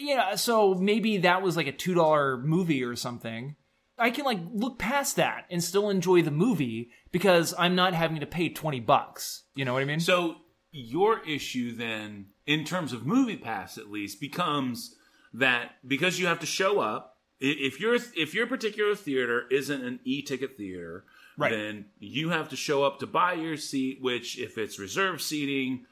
you 0.00 0.16
know, 0.16 0.36
so 0.36 0.74
maybe 0.74 1.18
that 1.18 1.42
was 1.42 1.56
like 1.56 1.66
a 1.66 1.72
$2 1.72 2.42
movie 2.42 2.82
or 2.84 2.96
something. 2.96 3.56
I 3.98 4.10
can 4.10 4.24
like 4.24 4.40
look 4.52 4.78
past 4.78 5.16
that 5.16 5.46
and 5.50 5.62
still 5.62 5.90
enjoy 5.90 6.22
the 6.22 6.30
movie 6.30 6.90
because 7.12 7.54
I'm 7.58 7.74
not 7.74 7.94
having 7.94 8.20
to 8.20 8.26
pay 8.26 8.48
20 8.48 8.80
bucks. 8.80 9.44
You 9.54 9.64
know 9.64 9.74
what 9.74 9.82
I 9.82 9.86
mean? 9.86 10.00
so 10.00 10.36
your 10.70 11.20
issue 11.28 11.76
then, 11.76 12.26
in 12.46 12.64
terms 12.64 12.92
of 12.94 13.04
Movie 13.06 13.36
Pass 13.36 13.76
at 13.76 13.90
least, 13.90 14.20
becomes 14.20 14.96
that 15.34 15.72
because 15.86 16.18
you 16.18 16.26
have 16.26 16.40
to 16.40 16.46
show 16.46 16.80
up, 16.80 17.18
if 17.40 17.78
your 17.80 17.94
if 17.94 18.34
your 18.34 18.46
particular 18.46 18.94
theater 18.94 19.44
isn't 19.50 19.84
an 19.84 20.00
e-ticket 20.04 20.56
theater, 20.56 21.04
Right. 21.36 21.50
then 21.50 21.86
you 21.98 22.28
have 22.30 22.48
to 22.50 22.56
show 22.56 22.84
up 22.84 22.98
to 23.00 23.06
buy 23.06 23.34
your 23.34 23.56
seat. 23.56 23.98
Which, 24.00 24.38
if 24.38 24.56
it's 24.58 24.78
reserved 24.78 25.20
seating, 25.20 25.84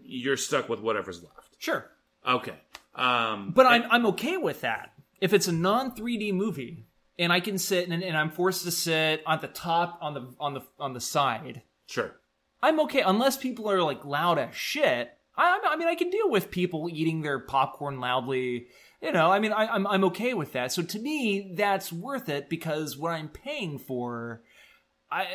you're 0.00 0.36
stuck 0.36 0.68
with 0.68 0.80
whatever's 0.80 1.22
left. 1.22 1.56
Sure. 1.58 1.90
Okay. 2.26 2.54
Um, 2.94 3.52
But 3.54 3.66
I'm 3.66 3.84
I'm 3.90 4.06
okay 4.06 4.36
with 4.36 4.62
that. 4.62 4.92
If 5.20 5.32
it's 5.32 5.48
a 5.48 5.52
non 5.52 5.94
3D 5.94 6.32
movie 6.32 6.86
and 7.18 7.32
I 7.32 7.40
can 7.40 7.58
sit 7.58 7.88
and, 7.88 8.02
and 8.02 8.16
I'm 8.16 8.30
forced 8.30 8.64
to 8.64 8.70
sit 8.70 9.22
on 9.26 9.40
the 9.40 9.48
top 9.48 9.98
on 10.00 10.14
the 10.14 10.34
on 10.40 10.54
the 10.54 10.62
on 10.78 10.92
the 10.94 11.00
side, 11.00 11.62
sure. 11.86 12.16
I'm 12.62 12.80
okay 12.80 13.02
unless 13.02 13.36
people 13.36 13.70
are 13.70 13.82
like 13.82 14.04
loud 14.04 14.38
as 14.38 14.54
shit. 14.54 15.10
I 15.36 15.60
I 15.64 15.76
mean 15.76 15.88
I 15.88 15.94
can 15.94 16.10
deal 16.10 16.30
with 16.30 16.50
people 16.50 16.88
eating 16.90 17.22
their 17.22 17.38
popcorn 17.38 18.00
loudly. 18.00 18.66
You 19.00 19.12
know, 19.12 19.30
I 19.30 19.38
mean 19.38 19.52
I, 19.52 19.66
I'm 19.66 19.86
I'm 19.86 20.04
okay 20.04 20.34
with 20.34 20.52
that. 20.52 20.72
So 20.72 20.82
to 20.82 20.98
me, 20.98 21.52
that's 21.54 21.92
worth 21.92 22.28
it 22.28 22.48
because 22.48 22.96
what 22.96 23.12
I'm 23.12 23.28
paying 23.28 23.78
for, 23.78 24.42
I 25.10 25.26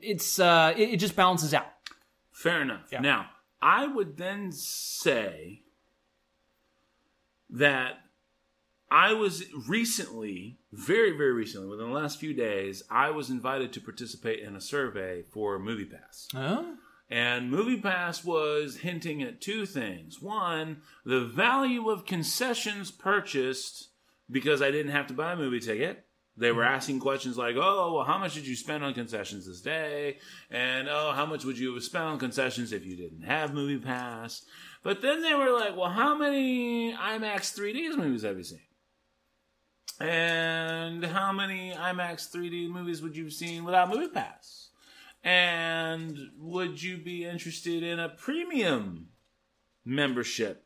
it's 0.00 0.38
uh 0.38 0.72
it, 0.76 0.90
it 0.90 0.96
just 0.96 1.16
balances 1.16 1.52
out. 1.52 1.66
Fair 2.32 2.62
enough. 2.62 2.88
Yeah. 2.90 3.00
Now, 3.00 3.26
I 3.60 3.86
would 3.86 4.16
then 4.16 4.50
say 4.52 5.62
that 7.52 7.98
I 8.90 9.12
was 9.14 9.44
recently, 9.68 10.58
very, 10.72 11.12
very 11.16 11.32
recently, 11.32 11.68
within 11.68 11.88
the 11.88 11.94
last 11.94 12.18
few 12.18 12.34
days, 12.34 12.82
I 12.90 13.10
was 13.10 13.30
invited 13.30 13.72
to 13.72 13.80
participate 13.80 14.40
in 14.40 14.56
a 14.56 14.60
survey 14.60 15.22
for 15.22 15.58
MoviePass. 15.58 16.26
Huh? 16.34 16.64
And 17.08 17.52
MoviePass 17.52 18.24
was 18.24 18.78
hinting 18.78 19.22
at 19.22 19.40
two 19.40 19.66
things. 19.66 20.20
One, 20.20 20.82
the 21.04 21.20
value 21.20 21.88
of 21.90 22.06
concessions 22.06 22.90
purchased 22.90 23.90
because 24.30 24.62
I 24.62 24.70
didn't 24.70 24.92
have 24.92 25.06
to 25.08 25.14
buy 25.14 25.32
a 25.32 25.36
movie 25.36 25.60
ticket. 25.60 26.06
They 26.36 26.52
were 26.52 26.62
mm-hmm. 26.62 26.74
asking 26.74 27.00
questions 27.00 27.36
like, 27.36 27.56
oh, 27.56 27.94
well, 27.94 28.04
how 28.04 28.16
much 28.16 28.34
did 28.34 28.46
you 28.46 28.56
spend 28.56 28.82
on 28.82 28.94
concessions 28.94 29.46
this 29.46 29.60
day? 29.60 30.18
And, 30.50 30.88
oh, 30.88 31.12
how 31.12 31.26
much 31.26 31.44
would 31.44 31.58
you 31.58 31.74
have 31.74 31.82
spent 31.82 32.04
on 32.04 32.18
concessions 32.18 32.72
if 32.72 32.86
you 32.86 32.96
didn't 32.96 33.22
have 33.22 33.52
Movie 33.52 33.78
Pass? 33.78 34.42
But 34.82 35.00
then 35.00 35.22
they 35.22 35.34
were 35.34 35.52
like, 35.52 35.76
well, 35.76 35.90
how 35.90 36.16
many 36.16 36.92
IMAX 36.92 37.56
3Ds 37.56 37.96
movies 37.96 38.22
have 38.22 38.36
you 38.36 38.44
seen? 38.44 38.60
And 40.00 41.04
how 41.04 41.32
many 41.32 41.72
IMAX 41.72 42.30
3D 42.34 42.68
movies 42.68 43.00
would 43.02 43.16
you 43.16 43.24
have 43.24 43.32
seen 43.32 43.64
without 43.64 43.88
Movie 43.88 44.08
Pass? 44.08 44.70
And 45.22 46.18
would 46.38 46.82
you 46.82 46.96
be 46.96 47.24
interested 47.24 47.84
in 47.84 48.00
a 48.00 48.08
premium 48.08 49.08
membership 49.84 50.64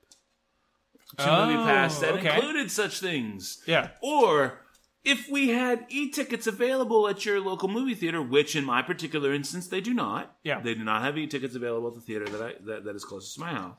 to 1.18 1.30
Oh, 1.30 1.46
Movie 1.46 1.64
Pass 1.64 1.98
that 1.98 2.14
okay. 2.14 2.34
included 2.34 2.70
such 2.70 3.00
things? 3.00 3.62
Yeah. 3.66 3.90
Or 4.00 4.60
if 5.04 5.28
we 5.28 5.50
had 5.50 5.84
e-tickets 5.90 6.46
available 6.46 7.06
at 7.06 7.26
your 7.26 7.38
local 7.40 7.68
movie 7.68 7.94
theater, 7.94 8.22
which 8.22 8.56
in 8.56 8.64
my 8.64 8.80
particular 8.80 9.34
instance 9.34 9.68
they 9.68 9.82
do 9.82 9.92
not. 9.92 10.36
Yeah. 10.42 10.60
They 10.60 10.74
do 10.74 10.84
not 10.84 11.02
have 11.02 11.18
e-tickets 11.18 11.54
available 11.54 11.88
at 11.88 11.94
the 11.94 12.00
theater 12.00 12.24
that 12.24 12.42
I 12.42 12.54
that, 12.64 12.84
that 12.84 12.96
is 12.96 13.04
closest 13.04 13.34
to 13.34 13.40
my 13.40 13.50
house. 13.52 13.76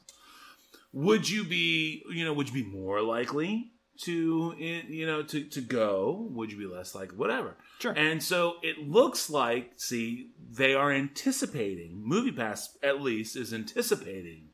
Would 0.94 1.30
you 1.30 1.44
be, 1.44 2.04
you 2.12 2.26
know, 2.26 2.34
would 2.34 2.50
you 2.50 2.64
be 2.64 2.70
more 2.70 3.02
likely 3.02 3.72
to 4.02 4.56
you 4.58 5.06
know 5.06 5.24
to 5.24 5.44
to 5.44 5.62
go? 5.62 6.28
Would 6.32 6.52
you 6.52 6.58
be 6.58 6.66
less 6.66 6.96
like 6.96 7.12
whatever? 7.12 7.58
Sure. 7.80 7.94
And 7.94 8.22
so 8.22 8.56
it 8.64 8.80
looks 8.80 9.30
like, 9.30 9.72
see, 9.76 10.32
they 10.50 10.74
are 10.74 10.92
anticipating, 10.92 12.04
MoviePass 12.10 12.70
at 12.82 13.02
least 13.02 13.36
is 13.36 13.54
anticipating 13.54 14.50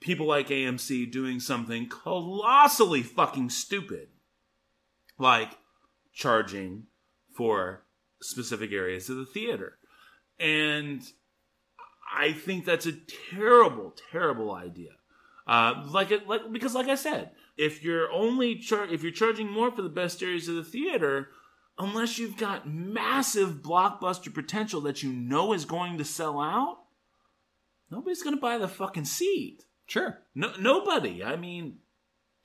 people 0.00 0.26
like 0.26 0.48
AMC 0.48 1.10
doing 1.10 1.40
something 1.40 1.88
colossally 1.88 3.02
fucking 3.02 3.50
stupid. 3.50 4.08
Like 5.18 5.50
charging 6.14 6.84
for 7.36 7.84
specific 8.20 8.72
areas 8.72 9.08
of 9.08 9.16
the 9.16 9.26
theater. 9.26 9.78
And 10.38 11.02
I 12.16 12.32
think 12.32 12.64
that's 12.64 12.86
a 12.86 12.92
terrible, 13.32 13.94
terrible 14.12 14.52
idea. 14.52 14.90
Uh, 15.48 15.82
like 15.86 16.10
it, 16.10 16.28
like 16.28 16.52
because, 16.52 16.74
like 16.74 16.88
I 16.88 16.94
said, 16.94 17.30
if 17.56 17.82
you're 17.82 18.12
only 18.12 18.56
char- 18.56 18.92
if 18.92 19.02
you're 19.02 19.10
charging 19.10 19.50
more 19.50 19.72
for 19.72 19.80
the 19.80 19.88
best 19.88 20.22
areas 20.22 20.46
of 20.46 20.56
the 20.56 20.62
theater, 20.62 21.30
unless 21.78 22.18
you've 22.18 22.36
got 22.36 22.68
massive 22.68 23.62
blockbuster 23.62 24.32
potential 24.32 24.82
that 24.82 25.02
you 25.02 25.10
know 25.10 25.54
is 25.54 25.64
going 25.64 25.96
to 25.96 26.04
sell 26.04 26.38
out, 26.38 26.80
nobody's 27.90 28.22
going 28.22 28.36
to 28.36 28.40
buy 28.40 28.58
the 28.58 28.68
fucking 28.68 29.06
seat. 29.06 29.64
Sure. 29.86 30.18
No, 30.34 30.52
nobody. 30.60 31.24
I 31.24 31.36
mean, 31.36 31.78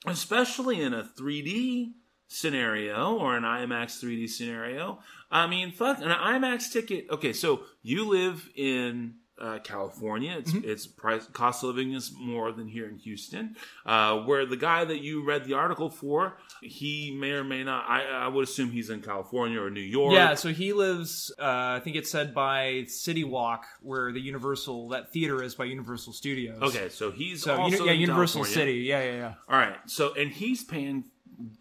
especially 0.07 0.81
in 0.81 0.93
a 0.93 1.03
3D 1.03 1.91
scenario 2.27 3.17
or 3.17 3.35
an 3.35 3.43
IMAX 3.43 4.01
3D 4.01 4.29
scenario. 4.29 4.99
I 5.29 5.47
mean, 5.47 5.71
fuck 5.71 5.99
an 5.99 6.09
IMAX 6.09 6.71
ticket. 6.71 7.07
Okay, 7.11 7.33
so 7.33 7.63
you 7.81 8.07
live 8.07 8.49
in 8.55 9.15
uh, 9.41 9.59
California. 9.63 10.35
It's 10.37 10.53
it's 10.53 10.87
price 10.87 11.25
cost 11.33 11.63
of 11.63 11.69
living 11.75 11.93
is 11.93 12.13
more 12.17 12.51
than 12.51 12.67
here 12.67 12.87
in 12.87 12.97
Houston. 12.97 13.55
Uh, 13.85 14.19
where 14.19 14.45
the 14.45 14.55
guy 14.57 14.85
that 14.85 15.01
you 15.01 15.23
read 15.25 15.45
the 15.45 15.53
article 15.55 15.89
for, 15.89 16.37
he 16.61 17.15
may 17.19 17.31
or 17.31 17.43
may 17.43 17.63
not. 17.63 17.85
I, 17.89 18.03
I 18.03 18.27
would 18.27 18.43
assume 18.43 18.71
he's 18.71 18.89
in 18.89 19.01
California 19.01 19.59
or 19.61 19.69
New 19.69 19.81
York. 19.81 20.13
Yeah, 20.13 20.35
so 20.35 20.49
he 20.49 20.71
lives, 20.73 21.31
uh, 21.39 21.43
I 21.43 21.81
think 21.83 21.95
it's 21.95 22.11
said 22.11 22.33
by 22.33 22.85
City 22.87 23.23
Walk, 23.23 23.65
where 23.81 24.11
the 24.11 24.21
Universal, 24.21 24.89
that 24.89 25.11
theater 25.11 25.41
is 25.41 25.55
by 25.55 25.65
Universal 25.65 26.13
Studios. 26.13 26.61
Okay, 26.61 26.89
so 26.89 27.09
he's 27.11 27.41
So, 27.43 27.55
also 27.55 27.85
yeah, 27.85 27.91
in 27.93 27.99
Universal 28.01 28.43
California. 28.43 28.73
City. 28.73 28.79
Yeah, 28.85 29.03
yeah, 29.03 29.15
yeah. 29.17 29.33
All 29.49 29.57
right. 29.57 29.77
So, 29.87 30.13
and 30.13 30.31
he's 30.31 30.63
paying 30.63 31.05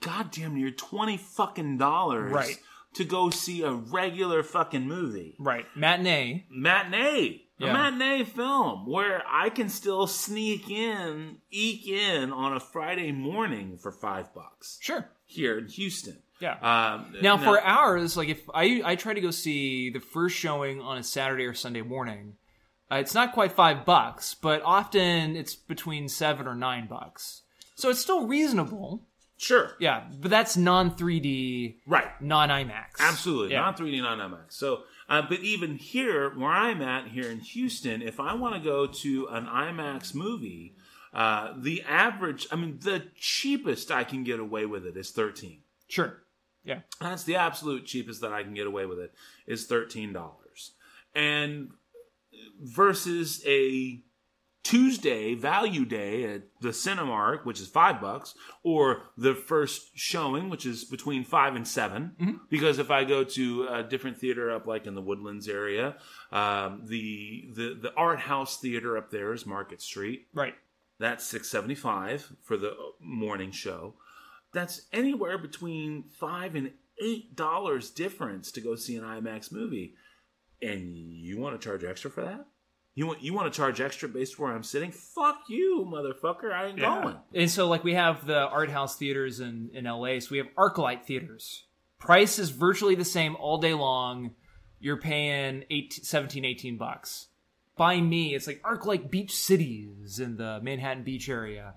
goddamn 0.00 0.54
near 0.54 0.70
twenty 0.70 1.16
fucking 1.16 1.78
dollars, 1.78 2.30
Right. 2.30 2.58
to 2.94 3.04
go 3.04 3.30
see 3.30 3.62
a 3.62 3.72
regular 3.72 4.42
fucking 4.42 4.86
movie, 4.86 5.34
Right. 5.38 5.64
Matinee. 5.74 6.44
matinee, 6.50 7.46
Yeah. 7.62 7.70
a 7.70 7.72
matinee 7.90 8.24
film 8.24 8.86
where 8.86 9.22
I 9.28 9.48
can 9.50 9.68
still 9.68 10.06
sneak 10.06 10.68
in, 10.70 11.38
eke 11.50 11.86
in 11.88 12.32
on 12.32 12.54
a 12.54 12.60
Friday 12.60 13.12
morning 13.12 13.78
for 13.78 13.90
five 13.92 14.34
bucks 14.34 14.78
Sure. 14.80 15.10
here 15.26 15.58
in 15.58 15.68
Houston. 15.68 16.22
Yeah. 16.40 16.54
Um, 16.60 17.14
Now, 17.22 17.36
for 17.38 17.60
ours, 17.60 18.16
like 18.16 18.28
if 18.28 18.42
I 18.52 18.82
I 18.84 18.96
try 18.96 19.14
to 19.14 19.20
go 19.20 19.30
see 19.30 19.90
the 19.90 20.00
first 20.00 20.36
showing 20.36 20.80
on 20.80 20.98
a 20.98 21.02
Saturday 21.02 21.44
or 21.46 21.54
Sunday 21.54 21.82
morning, 21.82 22.34
uh, 22.90 22.96
it's 22.96 23.14
not 23.14 23.32
quite 23.32 23.52
five 23.52 23.84
bucks, 23.84 24.34
but 24.34 24.60
often 24.64 25.36
it's 25.36 25.54
between 25.54 26.08
seven 26.08 26.46
or 26.48 26.54
nine 26.56 26.88
bucks. 26.88 27.42
So 27.76 27.90
it's 27.90 28.00
still 28.00 28.26
reasonable. 28.26 29.06
sure, 29.38 29.76
Yeah, 29.80 30.04
but 30.20 30.30
that's 30.30 30.56
non 30.56 30.92
3D, 30.96 31.78
right. 31.86 32.10
non 32.20 32.48
IMAX. 32.48 32.98
Absolutely, 33.00 33.52
Yeah. 33.52 33.60
not 33.62 33.76
3D, 33.76 34.00
non 34.00 34.18
IMAX. 34.18 34.52
So, 34.52 34.82
uh, 35.12 35.20
but 35.28 35.40
even 35.40 35.76
here, 35.76 36.30
where 36.30 36.50
I'm 36.50 36.80
at, 36.80 37.08
here 37.08 37.30
in 37.30 37.40
Houston, 37.40 38.00
if 38.00 38.18
I 38.18 38.32
want 38.32 38.54
to 38.54 38.60
go 38.60 38.86
to 38.86 39.26
an 39.28 39.44
IMAX 39.44 40.14
movie, 40.14 40.74
uh, 41.12 41.52
the 41.54 41.82
average, 41.82 42.46
I 42.50 42.56
mean, 42.56 42.78
the 42.80 43.04
cheapest 43.14 43.90
I 43.90 44.04
can 44.04 44.24
get 44.24 44.40
away 44.40 44.64
with 44.64 44.86
it 44.86 44.96
is 44.96 45.10
13. 45.10 45.58
Sure. 45.86 46.22
Yeah. 46.64 46.80
That's 46.98 47.24
the 47.24 47.36
absolute 47.36 47.84
cheapest 47.84 48.22
that 48.22 48.32
I 48.32 48.42
can 48.42 48.54
get 48.54 48.66
away 48.66 48.86
with 48.86 48.98
it 49.00 49.12
is 49.46 49.66
thirteen 49.66 50.12
dollars, 50.12 50.72
and 51.14 51.72
versus 52.62 53.42
a 53.46 54.00
Tuesday 54.62 55.34
value 55.34 55.84
day 55.84 56.24
at 56.24 56.42
the 56.60 56.68
Cinemark, 56.68 57.44
which 57.44 57.60
is 57.60 57.66
five 57.66 58.00
bucks, 58.00 58.34
or 58.62 59.02
the 59.16 59.34
first 59.34 59.90
showing, 59.98 60.48
which 60.48 60.64
is 60.64 60.84
between 60.84 61.24
five 61.24 61.56
and 61.56 61.66
7 61.66 62.38
Because 62.48 62.78
if 62.78 62.90
I 62.90 63.04
go 63.04 63.24
to 63.24 63.66
a 63.68 63.82
different 63.82 64.18
theater 64.18 64.50
up, 64.50 64.66
like 64.66 64.86
in 64.86 64.94
the 64.94 65.02
Woodlands 65.02 65.48
area, 65.48 65.96
um, 66.30 66.82
the 66.86 67.48
the 67.54 67.74
the 67.74 67.92
art 67.96 68.20
house 68.20 68.60
theater 68.60 68.96
up 68.96 69.10
there 69.10 69.32
is 69.32 69.44
Market 69.46 69.82
Street. 69.82 70.28
Right. 70.32 70.54
That's 70.98 71.24
six 71.24 71.48
seventy 71.48 71.74
five 71.74 72.30
for 72.42 72.56
the 72.56 72.74
morning 73.00 73.50
show. 73.50 73.94
That's 74.52 74.82
anywhere 74.92 75.38
between 75.38 76.04
five 76.04 76.54
and 76.54 76.70
eight 77.02 77.34
dollars 77.34 77.90
difference 77.90 78.52
to 78.52 78.60
go 78.60 78.76
see 78.76 78.96
an 78.96 79.02
IMAX 79.02 79.50
movie, 79.50 79.94
and 80.60 80.96
you 80.96 81.38
want 81.40 81.60
to 81.60 81.64
charge 81.68 81.82
extra 81.82 82.10
for 82.10 82.22
that? 82.22 82.46
You 82.94 83.06
want 83.06 83.22
you 83.22 83.32
want 83.32 83.50
to 83.52 83.56
charge 83.56 83.80
extra 83.80 84.08
based 84.08 84.38
where 84.38 84.52
I'm 84.52 84.62
sitting? 84.62 84.92
Fuck 84.92 85.44
you, 85.48 85.88
motherfucker! 85.90 86.52
I 86.52 86.66
ain't 86.66 86.78
going. 86.78 87.16
And 87.34 87.50
so, 87.50 87.66
like, 87.66 87.84
we 87.84 87.94
have 87.94 88.26
the 88.26 88.38
art 88.38 88.70
house 88.70 88.96
theaters 88.96 89.40
in, 89.40 89.70
in 89.72 89.84
LA. 89.84 90.18
So 90.18 90.28
we 90.32 90.38
have 90.38 90.48
ArcLight 90.58 91.04
theaters. 91.04 91.64
Price 91.98 92.38
is 92.38 92.50
virtually 92.50 92.94
the 92.94 93.04
same 93.04 93.34
all 93.36 93.58
day 93.58 93.72
long. 93.72 94.32
You're 94.78 94.98
paying 94.98 95.64
18, 95.70 96.04
17, 96.04 96.44
18 96.44 96.76
bucks. 96.76 97.28
By 97.76 98.00
me, 98.00 98.34
it's 98.34 98.46
like 98.46 98.60
ArcLight 98.60 99.10
Beach 99.10 99.34
Cities 99.34 100.18
in 100.18 100.36
the 100.36 100.60
Manhattan 100.62 101.04
Beach 101.04 101.30
area. 101.30 101.74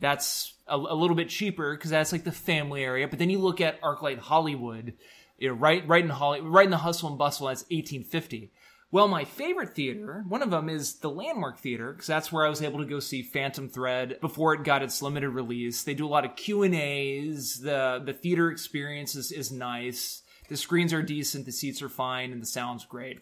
That's 0.00 0.54
a, 0.66 0.76
a 0.76 0.94
little 0.94 1.16
bit 1.16 1.28
cheaper 1.28 1.74
because 1.76 1.90
that's 1.90 2.12
like 2.12 2.24
the 2.24 2.32
family 2.32 2.82
area. 2.82 3.06
But 3.06 3.18
then 3.18 3.28
you 3.28 3.38
look 3.38 3.60
at 3.60 3.82
ArcLight 3.82 4.18
Hollywood, 4.18 4.94
you 5.36 5.48
know, 5.48 5.54
right, 5.54 5.86
right 5.86 6.02
in 6.02 6.10
Holly, 6.10 6.40
right 6.40 6.64
in 6.64 6.70
the 6.70 6.78
hustle 6.78 7.10
and 7.10 7.18
bustle. 7.18 7.48
That's 7.48 7.62
1850. 7.64 8.50
Well, 8.94 9.08
my 9.08 9.24
favorite 9.24 9.74
theater, 9.74 10.24
one 10.28 10.40
of 10.40 10.52
them 10.52 10.68
is 10.68 11.00
the 11.00 11.10
Landmark 11.10 11.58
Theater, 11.58 11.92
because 11.92 12.06
that's 12.06 12.30
where 12.30 12.46
I 12.46 12.48
was 12.48 12.62
able 12.62 12.78
to 12.78 12.84
go 12.84 13.00
see 13.00 13.24
Phantom 13.24 13.68
Thread 13.68 14.18
before 14.20 14.54
it 14.54 14.62
got 14.62 14.84
its 14.84 15.02
limited 15.02 15.30
release. 15.30 15.82
They 15.82 15.94
do 15.94 16.06
a 16.06 16.14
lot 16.14 16.24
of 16.24 16.36
Q 16.36 16.62
and 16.62 16.76
A's. 16.76 17.58
the 17.58 18.00
The 18.04 18.12
theater 18.12 18.52
experience 18.52 19.16
is, 19.16 19.32
is 19.32 19.50
nice. 19.50 20.22
The 20.48 20.56
screens 20.56 20.92
are 20.92 21.02
decent. 21.02 21.44
The 21.44 21.50
seats 21.50 21.82
are 21.82 21.88
fine, 21.88 22.30
and 22.30 22.40
the 22.40 22.46
sound's 22.46 22.84
great. 22.84 23.18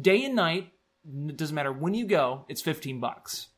Day 0.00 0.24
and 0.24 0.36
night, 0.36 0.72
it 1.04 1.36
doesn't 1.36 1.52
matter 1.52 1.72
when 1.72 1.94
you 1.94 2.06
go. 2.06 2.44
It's 2.48 2.62
fifteen 2.62 3.00
bucks, 3.00 3.48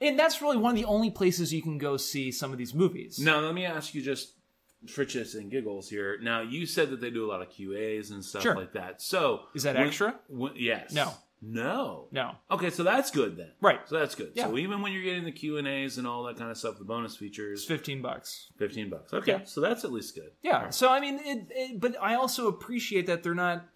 and 0.00 0.18
that's 0.18 0.40
really 0.40 0.56
one 0.56 0.70
of 0.70 0.80
the 0.80 0.86
only 0.86 1.10
places 1.10 1.52
you 1.52 1.60
can 1.60 1.76
go 1.76 1.98
see 1.98 2.32
some 2.32 2.52
of 2.52 2.56
these 2.56 2.72
movies. 2.72 3.18
Now 3.18 3.40
let 3.40 3.54
me 3.54 3.66
ask 3.66 3.94
you 3.94 4.00
just 4.00 4.32
for 4.88 5.04
chits 5.04 5.34
and 5.34 5.50
giggles 5.50 5.88
here. 5.88 6.18
Now 6.22 6.40
you 6.42 6.66
said 6.66 6.90
that 6.90 7.00
they 7.00 7.10
do 7.10 7.24
a 7.24 7.28
lot 7.30 7.42
of 7.42 7.48
QAs 7.50 8.10
and 8.10 8.24
stuff 8.24 8.42
Sure. 8.42 8.54
like 8.56 8.72
that. 8.74 9.00
So 9.02 9.42
Is 9.54 9.62
that 9.64 9.76
when- 9.76 9.86
extra? 9.86 10.18
when- 10.28 10.52
yes. 10.56 10.92
No. 10.92 11.12
No. 11.46 12.08
No. 12.10 12.36
Okay, 12.50 12.70
so 12.70 12.82
that's 12.82 13.10
good 13.10 13.36
then. 13.36 13.50
Right. 13.60 13.80
So 13.86 13.98
that's 13.98 14.14
good. 14.14 14.32
So 14.36 14.56
even 14.56 14.80
when 14.80 14.92
you're 14.92 15.02
getting 15.02 15.24
the 15.24 15.32
Q 15.32 15.58
and 15.58 15.68
A's 15.68 15.98
and 15.98 16.06
all 16.06 16.22
that 16.24 16.36
kind 16.38 16.50
of 16.50 16.56
stuff, 16.56 16.78
the 16.78 16.84
bonus 16.86 17.16
features, 17.16 17.60
It's 17.60 17.68
fifteen 17.68 18.00
bucks. 18.00 18.50
fifteen 18.56 18.88
bucks. 18.88 19.12
Okay, 19.12 19.32
Yeah. 19.32 19.44
so 19.44 19.60
that's 19.60 19.84
at 19.84 19.92
least 19.92 20.14
good. 20.14 20.30
Yeah. 20.42 20.70
So 20.70 20.88
I 20.88 21.00
mean, 21.00 21.18
it, 21.22 21.46
it, 21.50 21.80
but 21.80 21.96
I 22.00 22.14
also 22.14 22.48
appreciate 22.48 23.06
that 23.08 23.22
they're 23.22 23.34
not 23.34 23.66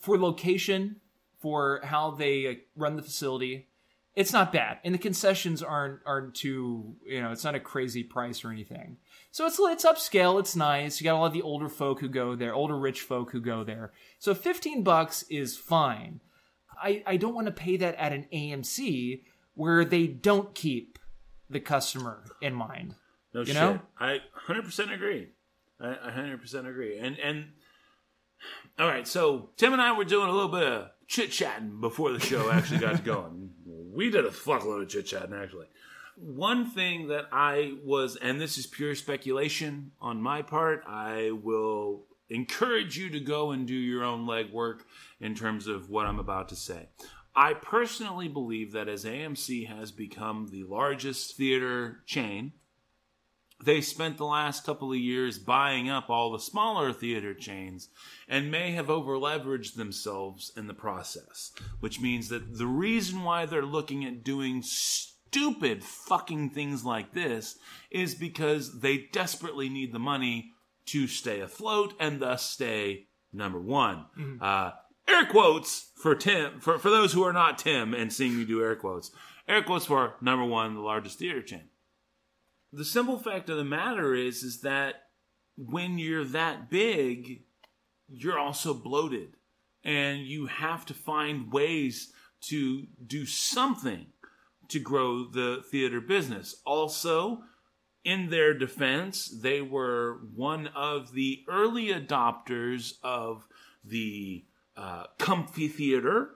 for 0.00 0.18
location, 0.18 1.00
for 1.38 1.80
how 1.84 2.10
they 2.10 2.46
uh, 2.48 2.54
run 2.74 2.96
the 2.96 3.02
facility. 3.02 3.68
It's 4.16 4.32
not 4.32 4.52
bad, 4.52 4.78
and 4.84 4.94
the 4.94 4.98
concessions 4.98 5.62
aren't 5.62 6.00
aren't 6.06 6.34
too 6.34 6.94
you 7.04 7.20
know 7.20 7.32
it's 7.32 7.44
not 7.44 7.56
a 7.56 7.60
crazy 7.60 8.04
price 8.04 8.44
or 8.44 8.50
anything. 8.50 8.98
So 9.32 9.46
it's 9.46 9.58
it's 9.58 9.84
upscale. 9.84 10.38
It's 10.38 10.54
nice. 10.54 11.00
You 11.00 11.04
got 11.04 11.16
a 11.16 11.18
lot 11.18 11.26
of 11.26 11.32
the 11.32 11.42
older 11.42 11.68
folk 11.68 12.00
who 12.00 12.08
go 12.08 12.36
there, 12.36 12.54
older 12.54 12.78
rich 12.78 13.00
folk 13.00 13.32
who 13.32 13.40
go 13.40 13.64
there. 13.64 13.92
So 14.18 14.34
fifteen 14.34 14.84
bucks 14.84 15.24
is 15.28 15.56
fine. 15.56 16.20
I 16.80 17.02
I 17.06 17.16
don't 17.16 17.34
want 17.34 17.48
to 17.48 17.52
pay 17.52 17.76
that 17.78 17.96
at 17.96 18.12
an 18.12 18.26
AMC 18.32 19.22
where 19.54 19.84
they 19.84 20.06
don't 20.06 20.54
keep 20.54 20.98
the 21.50 21.60
customer 21.60 22.22
in 22.40 22.54
mind. 22.54 22.94
No 23.32 23.44
shit. 23.44 23.54
know? 23.54 23.80
I 23.98 24.18
100% 24.48 24.92
agree. 24.92 25.28
I, 25.80 25.90
I 25.90 26.10
100% 26.10 26.68
agree. 26.68 26.98
And 26.98 27.18
and 27.18 27.46
all 28.78 28.86
right, 28.86 29.06
so 29.06 29.50
Tim 29.56 29.72
and 29.72 29.80
I 29.82 29.96
were 29.96 30.04
doing 30.04 30.28
a 30.28 30.32
little 30.32 30.50
bit 30.50 30.62
of 30.62 30.90
chit 31.06 31.30
chatting 31.30 31.80
before 31.80 32.12
the 32.12 32.20
show 32.20 32.50
actually 32.50 32.78
got 32.78 33.04
going. 33.04 33.50
We 33.66 34.10
did 34.10 34.24
a 34.24 34.30
fuckload 34.30 34.82
of 34.82 34.88
chit 34.88 35.06
chatting 35.06 35.34
actually. 35.34 35.66
One 36.16 36.66
thing 36.68 37.08
that 37.08 37.26
I 37.30 37.74
was, 37.84 38.16
and 38.16 38.40
this 38.40 38.58
is 38.58 38.66
pure 38.66 38.96
speculation 38.96 39.92
on 40.00 40.20
my 40.20 40.42
part, 40.42 40.82
I 40.84 41.30
will 41.30 42.02
encourage 42.28 42.96
you 42.96 43.10
to 43.10 43.20
go 43.20 43.52
and 43.52 43.66
do 43.66 43.74
your 43.74 44.02
own 44.02 44.26
legwork 44.26 44.80
in 45.20 45.36
terms 45.36 45.68
of 45.68 45.90
what 45.90 46.06
I'm 46.06 46.18
about 46.18 46.48
to 46.48 46.56
say. 46.56 46.88
I 47.36 47.54
personally 47.54 48.28
believe 48.28 48.72
that 48.72 48.88
as 48.88 49.04
AMC 49.04 49.66
has 49.68 49.90
become 49.90 50.48
the 50.50 50.64
largest 50.64 51.36
theater 51.36 52.02
chain, 52.06 52.52
they 53.64 53.80
spent 53.80 54.16
the 54.16 54.24
last 54.24 54.64
couple 54.64 54.92
of 54.92 54.98
years 54.98 55.38
buying 55.38 55.88
up 55.88 56.10
all 56.10 56.32
the 56.32 56.38
smaller 56.38 56.92
theater 56.92 57.34
chains 57.34 57.88
and 58.28 58.50
may 58.50 58.72
have 58.72 58.86
overleveraged 58.86 59.74
themselves 59.74 60.52
in 60.56 60.66
the 60.66 60.74
process. 60.74 61.52
Which 61.80 62.00
means 62.00 62.28
that 62.28 62.58
the 62.58 62.66
reason 62.66 63.22
why 63.22 63.46
they're 63.46 63.62
looking 63.62 64.04
at 64.04 64.24
doing 64.24 64.62
stupid 64.62 65.82
fucking 65.82 66.50
things 66.50 66.84
like 66.84 67.12
this 67.12 67.56
is 67.90 68.14
because 68.14 68.80
they 68.80 69.08
desperately 69.12 69.68
need 69.68 69.92
the 69.92 69.98
money 69.98 70.52
to 70.86 71.06
stay 71.06 71.40
afloat 71.40 71.94
and 71.98 72.20
thus 72.20 72.48
stay 72.48 73.06
number 73.32 73.60
one. 73.60 74.06
Uh, 74.40 74.72
air 75.08 75.26
quotes 75.26 75.90
for 75.96 76.14
Tim, 76.14 76.60
for, 76.60 76.78
for 76.78 76.90
those 76.90 77.12
who 77.12 77.24
are 77.24 77.32
not 77.32 77.58
Tim 77.58 77.94
and 77.94 78.12
seeing 78.12 78.36
me 78.36 78.44
do 78.44 78.62
air 78.62 78.76
quotes. 78.76 79.10
Air 79.48 79.62
quotes 79.62 79.86
for 79.86 80.14
number 80.20 80.44
one, 80.44 80.74
the 80.74 80.80
largest 80.80 81.18
theater 81.18 81.42
chain 81.42 81.68
the 82.76 82.84
simple 82.84 83.18
fact 83.18 83.48
of 83.48 83.56
the 83.56 83.64
matter 83.64 84.14
is 84.14 84.42
is 84.42 84.60
that 84.60 84.94
when 85.56 85.98
you're 85.98 86.24
that 86.24 86.70
big 86.70 87.44
you're 88.08 88.38
also 88.38 88.74
bloated. 88.74 89.36
And 89.84 90.20
you 90.20 90.46
have 90.46 90.86
to 90.86 90.94
find 90.94 91.52
ways 91.52 92.12
to 92.42 92.86
do 93.06 93.26
something 93.26 94.06
to 94.68 94.80
grow 94.80 95.24
the 95.24 95.62
theater 95.70 96.00
business. 96.00 96.56
Also 96.64 97.42
in 98.02 98.30
their 98.30 98.56
defense 98.56 99.26
they 99.42 99.60
were 99.60 100.20
one 100.34 100.68
of 100.68 101.12
the 101.12 101.42
early 101.48 101.88
adopters 101.88 102.94
of 103.02 103.46
the 103.82 104.44
uh, 104.76 105.04
comfy 105.18 105.68
theater 105.68 106.30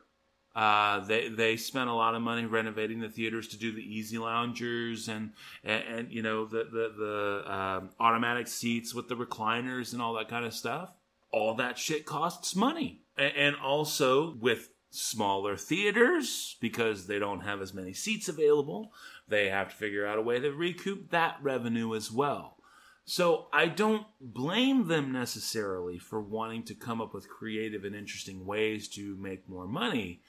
uh, 0.55 1.01
they 1.01 1.29
they 1.29 1.57
spent 1.57 1.89
a 1.89 1.95
lot 1.95 2.15
of 2.15 2.23
money 2.23 2.47
renovating 2.47 3.01
the 3.01 3.09
theaters 3.09 3.49
to 3.49 3.57
do 3.57 3.73
the 3.73 3.83
easy 3.83 4.19
loungers 4.19 5.09
and 5.09 5.33
and, 5.63 5.85
and 5.85 6.13
you 6.13 6.23
know 6.23 6.47
the 6.47 6.65
the, 6.65 6.95
the 6.99 7.53
um, 7.53 7.91
automatic 8.01 8.49
seats 8.49 8.95
with 8.95 9.09
the 9.09 9.15
recliners 9.15 9.93
and 9.93 10.03
all 10.03 10.15
that 10.15 10.29
kind 10.29 10.45
of 10.45 10.55
stuff. 10.55 10.93
All 11.31 11.55
that 11.57 11.79
shit 11.79 12.07
costs 12.07 12.57
money, 12.57 13.03
and, 13.17 13.33
and 13.37 13.57
also 13.57 14.35
with 14.37 14.71
smaller 14.91 15.57
theaters 15.57 16.57
because 16.61 17.07
they 17.07 17.19
don't 17.19 17.41
have 17.41 17.61
as 17.61 17.75
many 17.75 17.93
seats 17.93 18.29
available, 18.29 18.93
they 19.29 19.51
have 19.51 19.69
to 19.69 19.77
figure 19.77 20.07
out 20.07 20.19
a 20.19 20.23
way 20.23 20.41
to 20.41 20.51
recoup 20.51 21.11
that 21.11 21.37
revenue 21.43 21.95
as 21.95 22.11
well. 22.11 22.57
So 23.05 23.47
I 23.55 23.69
don't 23.69 24.07
blame 24.21 24.89
them 24.89 25.13
necessarily 25.13 25.99
for 25.99 26.21
wanting 26.21 26.65
to 26.65 26.75
come 26.75 27.01
up 27.01 27.15
with 27.15 27.29
creative 27.29 27.85
and 27.85 27.95
interesting 27.95 28.45
ways 28.45 28.87
to 28.89 29.17
make 29.17 29.49
more 29.49 29.67
money. 29.67 30.21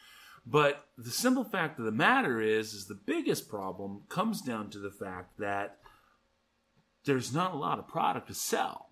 But 0.49 0.87
the 0.97 1.11
simple 1.11 1.43
fact 1.43 1.77
of 1.77 1.85
the 1.85 1.91
matter 1.91 2.41
is, 2.41 2.73
is 2.73 2.87
the 2.87 2.95
biggest 2.95 3.49
problem 3.49 4.01
comes 4.09 4.41
down 4.41 4.71
to 4.71 4.79
the 4.79 4.89
fact 4.89 5.37
that 5.37 5.77
there's 7.05 7.31
not 7.31 7.53
a 7.53 7.57
lot 7.57 7.77
of 7.77 7.87
product 7.87 8.27
to 8.29 8.33
sell. 8.33 8.89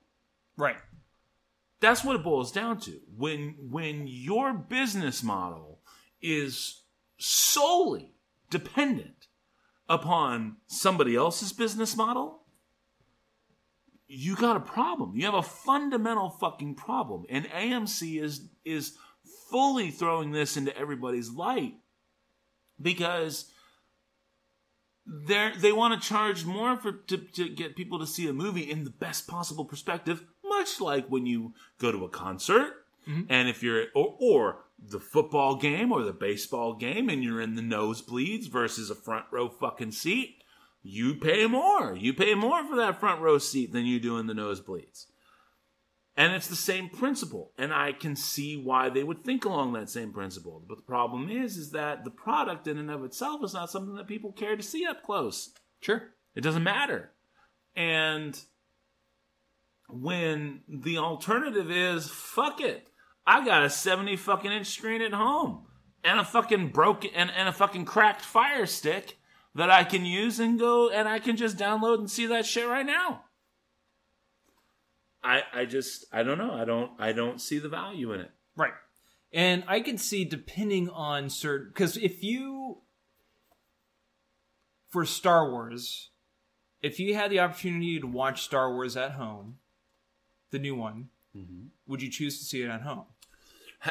Right. 0.56 0.78
That's 1.80 2.04
what 2.04 2.16
it 2.16 2.24
boils 2.24 2.52
down 2.52 2.80
to. 2.82 3.00
When 3.16 3.56
when 3.70 4.06
your 4.08 4.54
business 4.54 5.24
model 5.24 5.80
is 6.22 6.84
solely 7.18 8.14
dependent 8.50 9.28
upon 9.90 10.58
somebody 10.68 11.16
else's 11.16 11.54
business 11.54 11.96
model, 11.96 12.42
you 14.08 14.36
got 14.36 14.58
a 14.58 14.62
problem. 14.62 15.16
You 15.16 15.26
have 15.26 15.34
a 15.34 15.44
fundamental 15.44 16.30
fucking 16.30 16.76
problem. 16.76 17.26
And 17.30 17.46
AMC 17.46 18.22
is 18.22 18.48
is 18.64 18.98
fully 19.50 19.92
throwing 19.92 20.32
this 20.32 20.58
into 20.58 20.76
everybody's 20.78 21.30
light 21.30 21.76
because 22.82 23.52
they 25.06 25.52
they 25.58 25.72
want 25.72 26.02
to 26.02 26.08
charge 26.08 26.46
more 26.46 26.78
for 26.78 26.92
to, 26.92 27.18
to 27.18 27.50
get 27.50 27.76
people 27.76 28.00
to 28.00 28.08
see 28.08 28.28
a 28.28 28.34
movie 28.34 28.70
in 28.70 28.84
the 28.84 28.90
best 28.90 29.28
possible 29.28 29.66
perspective, 29.66 30.24
much 30.44 30.82
like 30.82 31.08
when 31.08 31.26
you 31.26 31.54
go 31.80 31.92
to 31.92 32.04
a 32.04 32.10
concert 32.10 32.74
mm-hmm. 33.08 33.22
and 33.30 33.48
if 33.48 33.64
you're 33.64 33.86
or, 33.96 34.16
or 34.20 34.60
the 34.80 35.00
football 35.00 35.56
game 35.56 35.92
or 35.92 36.04
the 36.04 36.14
baseball 36.14 36.74
game 36.74 37.10
and 37.10 37.24
you're 37.24 37.42
in 37.42 37.56
the 37.56 37.62
nosebleeds 37.62 38.48
versus 38.48 38.90
a 38.90 38.96
front 38.96 39.26
row 39.32 39.50
fucking 39.50 39.92
seat, 39.92 40.44
you 40.84 41.16
pay 41.16 41.48
more. 41.48 41.96
You 41.96 42.14
pay 42.14 42.36
more 42.36 42.64
for 42.66 42.76
that 42.76 43.00
front 43.00 43.22
row 43.22 43.38
seat 43.38 43.72
than 43.72 43.86
you 43.86 44.00
do 44.00 44.18
in 44.18 44.28
the 44.28 44.34
nosebleeds. 44.34 45.06
And 46.18 46.34
it's 46.34 46.48
the 46.48 46.56
same 46.56 46.90
principle. 46.90 47.52
And 47.60 47.72
I 47.72 47.92
can 47.92 48.16
see 48.16 48.58
why 48.58 48.90
they 48.90 49.04
would 49.04 49.24
think 49.24 49.46
along 49.46 49.74
that 49.74 49.90
same 49.90 50.12
principle. 50.12 50.64
But 50.68 50.78
the 50.78 50.84
problem 50.84 51.30
is, 51.30 51.58
is 51.58 51.72
that 51.72 52.04
the 52.04 52.10
product 52.10 52.68
in 52.68 52.80
and 52.80 52.90
of 52.90 53.04
itself 53.04 53.44
is 53.44 53.54
not 53.54 53.70
something 53.70 53.96
that 53.96 54.08
people 54.08 54.32
care 54.32 54.58
to 54.58 54.64
see 54.64 54.84
up 54.86 55.04
close. 55.04 55.52
Sure. 55.80 56.10
It 56.36 56.42
doesn't 56.42 56.64
matter. 56.64 57.12
And 57.76 58.40
when 59.88 60.62
the 60.68 60.98
alternative 60.98 61.70
is, 61.70 62.10
fuck 62.10 62.62
it. 62.62 62.90
I 63.28 63.46
got 63.46 63.64
a 63.64 63.70
70 63.70 64.16
fucking 64.16 64.52
inch 64.52 64.68
screen 64.68 65.04
at 65.04 65.14
home 65.14 65.68
and 66.04 66.20
a 66.20 66.26
fucking 66.26 66.70
broken 66.70 67.12
and, 67.14 67.30
and 67.30 67.48
a 67.48 67.54
fucking 67.54 67.86
cracked 67.86 68.22
fire 68.22 68.66
stick 68.66 69.18
that 69.54 69.70
I 69.70 69.84
can 69.84 70.06
use 70.06 70.40
and 70.40 70.58
go 70.58 70.90
and 70.90 71.08
I 71.08 71.20
can 71.20 71.38
just 71.38 71.58
download 71.58 72.00
and 72.00 72.10
see 72.10 72.26
that 72.28 72.46
shit 72.46 72.68
right 72.68 72.86
now. 72.86 73.26
I 75.28 75.44
I 75.54 75.66
just 75.66 76.06
I 76.14 76.24
don't 76.24 76.38
know. 76.38 76.54
I 76.54 76.64
don't 76.64 76.92
I 76.98 77.12
don't 77.12 77.42
see 77.42 77.60
the 77.60 77.68
value 77.68 78.14
in 78.14 78.22
it. 78.22 78.32
Right. 78.56 78.72
And 79.34 79.66
I 79.68 79.82
can 79.82 79.98
see 79.98 80.24
depending 80.24 80.90
on 80.90 81.30
certain 81.30 81.68
because 81.68 81.98
if 81.98 82.24
you 82.24 82.78
for 84.88 85.06
Star 85.06 85.52
Wars, 85.52 86.12
if 86.82 86.98
you 86.98 87.14
had 87.14 87.30
the 87.30 87.42
opportunity 87.42 88.00
to 88.00 88.08
watch 88.08 88.44
Star 88.44 88.74
Wars 88.74 88.96
at 88.96 89.12
home, 89.12 89.58
the 90.52 90.60
new 90.60 90.76
one, 90.76 91.10
mm-hmm. 91.36 91.68
would 91.88 92.02
you 92.02 92.10
choose 92.10 92.40
to 92.40 92.46
see 92.46 92.62
it 92.62 92.70
at 92.70 92.84
home? 92.84 93.06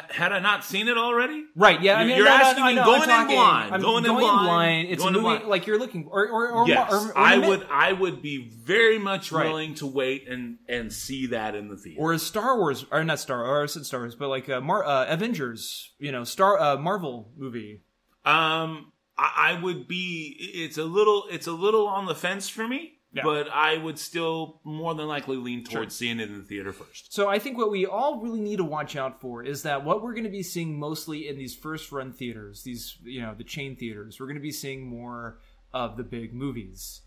Had 0.09 0.31
I 0.33 0.39
not 0.39 0.63
seen 0.63 0.87
it 0.87 0.97
already? 0.97 1.45
Right. 1.55 1.81
Yeah. 1.81 1.93
I 1.97 2.01
You're- 2.01 2.07
mean, 2.07 2.17
you're 2.17 2.25
no, 2.25 2.31
asking 2.31 2.63
no, 2.63 2.69
me 2.69 2.75
going 2.75 3.01
in 3.03 3.09
talking- 3.09 3.35
blind, 3.35 3.73
I'm 3.73 3.81
going 3.81 4.05
in 4.05 4.11
going 4.11 4.21
blind, 4.45 4.89
It's 4.89 5.01
going 5.03 5.15
a 5.15 5.17
movie 5.21 5.35
blind. 5.37 5.47
like 5.49 5.67
you're 5.67 5.79
looking, 5.79 6.07
or 6.09 6.27
or, 6.29 6.49
or, 6.51 6.67
Yes, 6.67 6.91
or, 6.91 7.09
or 7.09 7.17
I 7.17 7.37
would. 7.37 7.67
I 7.71 7.93
would 7.93 8.21
be 8.21 8.49
very 8.49 8.97
much 8.99 9.31
Right. 9.31 9.45
willing 9.47 9.75
to 9.75 9.87
wait 9.87 10.27
and 10.27 10.57
and 10.67 10.91
see 10.91 11.27
that 11.27 11.55
in 11.55 11.69
the 11.69 11.77
theater. 11.77 11.99
or 12.01 12.13
a 12.13 12.19
Star 12.19 12.57
Wars, 12.57 12.85
or 12.91 13.03
not 13.03 13.19
Star, 13.19 13.45
or 13.45 13.63
I 13.63 13.65
said 13.67 13.85
Star 13.85 13.99
Wars, 14.01 14.15
but 14.15 14.27
like 14.29 14.47
a 14.49 14.61
Mar- 14.61 14.85
uh, 14.85 15.05
Avengers, 15.07 15.93
you 15.99 16.11
know, 16.11 16.23
Star 16.23 16.59
uh, 16.59 16.77
Marvel 16.77 17.31
movie. 17.37 17.81
Um, 18.25 18.91
I, 19.17 19.53
I 19.57 19.61
would 19.61 19.87
be. 19.87 20.35
It's 20.55 20.77
a 20.77 20.83
little. 20.83 21.25
It's 21.31 21.47
a 21.47 21.51
little 21.53 21.87
on 21.87 22.05
the 22.05 22.15
fence 22.15 22.49
for 22.49 22.67
me. 22.67 22.96
Yeah. 23.17 23.23
But 23.23 23.49
I 23.51 23.77
would 23.77 23.99
still 23.99 24.61
more 24.63 24.93
than 24.95 25.07
likely 25.07 25.35
lean 25.37 25.63
towards 25.63 25.95
seeing 25.95 26.19
it 26.19 26.29
in 26.29 26.37
the 26.37 26.43
theater 26.43 26.71
first. 26.71 27.13
So 27.13 27.27
I 27.27 27.39
think 27.39 27.57
what 27.57 27.69
we 27.71 27.85
all 27.85 28.21
really 28.21 28.39
need 28.39 28.57
to 28.57 28.63
watch 28.63 28.95
out 28.95 29.19
for 29.19 29.43
is 29.43 29.63
that 29.63 29.83
what 29.83 30.01
we're 30.01 30.13
going 30.13 30.23
to 30.23 30.29
be 30.29 30.43
seeing 30.43 30.79
mostly 30.79 31.27
in 31.27 31.37
these 31.37 31.55
first 31.55 31.91
run 31.91 32.13
theaters, 32.13 32.63
these 32.63 32.97
you 33.03 33.21
know 33.21 33.33
the 33.37 33.43
chain 33.43 33.75
theaters, 33.75 34.19
we're 34.19 34.27
going 34.27 34.35
to 34.35 34.41
be 34.41 34.51
seeing 34.51 34.87
more 34.87 35.39
of 35.73 35.97
the 35.97 36.03
big 36.03 36.33
movies. 36.33 37.01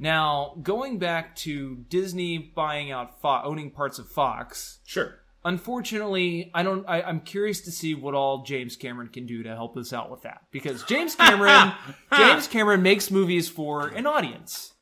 Now, 0.00 0.54
going 0.62 0.98
back 0.98 1.34
to 1.36 1.84
Disney 1.88 2.38
buying 2.38 2.92
out, 2.92 3.20
Fo- 3.20 3.42
owning 3.42 3.72
parts 3.72 3.98
of 3.98 4.08
Fox, 4.08 4.78
Sure. 4.86 5.18
unfortunately, 5.44 6.50
I 6.54 6.62
don't. 6.62 6.84
I, 6.88 7.02
I'm 7.02 7.20
curious 7.20 7.60
to 7.62 7.72
see 7.72 7.94
what 7.94 8.14
all 8.14 8.44
James 8.44 8.76
Cameron 8.76 9.08
can 9.08 9.26
do 9.26 9.42
to 9.42 9.48
help 9.54 9.76
us 9.76 9.92
out 9.92 10.10
with 10.10 10.22
that 10.22 10.42
because 10.50 10.84
James 10.84 11.14
Cameron, 11.16 11.72
James 12.16 12.46
Cameron 12.46 12.82
makes 12.82 13.10
movies 13.10 13.48
for 13.48 13.88
an 13.88 14.06
audience. 14.06 14.72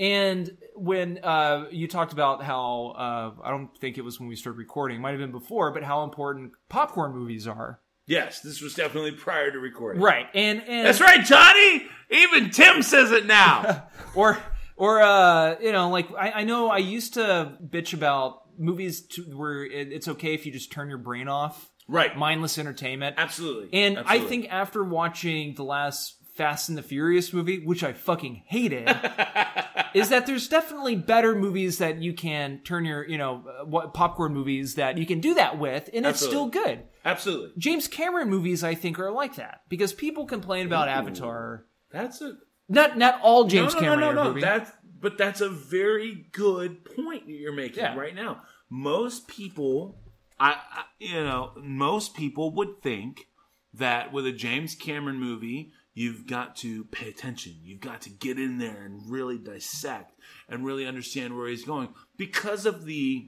And 0.00 0.56
when 0.74 1.18
uh, 1.22 1.66
you 1.70 1.86
talked 1.86 2.12
about 2.12 2.42
how 2.42 2.94
uh, 2.96 3.42
I 3.44 3.50
don't 3.50 3.76
think 3.78 3.98
it 3.98 4.02
was 4.02 4.18
when 4.18 4.28
we 4.28 4.36
started 4.36 4.58
recording, 4.58 4.98
it 4.98 5.00
might 5.00 5.10
have 5.10 5.20
been 5.20 5.32
before, 5.32 5.70
but 5.70 5.82
how 5.82 6.02
important 6.04 6.52
popcorn 6.68 7.12
movies 7.12 7.46
are. 7.46 7.80
Yes, 8.06 8.40
this 8.40 8.60
was 8.60 8.74
definitely 8.74 9.12
prior 9.12 9.50
to 9.52 9.58
recording. 9.58 10.02
Right, 10.02 10.26
and 10.34 10.62
and 10.66 10.86
That's 10.86 11.00
right, 11.00 11.24
Johnny. 11.24 11.86
Even 12.10 12.50
Tim 12.50 12.82
says 12.82 13.12
it 13.12 13.26
now. 13.26 13.84
or 14.16 14.38
or 14.76 15.00
uh, 15.00 15.56
you 15.60 15.70
know, 15.70 15.88
like 15.90 16.08
I, 16.18 16.32
I 16.32 16.44
know 16.44 16.68
I 16.68 16.78
used 16.78 17.14
to 17.14 17.56
bitch 17.64 17.94
about 17.94 18.42
movies 18.58 19.06
to, 19.06 19.22
where 19.22 19.64
it, 19.64 19.92
it's 19.92 20.08
okay 20.08 20.34
if 20.34 20.46
you 20.46 20.52
just 20.52 20.72
turn 20.72 20.88
your 20.88 20.98
brain 20.98 21.28
off, 21.28 21.70
right. 21.88 22.16
mindless 22.16 22.58
entertainment. 22.58 23.16
Absolutely. 23.18 23.68
And 23.72 23.98
Absolutely. 23.98 24.26
I 24.26 24.28
think 24.28 24.46
after 24.50 24.84
watching 24.84 25.54
the 25.54 25.64
last 25.64 26.16
Fast 26.32 26.68
and 26.68 26.78
the 26.78 26.82
Furious 26.82 27.32
movie, 27.32 27.64
which 27.64 27.84
I 27.84 27.92
fucking 27.92 28.42
hated, 28.46 28.88
is 29.94 30.08
that 30.08 30.26
there's 30.26 30.48
definitely 30.48 30.96
better 30.96 31.34
movies 31.34 31.78
that 31.78 31.98
you 32.02 32.14
can 32.14 32.60
turn 32.64 32.84
your, 32.86 33.06
you 33.06 33.18
know, 33.18 33.44
uh, 33.60 33.64
what 33.66 33.92
popcorn 33.92 34.32
movies 34.32 34.76
that 34.76 34.96
you 34.96 35.04
can 35.04 35.20
do 35.20 35.34
that 35.34 35.58
with, 35.58 35.90
and 35.92 36.06
it's 36.06 36.20
still 36.24 36.46
good. 36.48 36.84
Absolutely. 37.04 37.50
James 37.58 37.86
Cameron 37.88 38.30
movies, 38.30 38.64
I 38.64 38.74
think, 38.74 38.98
are 38.98 39.10
like 39.10 39.34
that 39.36 39.60
because 39.68 39.92
people 39.92 40.24
complain 40.24 40.66
about 40.66 40.88
Avatar. 40.88 41.66
That's 41.90 42.22
a 42.22 42.36
Not 42.68 42.96
not 42.96 43.20
all 43.22 43.44
James 43.44 43.74
no, 43.74 43.80
no, 43.80 43.86
Cameron 43.86 44.00
no, 44.00 44.12
no, 44.12 44.22
no. 44.22 44.28
movies. 44.30 44.42
That's 44.44 44.70
but 45.00 45.18
that's 45.18 45.40
a 45.40 45.48
very 45.50 46.26
good 46.32 46.84
point 46.84 47.26
that 47.26 47.32
you're 47.32 47.52
making 47.52 47.82
Yeah. 47.82 47.96
right 47.96 48.14
now. 48.14 48.42
Most 48.70 49.26
people, 49.28 49.98
I, 50.40 50.52
I, 50.52 50.84
you 50.98 51.14
know, 51.24 51.50
most 51.60 52.14
people 52.14 52.54
would 52.54 52.80
think 52.82 53.26
that 53.74 54.12
with 54.12 54.26
a 54.26 54.32
James 54.32 54.74
Cameron 54.76 55.16
movie, 55.18 55.72
you've 55.94 56.26
got 56.26 56.56
to 56.56 56.84
pay 56.84 57.08
attention. 57.08 57.56
You've 57.62 57.80
got 57.80 58.02
to 58.02 58.10
get 58.10 58.38
in 58.38 58.58
there 58.58 58.82
and 58.82 59.10
really 59.10 59.38
dissect 59.38 60.18
and 60.48 60.64
really 60.64 60.86
understand 60.86 61.36
where 61.36 61.48
he's 61.48 61.64
going 61.64 61.94
because 62.16 62.66
of 62.66 62.84
the 62.84 63.26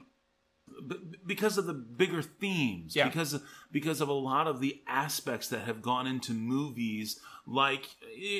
because 1.25 1.57
of 1.57 1.67
the 1.67 1.73
bigger 1.73 2.21
themes 2.21 2.95
Yeah. 2.95 3.07
because 3.07 3.33
of, 3.33 3.43
because 3.71 4.01
of 4.01 4.09
a 4.09 4.13
lot 4.13 4.47
of 4.47 4.59
the 4.59 4.81
aspects 4.87 5.47
that 5.49 5.61
have 5.61 5.81
gone 5.81 6.07
into 6.07 6.33
movies 6.33 7.19
like 7.45 7.85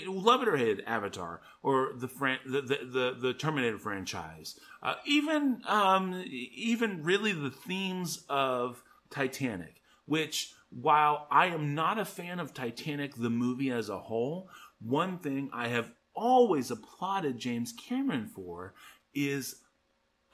love 0.08 0.42
it 0.42 0.48
or 0.48 0.58
hate 0.58 0.80
it 0.80 0.84
avatar 0.88 1.42
or 1.62 1.92
the 1.96 2.08
fran- 2.08 2.40
the, 2.46 2.62
the, 2.62 2.78
the, 2.84 3.16
the 3.20 3.34
terminator 3.34 3.78
franchise 3.78 4.60
uh, 4.82 4.96
even 5.06 5.62
um, 5.68 6.24
even 6.28 7.04
really 7.04 7.32
the 7.32 7.52
themes 7.52 8.26
of 8.28 8.84
titanic 9.12 9.76
which 10.08 10.52
while 10.70 11.28
i 11.32 11.48
am 11.48 11.74
not 11.76 11.98
a 11.98 12.06
fan 12.06 12.40
of 12.40 12.54
titanic 12.54 13.16
the 13.16 13.30
movie 13.30 13.72
as 13.72 13.90
a 13.90 14.00
whole 14.00 14.50
one 14.80 15.18
thing 15.18 15.50
i 15.54 15.68
have 15.68 15.92
always 16.16 16.72
applauded 16.72 17.38
james 17.38 17.74
cameron 17.74 18.28
for 18.28 18.74
is 19.14 19.62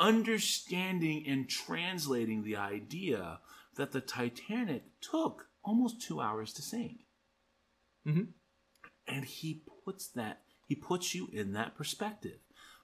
understanding 0.01 1.23
and 1.27 1.47
translating 1.47 2.43
the 2.43 2.55
idea 2.55 3.39
that 3.75 3.91
the 3.91 4.01
Titanic 4.01 4.83
took 4.99 5.47
almost 5.63 6.01
two 6.01 6.19
hours 6.19 6.51
to 6.53 6.61
sink. 6.61 7.05
Mhm. 8.05 8.33
And 9.07 9.25
he 9.25 9.63
puts 9.85 10.07
that, 10.09 10.43
he 10.67 10.75
puts 10.75 11.13
you 11.13 11.27
in 11.27 11.53
that 11.53 11.75
perspective. 11.75 12.39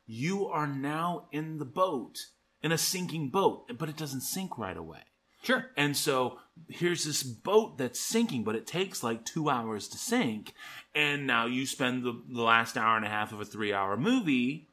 You 0.06 0.45
are 0.48 0.68
now 0.68 1.28
in 1.32 1.57
the 1.57 1.65
boat, 1.65 2.28
in 2.61 2.72
a 2.72 2.78
sinking 2.78 3.30
boat, 3.30 3.78
but 3.78 3.90
it 3.90 3.98
doesn't 3.98 4.22
sink 4.22 4.57
right 4.57 4.78
away. 4.78 5.03
Sure. 5.48 5.65
And 5.76 5.95
so 5.98 6.38
here's 6.69 7.03
this 7.06 7.24
boat 7.24 7.78
that's 7.78 7.99
sinking, 7.99 8.44
but 8.44 8.56
it 8.56 8.68
takes 8.68 9.03
like 9.03 9.26
two 9.26 9.49
hours 9.49 9.88
to 9.90 9.98
sink. 9.98 10.53
And 10.94 11.26
now 11.26 11.45
you 11.45 11.65
spend 11.65 12.03
the, 12.03 12.22
the 12.30 12.41
last 12.41 12.78
hour 12.78 12.98
and 12.98 13.06
a 13.06 13.10
half 13.10 13.32
of 13.32 13.40
a 13.40 13.45
three 13.45 13.74
hour 13.74 13.98
movie 13.98 14.69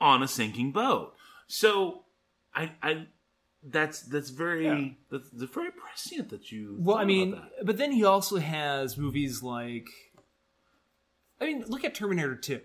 on 0.00 0.22
a 0.22 0.28
sinking 0.28 0.72
boat. 0.72 1.14
So 1.46 2.04
I, 2.54 2.72
I, 2.82 3.06
that's, 3.62 4.00
that's 4.02 4.30
very, 4.30 4.64
Yeah. 4.66 4.88
that's, 5.10 5.28
that's 5.30 5.52
very 5.52 5.70
prescient 5.70 6.30
that 6.30 6.50
you. 6.50 6.76
Well, 6.80 6.96
I 6.96 7.04
mean, 7.04 7.40
but 7.62 7.76
then 7.76 7.92
he 7.92 8.04
also 8.04 8.38
has 8.38 8.96
movies 8.96 9.42
like, 9.42 9.86
I 11.40 11.44
mean, 11.46 11.64
look 11.68 11.84
at 11.84 11.94
Terminator 11.94 12.36
Two. 12.36 12.60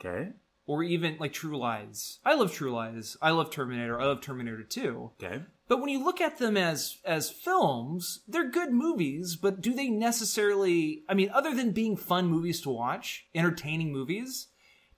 okay. 0.00 0.30
Or 0.66 0.82
even 0.82 1.16
like 1.18 1.32
True 1.32 1.58
Lies. 1.58 2.18
I 2.24 2.34
love 2.34 2.52
True 2.52 2.72
Lies. 2.72 3.16
I 3.20 3.30
love 3.30 3.50
Terminator. 3.50 4.00
I 4.00 4.06
love 4.06 4.20
Terminator 4.20 4.62
2. 4.62 5.10
Okay. 5.22 5.42
But 5.66 5.80
when 5.80 5.88
you 5.88 6.04
look 6.04 6.20
at 6.20 6.38
them 6.38 6.56
as 6.56 6.98
as 7.04 7.30
films, 7.30 8.20
they're 8.28 8.50
good 8.50 8.70
movies, 8.72 9.36
but 9.36 9.60
do 9.60 9.74
they 9.74 9.88
necessarily 9.88 11.04
I 11.08 11.14
mean 11.14 11.30
other 11.32 11.54
than 11.54 11.72
being 11.72 11.96
fun 11.96 12.26
movies 12.26 12.60
to 12.62 12.70
watch, 12.70 13.26
entertaining 13.34 13.92
movies, 13.92 14.48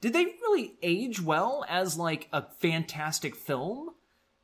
did 0.01 0.13
they 0.13 0.25
really 0.25 0.77
age 0.83 1.21
well 1.21 1.65
as 1.69 1.97
like 1.97 2.29
a 2.33 2.43
fantastic 2.43 3.35
film? 3.35 3.91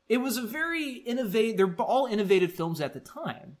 It 0.09 0.17
was 0.17 0.37
a 0.37 0.43
very 0.43 0.93
innovative 0.93 1.57
they're 1.57 1.75
all 1.85 2.05
innovative 2.05 2.53
films 2.53 2.81
at 2.81 2.93
the 2.93 2.99
time. 2.99 3.57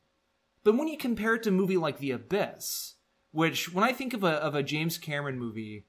But 0.63 0.77
when 0.77 0.87
you 0.87 0.97
compare 0.97 1.35
it 1.35 1.43
to 1.43 1.49
a 1.49 1.53
movie 1.53 1.77
like 1.77 1.99
The 1.99 2.11
Abyss, 2.11 2.95
which 3.31 3.73
when 3.73 3.83
I 3.83 3.91
think 3.91 4.13
of 4.13 4.23
a 4.23 4.31
of 4.31 4.55
a 4.55 4.63
James 4.63 4.97
Cameron 4.97 5.37
movie, 5.37 5.85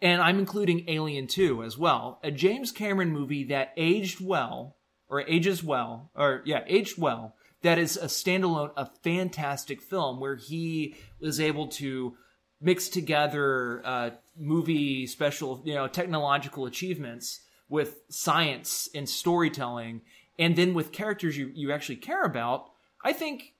and 0.00 0.22
I'm 0.22 0.38
including 0.38 0.88
Alien 0.88 1.26
2 1.26 1.62
as 1.62 1.76
well, 1.76 2.20
a 2.22 2.30
James 2.30 2.72
Cameron 2.72 3.12
movie 3.12 3.44
that 3.44 3.72
aged 3.76 4.20
well, 4.20 4.76
or 5.08 5.22
ages 5.22 5.64
well, 5.64 6.10
or 6.14 6.42
yeah, 6.44 6.62
aged 6.66 6.98
well, 6.98 7.34
that 7.62 7.78
is 7.78 7.96
a 7.96 8.06
standalone, 8.06 8.70
a 8.76 8.86
fantastic 9.02 9.80
film 9.80 10.20
where 10.20 10.36
he 10.36 10.94
was 11.20 11.40
able 11.40 11.68
to 11.68 12.16
mix 12.60 12.88
together 12.88 13.82
uh, 13.84 14.10
movie 14.36 15.06
special, 15.06 15.62
you 15.64 15.74
know, 15.74 15.88
technological 15.88 16.66
achievements 16.66 17.40
with 17.68 17.98
science 18.08 18.88
and 18.94 19.08
storytelling, 19.08 20.02
and 20.38 20.56
then 20.56 20.74
with 20.74 20.92
characters 20.92 21.36
you, 21.36 21.50
you 21.54 21.72
actually 21.72 21.96
care 21.96 22.22
about. 22.22 22.70
I 23.04 23.12
think 23.12 23.54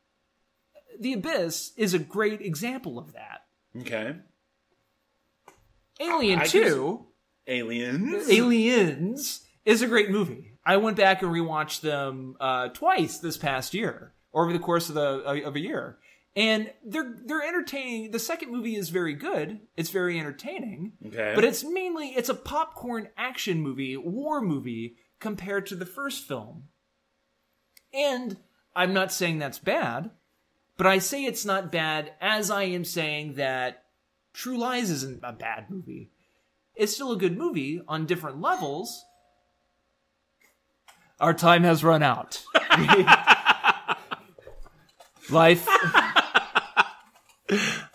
The 0.98 1.14
Abyss 1.14 1.72
is 1.76 1.94
a 1.94 1.98
great 1.98 2.40
example 2.40 2.98
of 2.98 3.12
that. 3.12 3.40
Okay. 3.80 4.16
Alien 6.00 6.40
I 6.40 6.46
2, 6.46 7.04
Aliens. 7.46 8.30
Aliens, 8.30 9.40
is 9.64 9.82
a 9.82 9.86
great 9.86 10.10
movie. 10.10 10.52
I 10.64 10.76
went 10.76 10.96
back 10.96 11.22
and 11.22 11.30
rewatched 11.32 11.80
them 11.80 12.36
uh, 12.40 12.68
twice 12.68 13.18
this 13.18 13.36
past 13.36 13.74
year, 13.74 14.12
over 14.34 14.52
the 14.52 14.58
course 14.58 14.88
of 14.88 14.94
the 14.94 15.44
of 15.46 15.56
a 15.56 15.60
year, 15.60 15.98
and 16.36 16.70
they're 16.84 17.14
they're 17.24 17.42
entertaining. 17.42 18.10
The 18.10 18.18
second 18.18 18.52
movie 18.52 18.76
is 18.76 18.90
very 18.90 19.14
good. 19.14 19.60
It's 19.76 19.90
very 19.90 20.18
entertaining, 20.18 20.92
Okay. 21.06 21.32
but 21.34 21.44
it's 21.44 21.64
mainly 21.64 22.08
it's 22.08 22.28
a 22.28 22.34
popcorn 22.34 23.08
action 23.16 23.60
movie, 23.62 23.96
war 23.96 24.40
movie 24.40 24.96
compared 25.20 25.66
to 25.66 25.74
the 25.74 25.86
first 25.86 26.26
film. 26.28 26.64
And 27.92 28.36
I'm 28.76 28.92
not 28.92 29.12
saying 29.12 29.38
that's 29.38 29.58
bad, 29.58 30.10
but 30.76 30.86
I 30.86 30.98
say 30.98 31.24
it's 31.24 31.44
not 31.44 31.72
bad 31.72 32.12
as 32.20 32.50
I 32.50 32.64
am 32.64 32.84
saying 32.84 33.34
that 33.34 33.84
True 34.38 34.56
Lies 34.56 34.88
isn't 34.88 35.20
a 35.24 35.32
bad 35.32 35.68
movie. 35.68 36.12
It's 36.76 36.94
still 36.94 37.10
a 37.10 37.16
good 37.16 37.36
movie 37.36 37.82
on 37.88 38.06
different 38.06 38.40
levels. 38.40 39.04
Our 41.18 41.34
time 41.34 41.64
has 41.64 41.82
run 41.82 42.04
out. 42.04 42.40
Life. 45.30 45.66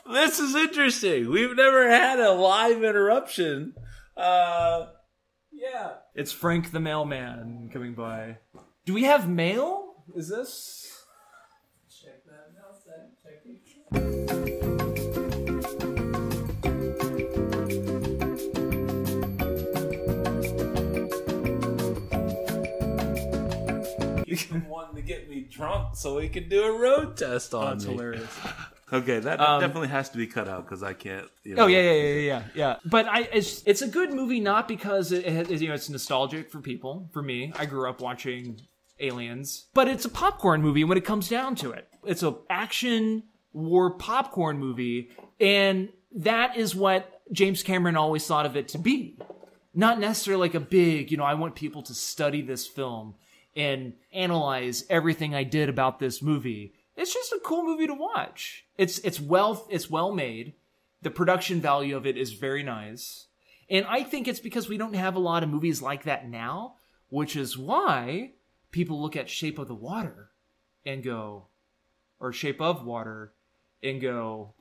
This 0.06 0.40
is 0.40 0.53
interesting. 0.56 1.32
We've 1.32 1.56
never 1.56 1.90
had 1.90 2.20
a 2.20 2.34
live 2.34 2.84
interruption. 2.84 3.74
Uh, 4.15 4.88
yeah. 5.52 5.94
It's 6.14 6.32
Frank 6.32 6.72
the 6.72 6.80
mailman 6.80 7.72
coming 7.74 7.95
by. 7.95 8.38
Do 8.86 8.94
we 8.94 9.06
have 9.06 9.28
mail? 9.28 9.95
Is 10.15 10.30
this? 10.30 11.03
Check 11.90 12.24
that 12.26 12.53
mail 12.53 12.76
set. 12.86 13.10
Check 13.24 13.41
He's 13.44 13.57
been 24.52 24.68
wanting 24.68 24.95
to 24.95 25.02
get 25.02 25.30
me 25.30 25.41
drunk 25.41 25.95
so 25.95 26.18
we 26.18 26.30
can 26.30 26.50
do 26.50 26.64
a 26.64 26.72
road 26.78 27.18
test 27.18 27.54
on 27.54 27.72
That's 27.78 27.86
me. 27.86 27.91
hilarious. 27.94 28.30
Okay, 28.91 29.18
that 29.18 29.40
Um, 29.40 29.60
definitely 29.60 29.88
has 29.88 30.12
to 30.12 30.18
be 30.18 30.28
cut 30.28 30.48
out 30.48 30.66
because 30.66 30.84
I 30.84 30.94
can't. 30.94 31.26
You 31.44 31.56
know, 31.56 31.64
Oh 31.64 31.68
yeah, 31.68 31.82
yeah, 31.82 31.91
yeah, 31.94 32.14
yeah, 32.20 32.44
yeah. 32.54 32.76
But 32.86 33.08
I, 33.08 33.22
it's 33.34 33.64
it's 33.66 33.82
a 33.82 33.88
good 33.88 34.14
movie 34.14 34.40
not 34.40 34.68
because 34.68 35.12
it, 35.12 35.26
it 35.26 35.62
you 35.62 35.68
know 35.68 35.74
it's 35.74 35.90
nostalgic 35.90 36.52
for 36.52 36.60
people. 36.60 37.10
For 37.12 37.24
me, 37.24 37.52
I 37.58 37.66
grew 37.66 37.90
up 37.90 38.02
watching 38.02 38.62
Aliens, 39.00 39.66
but 39.74 39.88
it's 39.88 40.06
a 40.06 40.10
popcorn 40.10 40.62
movie 40.62 40.84
when 40.84 40.98
it 40.98 41.06
comes 41.06 41.28
down 41.28 41.56
to 41.56 41.72
it. 41.72 41.88
It's 42.06 42.22
an 42.22 42.36
action 42.52 43.24
war 43.52 43.91
popcorn 43.98 44.60
movie, 44.60 45.10
and 45.40 45.90
that 46.18 46.56
is 46.56 46.76
what 46.76 47.22
James 47.32 47.64
Cameron 47.64 47.95
always 47.95 48.28
thought 48.28 48.45
of 48.45 48.56
it 48.56 48.68
to 48.70 48.78
be. 48.78 49.18
Not 49.74 50.00
necessarily 50.00 50.41
like 50.41 50.54
a 50.56 50.60
big, 50.60 51.10
you 51.10 51.18
know, 51.18 51.24
I 51.24 51.34
want 51.34 51.56
people 51.56 51.82
to 51.84 51.95
study 51.95 52.44
this 52.44 52.68
film 52.68 53.16
and 53.56 53.94
analyze 54.12 54.86
everything 54.90 55.36
I 55.36 55.44
did 55.44 55.70
about 55.70 56.00
this 56.00 56.22
movie. 56.22 56.74
It's 56.96 57.14
just 57.14 57.32
a 57.32 57.42
cool 57.44 57.64
movie 57.64 57.88
to 57.88 57.94
watch. 57.94 58.66
It's 58.78 59.00
it's 59.00 59.20
well 59.20 59.66
it's 59.70 59.90
well 59.90 60.12
made. 60.12 60.54
The 61.02 61.12
production 61.12 61.60
value 61.60 61.98
of 61.98 62.06
it 62.06 62.18
is 62.18 62.34
very 62.34 62.64
nice. 62.64 63.28
And 63.70 63.86
I 63.88 64.04
think 64.04 64.28
it's 64.28 64.40
because 64.40 64.70
we 64.70 64.78
don't 64.78 64.94
have 64.94 65.16
a 65.16 65.20
lot 65.20 65.44
of 65.44 65.50
movies 65.50 65.82
like 65.82 66.04
that 66.04 66.28
now, 66.28 66.76
which 67.10 67.36
is 67.36 67.58
why 67.58 68.32
people 68.72 69.02
look 69.02 69.16
at 69.16 69.30
Shape 69.30 69.58
of 69.58 69.68
the 69.68 69.76
Water 69.76 70.30
and 70.86 71.04
go 71.04 71.48
or 72.20 72.32
Shape 72.32 72.62
of 72.62 72.86
Water 72.86 73.34
and 73.82 74.02
go, 74.02 74.54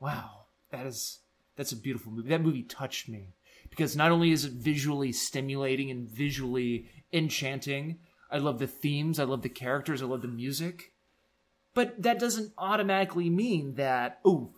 "Wow, 0.00 0.46
that 0.70 0.86
is 0.86 1.20
that's 1.56 1.72
a 1.72 1.76
beautiful 1.76 2.12
movie. 2.12 2.28
That 2.28 2.42
movie 2.42 2.62
touched 2.62 3.08
me." 3.08 3.34
Because 3.70 3.96
not 3.96 4.12
only 4.12 4.30
is 4.30 4.44
it 4.44 4.52
visually 4.52 5.12
stimulating 5.12 5.90
and 5.90 6.08
visually 6.08 6.88
enchanting, 7.12 7.98
I 8.30 8.38
love 8.38 8.58
the 8.58 8.66
themes, 8.66 9.18
I 9.18 9.24
love 9.24 9.42
the 9.42 9.48
characters, 9.48 10.02
I 10.02 10.06
love 10.06 10.22
the 10.22 10.28
music. 10.28 10.92
But 11.74 12.02
that 12.02 12.18
doesn't 12.18 12.52
automatically 12.56 13.28
mean 13.28 13.74
that, 13.74 14.20
oh, 14.24 14.54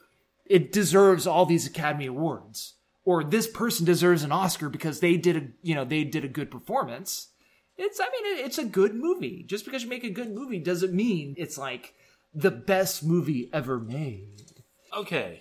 it 0.46 0.72
deserves 0.72 1.26
all 1.26 1.46
these 1.46 1.66
Academy 1.66 2.06
Awards. 2.06 2.74
Or 3.04 3.24
this 3.24 3.46
person 3.46 3.84
deserves 3.84 4.22
an 4.22 4.32
Oscar 4.32 4.68
because 4.68 5.00
they 5.00 5.16
did 5.16 5.36
a 5.36 5.48
you 5.62 5.74
know, 5.74 5.84
they 5.84 6.04
did 6.04 6.24
a 6.24 6.28
good 6.28 6.50
performance. 6.50 7.28
It's 7.76 8.00
I 8.00 8.04
mean 8.04 8.44
it's 8.44 8.58
a 8.58 8.64
good 8.64 8.94
movie. 8.94 9.44
Just 9.46 9.64
because 9.64 9.82
you 9.82 9.88
make 9.88 10.04
a 10.04 10.10
good 10.10 10.30
movie 10.30 10.58
doesn't 10.58 10.92
mean 10.92 11.34
it's 11.38 11.56
like 11.56 11.94
the 12.34 12.50
best 12.50 13.02
movie 13.02 13.48
ever 13.52 13.78
made. 13.78 14.52
Okay. 14.96 15.40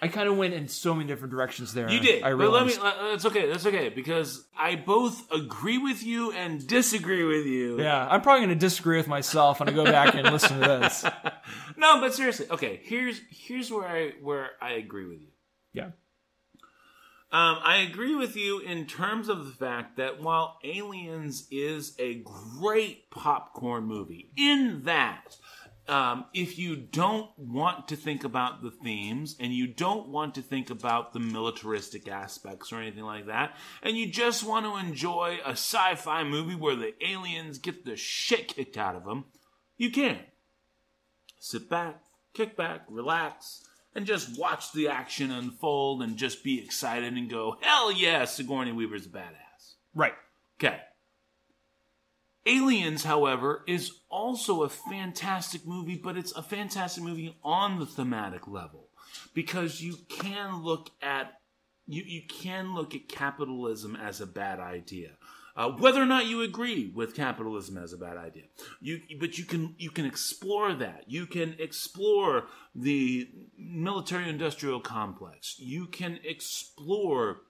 I 0.00 0.08
kind 0.08 0.28
of 0.28 0.36
went 0.36 0.54
in 0.54 0.68
so 0.68 0.94
many 0.94 1.08
different 1.08 1.32
directions 1.32 1.74
there. 1.74 1.90
You 1.90 1.98
did, 1.98 2.22
I 2.22 2.32
but 2.34 2.50
let 2.50 2.66
me. 2.66 2.72
realized. 2.72 3.24
Uh, 3.24 3.28
okay. 3.28 3.48
That's 3.48 3.66
okay 3.66 3.88
because 3.88 4.44
I 4.56 4.76
both 4.76 5.30
agree 5.32 5.78
with 5.78 6.04
you 6.04 6.30
and 6.32 6.64
disagree 6.64 7.24
with 7.24 7.46
you. 7.46 7.80
Yeah, 7.80 8.06
I'm 8.08 8.20
probably 8.20 8.46
going 8.46 8.56
to 8.56 8.64
disagree 8.66 8.96
with 8.96 9.08
myself 9.08 9.58
when 9.58 9.68
I 9.68 9.72
go 9.72 9.84
back 9.84 10.14
and 10.14 10.30
listen 10.30 10.60
to 10.60 10.66
this. 10.66 11.04
No, 11.76 12.00
but 12.00 12.12
seriously, 12.12 12.46
okay. 12.50 12.80
Here's 12.82 13.20
here's 13.30 13.70
where 13.70 13.86
I 13.86 14.12
where 14.20 14.50
I 14.60 14.72
agree 14.72 15.06
with 15.06 15.20
you. 15.20 15.28
Yeah. 15.72 15.90
Um, 17.30 17.58
I 17.62 17.86
agree 17.88 18.14
with 18.14 18.36
you 18.36 18.58
in 18.60 18.86
terms 18.86 19.28
of 19.28 19.44
the 19.44 19.52
fact 19.52 19.98
that 19.98 20.20
while 20.22 20.58
Aliens 20.64 21.46
is 21.50 21.94
a 21.98 22.22
great 22.58 23.10
popcorn 23.10 23.84
movie, 23.84 24.30
in 24.36 24.82
that 24.84 25.36
um, 25.88 26.26
if 26.34 26.58
you 26.58 26.76
don't 26.76 27.30
want 27.38 27.88
to 27.88 27.96
think 27.96 28.24
about 28.24 28.62
the 28.62 28.70
themes 28.70 29.36
and 29.40 29.52
you 29.52 29.66
don't 29.66 30.08
want 30.08 30.34
to 30.34 30.42
think 30.42 30.70
about 30.70 31.12
the 31.12 31.20
militaristic 31.20 32.08
aspects 32.08 32.72
or 32.72 32.80
anything 32.80 33.04
like 33.04 33.26
that, 33.26 33.56
and 33.82 33.96
you 33.96 34.06
just 34.06 34.44
want 34.44 34.66
to 34.66 34.76
enjoy 34.76 35.38
a 35.44 35.52
sci 35.52 35.94
fi 35.96 36.24
movie 36.24 36.54
where 36.54 36.76
the 36.76 36.94
aliens 37.06 37.58
get 37.58 37.84
the 37.84 37.96
shit 37.96 38.48
kicked 38.48 38.76
out 38.76 38.96
of 38.96 39.04
them, 39.04 39.24
you 39.76 39.90
can. 39.90 40.18
Sit 41.40 41.70
back, 41.70 42.02
kick 42.34 42.56
back, 42.56 42.82
relax, 42.88 43.64
and 43.94 44.04
just 44.06 44.38
watch 44.38 44.72
the 44.72 44.88
action 44.88 45.30
unfold 45.30 46.02
and 46.02 46.16
just 46.16 46.44
be 46.44 46.62
excited 46.62 47.14
and 47.14 47.30
go, 47.30 47.56
hell 47.60 47.90
yeah, 47.90 48.24
Sigourney 48.24 48.72
Weaver's 48.72 49.06
a 49.06 49.10
badass. 49.10 49.74
Right. 49.94 50.14
Okay. 50.60 50.80
Aliens, 52.48 53.04
however, 53.04 53.62
is 53.68 53.92
also 54.08 54.62
a 54.62 54.68
fantastic 54.70 55.66
movie, 55.66 56.00
but 56.02 56.16
it's 56.16 56.32
a 56.32 56.42
fantastic 56.42 57.04
movie 57.04 57.36
on 57.44 57.78
the 57.78 57.84
thematic 57.86 58.48
level 58.48 58.88
because 59.34 59.82
you 59.82 59.96
can 60.08 60.62
look 60.62 60.90
at 61.02 61.34
you, 61.86 62.02
you 62.06 62.22
can 62.28 62.74
look 62.74 62.94
at 62.94 63.08
capitalism 63.08 63.96
as 63.96 64.20
a 64.20 64.26
bad 64.26 64.60
idea. 64.60 65.10
Uh, 65.56 65.70
whether 65.70 66.00
or 66.00 66.06
not 66.06 66.26
you 66.26 66.42
agree 66.42 66.90
with 66.94 67.16
capitalism 67.16 67.76
as 67.76 67.92
a 67.92 67.98
bad 67.98 68.16
idea, 68.16 68.44
you 68.80 69.00
but 69.18 69.36
you 69.36 69.44
can 69.44 69.74
you 69.76 69.90
can 69.90 70.06
explore 70.06 70.72
that. 70.72 71.04
You 71.06 71.26
can 71.26 71.56
explore 71.58 72.46
the 72.74 73.28
military-industrial 73.58 74.80
complex. 74.80 75.56
You 75.58 75.86
can 75.86 76.20
explore 76.24 77.40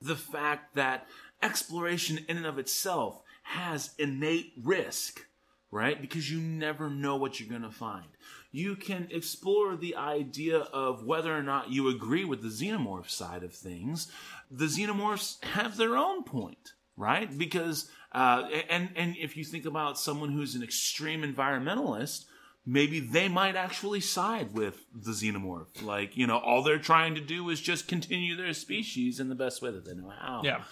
the 0.00 0.16
fact 0.16 0.76
that 0.76 1.06
exploration 1.42 2.24
in 2.28 2.36
and 2.36 2.46
of 2.46 2.58
itself 2.58 3.22
has 3.48 3.94
innate 3.98 4.52
risk, 4.62 5.24
right? 5.70 6.00
Because 6.00 6.30
you 6.30 6.38
never 6.38 6.90
know 6.90 7.16
what 7.16 7.40
you're 7.40 7.48
going 7.48 7.62
to 7.62 7.70
find. 7.70 8.06
You 8.52 8.76
can 8.76 9.08
explore 9.10 9.74
the 9.74 9.96
idea 9.96 10.58
of 10.58 11.04
whether 11.04 11.34
or 11.34 11.42
not 11.42 11.70
you 11.70 11.88
agree 11.88 12.26
with 12.26 12.42
the 12.42 12.48
xenomorph 12.48 13.08
side 13.08 13.42
of 13.42 13.54
things. 13.54 14.12
The 14.50 14.66
xenomorphs 14.66 15.42
have 15.44 15.78
their 15.78 15.96
own 15.96 16.24
point, 16.24 16.74
right? 16.94 17.36
Because, 17.36 17.90
uh, 18.12 18.48
and, 18.68 18.90
and 18.94 19.16
if 19.16 19.34
you 19.34 19.44
think 19.44 19.64
about 19.64 19.98
someone 19.98 20.30
who's 20.30 20.54
an 20.54 20.62
extreme 20.62 21.22
environmentalist, 21.22 22.26
maybe 22.66 23.00
they 23.00 23.28
might 23.28 23.56
actually 23.56 24.00
side 24.00 24.52
with 24.52 24.84
the 24.94 25.12
xenomorph. 25.12 25.82
Like, 25.82 26.18
you 26.18 26.26
know, 26.26 26.36
all 26.36 26.62
they're 26.62 26.78
trying 26.78 27.14
to 27.14 27.20
do 27.22 27.48
is 27.48 27.62
just 27.62 27.88
continue 27.88 28.36
their 28.36 28.52
species 28.52 29.20
in 29.20 29.30
the 29.30 29.34
best 29.34 29.62
way 29.62 29.70
that 29.70 29.86
they 29.86 29.94
know 29.94 30.12
how. 30.20 30.42
Yeah. 30.44 30.62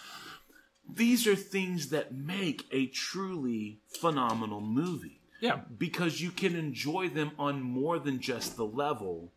These 0.89 1.27
are 1.27 1.35
things 1.37 1.89
that 1.89 2.15
make 2.15 2.65
a 2.71 2.87
truly 2.87 3.81
phenomenal 3.89 4.61
movie 4.61 5.21
Yeah. 5.41 5.61
because 5.77 6.21
you 6.21 6.31
can 6.31 6.55
enjoy 6.57 7.09
them 7.09 7.33
on 7.39 7.61
more 7.63 7.99
than 7.99 8.21
just 8.21 8.57
the 8.57 8.67
level 8.67 9.33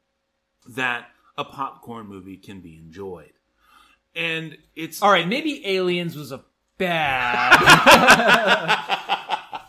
that 0.67 1.07
a 1.38 1.43
popcorn 1.43 2.07
movie 2.07 2.38
can 2.38 2.59
be 2.61 2.76
enjoyed. 2.77 3.34
and 4.15 4.57
it's 4.76 5.01
All 5.01 5.11
right, 5.11 5.27
maybe 5.27 5.65
Aliens 5.65 6.15
was 6.15 6.31
a 6.31 6.43
bad. 6.77 7.53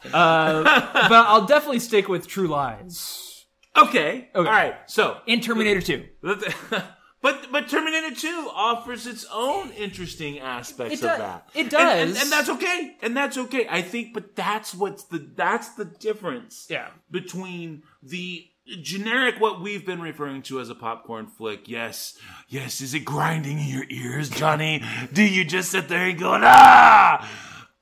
uh, 0.12 0.62
but 1.08 1.26
I'll 1.26 1.46
definitely 1.46 1.78
stick 1.80 2.08
with 2.08 2.26
True 2.26 2.48
Lies 2.48 3.30
okay. 3.76 4.28
All 4.34 4.44
right, 4.44 4.74
so 4.86 5.18
in 5.26 5.40
Terminator 5.40 5.80
2. 5.80 6.04
But 7.22 7.48
but 7.52 7.68
Terminator 7.68 8.14
2 8.14 8.50
offers 8.54 9.06
its 9.06 9.26
own 9.32 9.70
interesting 9.72 10.38
aspects 10.38 11.02
It 11.02 11.10
of 11.10 11.18
that. 11.18 11.48
it 11.54 11.64
And- 11.64 11.74
and, 11.74 12.14
does. 12.14 12.22
and 12.22 12.32
that's 12.32 12.48
okay. 12.48 12.96
And 13.02 13.16
that's 13.16 13.36
okay. 13.36 13.66
I 13.68 13.82
think, 13.82 14.14
but 14.14 14.34
that's 14.36 14.74
what's 14.74 15.04
the 15.04 15.18
that's 15.36 15.70
the 15.74 15.84
difference. 15.84 16.66
Yeah. 16.70 16.88
Between 17.10 17.82
the 18.02 18.46
generic 18.82 19.40
what 19.40 19.60
we've 19.60 19.84
been 19.84 20.00
referring 20.00 20.42
to 20.42 20.60
as 20.60 20.70
a 20.70 20.74
popcorn 20.74 21.26
flick. 21.26 21.68
Yes, 21.68 22.16
yes. 22.48 22.80
Is 22.80 22.94
it 22.94 23.00
grinding 23.00 23.58
in 23.58 23.66
your 23.68 23.84
ears, 23.90 24.30
Johnny? 24.30 24.82
Do 25.12 25.22
you 25.22 25.44
just 25.44 25.70
sit 25.72 25.88
there 25.88 26.06
and 26.08 26.18
go 26.18 26.38
ah? 26.40 27.28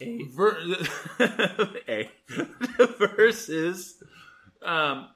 Ver- 0.00 0.76
A. 1.88 2.10
versus 2.98 4.02
um 4.62 5.08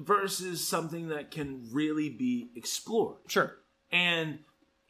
versus 0.00 0.66
something 0.66 1.08
that 1.08 1.30
can 1.30 1.68
really 1.72 2.08
be 2.08 2.50
explored. 2.56 3.18
Sure. 3.28 3.56
and 3.90 4.40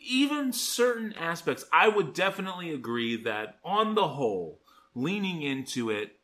even 0.00 0.52
certain 0.52 1.12
aspects 1.14 1.64
i 1.72 1.88
would 1.88 2.14
definitely 2.14 2.72
agree 2.72 3.16
that 3.20 3.58
on 3.64 3.94
the 3.96 4.08
whole 4.08 4.60
leaning 4.94 5.42
into 5.42 5.90
it 5.90 6.18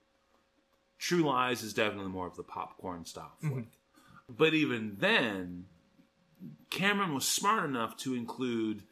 true 0.99 1.23
lies 1.25 1.63
is 1.63 1.75
definitely 1.75 2.11
more 2.11 2.27
of 2.27 2.37
the 2.37 2.43
popcorn 2.43 3.05
style 3.05 3.33
flick. 3.41 3.53
Mm-hmm. 3.53 3.65
But 4.29 4.55
even 4.55 4.97
then 4.99 5.67
cameron 6.71 7.15
was 7.15 7.27
smart 7.27 7.65
enough 7.65 7.97
to 7.99 8.15
include 8.15 8.85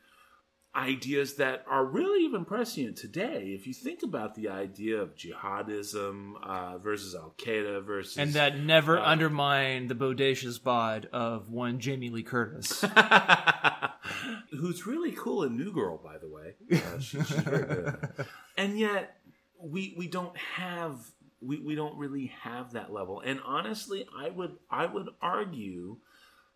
ideas 0.74 1.34
that 1.34 1.64
are 1.68 1.84
really 1.84 2.24
even 2.24 2.44
prescient 2.46 2.96
today 2.96 3.52
if 3.54 3.66
you 3.66 3.74
think 3.74 4.02
about 4.02 4.34
the 4.34 4.48
idea 4.48 4.96
of 4.98 5.14
jihadism 5.14 6.32
uh, 6.42 6.78
versus 6.78 7.14
al-qaeda 7.14 7.84
versus 7.84 8.16
And 8.16 8.32
that 8.32 8.58
never 8.58 8.98
undermined 8.98 9.90
the 9.90 9.94
bodacious 9.94 10.62
bod 10.62 11.08
of 11.12 11.50
one 11.50 11.78
Jamie 11.78 12.08
Lee 12.10 12.22
Curtis. 12.22 12.82
who's 14.50 14.86
really 14.86 15.12
cool 15.12 15.42
in 15.44 15.56
New 15.56 15.72
Girl, 15.72 15.98
by 16.02 16.18
the 16.18 16.28
way. 16.28 16.54
Uh, 16.72 16.98
she- 17.00 17.18
she's 17.18 17.28
very 17.30 17.64
good. 17.66 18.26
And 18.56 18.78
yet, 18.78 19.16
we 19.60 19.94
we 19.96 20.08
don't 20.08 20.36
have 20.36 20.96
we, 21.40 21.58
we 21.58 21.74
don't 21.74 21.96
really 21.96 22.32
have 22.42 22.72
that 22.72 22.92
level. 22.92 23.20
And 23.24 23.40
honestly, 23.44 24.06
I 24.18 24.30
would 24.30 24.56
I 24.70 24.86
would 24.86 25.08
argue 25.20 25.98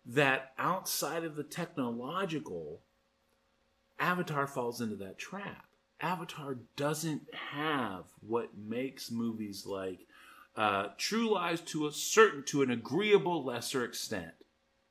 that 0.05 0.53
outside 0.57 1.23
of 1.23 1.35
the 1.35 1.43
technological, 1.43 2.81
Avatar 3.99 4.47
falls 4.47 4.81
into 4.81 4.95
that 4.97 5.17
trap. 5.17 5.65
Avatar 5.99 6.57
doesn't 6.75 7.33
have 7.33 8.05
what 8.21 8.57
makes 8.57 9.09
movies 9.09 9.65
like 9.65 10.05
uh, 10.55 10.87
True 10.97 11.31
Lies 11.33 11.61
to 11.61 11.87
a 11.87 11.91
certain 11.91 12.43
to 12.45 12.61
an 12.61 12.71
agreeable 12.71 13.43
lesser 13.43 13.83
extent 13.83 14.33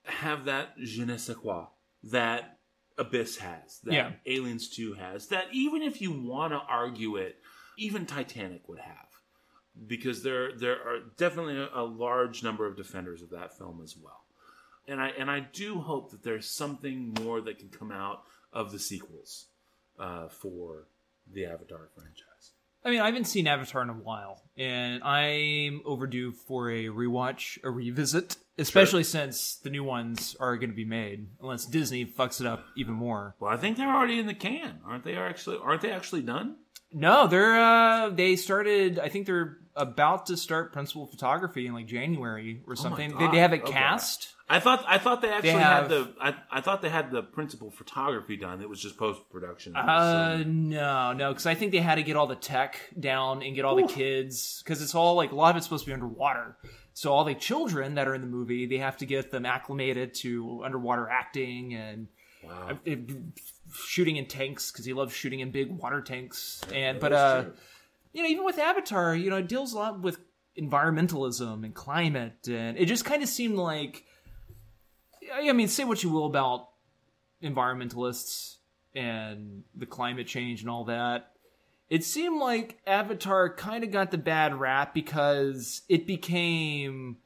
have 0.04 0.44
that 0.44 0.76
je 0.78 1.04
ne 1.04 1.16
sais 1.16 1.36
quoi 1.36 1.66
that 2.04 2.58
Abyss 2.98 3.38
has, 3.38 3.80
that 3.84 3.92
Yeah. 3.92 4.12
Aliens 4.24 4.68
2 4.70 4.94
has, 4.94 5.26
that 5.28 5.46
even 5.52 5.82
if 5.82 6.00
you 6.00 6.12
want 6.12 6.52
to 6.52 6.58
argue 6.58 7.16
it, 7.16 7.36
even 7.76 8.06
Titanic 8.06 8.68
would 8.68 8.78
have. 8.78 9.08
Because 9.86 10.22
there 10.22 10.52
there 10.56 10.76
are 10.88 11.00
definitely 11.18 11.58
a, 11.58 11.68
a 11.74 11.84
large 11.84 12.42
number 12.42 12.64
of 12.66 12.76
defenders 12.76 13.20
of 13.20 13.30
that 13.30 13.58
film 13.58 13.80
as 13.82 13.94
well. 13.96 14.24
And 14.88 15.00
I 15.00 15.08
and 15.08 15.30
I 15.30 15.40
do 15.40 15.80
hope 15.80 16.10
that 16.12 16.22
there's 16.22 16.48
something 16.48 17.12
more 17.20 17.42
that 17.42 17.58
can 17.58 17.68
come 17.68 17.92
out 17.92 18.22
of 18.56 18.72
the 18.72 18.78
sequels 18.78 19.46
uh, 19.98 20.28
for 20.28 20.88
the 21.30 21.44
Avatar 21.44 21.90
franchise. 21.94 22.52
I 22.82 22.90
mean, 22.90 23.00
I 23.00 23.06
haven't 23.06 23.24
seen 23.24 23.46
Avatar 23.46 23.82
in 23.82 23.90
a 23.90 23.94
while, 23.94 24.42
and 24.56 25.02
I'm 25.02 25.82
overdue 25.84 26.32
for 26.32 26.70
a 26.70 26.84
rewatch, 26.84 27.58
a 27.64 27.70
revisit, 27.70 28.36
especially 28.58 29.02
since 29.02 29.56
the 29.56 29.70
new 29.70 29.82
ones 29.84 30.36
are 30.38 30.56
going 30.56 30.70
to 30.70 30.76
be 30.76 30.84
made, 30.84 31.26
unless 31.40 31.66
Disney 31.66 32.06
fucks 32.06 32.40
it 32.40 32.46
up 32.46 32.64
even 32.76 32.94
more. 32.94 33.34
Well, 33.40 33.52
I 33.52 33.56
think 33.56 33.76
they're 33.76 33.92
already 33.92 34.20
in 34.20 34.26
the 34.26 34.34
can, 34.34 34.78
aren't 34.86 35.04
they? 35.04 35.16
Are 35.16 35.28
Actually, 35.28 35.58
aren't 35.60 35.82
they 35.82 35.90
actually 35.90 36.22
done? 36.22 36.56
No, 36.98 37.26
they're 37.26 37.54
uh 37.60 38.08
they 38.10 38.36
started. 38.36 38.98
I 38.98 39.08
think 39.10 39.26
they're 39.26 39.58
about 39.76 40.26
to 40.26 40.36
start 40.38 40.72
principal 40.72 41.06
photography 41.06 41.66
in 41.66 41.74
like 41.74 41.86
January 41.86 42.62
or 42.66 42.74
something. 42.76 43.16
they, 43.18 43.28
they 43.28 43.38
have 43.38 43.52
it 43.52 43.60
Oh, 43.62 43.66
God. 43.66 43.72
cast. 43.72 44.32
I 44.48 44.60
thought 44.60 44.82
I 44.88 44.96
thought 44.98 45.20
they 45.20 45.28
actually 45.28 45.50
have- 45.50 45.82
had 45.82 45.88
the 45.90 46.08
I, 46.20 46.34
I 46.50 46.60
thought 46.62 46.80
they 46.80 46.88
had 46.88 47.10
the 47.10 47.22
principal 47.22 47.70
photography 47.70 48.36
done. 48.38 48.62
It 48.62 48.68
was 48.70 48.80
just 48.80 48.96
post 48.96 49.20
production. 49.30 49.76
Uh, 49.76 50.42
no, 50.46 51.12
no, 51.12 51.30
because 51.32 51.44
I 51.46 51.54
think 51.54 51.72
they 51.72 51.78
had 51.80 51.96
to 51.96 52.02
get 52.02 52.16
all 52.16 52.26
the 52.26 52.36
tech 52.36 52.78
down 52.98 53.42
and 53.42 53.54
get 53.54 53.64
all 53.66 53.76
the 53.76 53.86
kids 53.88 54.62
because 54.64 54.80
it's 54.80 54.94
all 54.94 55.16
like 55.16 55.32
a 55.32 55.34
lot 55.34 55.50
of 55.50 55.56
it's 55.56 55.66
supposed 55.66 55.84
to 55.84 55.90
be 55.90 55.94
underwater. 55.94 56.56
So 56.94 57.12
all 57.12 57.24
the 57.24 57.34
children 57.34 57.96
that 57.96 58.08
are 58.08 58.14
in 58.14 58.22
the 58.22 58.26
movie, 58.26 58.64
they 58.64 58.78
have 58.78 58.96
to 58.98 59.04
get 59.06 59.30
them 59.30 59.44
acclimated 59.44 60.14
to 60.22 60.62
underwater 60.64 61.06
acting 61.10 61.74
and 61.74 62.08
wow. 62.48 62.78
uh, 62.86 62.94
shooting 63.72 64.16
in 64.16 64.26
tanks 64.26 64.70
because 64.70 64.84
he 64.84 64.92
loves 64.92 65.12
shooting 65.12 65.40
in 65.40 65.50
big 65.50 65.70
water 65.70 66.00
tanks. 66.00 66.60
And 66.72 67.00
but 67.00 67.12
uh, 67.12 67.42
true. 67.42 67.52
you 68.12 68.22
know, 68.22 68.28
even 68.28 68.44
with 68.44 68.58
Avatar, 68.58 69.14
you 69.14 69.30
know, 69.30 69.36
it 69.36 69.48
deals 69.48 69.72
a 69.72 69.78
lot 69.78 70.00
with 70.00 70.18
environmentalism 70.58 71.64
and 71.64 71.74
climate, 71.74 72.48
and 72.48 72.76
it 72.78 72.86
just 72.86 73.04
kind 73.04 73.22
of 73.22 73.28
seemed 73.28 73.56
like, 73.56 74.04
I 75.32 75.52
mean, 75.52 75.68
say 75.68 75.84
what 75.84 76.02
you 76.02 76.10
will 76.10 76.26
about 76.26 76.68
environmentalists 77.42 78.56
and 78.94 79.64
the 79.74 79.86
climate 79.86 80.26
change 80.26 80.62
and 80.62 80.70
all 80.70 80.84
that. 80.84 81.32
It 81.88 82.02
seemed 82.02 82.40
like 82.40 82.80
Avatar 82.86 83.54
kind 83.54 83.84
of 83.84 83.92
got 83.92 84.10
the 84.10 84.18
bad 84.18 84.58
rap 84.58 84.92
because 84.92 85.82
it 85.88 86.06
became 86.06 87.18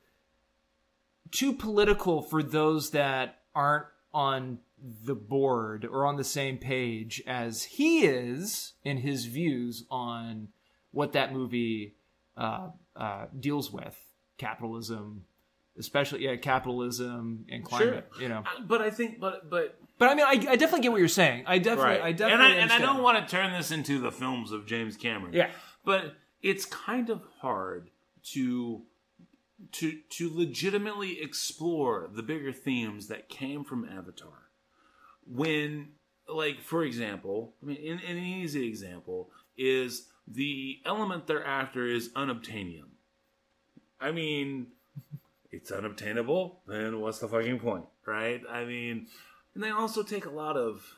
too 1.30 1.52
political 1.52 2.20
for 2.20 2.42
those 2.42 2.90
that 2.90 3.38
aren't 3.54 3.86
on 4.12 4.58
the 5.04 5.14
board 5.14 5.84
or 5.84 6.06
on 6.06 6.16
the 6.16 6.24
same 6.24 6.58
page 6.58 7.22
as 7.26 7.64
he 7.64 8.04
is 8.06 8.74
in 8.84 8.98
his 8.98 9.26
views 9.26 9.84
on 9.90 10.48
what 10.92 11.12
that 11.12 11.32
movie 11.32 11.94
uh, 12.36 12.68
uh, 12.96 13.26
deals 13.38 13.72
with 13.72 13.98
capitalism, 14.38 15.24
especially 15.78 16.24
yeah, 16.24 16.36
capitalism 16.36 17.44
and 17.50 17.64
climate. 17.64 18.08
You 18.18 18.28
know, 18.28 18.44
But 18.66 18.80
I 18.80 18.90
think, 18.90 19.20
but 19.20 19.48
but 19.50 19.78
but 19.98 20.08
I 20.08 20.14
mean, 20.14 20.24
I, 20.24 20.52
I 20.52 20.56
definitely 20.56 20.80
get 20.80 20.92
what 20.92 20.98
you're 20.98 21.08
saying. 21.08 21.44
I 21.46 21.58
definitely, 21.58 21.84
right. 21.84 22.02
I 22.02 22.08
and 22.08 22.18
definitely, 22.18 22.56
I 22.56 22.60
and 22.60 22.72
I 22.72 22.78
don't 22.78 23.02
want 23.02 23.26
to 23.26 23.30
turn 23.30 23.52
this 23.52 23.70
into 23.70 24.00
the 24.00 24.10
films 24.10 24.52
of 24.52 24.66
James 24.66 24.96
Cameron. 24.96 25.34
Yeah. 25.34 25.50
but 25.84 26.14
it's 26.42 26.64
kind 26.64 27.10
of 27.10 27.22
hard 27.40 27.90
to 28.32 28.82
to 29.72 29.98
to 30.08 30.30
legitimately 30.34 31.20
explore 31.20 32.08
the 32.12 32.22
bigger 32.22 32.52
themes 32.52 33.08
that 33.08 33.28
came 33.28 33.64
from 33.64 33.84
Avatar. 33.84 34.49
When, 35.32 35.90
like, 36.28 36.60
for 36.60 36.84
example, 36.84 37.54
I 37.62 37.66
mean, 37.66 37.76
in, 37.76 37.98
in 38.00 38.16
an 38.16 38.24
easy 38.24 38.66
example 38.66 39.30
is 39.56 40.08
the 40.26 40.78
element 40.84 41.26
they're 41.26 41.44
after 41.44 41.86
is 41.86 42.10
unobtainium. 42.10 42.88
I 44.00 44.12
mean, 44.12 44.68
it's 45.50 45.70
unobtainable. 45.70 46.60
Then 46.66 47.00
what's 47.00 47.18
the 47.18 47.28
fucking 47.28 47.60
point, 47.60 47.86
right? 48.06 48.42
I 48.50 48.64
mean, 48.64 49.06
and 49.54 49.62
they 49.62 49.70
also 49.70 50.02
take 50.02 50.26
a 50.26 50.30
lot 50.30 50.56
of 50.56 50.94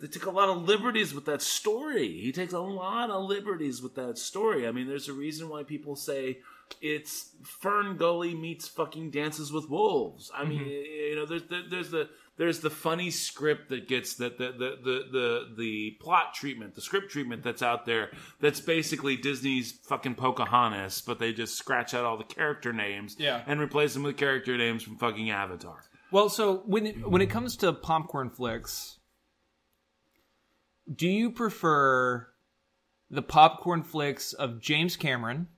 they 0.00 0.06
take 0.06 0.26
a 0.26 0.30
lot 0.30 0.48
of 0.48 0.62
liberties 0.62 1.14
with 1.14 1.26
that 1.26 1.42
story. 1.42 2.18
He 2.20 2.32
takes 2.32 2.52
a 2.52 2.60
lot 2.60 3.10
of 3.10 3.24
liberties 3.24 3.82
with 3.82 3.94
that 3.96 4.18
story. 4.18 4.66
I 4.66 4.72
mean, 4.72 4.88
there's 4.88 5.08
a 5.08 5.12
reason 5.12 5.48
why 5.48 5.62
people 5.62 5.94
say 5.94 6.38
it's 6.80 7.30
Fern 7.42 7.96
Gully 7.96 8.34
meets 8.34 8.66
fucking 8.66 9.10
Dances 9.10 9.52
with 9.52 9.68
Wolves. 9.68 10.30
I 10.34 10.44
mean, 10.44 10.60
mm-hmm. 10.60 10.68
you 10.68 11.16
know, 11.16 11.26
there's 11.26 11.42
there's 11.68 11.90
the 11.90 12.08
there's 12.40 12.60
the 12.60 12.70
funny 12.70 13.10
script 13.10 13.68
that 13.68 13.86
gets 13.86 14.14
that 14.14 14.38
the 14.38 14.46
the, 14.52 14.78
the 14.82 15.04
the 15.12 15.54
the 15.58 15.90
plot 16.00 16.32
treatment, 16.32 16.74
the 16.74 16.80
script 16.80 17.10
treatment 17.10 17.42
that's 17.42 17.60
out 17.60 17.84
there. 17.84 18.10
That's 18.40 18.60
basically 18.60 19.16
Disney's 19.18 19.72
fucking 19.84 20.14
Pocahontas, 20.14 21.02
but 21.02 21.18
they 21.18 21.34
just 21.34 21.58
scratch 21.58 21.92
out 21.92 22.06
all 22.06 22.16
the 22.16 22.24
character 22.24 22.72
names 22.72 23.14
Yeah. 23.18 23.42
and 23.46 23.60
replace 23.60 23.92
them 23.92 24.04
with 24.04 24.16
character 24.16 24.56
names 24.56 24.82
from 24.82 24.96
fucking 24.96 25.28
Avatar. 25.30 25.84
Well, 26.10 26.30
so 26.30 26.62
when 26.64 26.86
it, 26.86 27.06
when 27.06 27.20
it 27.20 27.28
comes 27.28 27.58
to 27.58 27.74
popcorn 27.74 28.30
flicks, 28.30 28.96
do 30.92 31.06
you 31.06 31.30
prefer 31.30 32.26
the 33.10 33.20
popcorn 33.22 33.82
flicks 33.82 34.32
of 34.32 34.62
James 34.62 34.96
Cameron, 34.96 35.48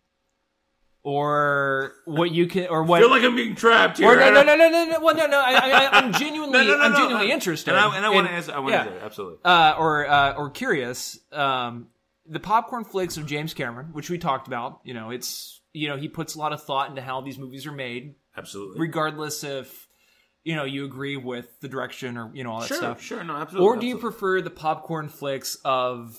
or 1.05 1.95
what 2.05 2.31
you 2.31 2.47
can, 2.47 2.69
or 2.69 2.83
I 2.85 2.87
what? 2.87 3.01
feel 3.01 3.11
like 3.11 3.23
I'm 3.23 3.35
being 3.37 3.55
trapped 3.55 3.99
here. 3.99 4.09
or 4.09 4.17
no, 4.17 4.31
no, 4.33 4.43
no, 4.43 4.55
no, 4.57 4.69
no, 4.71 4.85
no, 4.85 5.01
well, 5.01 5.17
no, 5.17 5.27
no. 5.27 5.41
I, 5.41 5.53
I, 5.55 5.99
I'm 5.99 6.13
genuinely, 6.19 6.53
No, 6.59 6.65
no, 6.65 6.77
no, 6.77 6.83
I'm 6.83 6.93
no, 6.93 6.99
genuinely 6.99 7.33
interested, 7.33 7.71
and 7.73 7.81
I, 7.81 7.97
and 7.97 8.07
I 8.07 8.11
want 8.11 8.27
to 8.29 8.33
answer. 8.33 8.53
I 8.53 8.59
want 8.61 8.73
yeah. 8.73 8.85
to 8.85 8.91
answer 8.91 9.05
absolutely. 9.05 9.39
uh, 9.45 9.75
or 9.79 10.09
uh, 10.09 10.35
or 10.35 10.51
curious. 10.51 11.19
Um, 11.33 11.89
the 12.27 12.41
popcorn 12.41 12.85
flicks 12.85 13.17
of 13.17 13.27
James 13.27 13.53
Cameron, 13.53 13.89
which 13.93 14.09
we 14.09 14.17
talked 14.19 14.47
about. 14.47 14.81
You 14.85 14.95
know, 14.95 15.11
it's 15.11 15.61
you 15.73 15.89
know 15.89 15.97
he 15.97 16.09
puts 16.09 16.35
a 16.35 16.39
lot 16.39 16.53
of 16.53 16.63
thought 16.63 16.89
into 16.91 17.03
how 17.03 17.21
these 17.21 17.39
movies 17.39 17.67
are 17.67 17.73
made, 17.73 18.15
Absolutely. 18.37 18.79
regardless 18.81 19.43
if 19.43 19.89
you 20.45 20.55
know 20.55 20.65
you 20.65 20.85
agree 20.85 21.17
with 21.17 21.59
the 21.61 21.69
direction 21.69 22.17
or 22.17 22.31
you 22.33 22.45
know 22.45 22.53
all 22.53 22.61
that 22.61 22.69
Sure, 22.69 22.77
stuff. 22.77 23.03
sure, 23.03 23.25
no, 23.25 23.35
absolutely. 23.37 23.67
Or 23.67 23.77
do 23.77 23.87
you 23.87 23.99
prefer 23.99 24.41
the 24.41 24.51
popcorn 24.51 25.09
flicks 25.09 25.57
of 25.65 26.17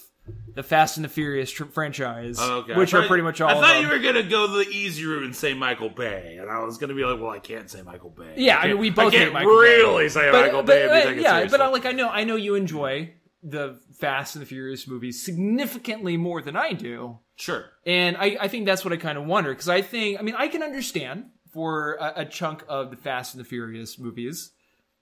the 0.55 0.63
Fast 0.63 0.97
and 0.97 1.03
the 1.03 1.09
Furious 1.09 1.51
tr- 1.51 1.65
franchise, 1.65 2.39
Okay. 2.39 2.75
which 2.75 2.93
I 2.93 2.99
are 2.99 3.07
pretty 3.07 3.23
much 3.23 3.41
all? 3.41 3.49
I 3.49 3.53
of 3.53 3.59
thought 3.61 3.81
you 3.81 3.87
were 3.89 3.99
gonna 3.99 4.23
go 4.23 4.47
the 4.47 4.67
easy 4.69 5.05
route 5.05 5.23
and 5.23 5.35
say 5.35 5.53
Michael 5.53 5.89
Bay, 5.89 6.37
and 6.39 6.49
I 6.49 6.59
was 6.63 6.77
gonna 6.77 6.93
be 6.93 7.03
like, 7.03 7.19
"Well, 7.19 7.31
I 7.31 7.39
can't 7.39 7.69
say 7.69 7.81
Michael 7.81 8.11
Bay." 8.11 8.33
Yeah, 8.37 8.57
I 8.57 8.61
can't- 8.61 8.69
mean, 8.73 8.79
we 8.79 8.89
both 8.89 9.13
I 9.13 9.17
can't 9.17 9.33
Michael 9.33 9.49
Bay. 9.51 9.55
really 9.79 10.09
say 10.09 10.31
Michael 10.31 10.63
Bay. 10.63 10.83
and 10.83 10.91
be 11.17 11.21
uh, 11.21 11.23
yeah, 11.23 11.31
seriously. 11.35 11.57
but 11.57 11.63
I, 11.65 11.69
like 11.69 11.85
I 11.85 11.91
know, 11.91 12.09
I 12.09 12.23
know 12.23 12.35
you 12.35 12.55
enjoy 12.55 13.13
the 13.41 13.79
Fast 13.99 14.35
and 14.35 14.41
the 14.41 14.45
Furious 14.45 14.87
movies 14.87 15.21
significantly 15.25 16.15
more 16.17 16.41
than 16.41 16.55
I 16.55 16.71
do, 16.73 17.19
sure. 17.35 17.65
and 17.85 18.15
I, 18.17 18.37
I 18.39 18.47
think 18.47 18.65
that's 18.65 18.85
what 18.85 18.93
I 18.93 18.97
kind 18.97 19.17
of 19.17 19.25
wonder 19.25 19.49
because 19.51 19.67
I 19.69 19.81
think, 19.81 20.19
I 20.19 20.23
mean, 20.23 20.35
I 20.37 20.47
can 20.47 20.63
understand 20.63 21.25
for 21.51 21.95
a, 21.95 22.13
a 22.21 22.25
chunk 22.25 22.63
of 22.69 22.89
the 22.91 22.95
Fast 22.97 23.35
and 23.35 23.43
the 23.43 23.47
Furious 23.47 23.99
movies, 23.99 24.51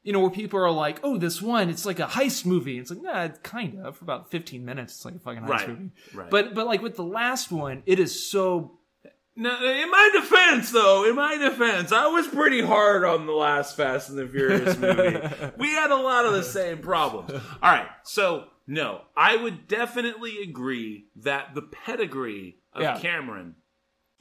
you 0.03 0.11
know, 0.13 0.19
where 0.19 0.29
people 0.31 0.59
are 0.59 0.71
like, 0.71 0.99
"Oh, 1.03 1.17
this 1.17 1.41
one, 1.41 1.69
it's 1.69 1.85
like 1.85 1.99
a 1.99 2.07
heist 2.07 2.45
movie." 2.45 2.77
It's 2.79 2.89
like, 2.89 3.01
nah, 3.01 3.27
kind 3.43 3.79
of 3.79 3.97
for 3.97 4.03
about 4.05 4.31
fifteen 4.31 4.65
minutes. 4.65 4.95
It's 4.95 5.05
like 5.05 5.15
a 5.15 5.19
fucking 5.19 5.43
heist 5.43 5.49
Right, 5.49 5.67
movie. 5.69 5.89
right. 6.13 6.29
But 6.29 6.53
but 6.55 6.65
like 6.67 6.81
with 6.81 6.95
the 6.95 7.03
last 7.03 7.51
one, 7.51 7.83
it 7.85 7.99
is 7.99 8.29
so 8.29 8.79
No, 9.35 9.51
in 9.63 9.89
my 9.89 10.09
defense, 10.13 10.71
though, 10.71 11.07
in 11.09 11.15
my 11.15 11.37
defense, 11.37 11.91
I 11.91 12.07
was 12.07 12.27
pretty 12.27 12.61
hard 12.61 13.03
on 13.05 13.25
the 13.25 13.31
last 13.33 13.77
Fast 13.77 14.09
and 14.09 14.17
the 14.17 14.27
Furious 14.27 14.77
movie. 14.77 15.17
we 15.57 15.69
had 15.69 15.89
a 15.91 15.95
lot 15.95 16.25
of 16.25 16.33
the 16.33 16.43
same 16.43 16.79
problems. 16.79 17.31
All 17.31 17.71
right, 17.71 17.87
so 18.03 18.45
no, 18.67 19.01
I 19.15 19.37
would 19.37 19.67
definitely 19.67 20.41
agree 20.43 21.05
that 21.17 21.55
the 21.55 21.61
pedigree 21.61 22.57
of 22.73 22.81
Yeah. 22.81 22.99
Cameron, 22.99 23.55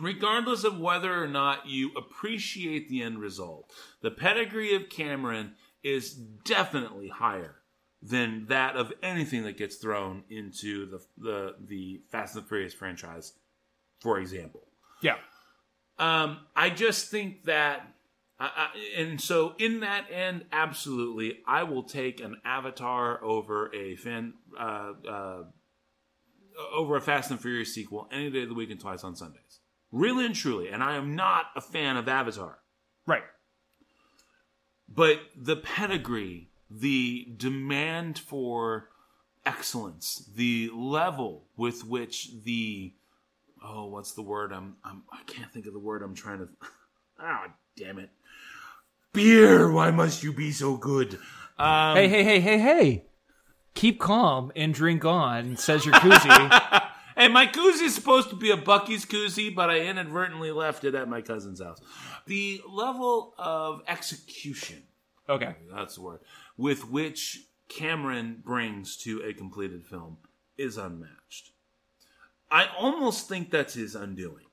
regardless 0.01 0.65
of 0.65 0.79
whether 0.79 1.23
or 1.23 1.27
not 1.29 1.67
you 1.69 1.91
appreciate 1.97 2.89
the 2.89 3.03
end 3.03 3.19
result, 3.19 3.71
the 4.03 4.11
pedigree 4.11 4.75
of 4.75 4.89
Cameron 4.89 5.55
is 5.83 6.13
definitely 6.13 7.09
higher 7.09 7.57
than 8.03 8.47
that 8.49 8.77
of 8.77 8.93
anything 9.03 9.43
that 9.45 9.57
gets 9.59 9.77
thrown 9.77 10.25
into 10.31 10.87
the 10.91 11.01
the 11.19 11.55
the 11.61 12.01
Fast 12.11 12.35
and 12.35 12.45
the 12.45 12.49
Furious 12.49 12.73
franchise, 12.75 13.35
for 14.01 14.19
example. 14.19 14.63
yeah. 15.03 15.17
Um, 15.99 16.39
I 16.57 16.71
just 16.71 17.11
think 17.11 17.45
that, 17.45 17.87
I, 18.39 18.47
I, 18.47 19.01
and 19.03 19.21
so 19.21 19.55
in 19.59 19.81
that 19.81 20.07
end, 20.11 20.47
absolutely, 20.51 21.41
I 21.47 21.65
will 21.65 21.83
take 21.83 22.21
an 22.21 22.37
Avatar 22.43 23.23
over 23.23 23.71
a 23.75 23.97
fan, 23.97 24.33
uh, 24.59 24.93
uh, 25.07 25.43
over 26.75 26.97
a 26.97 27.03
Fast 27.03 27.31
and 27.31 27.39
Furious 27.39 27.75
sequel 27.75 28.09
any 28.11 28.31
day 28.31 28.45
of 28.45 28.49
the 28.49 28.55
week 28.55 28.71
and 28.71 28.81
twice 28.81 29.05
on 29.05 29.15
Sundays. 29.15 29.61
Really 29.93 30.25
and 30.25 30.35
truly, 30.35 30.69
and 30.71 30.83
I 30.83 30.97
am 30.97 31.15
not 31.17 31.47
a 31.55 31.61
fan 31.61 31.99
of 31.99 32.09
Avatar, 32.09 32.61
Right. 33.07 33.25
But 34.95 35.21
the 35.37 35.57
pedigree, 35.57 36.51
the 36.71 37.29
demand 37.37 38.19
for 38.19 38.89
excellence, 39.47 40.29
the 40.35 40.71
level 40.75 41.45
with 41.57 41.85
which 41.85 42.31
the 42.45 42.93
oh, 43.63 43.87
what's 43.87 44.13
the 44.13 44.23
word? 44.23 44.53
I'm, 44.53 44.77
I'm 44.85 45.03
I 45.13 45.23
can't 45.27 45.53
think 45.53 45.67
of 45.67 45.73
the 45.73 45.79
word 45.79 46.03
I'm 46.03 46.15
trying 46.15 46.39
to. 46.39 46.49
Ah, 47.23 47.49
damn 47.77 47.99
it! 47.99 48.09
Beer, 49.13 49.71
why 49.71 49.91
must 49.91 50.23
you 50.23 50.33
be 50.33 50.53
so 50.53 50.79
good? 50.79 51.19
Um, 51.59 51.95
Hey, 51.95 52.09
hey, 52.09 52.25
hey, 52.25 52.41
hey, 52.41 52.59
hey. 52.59 53.05
Keep 53.75 54.01
calm 54.01 54.51
and 54.57 54.73
drink 54.73 55.05
on, 55.05 55.59
says 55.59 55.85
your 55.85 55.93
koozie. 55.97 56.83
Hey, 57.21 57.29
my 57.29 57.47
koozie 57.47 57.83
is 57.83 57.95
supposed 57.95 58.31
to 58.31 58.35
be 58.35 58.51
a 58.51 58.57
Buc-ee's 58.57 59.05
koozie, 59.05 59.55
but 59.55 59.69
I 59.69 59.81
inadvertently 59.81 60.53
left 60.53 60.85
it 60.85 60.95
at 60.95 61.07
my 61.07 61.21
cousin's 61.21 61.61
house. 61.61 61.79
The 62.25 62.63
level 62.67 63.35
of 63.37 63.83
execution 63.87 64.85
okay. 65.29 65.57
that's 65.71 65.97
the 65.97 66.01
word, 66.01 66.21
with 66.57 66.89
which 66.89 67.43
Cameron 67.69 68.41
brings 68.43 68.97
to 69.03 69.21
a 69.21 69.35
completed 69.35 69.85
film 69.85 70.17
is 70.57 70.79
unmatched. 70.79 71.51
I 72.51 72.69
almost 72.79 73.29
think 73.29 73.51
that's 73.51 73.75
his 73.75 73.95
undoing. 73.95 74.47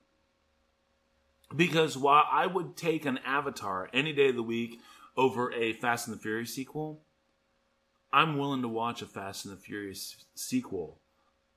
Because 1.56 1.98
while 1.98 2.26
I 2.30 2.48
would 2.48 2.76
take 2.76 3.06
an 3.06 3.20
Avatar 3.26 3.90
any 3.94 4.12
day 4.12 4.28
of 4.28 4.36
the 4.36 4.44
week 4.44 4.82
over 5.16 5.54
a 5.54 5.72
Fast 5.72 6.10
and 6.10 6.18
the 6.18 6.22
Furious 6.22 6.54
sequel, 6.54 7.00
I'm 8.12 8.38
willing 8.38 8.62
to 8.64 8.68
watch 8.68 9.02
a 9.02 9.06
Fast 9.06 9.46
and 9.46 9.56
the 9.56 9.62
Furious 9.62 10.26
sequel 10.36 11.00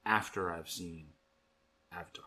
after 0.05 0.51
I've 0.51 0.71
seen 0.71 1.09
Avatar. 1.93 2.25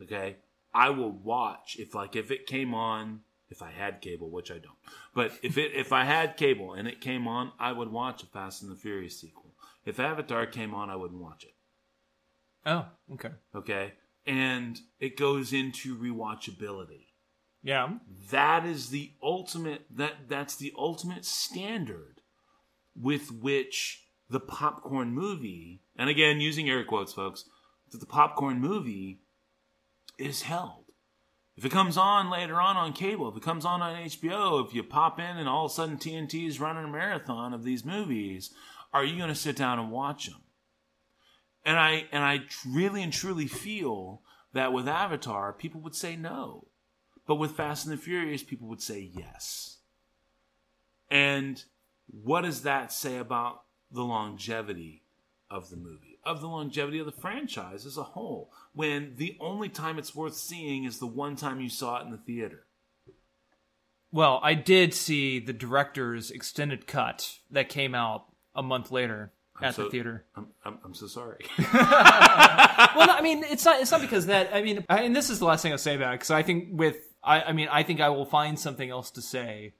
Okay? 0.00 0.36
I 0.74 0.90
will 0.90 1.12
watch 1.12 1.76
if 1.78 1.94
like 1.94 2.16
if 2.16 2.30
it 2.30 2.46
came 2.46 2.74
on 2.74 3.20
if 3.50 3.62
I 3.62 3.70
had 3.70 4.00
cable, 4.00 4.30
which 4.30 4.50
I 4.50 4.54
don't. 4.54 4.78
But 5.14 5.32
if 5.42 5.58
it 5.58 5.72
if 5.74 5.92
I 5.92 6.04
had 6.04 6.36
cable 6.36 6.72
and 6.72 6.88
it 6.88 7.00
came 7.00 7.28
on, 7.28 7.52
I 7.58 7.72
would 7.72 7.92
watch 7.92 8.22
a 8.22 8.26
Fast 8.26 8.62
and 8.62 8.70
the 8.70 8.76
Furious 8.76 9.20
sequel. 9.20 9.54
If 9.84 10.00
Avatar 10.00 10.46
came 10.46 10.74
on, 10.74 10.90
I 10.90 10.96
wouldn't 10.96 11.20
watch 11.20 11.44
it. 11.44 11.54
Oh, 12.64 12.86
okay. 13.12 13.30
Okay? 13.54 13.92
And 14.26 14.80
it 15.00 15.16
goes 15.16 15.52
into 15.52 15.96
rewatchability. 15.96 17.06
Yeah. 17.62 17.94
That 18.30 18.64
is 18.64 18.90
the 18.90 19.12
ultimate 19.22 19.84
that 19.90 20.28
that's 20.28 20.56
the 20.56 20.72
ultimate 20.76 21.24
standard 21.24 22.22
with 23.00 23.30
which 23.30 24.01
the 24.32 24.40
popcorn 24.40 25.12
movie, 25.12 25.80
and 25.96 26.08
again 26.08 26.40
using 26.40 26.68
air 26.68 26.84
quotes 26.84 27.12
folks, 27.12 27.44
that 27.90 27.98
the 27.98 28.06
popcorn 28.06 28.60
movie 28.60 29.20
is 30.18 30.42
held. 30.42 30.84
If 31.56 31.66
it 31.66 31.72
comes 31.72 31.98
on 31.98 32.30
later 32.30 32.60
on 32.60 32.76
on 32.76 32.94
cable, 32.94 33.28
if 33.28 33.36
it 33.36 33.42
comes 33.42 33.66
on 33.66 33.82
on 33.82 33.94
HBO, 33.94 34.66
if 34.66 34.74
you 34.74 34.82
pop 34.82 35.20
in 35.20 35.36
and 35.36 35.48
all 35.48 35.66
of 35.66 35.70
a 35.70 35.74
sudden 35.74 35.98
TNT 35.98 36.48
is 36.48 36.58
running 36.58 36.84
a 36.84 36.88
marathon 36.88 37.52
of 37.52 37.62
these 37.62 37.84
movies, 37.84 38.50
are 38.92 39.04
you 39.04 39.16
going 39.16 39.28
to 39.28 39.34
sit 39.34 39.56
down 39.56 39.78
and 39.78 39.90
watch 39.90 40.26
them? 40.26 40.40
And 41.64 41.78
I 41.78 42.06
and 42.10 42.24
I 42.24 42.40
really 42.66 43.02
and 43.02 43.12
truly 43.12 43.46
feel 43.46 44.22
that 44.54 44.72
with 44.72 44.88
Avatar, 44.88 45.52
people 45.52 45.80
would 45.82 45.94
say 45.94 46.16
no, 46.16 46.68
but 47.26 47.36
with 47.36 47.52
Fast 47.52 47.86
and 47.86 47.92
the 47.92 48.02
Furious, 48.02 48.42
people 48.42 48.66
would 48.68 48.82
say 48.82 49.10
yes. 49.12 49.78
And 51.10 51.62
what 52.06 52.42
does 52.42 52.62
that 52.62 52.92
say 52.92 53.18
about 53.18 53.62
the 53.92 54.04
longevity 54.04 55.02
of 55.50 55.70
the 55.70 55.76
movie, 55.76 56.18
of 56.24 56.40
the 56.40 56.48
longevity 56.48 56.98
of 56.98 57.06
the 57.06 57.12
franchise 57.12 57.84
as 57.84 57.96
a 57.96 58.02
whole, 58.02 58.50
when 58.72 59.14
the 59.16 59.36
only 59.40 59.68
time 59.68 59.98
it's 59.98 60.14
worth 60.14 60.34
seeing 60.34 60.84
is 60.84 60.98
the 60.98 61.06
one 61.06 61.36
time 61.36 61.60
you 61.60 61.68
saw 61.68 62.00
it 62.00 62.04
in 62.04 62.10
the 62.10 62.16
theater? 62.16 62.66
Well, 64.10 64.40
I 64.42 64.54
did 64.54 64.92
see 64.92 65.38
the 65.38 65.52
director's 65.52 66.30
extended 66.30 66.86
cut 66.86 67.38
that 67.50 67.68
came 67.68 67.94
out 67.94 68.26
a 68.54 68.62
month 68.62 68.90
later 68.90 69.32
at 69.60 69.74
so- 69.74 69.84
the 69.84 69.90
theater. 69.90 70.24
I'm, 70.36 70.48
I'm, 70.64 70.78
I'm 70.84 70.94
so 70.94 71.06
sorry. 71.06 71.44
well, 71.58 73.06
no, 73.06 73.14
I 73.14 73.20
mean, 73.22 73.44
it's 73.44 73.64
not. 73.64 73.80
It's 73.80 73.90
not 73.90 74.00
because 74.00 74.26
that. 74.26 74.50
I 74.54 74.62
mean, 74.62 74.84
I, 74.88 75.02
and 75.02 75.14
this 75.16 75.30
is 75.30 75.38
the 75.38 75.46
last 75.46 75.62
thing 75.62 75.72
I'll 75.72 75.78
say 75.78 75.94
about 75.94 76.14
it 76.14 76.16
because 76.16 76.30
I 76.30 76.42
think 76.42 76.68
with. 76.72 76.96
I, 77.24 77.42
I 77.42 77.52
mean, 77.52 77.68
I 77.70 77.84
think 77.84 78.00
I 78.00 78.08
will 78.08 78.24
find 78.24 78.58
something 78.58 78.90
else 78.90 79.12
to 79.12 79.22
say, 79.22 79.74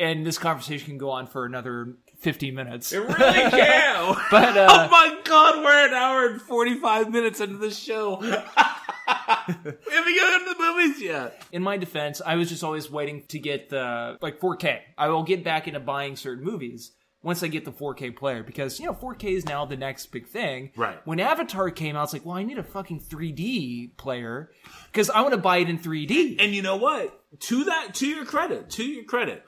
and 0.00 0.26
this 0.26 0.36
conversation 0.36 0.86
can 0.86 0.98
go 0.98 1.10
on 1.10 1.28
for 1.28 1.44
another 1.44 1.94
fifteen 2.22 2.54
minutes. 2.54 2.92
it 2.92 3.00
really 3.00 3.50
can. 3.50 4.14
But 4.30 4.56
oh 4.56 4.66
uh, 4.66 4.88
my 4.90 5.20
god, 5.24 5.62
we're 5.62 5.88
an 5.88 5.94
hour 5.94 6.26
and 6.26 6.40
45 6.40 7.10
minutes 7.10 7.40
into 7.40 7.58
the 7.58 7.70
show. 7.70 8.18
we 8.20 8.28
haven't 8.30 10.16
gotten 10.16 10.48
to 10.48 10.54
the 10.54 10.56
movies 10.58 11.02
yet. 11.02 11.42
in 11.52 11.62
my 11.62 11.76
defense, 11.76 12.22
I 12.24 12.36
was 12.36 12.48
just 12.48 12.64
always 12.64 12.90
waiting 12.90 13.24
to 13.28 13.38
get 13.38 13.68
the 13.68 14.16
like 14.20 14.40
4K. 14.40 14.78
I 14.96 15.08
will 15.08 15.22
get 15.22 15.44
back 15.44 15.68
into 15.68 15.80
buying 15.80 16.16
certain 16.16 16.44
movies 16.44 16.92
once 17.22 17.42
I 17.42 17.48
get 17.48 17.64
the 17.64 17.72
4K 17.72 18.16
player 18.16 18.42
because 18.42 18.80
you 18.80 18.86
know 18.86 18.94
4K 18.94 19.24
is 19.24 19.44
now 19.46 19.64
the 19.64 19.76
next 19.76 20.06
big 20.06 20.26
thing. 20.26 20.70
Right. 20.76 20.98
When 21.04 21.20
Avatar 21.20 21.70
came 21.70 21.96
out, 21.96 22.04
it's 22.04 22.12
like, 22.12 22.24
well, 22.24 22.36
I 22.36 22.42
need 22.42 22.58
a 22.58 22.64
fucking 22.64 23.00
3D 23.00 23.96
player 23.96 24.50
because 24.90 25.10
I 25.10 25.20
want 25.22 25.32
to 25.32 25.38
buy 25.38 25.58
it 25.58 25.68
in 25.68 25.78
3D. 25.78 26.36
And 26.38 26.54
you 26.54 26.62
know 26.62 26.76
what? 26.76 27.18
To 27.40 27.64
that, 27.64 27.94
to 27.94 28.06
your 28.06 28.24
credit, 28.24 28.70
to 28.70 28.84
your 28.84 29.04
credit. 29.04 29.44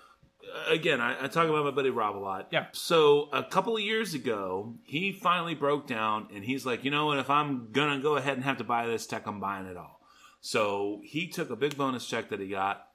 Again, 0.68 1.00
I, 1.00 1.24
I 1.24 1.28
talk 1.28 1.48
about 1.48 1.64
my 1.64 1.70
buddy 1.70 1.90
Rob 1.90 2.16
a 2.16 2.18
lot. 2.18 2.48
Yeah. 2.50 2.66
So 2.72 3.28
a 3.32 3.42
couple 3.42 3.76
of 3.76 3.82
years 3.82 4.14
ago, 4.14 4.74
he 4.84 5.12
finally 5.12 5.54
broke 5.54 5.86
down, 5.86 6.28
and 6.34 6.44
he's 6.44 6.64
like, 6.64 6.84
you 6.84 6.90
know 6.90 7.06
what? 7.06 7.18
If 7.18 7.30
I'm 7.30 7.70
gonna 7.72 8.00
go 8.00 8.16
ahead 8.16 8.34
and 8.34 8.44
have 8.44 8.58
to 8.58 8.64
buy 8.64 8.86
this 8.86 9.06
tech, 9.06 9.26
I'm 9.26 9.40
buying 9.40 9.66
it 9.66 9.76
all. 9.76 10.00
So 10.40 11.00
he 11.02 11.28
took 11.28 11.50
a 11.50 11.56
big 11.56 11.76
bonus 11.76 12.06
check 12.06 12.28
that 12.28 12.40
he 12.40 12.48
got, 12.48 12.86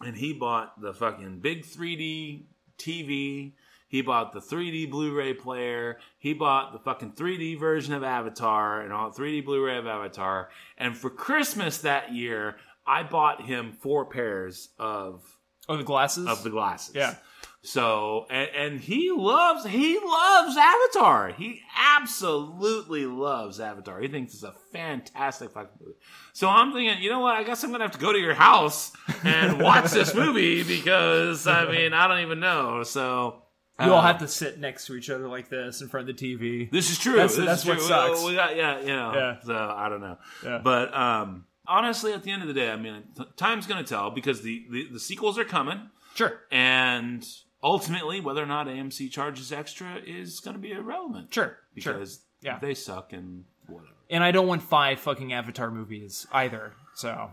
and 0.00 0.16
he 0.16 0.32
bought 0.32 0.80
the 0.80 0.92
fucking 0.92 1.40
big 1.40 1.64
3D 1.64 2.44
TV. 2.78 3.52
He 3.88 4.02
bought 4.02 4.32
the 4.32 4.40
3D 4.40 4.90
Blu-ray 4.90 5.34
player. 5.34 5.98
He 6.18 6.34
bought 6.34 6.72
the 6.72 6.78
fucking 6.78 7.12
3D 7.12 7.58
version 7.58 7.94
of 7.94 8.02
Avatar 8.02 8.82
and 8.82 8.92
all 8.92 9.10
3D 9.10 9.44
Blu-ray 9.44 9.78
of 9.78 9.86
Avatar. 9.86 10.50
And 10.76 10.96
for 10.96 11.08
Christmas 11.08 11.78
that 11.78 12.12
year, 12.12 12.56
I 12.86 13.02
bought 13.02 13.46
him 13.46 13.72
four 13.72 14.04
pairs 14.04 14.70
of 14.78 15.35
oh, 15.68 15.76
the 15.76 15.84
glasses. 15.84 16.26
of 16.26 16.42
the 16.42 16.50
glasses. 16.50 16.94
Yeah. 16.94 17.14
So 17.62 18.26
and, 18.30 18.48
and 18.56 18.80
he 18.80 19.10
loves 19.10 19.66
he 19.66 19.98
loves 19.98 20.56
Avatar. 20.56 21.30
He 21.36 21.62
absolutely 21.76 23.06
loves 23.06 23.58
Avatar. 23.58 24.00
He 24.00 24.06
thinks 24.08 24.34
it's 24.34 24.42
a 24.44 24.54
fantastic 24.72 25.50
fucking 25.50 25.70
movie. 25.80 25.98
So 26.32 26.48
I'm 26.48 26.72
thinking, 26.72 27.02
you 27.02 27.10
know 27.10 27.20
what? 27.20 27.34
I 27.34 27.42
guess 27.42 27.64
I'm 27.64 27.72
gonna 27.72 27.84
have 27.84 27.92
to 27.92 27.98
go 27.98 28.12
to 28.12 28.18
your 28.18 28.34
house 28.34 28.92
and 29.24 29.60
watch 29.62 29.90
this 29.90 30.14
movie 30.14 30.62
because 30.62 31.46
I 31.48 31.70
mean 31.70 31.92
I 31.92 32.06
don't 32.06 32.20
even 32.20 32.38
know. 32.38 32.84
So 32.84 33.42
You 33.80 33.92
all 33.92 33.98
uh, 33.98 34.02
have 34.02 34.18
to 34.18 34.28
sit 34.28 34.60
next 34.60 34.86
to 34.86 34.94
each 34.94 35.10
other 35.10 35.26
like 35.26 35.48
this 35.48 35.80
in 35.82 35.88
front 35.88 36.08
of 36.08 36.16
the 36.16 36.36
TV. 36.36 36.70
This 36.70 36.90
is 36.90 36.98
true. 36.98 37.14
That's- 37.16 37.34
This 37.36 37.46
that's 37.46 37.62
is 37.62 37.68
what 37.68 37.78
true. 37.78 37.86
sucks. 37.88 38.24
We 38.24 38.34
got 38.36 38.54
yeah, 38.56 38.80
you 38.80 38.86
know. 38.86 39.12
Yeah. 39.14 39.40
So 39.44 39.54
I 39.76 39.88
don't 39.88 40.00
know. 40.00 40.18
Yeah. 40.44 40.60
But 40.62 40.94
um 40.96 41.46
honestly 41.68 42.12
at 42.12 42.22
the 42.22 42.30
end 42.30 42.42
of 42.42 42.48
the 42.48 42.54
day, 42.54 42.70
I 42.70 42.76
mean 42.76 43.02
time's 43.36 43.66
going 43.66 43.82
to 43.84 43.88
tell 43.88 44.10
because 44.10 44.42
the, 44.42 44.64
the 44.70 44.88
the 44.92 45.00
sequels 45.00 45.38
are 45.38 45.44
coming 45.44 45.90
Sure. 46.14 46.40
and 46.50 47.26
ultimately 47.62 48.20
whether 48.20 48.42
or 48.42 48.46
not 48.46 48.66
AMC 48.66 49.10
charges 49.10 49.52
extra 49.52 49.96
is 50.06 50.40
going 50.40 50.54
to 50.56 50.60
be 50.62 50.72
irrelevant. 50.72 51.32
Sure. 51.34 51.58
Sure. 51.78 51.92
Because 51.94 52.20
Yeah. 52.42 52.58
they 52.58 52.74
suck 52.74 53.12
and 53.12 53.44
whatever. 53.66 53.92
And 54.08 54.22
I 54.22 54.30
don't 54.30 54.46
want 54.46 54.62
five 54.62 55.00
fucking 55.00 55.32
Avatar 55.32 55.70
movies 55.70 56.26
either. 56.32 56.72
So 56.94 57.32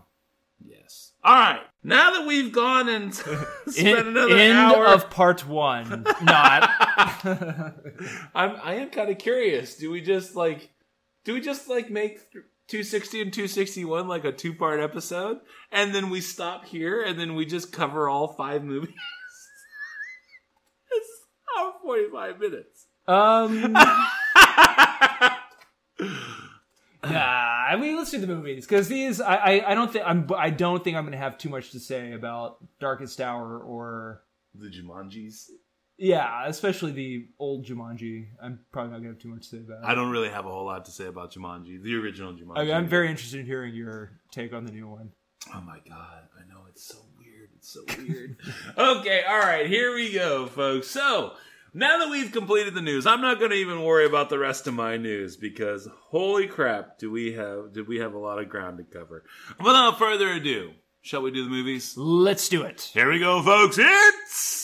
Yes. 0.66 1.12
All 1.22 1.34
right. 1.34 1.60
Now 1.82 2.12
that 2.12 2.26
we've 2.26 2.50
gone 2.52 2.88
and 2.88 3.14
spent 3.66 3.78
En- 3.78 4.06
another 4.08 4.34
end 4.36 4.56
hour 4.56 4.86
of 4.86 5.10
part 5.10 5.46
one. 5.46 6.04
Not. 6.22 6.70
I'm 8.34 8.56
I 8.62 8.74
am 8.76 8.90
kind 8.90 9.10
of 9.10 9.18
curious. 9.18 9.76
Do 9.76 9.90
we 9.90 10.00
just 10.00 10.34
like 10.36 10.70
do 11.24 11.34
we 11.34 11.40
just 11.40 11.68
like 11.68 11.90
make 11.90 12.20
260 12.68 13.22
and 13.22 13.32
261 13.32 14.08
like 14.08 14.24
a 14.24 14.32
two-part 14.32 14.80
episode 14.80 15.38
and 15.70 15.94
then 15.94 16.10
we 16.10 16.20
stop 16.20 16.64
here 16.64 17.02
and 17.02 17.18
then 17.18 17.34
we 17.34 17.44
just 17.44 17.72
cover 17.72 18.08
all 18.08 18.28
five 18.28 18.64
movies? 18.64 18.94
it's 20.90 21.08
hour 21.58 21.74
45 21.82 22.40
minutes. 22.40 22.86
Um. 23.06 23.76
Nah, 27.04 27.66
I 27.68 27.76
mean, 27.76 27.96
let's 27.96 28.10
do 28.10 28.18
the 28.18 28.26
movies 28.26 28.66
because 28.66 28.88
these. 28.88 29.20
I, 29.20 29.34
I, 29.36 29.70
I 29.72 29.74
don't 29.74 29.92
think 29.92 30.04
I'm. 30.06 30.26
I 30.36 30.50
don't 30.50 30.82
think 30.82 30.96
I'm 30.96 31.04
going 31.04 31.12
to 31.12 31.18
have 31.18 31.36
too 31.36 31.50
much 31.50 31.70
to 31.72 31.80
say 31.80 32.12
about 32.12 32.64
Darkest 32.80 33.20
Hour 33.20 33.58
or 33.58 34.22
The 34.54 34.68
Jumanjis. 34.68 35.50
Yeah, 35.96 36.46
especially 36.46 36.92
the 36.92 37.26
old 37.38 37.66
Jumanji. 37.66 38.26
I'm 38.42 38.60
probably 38.72 38.92
not 38.92 39.02
going 39.02 39.14
to 39.14 39.14
have 39.14 39.22
too 39.22 39.28
much 39.28 39.42
to 39.50 39.56
say 39.56 39.58
about. 39.58 39.84
it. 39.84 39.86
I 39.86 39.94
don't 39.94 40.10
really 40.10 40.28
have 40.28 40.46
a 40.46 40.50
whole 40.50 40.66
lot 40.66 40.84
to 40.86 40.90
say 40.90 41.06
about 41.06 41.32
Jumanji, 41.32 41.82
the 41.82 41.94
original 41.96 42.32
Jumanji. 42.32 42.72
I 42.72 42.72
I'm 42.72 42.88
very 42.88 43.08
interested 43.08 43.40
in 43.40 43.46
hearing 43.46 43.74
your 43.74 44.12
take 44.30 44.52
on 44.52 44.64
the 44.64 44.72
new 44.72 44.88
one. 44.88 45.10
Oh 45.54 45.60
my 45.60 45.78
god, 45.88 46.28
I 46.36 46.48
know 46.48 46.62
it's 46.68 46.84
so 46.84 46.98
weird. 47.18 47.50
It's 47.56 47.72
so 47.72 47.84
weird. 47.98 48.38
okay, 48.78 49.22
all 49.28 49.38
right, 49.38 49.66
here 49.66 49.94
we 49.94 50.12
go, 50.12 50.46
folks. 50.46 50.88
So, 50.88 51.34
now 51.74 51.98
that 51.98 52.10
we've 52.10 52.32
completed 52.32 52.74
the 52.74 52.80
news, 52.80 53.06
I'm 53.06 53.20
not 53.20 53.38
going 53.38 53.50
to 53.50 53.56
even 53.56 53.82
worry 53.82 54.06
about 54.06 54.30
the 54.30 54.38
rest 54.38 54.66
of 54.66 54.74
my 54.74 54.96
news 54.96 55.36
because 55.36 55.88
holy 56.08 56.46
crap, 56.46 56.98
do 56.98 57.10
we 57.10 57.34
have 57.34 57.72
did 57.72 57.86
we 57.86 57.98
have 57.98 58.14
a 58.14 58.18
lot 58.18 58.38
of 58.38 58.48
ground 58.48 58.78
to 58.78 58.84
cover. 58.84 59.24
Without 59.58 59.98
further 59.98 60.30
ado, 60.30 60.72
shall 61.02 61.22
we 61.22 61.30
do 61.30 61.44
the 61.44 61.50
movies? 61.50 61.94
Let's 61.96 62.48
do 62.48 62.62
it. 62.62 62.90
Here 62.94 63.10
we 63.10 63.18
go, 63.18 63.42
folks. 63.42 63.76
It's 63.78 64.63